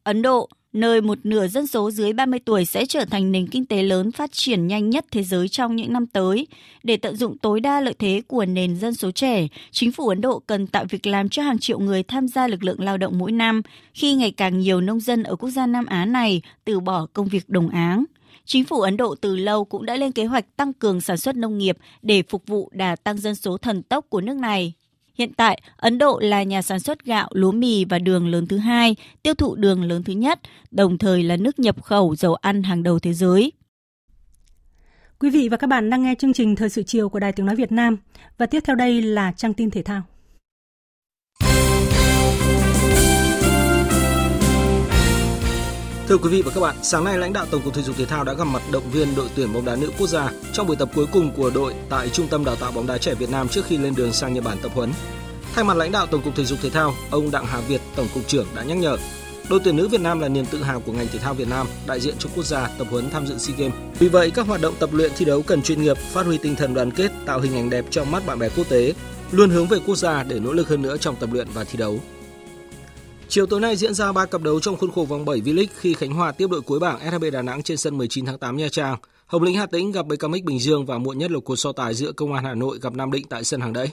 Ấn 0.04 0.22
Độ 0.22 0.48
nơi 0.80 1.00
một 1.00 1.18
nửa 1.24 1.48
dân 1.48 1.66
số 1.66 1.90
dưới 1.90 2.12
30 2.12 2.40
tuổi 2.44 2.64
sẽ 2.64 2.86
trở 2.86 3.04
thành 3.04 3.32
nền 3.32 3.46
kinh 3.46 3.66
tế 3.66 3.82
lớn 3.82 4.12
phát 4.12 4.32
triển 4.32 4.66
nhanh 4.66 4.90
nhất 4.90 5.06
thế 5.10 5.22
giới 5.22 5.48
trong 5.48 5.76
những 5.76 5.92
năm 5.92 6.06
tới. 6.06 6.46
Để 6.82 6.96
tận 6.96 7.16
dụng 7.16 7.38
tối 7.38 7.60
đa 7.60 7.80
lợi 7.80 7.94
thế 7.98 8.22
của 8.26 8.44
nền 8.44 8.76
dân 8.76 8.94
số 8.94 9.10
trẻ, 9.10 9.46
chính 9.70 9.92
phủ 9.92 10.08
Ấn 10.08 10.20
Độ 10.20 10.38
cần 10.38 10.66
tạo 10.66 10.84
việc 10.90 11.06
làm 11.06 11.28
cho 11.28 11.42
hàng 11.42 11.58
triệu 11.58 11.78
người 11.78 12.02
tham 12.02 12.28
gia 12.28 12.48
lực 12.48 12.64
lượng 12.64 12.80
lao 12.80 12.96
động 12.96 13.18
mỗi 13.18 13.32
năm, 13.32 13.62
khi 13.94 14.14
ngày 14.14 14.30
càng 14.30 14.58
nhiều 14.58 14.80
nông 14.80 15.00
dân 15.00 15.22
ở 15.22 15.36
quốc 15.36 15.50
gia 15.50 15.66
Nam 15.66 15.86
Á 15.86 16.04
này 16.04 16.42
từ 16.64 16.80
bỏ 16.80 17.06
công 17.12 17.28
việc 17.28 17.48
đồng 17.48 17.68
áng. 17.68 18.04
Chính 18.44 18.64
phủ 18.64 18.80
Ấn 18.80 18.96
Độ 18.96 19.14
từ 19.14 19.36
lâu 19.36 19.64
cũng 19.64 19.86
đã 19.86 19.96
lên 19.96 20.12
kế 20.12 20.24
hoạch 20.24 20.56
tăng 20.56 20.72
cường 20.72 21.00
sản 21.00 21.16
xuất 21.16 21.36
nông 21.36 21.58
nghiệp 21.58 21.76
để 22.02 22.22
phục 22.28 22.46
vụ 22.46 22.70
đà 22.72 22.96
tăng 22.96 23.18
dân 23.18 23.34
số 23.34 23.58
thần 23.58 23.82
tốc 23.82 24.06
của 24.08 24.20
nước 24.20 24.36
này. 24.36 24.72
Hiện 25.18 25.32
tại, 25.32 25.60
Ấn 25.76 25.98
Độ 25.98 26.18
là 26.22 26.42
nhà 26.42 26.62
sản 26.62 26.80
xuất 26.80 27.04
gạo, 27.04 27.28
lúa 27.32 27.52
mì 27.52 27.84
và 27.84 27.98
đường 27.98 28.28
lớn 28.28 28.46
thứ 28.46 28.58
hai, 28.58 28.96
tiêu 29.22 29.34
thụ 29.34 29.54
đường 29.54 29.84
lớn 29.84 30.02
thứ 30.04 30.12
nhất, 30.12 30.40
đồng 30.70 30.98
thời 30.98 31.22
là 31.22 31.36
nước 31.36 31.58
nhập 31.58 31.82
khẩu 31.82 32.16
dầu 32.16 32.34
ăn 32.34 32.62
hàng 32.62 32.82
đầu 32.82 32.98
thế 32.98 33.14
giới. 33.14 33.52
Quý 35.18 35.30
vị 35.30 35.48
và 35.48 35.56
các 35.56 35.66
bạn 35.66 35.90
đang 35.90 36.02
nghe 36.02 36.14
chương 36.18 36.32
trình 36.32 36.56
Thời 36.56 36.68
sự 36.68 36.82
chiều 36.82 37.08
của 37.08 37.18
Đài 37.18 37.32
Tiếng 37.32 37.46
Nói 37.46 37.56
Việt 37.56 37.72
Nam 37.72 37.96
và 38.38 38.46
tiếp 38.46 38.60
theo 38.64 38.76
đây 38.76 39.02
là 39.02 39.32
trang 39.32 39.54
tin 39.54 39.70
thể 39.70 39.82
thao. 39.82 40.02
Thưa 46.08 46.18
quý 46.18 46.28
vị 46.28 46.42
và 46.42 46.52
các 46.54 46.60
bạn, 46.60 46.76
sáng 46.82 47.04
nay 47.04 47.18
lãnh 47.18 47.32
đạo 47.32 47.46
Tổng 47.50 47.62
cục 47.62 47.74
Thể 47.74 47.82
dục 47.82 47.96
Thể 47.98 48.04
thao 48.04 48.24
đã 48.24 48.32
gặp 48.32 48.44
mặt 48.44 48.62
động 48.72 48.90
viên 48.90 49.14
đội 49.16 49.28
tuyển 49.34 49.52
bóng 49.52 49.64
đá 49.64 49.76
nữ 49.76 49.90
quốc 49.98 50.06
gia 50.06 50.30
trong 50.52 50.66
buổi 50.66 50.76
tập 50.76 50.88
cuối 50.94 51.06
cùng 51.12 51.30
của 51.36 51.50
đội 51.50 51.74
tại 51.88 52.08
Trung 52.08 52.28
tâm 52.28 52.44
Đào 52.44 52.56
tạo 52.56 52.72
bóng 52.72 52.86
đá 52.86 52.98
trẻ 52.98 53.14
Việt 53.14 53.30
Nam 53.30 53.48
trước 53.48 53.64
khi 53.66 53.78
lên 53.78 53.94
đường 53.94 54.12
sang 54.12 54.34
Nhật 54.34 54.44
Bản 54.44 54.58
tập 54.62 54.72
huấn. 54.74 54.92
Thay 55.54 55.64
mặt 55.64 55.76
lãnh 55.76 55.92
đạo 55.92 56.06
Tổng 56.06 56.22
cục 56.22 56.36
Thể 56.36 56.44
dục 56.44 56.58
Thể 56.62 56.70
thao, 56.70 56.94
ông 57.10 57.30
Đặng 57.30 57.46
Hà 57.46 57.60
Việt, 57.60 57.80
Tổng 57.96 58.06
cục 58.14 58.28
trưởng 58.28 58.46
đã 58.56 58.62
nhắc 58.62 58.78
nhở 58.78 58.96
Đội 59.50 59.60
tuyển 59.64 59.76
nữ 59.76 59.88
Việt 59.88 60.00
Nam 60.00 60.20
là 60.20 60.28
niềm 60.28 60.46
tự 60.46 60.62
hào 60.62 60.80
của 60.80 60.92
ngành 60.92 61.06
thể 61.12 61.18
thao 61.18 61.34
Việt 61.34 61.48
Nam, 61.48 61.66
đại 61.86 62.00
diện 62.00 62.14
cho 62.18 62.28
quốc 62.36 62.44
gia 62.44 62.68
tập 62.78 62.86
huấn 62.90 63.10
tham 63.10 63.26
dự 63.26 63.38
SEA 63.38 63.56
Games. 63.56 63.74
Vì 63.98 64.08
vậy, 64.08 64.30
các 64.30 64.46
hoạt 64.46 64.60
động 64.60 64.74
tập 64.78 64.90
luyện 64.92 65.12
thi 65.16 65.24
đấu 65.24 65.42
cần 65.42 65.62
chuyên 65.62 65.82
nghiệp, 65.82 65.96
phát 65.96 66.26
huy 66.26 66.38
tinh 66.38 66.56
thần 66.56 66.74
đoàn 66.74 66.90
kết, 66.90 67.10
tạo 67.26 67.40
hình 67.40 67.54
ảnh 67.54 67.70
đẹp 67.70 67.84
trong 67.90 68.10
mắt 68.10 68.26
bạn 68.26 68.38
bè 68.38 68.48
quốc 68.48 68.68
tế, 68.68 68.94
luôn 69.30 69.50
hướng 69.50 69.68
về 69.68 69.78
quốc 69.86 69.96
gia 69.96 70.22
để 70.22 70.40
nỗ 70.40 70.52
lực 70.52 70.68
hơn 70.68 70.82
nữa 70.82 70.96
trong 70.96 71.16
tập 71.16 71.28
luyện 71.32 71.48
và 71.54 71.64
thi 71.64 71.78
đấu. 71.78 72.00
Chiều 73.30 73.46
tối 73.46 73.60
nay 73.60 73.76
diễn 73.76 73.94
ra 73.94 74.12
3 74.12 74.26
cặp 74.26 74.42
đấu 74.42 74.60
trong 74.60 74.76
khuôn 74.76 74.90
khổ 74.92 75.04
vòng 75.04 75.24
7 75.24 75.40
V-League 75.40 75.66
khi 75.76 75.94
Khánh 75.94 76.12
Hòa 76.12 76.32
tiếp 76.32 76.46
đội 76.50 76.60
cuối 76.60 76.78
bảng 76.78 77.10
SHB 77.10 77.24
Đà 77.32 77.42
Nẵng 77.42 77.62
trên 77.62 77.76
sân 77.76 77.98
19 77.98 78.26
tháng 78.26 78.38
8 78.38 78.56
Nha 78.56 78.68
Trang. 78.68 78.96
Hồng 79.26 79.42
Lĩnh 79.42 79.54
Hà 79.54 79.66
Tĩnh 79.66 79.92
gặp 79.92 80.06
BKMX 80.06 80.42
Bình 80.44 80.58
Dương 80.58 80.86
và 80.86 80.98
muộn 80.98 81.18
nhất 81.18 81.30
là 81.30 81.38
cuộc 81.44 81.56
so 81.56 81.72
tài 81.72 81.94
giữa 81.94 82.12
Công 82.12 82.32
an 82.32 82.44
Hà 82.44 82.54
Nội 82.54 82.78
gặp 82.82 82.94
Nam 82.94 83.10
Định 83.10 83.26
tại 83.28 83.44
sân 83.44 83.60
Hàng 83.60 83.72
Đẫy. 83.72 83.88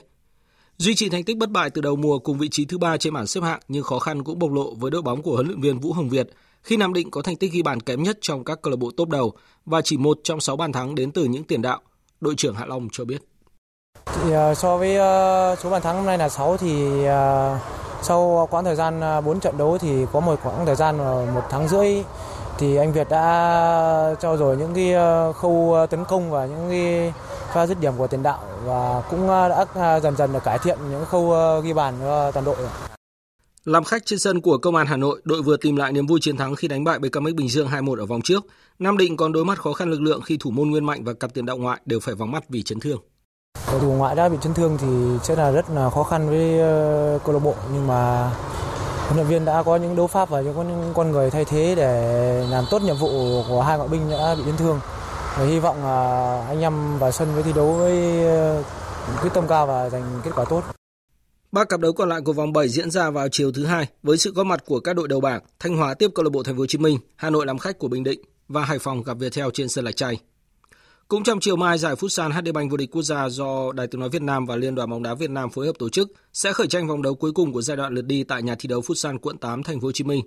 Duy 0.78 0.94
trì 0.94 1.08
thành 1.08 1.24
tích 1.24 1.36
bất 1.36 1.50
bại 1.50 1.70
từ 1.70 1.80
đầu 1.80 1.96
mùa 1.96 2.18
cùng 2.18 2.38
vị 2.38 2.48
trí 2.50 2.64
thứ 2.64 2.78
ba 2.78 2.96
trên 2.96 3.12
bảng 3.12 3.26
xếp 3.26 3.40
hạng 3.40 3.60
nhưng 3.68 3.82
khó 3.82 3.98
khăn 3.98 4.24
cũng 4.24 4.38
bộc 4.38 4.52
lộ 4.52 4.74
với 4.74 4.90
đội 4.90 5.02
bóng 5.02 5.22
của 5.22 5.34
huấn 5.34 5.46
luyện 5.46 5.60
viên 5.60 5.78
Vũ 5.78 5.92
Hồng 5.92 6.08
Việt 6.08 6.28
khi 6.62 6.76
Nam 6.76 6.92
Định 6.92 7.10
có 7.10 7.22
thành 7.22 7.36
tích 7.36 7.52
ghi 7.52 7.62
bàn 7.62 7.80
kém 7.80 8.02
nhất 8.02 8.18
trong 8.20 8.44
các 8.44 8.62
câu 8.62 8.70
lạc 8.70 8.76
bộ 8.76 8.90
top 8.96 9.08
đầu 9.08 9.32
và 9.66 9.80
chỉ 9.80 9.96
một 9.96 10.18
trong 10.24 10.40
6 10.40 10.56
bàn 10.56 10.72
thắng 10.72 10.94
đến 10.94 11.12
từ 11.12 11.24
những 11.24 11.44
tiền 11.44 11.62
đạo. 11.62 11.80
Đội 12.20 12.34
trưởng 12.36 12.54
Hạ 12.54 12.66
Long 12.66 12.88
cho 12.92 13.04
biết. 13.04 13.22
Thì, 14.06 14.36
uh, 14.50 14.58
so 14.58 14.76
với 14.76 14.90
uh, 14.92 15.58
số 15.58 15.70
bàn 15.70 15.82
thắng 15.82 15.96
hôm 15.96 16.06
nay 16.06 16.18
là 16.18 16.28
6 16.28 16.56
thì 16.56 16.86
uh, 17.04 17.85
sau 18.02 18.48
quãng 18.50 18.64
thời 18.64 18.76
gian 18.76 19.00
à, 19.00 19.20
4 19.20 19.40
trận 19.40 19.58
đấu 19.58 19.78
thì 19.78 20.06
có 20.12 20.20
một 20.20 20.38
quãng 20.42 20.66
thời 20.66 20.76
gian 20.76 20.96
một 21.34 21.42
tháng 21.50 21.68
rưỡi 21.68 21.88
thì 22.58 22.76
anh 22.76 22.92
Việt 22.92 23.08
đã 23.10 24.14
cho 24.20 24.36
rồi 24.36 24.56
những 24.56 24.74
cái 24.74 24.94
à, 24.94 25.32
khâu 25.32 25.74
à, 25.74 25.86
tấn 25.86 26.04
công 26.04 26.30
và 26.30 26.46
những 26.46 26.66
cái 26.70 27.12
pha 27.52 27.66
dứt 27.66 27.80
điểm 27.80 27.92
của 27.98 28.06
tiền 28.06 28.22
đạo 28.22 28.38
và 28.64 29.02
cũng 29.10 29.28
đã 29.28 30.00
dần 30.02 30.16
dần 30.16 30.32
được 30.32 30.44
cải 30.44 30.58
thiện 30.58 30.78
những 30.90 31.04
khâu 31.04 31.34
ghi 31.60 31.72
bàn 31.72 31.94
cho 32.00 32.30
toàn 32.30 32.44
đội. 32.44 32.56
Làm 33.66 33.84
khách 33.84 34.06
trên 34.06 34.18
sân 34.18 34.40
của 34.40 34.58
Công 34.58 34.76
an 34.76 34.86
Hà 34.86 34.96
Nội, 34.96 35.20
đội 35.24 35.42
vừa 35.42 35.56
tìm 35.56 35.76
lại 35.76 35.92
niềm 35.92 36.06
vui 36.06 36.20
chiến 36.22 36.36
thắng 36.36 36.56
khi 36.56 36.68
đánh 36.68 36.84
bại 36.84 36.98
BKM 36.98 37.24
Bình 37.36 37.48
Dương 37.48 37.68
2-1 37.68 37.98
ở 37.98 38.06
vòng 38.06 38.22
trước. 38.22 38.46
Nam 38.78 38.96
Định 38.96 39.16
còn 39.16 39.32
đối 39.32 39.44
mặt 39.44 39.58
khó 39.58 39.72
khăn 39.72 39.90
lực 39.90 40.00
lượng 40.00 40.20
khi 40.22 40.36
thủ 40.36 40.50
môn 40.50 40.70
Nguyên 40.70 40.84
Mạnh 40.84 41.04
và 41.04 41.12
cặp 41.12 41.34
tiền 41.34 41.46
đạo 41.46 41.56
ngoại 41.56 41.80
đều 41.86 42.00
phải 42.00 42.14
vắng 42.14 42.32
mắt 42.32 42.44
vì 42.48 42.62
chấn 42.62 42.80
thương. 42.80 43.00
Cầu 43.70 43.80
thủ 43.80 43.92
ngoại 43.92 44.16
đã 44.16 44.28
bị 44.28 44.36
chấn 44.40 44.54
thương 44.54 44.78
thì 44.78 44.86
sẽ 45.22 45.36
là 45.36 45.50
rất 45.50 45.70
là 45.70 45.90
khó 45.90 46.02
khăn 46.02 46.28
với 46.28 46.60
ờ, 46.60 47.18
câu 47.24 47.34
lạc 47.34 47.40
bộ 47.44 47.54
nhưng 47.72 47.86
mà 47.86 48.30
huấn 49.06 49.16
luyện 49.16 49.26
viên 49.26 49.44
đã 49.44 49.62
có 49.62 49.76
những 49.76 49.96
đấu 49.96 50.06
pháp 50.06 50.30
và 50.30 50.40
những 50.40 50.92
con 50.94 51.10
người 51.10 51.30
thay 51.30 51.44
thế 51.44 51.74
để 51.74 52.46
làm 52.50 52.64
tốt 52.70 52.82
nhiệm 52.82 52.96
vụ 52.96 53.42
của 53.48 53.62
hai 53.62 53.76
ngoại 53.78 53.88
binh 53.88 54.10
đã 54.10 54.34
bị 54.34 54.42
chấn 54.46 54.56
thương. 54.56 54.80
Và 55.38 55.44
hy 55.44 55.58
vọng 55.58 55.76
anh 56.48 56.60
em 56.60 56.98
vào 56.98 57.12
sân 57.12 57.34
với 57.34 57.42
thi 57.42 57.52
đấu 57.52 57.72
với 57.72 58.26
ờ, 58.26 58.62
quyết 59.22 59.30
tâm 59.34 59.46
cao 59.48 59.66
và 59.66 59.90
giành 59.90 60.20
kết 60.24 60.30
quả 60.34 60.44
tốt. 60.44 60.62
Ba 61.52 61.64
cặp 61.64 61.80
đấu 61.80 61.92
còn 61.92 62.08
lại 62.08 62.20
của 62.20 62.32
vòng 62.32 62.52
7 62.52 62.68
diễn 62.68 62.90
ra 62.90 63.10
vào 63.10 63.28
chiều 63.32 63.52
thứ 63.52 63.66
hai 63.66 63.86
với 64.02 64.18
sự 64.18 64.32
góp 64.32 64.46
mặt 64.46 64.64
của 64.66 64.80
các 64.80 64.96
đội 64.96 65.08
đầu 65.08 65.20
bảng. 65.20 65.40
Thanh 65.60 65.76
Hóa 65.76 65.94
tiếp 65.94 66.10
câu 66.14 66.24
lạc 66.24 66.30
bộ 66.30 66.42
Thành 66.42 66.54
phố 66.54 66.58
Hồ 66.58 66.66
Chí 66.66 66.78
Minh, 66.78 66.98
Hà 67.16 67.30
Nội 67.30 67.46
làm 67.46 67.58
khách 67.58 67.78
của 67.78 67.88
Bình 67.88 68.04
Định 68.04 68.20
và 68.48 68.64
Hải 68.64 68.78
Phòng 68.78 69.02
gặp 69.02 69.16
Viettel 69.18 69.46
trên 69.54 69.68
sân 69.68 69.84
Lạch 69.84 69.96
Tray. 69.96 70.20
Cũng 71.08 71.22
trong 71.22 71.40
chiều 71.40 71.56
mai, 71.56 71.78
giải 71.78 71.94
Futsal 71.94 72.32
HD 72.32 72.52
Bank 72.54 72.70
vô 72.70 72.76
địch 72.76 72.90
quốc 72.90 73.02
gia 73.02 73.28
do 73.28 73.72
Đài 73.72 73.86
tiếng 73.86 74.00
nói 74.00 74.08
Việt 74.08 74.22
Nam 74.22 74.46
và 74.46 74.56
Liên 74.56 74.74
đoàn 74.74 74.90
bóng 74.90 75.02
đá 75.02 75.14
Việt 75.14 75.30
Nam 75.30 75.50
phối 75.50 75.66
hợp 75.66 75.72
tổ 75.78 75.88
chức 75.88 76.12
sẽ 76.32 76.52
khởi 76.52 76.66
tranh 76.66 76.88
vòng 76.88 77.02
đấu 77.02 77.14
cuối 77.14 77.32
cùng 77.32 77.52
của 77.52 77.62
giai 77.62 77.76
đoạn 77.76 77.94
lượt 77.94 78.02
đi 78.02 78.24
tại 78.24 78.42
nhà 78.42 78.54
thi 78.58 78.68
đấu 78.68 78.80
Futsal 78.80 79.18
quận 79.18 79.38
8 79.38 79.62
Thành 79.62 79.80
phố 79.80 79.86
Hồ 79.86 79.92
Chí 79.92 80.04
Minh. 80.04 80.24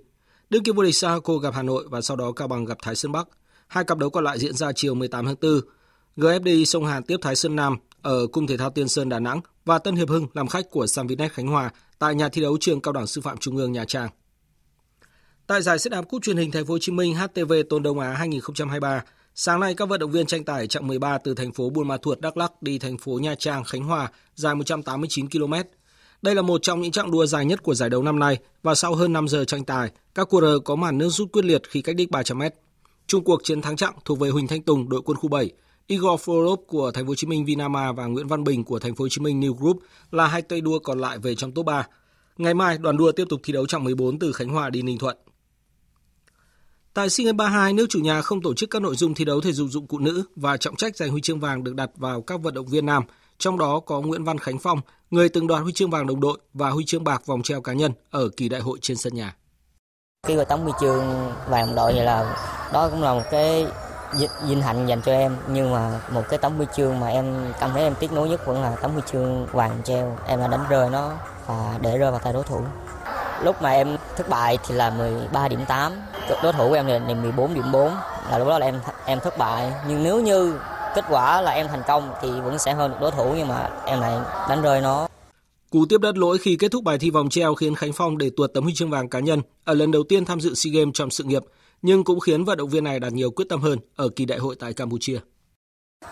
Đương 0.50 0.62
kim 0.62 0.76
vô 0.76 0.82
địch 0.82 0.94
Sahako 0.94 1.36
gặp 1.36 1.54
Hà 1.54 1.62
Nội 1.62 1.84
và 1.90 2.00
sau 2.00 2.16
đó 2.16 2.32
Cao 2.32 2.48
Bằng 2.48 2.64
gặp 2.64 2.78
Thái 2.82 2.96
Sơn 2.96 3.12
Bắc. 3.12 3.28
Hai 3.68 3.84
cặp 3.84 3.98
đấu 3.98 4.10
còn 4.10 4.24
lại 4.24 4.38
diễn 4.38 4.54
ra 4.54 4.72
chiều 4.72 4.94
18 4.94 5.26
tháng 5.26 5.36
4. 5.42 5.60
GFD 6.16 6.64
Sông 6.64 6.86
Hàn 6.86 7.02
tiếp 7.02 7.16
Thái 7.22 7.36
Sơn 7.36 7.56
Nam 7.56 7.76
ở 8.02 8.26
Cung 8.26 8.46
Thể 8.46 8.56
thao 8.56 8.70
Tiên 8.70 8.88
Sơn 8.88 9.08
Đà 9.08 9.20
Nẵng 9.20 9.40
và 9.64 9.78
Tân 9.78 9.96
Hiệp 9.96 10.08
Hưng 10.08 10.26
làm 10.34 10.48
khách 10.48 10.70
của 10.70 10.86
Samvinet 10.86 11.32
Khánh 11.32 11.46
Hòa 11.46 11.70
tại 11.98 12.14
nhà 12.14 12.28
thi 12.28 12.42
đấu 12.42 12.56
trường 12.60 12.80
Cao 12.80 12.92
đẳng 12.92 13.06
Sư 13.06 13.20
phạm 13.20 13.38
Trung 13.38 13.56
ương 13.56 13.72
Nha 13.72 13.84
Trang. 13.84 14.10
Tại 15.46 15.62
giải 15.62 15.78
xe 15.78 15.90
đạp 15.90 16.02
cúp 16.02 16.22
truyền 16.22 16.36
hình 16.36 16.50
Thành 16.50 16.66
phố 16.66 16.74
Hồ 16.74 16.78
Chí 16.78 16.92
Minh 16.92 17.14
HTV 17.14 17.52
Tôn 17.70 17.82
Đông 17.82 17.98
Á 17.98 18.12
2023, 18.12 19.02
sáng 19.34 19.60
nay 19.60 19.74
các 19.74 19.88
vận 19.88 20.00
động 20.00 20.10
viên 20.10 20.26
tranh 20.26 20.44
tải 20.44 20.66
chặng 20.66 20.86
13 20.86 21.18
từ 21.18 21.34
thành 21.34 21.52
phố 21.52 21.70
Buôn 21.70 21.88
Ma 21.88 21.96
Thuột, 21.96 22.20
Đắk 22.20 22.36
Lắk 22.36 22.62
đi 22.62 22.78
thành 22.78 22.98
phố 22.98 23.12
Nha 23.12 23.34
Trang, 23.34 23.64
Khánh 23.64 23.84
Hòa 23.84 24.10
dài 24.34 24.54
189 24.54 25.28
km. 25.30 25.52
Đây 26.22 26.34
là 26.34 26.42
một 26.42 26.62
trong 26.62 26.80
những 26.80 26.92
chặng 26.92 27.10
đua 27.10 27.26
dài 27.26 27.44
nhất 27.44 27.62
của 27.62 27.74
giải 27.74 27.90
đấu 27.90 28.02
năm 28.02 28.18
nay 28.18 28.38
và 28.62 28.74
sau 28.74 28.94
hơn 28.94 29.12
5 29.12 29.28
giờ 29.28 29.44
tranh 29.44 29.64
tài, 29.64 29.90
các 30.14 30.28
cua 30.28 30.40
rờ 30.40 30.58
có 30.64 30.76
màn 30.76 30.98
nước 30.98 31.08
rút 31.08 31.32
quyết 31.32 31.44
liệt 31.44 31.62
khi 31.70 31.82
cách 31.82 31.96
đích 31.96 32.10
300 32.10 32.38
m. 32.38 32.42
Trung 33.06 33.24
cuộc 33.24 33.44
chiến 33.44 33.62
thắng 33.62 33.76
chặng 33.76 33.94
thuộc 34.04 34.18
về 34.18 34.30
Huỳnh 34.30 34.46
Thanh 34.46 34.62
Tùng, 34.62 34.88
đội 34.88 35.02
quân 35.04 35.16
khu 35.16 35.28
7, 35.28 35.50
Igor 35.86 36.20
Florov 36.20 36.56
của 36.56 36.90
Thành 36.90 37.04
phố 37.04 37.08
Hồ 37.08 37.14
Chí 37.14 37.26
Minh 37.26 37.44
Vinama 37.44 37.92
và 37.92 38.06
Nguyễn 38.06 38.28
Văn 38.28 38.44
Bình 38.44 38.64
của 38.64 38.78
Thành 38.78 38.94
phố 38.94 39.04
Hồ 39.04 39.08
Chí 39.08 39.20
Minh 39.20 39.40
New 39.40 39.54
Group 39.54 39.78
là 40.10 40.26
hai 40.26 40.42
tay 40.42 40.60
đua 40.60 40.78
còn 40.78 40.98
lại 40.98 41.18
về 41.18 41.34
trong 41.34 41.52
top 41.52 41.66
3. 41.66 41.86
Ngày 42.38 42.54
mai, 42.54 42.78
đoàn 42.78 42.96
đua 42.96 43.12
tiếp 43.12 43.24
tục 43.28 43.40
thi 43.42 43.52
đấu 43.52 43.66
chặng 43.66 43.84
14 43.84 44.18
từ 44.18 44.32
Khánh 44.32 44.48
Hòa 44.48 44.70
đi 44.70 44.82
Ninh 44.82 44.98
Thuận. 44.98 45.16
Tại 46.94 47.10
SEA 47.10 47.24
Games 47.24 47.36
32, 47.36 47.72
nước 47.72 47.86
chủ 47.88 47.98
nhà 47.98 48.22
không 48.22 48.42
tổ 48.42 48.54
chức 48.54 48.70
các 48.70 48.82
nội 48.82 48.96
dung 48.96 49.14
thi 49.14 49.24
đấu 49.24 49.40
thể 49.40 49.52
dục 49.52 49.68
dụng 49.70 49.86
cụ 49.86 49.98
nữ 49.98 50.24
và 50.36 50.56
trọng 50.56 50.76
trách 50.76 50.96
giành 50.96 51.10
huy 51.10 51.20
chương 51.20 51.40
vàng 51.40 51.64
được 51.64 51.74
đặt 51.74 51.90
vào 51.96 52.22
các 52.22 52.40
vận 52.40 52.54
động 52.54 52.66
viên 52.66 52.86
nam, 52.86 53.02
trong 53.38 53.58
đó 53.58 53.80
có 53.86 54.00
Nguyễn 54.00 54.24
Văn 54.24 54.38
Khánh 54.38 54.58
Phong, 54.58 54.80
người 55.10 55.28
từng 55.28 55.46
đoạt 55.46 55.62
huy 55.62 55.72
chương 55.72 55.90
vàng 55.90 56.06
đồng 56.06 56.20
đội 56.20 56.38
và 56.54 56.70
huy 56.70 56.84
chương 56.84 57.04
bạc 57.04 57.26
vòng 57.26 57.42
treo 57.42 57.60
cá 57.60 57.72
nhân 57.72 57.92
ở 58.10 58.28
kỳ 58.36 58.48
đại 58.48 58.60
hội 58.60 58.78
trên 58.82 58.96
sân 58.96 59.14
nhà. 59.14 59.36
Khi 60.26 60.36
vào 60.36 60.44
tấm 60.44 60.60
huy 60.60 60.72
chương 60.80 61.04
vàng 61.48 61.66
đồng 61.66 61.74
đội 61.74 61.92
thì 61.92 62.00
là 62.00 62.36
đó 62.72 62.88
cũng 62.88 63.02
là 63.02 63.14
một 63.14 63.24
cái 63.30 63.66
vinh 64.48 64.62
hạnh 64.62 64.86
dành 64.86 65.02
cho 65.02 65.12
em. 65.12 65.36
Nhưng 65.48 65.72
mà 65.72 66.00
một 66.12 66.22
cái 66.28 66.38
tấm 66.38 66.56
huy 66.56 66.66
chương 66.76 67.00
mà 67.00 67.06
em 67.06 67.52
cảm 67.60 67.70
thấy 67.72 67.82
em 67.82 67.94
tiếc 68.00 68.12
nuối 68.12 68.28
nhất 68.28 68.46
vẫn 68.46 68.62
là 68.62 68.76
tấm 68.82 68.90
huy 68.92 69.02
chương 69.12 69.46
vàng 69.46 69.80
treo. 69.84 70.18
Em 70.26 70.40
đã 70.40 70.48
đánh 70.48 70.64
rơi 70.70 70.90
nó 70.90 71.12
và 71.46 71.78
để 71.82 71.98
rơi 71.98 72.10
vào 72.10 72.20
tay 72.20 72.32
đối 72.32 72.44
thủ. 72.44 72.60
Lúc 73.44 73.62
mà 73.62 73.70
em 73.70 73.96
thất 74.16 74.28
bại 74.28 74.58
thì 74.66 74.74
là 74.74 74.90
13 74.90 75.48
điểm 75.48 75.60
8 75.68 75.92
đối 76.42 76.52
thủ 76.52 76.68
của 76.68 76.74
em 76.74 76.86
là 76.86 76.98
14 76.98 77.54
điểm 77.54 77.72
4 77.72 77.92
là 78.30 78.38
lúc 78.38 78.48
đó 78.48 78.58
là 78.58 78.66
em 78.66 78.80
em 79.04 79.20
thất 79.20 79.38
bại. 79.38 79.72
Nhưng 79.88 80.02
nếu 80.02 80.20
như 80.20 80.54
kết 80.94 81.04
quả 81.08 81.40
là 81.40 81.50
em 81.50 81.68
thành 81.68 81.82
công 81.88 82.12
thì 82.22 82.28
vẫn 82.30 82.58
sẽ 82.58 82.72
hơn 82.72 82.90
được 82.90 82.96
đối 83.00 83.10
thủ 83.10 83.34
nhưng 83.36 83.48
mà 83.48 83.70
em 83.86 84.00
lại 84.00 84.18
đánh 84.48 84.62
rơi 84.62 84.80
nó. 84.80 85.08
Cú 85.70 85.86
tiếp 85.88 86.00
đất 86.00 86.18
lỗi 86.18 86.38
khi 86.38 86.56
kết 86.56 86.68
thúc 86.72 86.84
bài 86.84 86.98
thi 86.98 87.10
vòng 87.10 87.28
treo 87.28 87.54
khiến 87.54 87.74
Khánh 87.74 87.92
Phong 87.92 88.18
để 88.18 88.30
tuột 88.36 88.50
tấm 88.54 88.64
huy 88.64 88.74
chương 88.74 88.90
vàng 88.90 89.08
cá 89.08 89.20
nhân 89.20 89.42
ở 89.64 89.74
lần 89.74 89.90
đầu 89.90 90.02
tiên 90.08 90.24
tham 90.24 90.40
dự 90.40 90.54
SEA 90.54 90.70
Games 90.74 90.94
trong 90.94 91.10
sự 91.10 91.24
nghiệp 91.24 91.42
nhưng 91.82 92.04
cũng 92.04 92.20
khiến 92.20 92.44
vận 92.44 92.58
động 92.58 92.68
viên 92.68 92.84
này 92.84 93.00
đạt 93.00 93.12
nhiều 93.12 93.30
quyết 93.30 93.44
tâm 93.48 93.60
hơn 93.60 93.78
ở 93.96 94.08
kỳ 94.16 94.24
đại 94.24 94.38
hội 94.38 94.56
tại 94.60 94.72
Campuchia. 94.72 95.18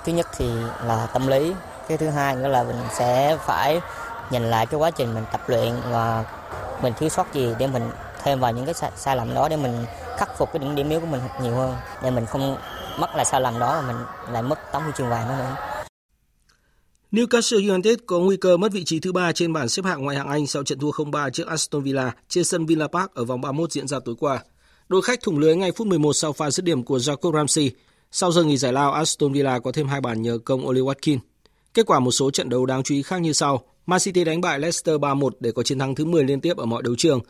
Thứ 0.04 0.12
nhất 0.12 0.26
thì 0.36 0.46
là 0.84 1.06
tâm 1.12 1.26
lý, 1.26 1.52
cái 1.88 1.98
thứ 1.98 2.08
hai 2.08 2.36
nữa 2.36 2.48
là 2.48 2.64
mình 2.64 2.76
sẽ 2.98 3.38
phải 3.46 3.80
nhìn 4.30 4.42
lại 4.42 4.66
cái 4.66 4.80
quá 4.80 4.90
trình 4.90 5.14
mình 5.14 5.24
tập 5.32 5.40
luyện 5.46 5.72
và 5.90 6.24
mình 6.82 6.92
thiếu 6.98 7.08
sót 7.08 7.34
gì 7.34 7.48
để 7.58 7.66
mình 7.66 7.82
thêm 8.24 8.40
vào 8.40 8.52
những 8.52 8.64
cái 8.64 8.74
sai, 8.74 8.90
sai 8.96 9.16
lầm 9.16 9.34
đó 9.34 9.48
để 9.48 9.56
mình 9.56 9.84
khắc 10.18 10.38
phục 10.38 10.52
cái 10.52 10.58
điểm 10.58 10.74
điểm 10.74 10.88
yếu 10.88 11.00
của 11.00 11.06
mình 11.06 11.20
nhiều 11.42 11.54
hơn 11.54 11.74
để 12.02 12.10
mình 12.10 12.26
không 12.26 12.56
mắc 12.98 13.16
lại 13.16 13.24
sai 13.24 13.40
lầm 13.40 13.58
đó 13.58 13.80
mà 13.80 13.92
mình 13.92 14.32
lại 14.32 14.42
mất 14.42 14.58
tấm 14.72 14.82
huy 14.82 14.92
chương 14.96 15.08
vàng 15.08 15.28
nữa. 15.28 15.56
Newcastle 17.12 17.70
United 17.70 17.98
có 18.06 18.18
nguy 18.18 18.36
cơ 18.36 18.56
mất 18.56 18.72
vị 18.72 18.84
trí 18.84 19.00
thứ 19.00 19.12
ba 19.12 19.32
trên 19.32 19.52
bảng 19.52 19.68
xếp 19.68 19.84
hạng 19.84 20.04
ngoại 20.04 20.16
hạng 20.16 20.28
Anh 20.28 20.46
sau 20.46 20.62
trận 20.62 20.78
thua 20.78 20.90
0-3 20.90 21.30
trước 21.30 21.46
Aston 21.46 21.82
Villa 21.82 22.12
trên 22.28 22.44
sân 22.44 22.66
Villa 22.66 22.86
Park 22.86 23.14
ở 23.14 23.24
vòng 23.24 23.40
31 23.40 23.72
diễn 23.72 23.88
ra 23.88 23.98
tối 24.04 24.14
qua. 24.20 24.42
Đội 24.88 25.02
khách 25.02 25.22
thủng 25.22 25.38
lưới 25.38 25.56
ngay 25.56 25.72
phút 25.72 25.86
11 25.86 26.12
sau 26.12 26.32
pha 26.32 26.50
dứt 26.50 26.64
điểm 26.64 26.84
của 26.84 26.98
Jacob 26.98 27.36
Ramsey. 27.36 27.70
Sau 28.10 28.32
giờ 28.32 28.44
nghỉ 28.44 28.56
giải 28.56 28.72
lao, 28.72 28.92
Aston 28.92 29.32
Villa 29.32 29.58
có 29.58 29.72
thêm 29.72 29.88
hai 29.88 30.00
bàn 30.00 30.22
nhờ 30.22 30.38
công 30.44 30.66
Oli 30.66 30.80
Watkins. 30.80 31.18
Kết 31.74 31.86
quả 31.86 31.98
một 31.98 32.10
số 32.10 32.30
trận 32.30 32.48
đấu 32.48 32.66
đáng 32.66 32.82
chú 32.82 32.94
ý 32.94 33.02
khác 33.02 33.20
như 33.20 33.32
sau. 33.32 33.62
Man 33.86 34.00
City 34.00 34.24
đánh 34.24 34.40
bại 34.40 34.58
Leicester 34.58 34.96
3-1 34.96 35.30
để 35.40 35.52
có 35.52 35.62
chiến 35.62 35.78
thắng 35.78 35.94
thứ 35.94 36.04
10 36.04 36.24
liên 36.24 36.40
tiếp 36.40 36.56
ở 36.56 36.64
mọi 36.64 36.82
đấu 36.82 36.94
trường. 36.98 37.20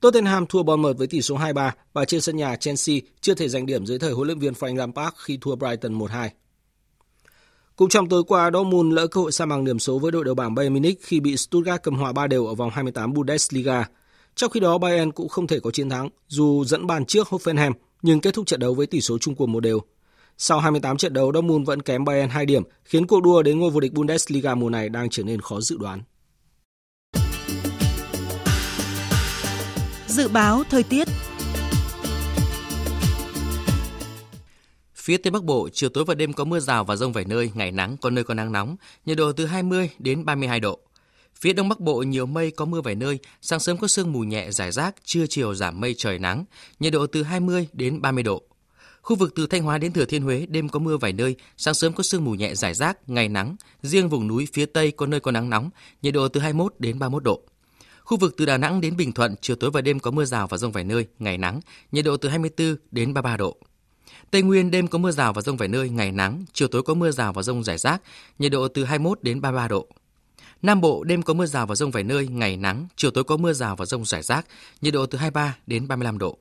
Tottenham 0.00 0.46
thua 0.46 0.62
Bournemouth 0.62 0.96
với 0.96 1.06
tỷ 1.06 1.22
số 1.22 1.38
2-3 1.38 1.70
và 1.92 2.04
trên 2.04 2.20
sân 2.20 2.36
nhà 2.36 2.56
Chelsea 2.56 2.96
chưa 3.20 3.34
thể 3.34 3.48
giành 3.48 3.66
điểm 3.66 3.86
dưới 3.86 3.98
thời 3.98 4.12
huấn 4.12 4.26
luyện 4.26 4.38
viên 4.38 4.52
Frank 4.52 4.76
Lampard 4.76 5.16
khi 5.16 5.38
thua 5.40 5.56
Brighton 5.56 5.98
1-2. 5.98 6.28
Cũng 7.76 7.88
trong 7.88 8.08
tối 8.08 8.24
qua, 8.24 8.50
Dortmund 8.54 8.92
lỡ 8.92 9.06
cơ 9.06 9.20
hội 9.20 9.32
sa 9.32 9.46
bằng 9.46 9.64
điểm 9.64 9.78
số 9.78 9.98
với 9.98 10.12
đội 10.12 10.24
đầu 10.24 10.34
bảng 10.34 10.54
Bayern 10.54 10.74
Munich 10.74 10.98
khi 11.02 11.20
bị 11.20 11.36
Stuttgart 11.36 11.82
cầm 11.82 11.96
hòa 11.96 12.12
3 12.12 12.26
đều 12.26 12.46
ở 12.46 12.54
vòng 12.54 12.70
28 12.70 13.12
Bundesliga. 13.12 13.88
Trong 14.34 14.50
khi 14.50 14.60
đó, 14.60 14.78
Bayern 14.78 15.12
cũng 15.12 15.28
không 15.28 15.46
thể 15.46 15.60
có 15.60 15.70
chiến 15.70 15.90
thắng, 15.90 16.08
dù 16.28 16.64
dẫn 16.64 16.86
bàn 16.86 17.04
trước 17.04 17.28
Hoffenheim, 17.28 17.72
nhưng 18.02 18.20
kết 18.20 18.34
thúc 18.34 18.46
trận 18.46 18.60
đấu 18.60 18.74
với 18.74 18.86
tỷ 18.86 19.00
số 19.00 19.18
chung 19.18 19.34
cuộc 19.34 19.46
một 19.46 19.60
đều. 19.60 19.80
Sau 20.38 20.60
28 20.60 20.96
trận 20.96 21.12
đấu, 21.12 21.32
Dortmund 21.34 21.66
vẫn 21.66 21.82
kém 21.82 22.04
Bayern 22.04 22.30
2 22.30 22.46
điểm, 22.46 22.62
khiến 22.84 23.06
cuộc 23.06 23.22
đua 23.22 23.42
đến 23.42 23.58
ngôi 23.58 23.70
vô 23.70 23.80
địch 23.80 23.92
Bundesliga 23.92 24.54
mùa 24.54 24.70
này 24.70 24.88
đang 24.88 25.10
trở 25.10 25.22
nên 25.22 25.40
khó 25.40 25.60
dự 25.60 25.76
đoán. 25.76 26.02
Dự 30.18 30.28
báo 30.28 30.62
thời 30.70 30.82
tiết 30.82 31.08
Phía 34.94 35.16
Tây 35.16 35.30
Bắc 35.30 35.44
Bộ, 35.44 35.68
chiều 35.72 35.90
tối 35.90 36.04
và 36.04 36.14
đêm 36.14 36.32
có 36.32 36.44
mưa 36.44 36.60
rào 36.60 36.84
và 36.84 36.96
rông 36.96 37.12
vài 37.12 37.24
nơi, 37.24 37.50
ngày 37.54 37.72
nắng, 37.72 37.96
có 37.96 38.10
nơi 38.10 38.24
có 38.24 38.34
nắng 38.34 38.52
nóng, 38.52 38.76
nhiệt 39.06 39.16
độ 39.16 39.32
từ 39.32 39.46
20 39.46 39.90
đến 39.98 40.24
32 40.24 40.60
độ. 40.60 40.78
Phía 41.34 41.52
Đông 41.52 41.68
Bắc 41.68 41.80
Bộ 41.80 42.02
nhiều 42.02 42.26
mây 42.26 42.50
có 42.50 42.64
mưa 42.64 42.80
vài 42.80 42.94
nơi, 42.94 43.18
sáng 43.40 43.60
sớm 43.60 43.76
có 43.76 43.88
sương 43.88 44.12
mù 44.12 44.20
nhẹ 44.20 44.50
rải 44.50 44.72
rác, 44.72 44.94
trưa 45.04 45.26
chiều 45.26 45.54
giảm 45.54 45.80
mây 45.80 45.94
trời 45.98 46.18
nắng, 46.18 46.44
nhiệt 46.80 46.92
độ 46.92 47.06
từ 47.06 47.22
20 47.22 47.68
đến 47.72 48.02
30 48.02 48.22
độ. 48.22 48.42
Khu 49.02 49.16
vực 49.16 49.32
từ 49.34 49.46
Thanh 49.46 49.62
Hóa 49.62 49.78
đến 49.78 49.92
Thừa 49.92 50.04
Thiên 50.04 50.22
Huế 50.22 50.46
đêm 50.46 50.68
có 50.68 50.78
mưa 50.78 50.96
vài 50.96 51.12
nơi, 51.12 51.36
sáng 51.56 51.74
sớm 51.74 51.92
có 51.92 52.02
sương 52.02 52.24
mù 52.24 52.34
nhẹ 52.34 52.54
rải 52.54 52.74
rác, 52.74 53.08
ngày 53.08 53.28
nắng, 53.28 53.56
riêng 53.82 54.08
vùng 54.08 54.26
núi 54.26 54.48
phía 54.52 54.66
Tây 54.66 54.90
có 54.90 55.06
nơi 55.06 55.20
có 55.20 55.30
nắng 55.30 55.50
nóng, 55.50 55.70
nhiệt 56.02 56.14
độ 56.14 56.28
từ 56.28 56.40
21 56.40 56.74
đến 56.78 56.98
31 56.98 57.22
độ. 57.24 57.42
Khu 58.08 58.16
vực 58.16 58.34
từ 58.36 58.46
Đà 58.46 58.58
Nẵng 58.58 58.80
đến 58.80 58.96
Bình 58.96 59.12
Thuận, 59.12 59.34
chiều 59.40 59.56
tối 59.56 59.70
và 59.70 59.80
đêm 59.80 60.00
có 60.00 60.10
mưa 60.10 60.24
rào 60.24 60.46
và 60.46 60.56
rông 60.58 60.72
vài 60.72 60.84
nơi, 60.84 61.06
ngày 61.18 61.38
nắng, 61.38 61.60
nhiệt 61.92 62.04
độ 62.04 62.16
từ 62.16 62.28
24 62.28 62.76
đến 62.90 63.14
33 63.14 63.36
độ. 63.36 63.56
Tây 64.30 64.42
Nguyên 64.42 64.70
đêm 64.70 64.88
có 64.88 64.98
mưa 64.98 65.10
rào 65.10 65.32
và 65.32 65.42
rông 65.42 65.56
vài 65.56 65.68
nơi, 65.68 65.90
ngày 65.90 66.12
nắng, 66.12 66.44
chiều 66.52 66.68
tối 66.68 66.82
có 66.82 66.94
mưa 66.94 67.10
rào 67.10 67.32
và 67.32 67.42
rông 67.42 67.64
rải 67.64 67.78
rác, 67.78 68.02
nhiệt 68.38 68.52
độ 68.52 68.68
từ 68.68 68.84
21 68.84 69.22
đến 69.22 69.40
33 69.40 69.68
độ. 69.68 69.86
Nam 70.62 70.80
Bộ 70.80 71.04
đêm 71.04 71.22
có 71.22 71.34
mưa 71.34 71.46
rào 71.46 71.66
và 71.66 71.74
rông 71.74 71.90
vài 71.90 72.02
nơi, 72.02 72.28
ngày 72.28 72.56
nắng, 72.56 72.86
chiều 72.96 73.10
tối 73.10 73.24
có 73.24 73.36
mưa 73.36 73.52
rào 73.52 73.76
và 73.76 73.84
rông 73.84 74.04
rải 74.04 74.22
rác, 74.22 74.46
nhiệt 74.80 74.94
độ 74.94 75.06
từ 75.06 75.18
23 75.18 75.56
đến 75.66 75.88
35 75.88 76.18
độ. 76.18 76.38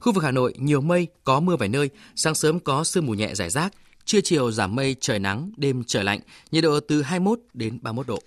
Khu 0.00 0.12
vực 0.12 0.24
Hà 0.24 0.30
Nội 0.30 0.54
nhiều 0.58 0.80
mây, 0.80 1.06
có 1.24 1.40
mưa 1.40 1.56
vài 1.56 1.68
nơi, 1.68 1.90
sáng 2.16 2.34
sớm 2.34 2.60
có 2.60 2.84
sương 2.84 3.06
mù 3.06 3.14
nhẹ 3.14 3.34
rải 3.34 3.50
rác, 3.50 3.72
trưa 4.04 4.20
chiều 4.20 4.52
giảm 4.52 4.74
mây, 4.74 4.96
trời 5.00 5.18
nắng, 5.18 5.52
đêm 5.56 5.84
trời 5.84 6.04
lạnh, 6.04 6.20
nhiệt 6.50 6.64
độ 6.64 6.80
từ 6.80 7.02
21 7.02 7.40
đến 7.54 7.78
31 7.82 8.06
độ. 8.06 8.18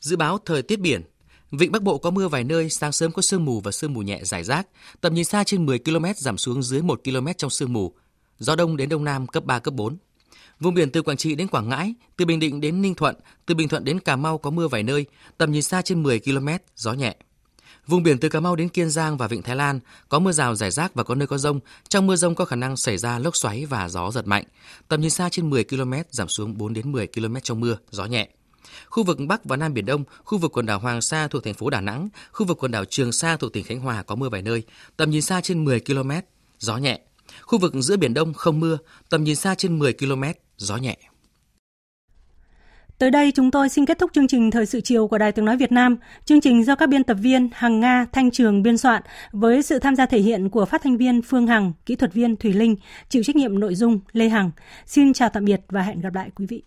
Dự 0.00 0.16
báo 0.16 0.38
thời 0.44 0.62
tiết 0.62 0.80
biển, 0.80 1.02
Vịnh 1.50 1.72
Bắc 1.72 1.82
Bộ 1.82 1.98
có 1.98 2.10
mưa 2.10 2.28
vài 2.28 2.44
nơi, 2.44 2.70
sáng 2.70 2.92
sớm 2.92 3.12
có 3.12 3.22
sương 3.22 3.44
mù 3.44 3.60
và 3.60 3.72
sương 3.72 3.94
mù 3.94 4.00
nhẹ 4.00 4.20
rải 4.24 4.44
rác, 4.44 4.66
tầm 5.00 5.14
nhìn 5.14 5.24
xa 5.24 5.44
trên 5.44 5.66
10 5.66 5.78
km 5.78 6.04
giảm 6.16 6.38
xuống 6.38 6.62
dưới 6.62 6.82
1 6.82 7.00
km 7.04 7.26
trong 7.38 7.50
sương 7.50 7.72
mù. 7.72 7.92
Gió 8.38 8.56
đông 8.56 8.76
đến 8.76 8.88
đông 8.88 9.04
nam 9.04 9.26
cấp 9.26 9.44
3 9.44 9.58
cấp 9.58 9.74
4. 9.74 9.96
Vùng 10.60 10.74
biển 10.74 10.90
từ 10.90 11.02
Quảng 11.02 11.16
Trị 11.16 11.34
đến 11.34 11.48
Quảng 11.48 11.68
Ngãi, 11.68 11.94
từ 12.16 12.24
Bình 12.24 12.40
Định 12.40 12.60
đến 12.60 12.82
Ninh 12.82 12.94
Thuận, 12.94 13.16
từ 13.46 13.54
Bình 13.54 13.68
Thuận 13.68 13.84
đến 13.84 14.00
Cà 14.00 14.16
Mau 14.16 14.38
có 14.38 14.50
mưa 14.50 14.68
vài 14.68 14.82
nơi, 14.82 15.06
tầm 15.38 15.52
nhìn 15.52 15.62
xa 15.62 15.82
trên 15.82 16.02
10 16.02 16.20
km, 16.20 16.48
gió 16.76 16.92
nhẹ. 16.92 17.16
Vùng 17.86 18.02
biển 18.02 18.18
từ 18.18 18.28
Cà 18.28 18.40
Mau 18.40 18.56
đến 18.56 18.68
Kiên 18.68 18.90
Giang 18.90 19.16
và 19.16 19.28
Vịnh 19.28 19.42
Thái 19.42 19.56
Lan 19.56 19.80
có 20.08 20.18
mưa 20.18 20.32
rào 20.32 20.54
rải 20.54 20.70
rác 20.70 20.94
và 20.94 21.04
có 21.04 21.14
nơi 21.14 21.26
có 21.26 21.38
rông. 21.38 21.60
Trong 21.88 22.06
mưa 22.06 22.16
rông 22.16 22.34
có 22.34 22.44
khả 22.44 22.56
năng 22.56 22.76
xảy 22.76 22.98
ra 22.98 23.18
lốc 23.18 23.36
xoáy 23.36 23.66
và 23.66 23.88
gió 23.88 24.10
giật 24.10 24.26
mạnh. 24.26 24.44
Tầm 24.88 25.00
nhìn 25.00 25.10
xa 25.10 25.28
trên 25.28 25.50
10 25.50 25.64
km, 25.64 25.92
giảm 26.10 26.28
xuống 26.28 26.58
4 26.58 26.74
đến 26.74 26.92
10 26.92 27.06
km 27.06 27.36
trong 27.42 27.60
mưa, 27.60 27.76
gió 27.90 28.04
nhẹ. 28.04 28.28
Khu 28.86 29.04
vực 29.04 29.18
Bắc 29.28 29.44
và 29.44 29.56
Nam 29.56 29.74
Biển 29.74 29.86
Đông, 29.86 30.04
khu 30.24 30.38
vực 30.38 30.52
quần 30.52 30.66
đảo 30.66 30.78
Hoàng 30.78 31.00
Sa 31.00 31.28
thuộc 31.28 31.44
thành 31.44 31.54
phố 31.54 31.70
Đà 31.70 31.80
Nẵng, 31.80 32.08
khu 32.32 32.46
vực 32.46 32.58
quần 32.58 32.72
đảo 32.72 32.84
Trường 32.84 33.12
Sa 33.12 33.36
thuộc 33.36 33.52
tỉnh 33.52 33.64
Khánh 33.64 33.80
Hòa 33.80 34.02
có 34.02 34.14
mưa 34.14 34.28
vài 34.28 34.42
nơi, 34.42 34.62
tầm 34.96 35.10
nhìn 35.10 35.22
xa 35.22 35.40
trên 35.40 35.64
10 35.64 35.80
km, 35.80 36.10
gió 36.58 36.76
nhẹ. 36.76 37.00
Khu 37.42 37.58
vực 37.58 37.72
giữa 37.74 37.96
Biển 37.96 38.14
Đông 38.14 38.34
không 38.34 38.60
mưa, 38.60 38.78
tầm 39.10 39.24
nhìn 39.24 39.36
xa 39.36 39.54
trên 39.54 39.78
10 39.78 39.92
km, 39.92 40.22
gió 40.56 40.76
nhẹ. 40.76 40.96
Tới 42.98 43.10
đây 43.10 43.32
chúng 43.32 43.50
tôi 43.50 43.68
xin 43.68 43.86
kết 43.86 43.98
thúc 43.98 44.10
chương 44.14 44.26
trình 44.26 44.50
Thời 44.50 44.66
sự 44.66 44.80
chiều 44.80 45.08
của 45.08 45.18
Đài 45.18 45.32
Tiếng 45.32 45.44
Nói 45.44 45.56
Việt 45.56 45.72
Nam. 45.72 45.96
Chương 46.24 46.40
trình 46.40 46.64
do 46.64 46.74
các 46.76 46.88
biên 46.88 47.04
tập 47.04 47.14
viên 47.14 47.48
Hằng 47.52 47.80
Nga, 47.80 48.06
Thanh 48.12 48.30
Trường 48.30 48.62
biên 48.62 48.78
soạn 48.78 49.02
với 49.32 49.62
sự 49.62 49.78
tham 49.78 49.96
gia 49.96 50.06
thể 50.06 50.18
hiện 50.18 50.48
của 50.48 50.64
phát 50.64 50.82
thanh 50.82 50.96
viên 50.96 51.22
Phương 51.22 51.46
Hằng, 51.46 51.72
kỹ 51.86 51.96
thuật 51.96 52.12
viên 52.14 52.36
Thủy 52.36 52.52
Linh, 52.52 52.76
chịu 53.08 53.22
trách 53.22 53.36
nhiệm 53.36 53.60
nội 53.60 53.74
dung 53.74 54.00
Lê 54.12 54.28
Hằng. 54.28 54.50
Xin 54.86 55.12
chào 55.12 55.28
tạm 55.28 55.44
biệt 55.44 55.60
và 55.68 55.82
hẹn 55.82 56.00
gặp 56.00 56.14
lại 56.14 56.30
quý 56.36 56.46
vị. 56.46 56.62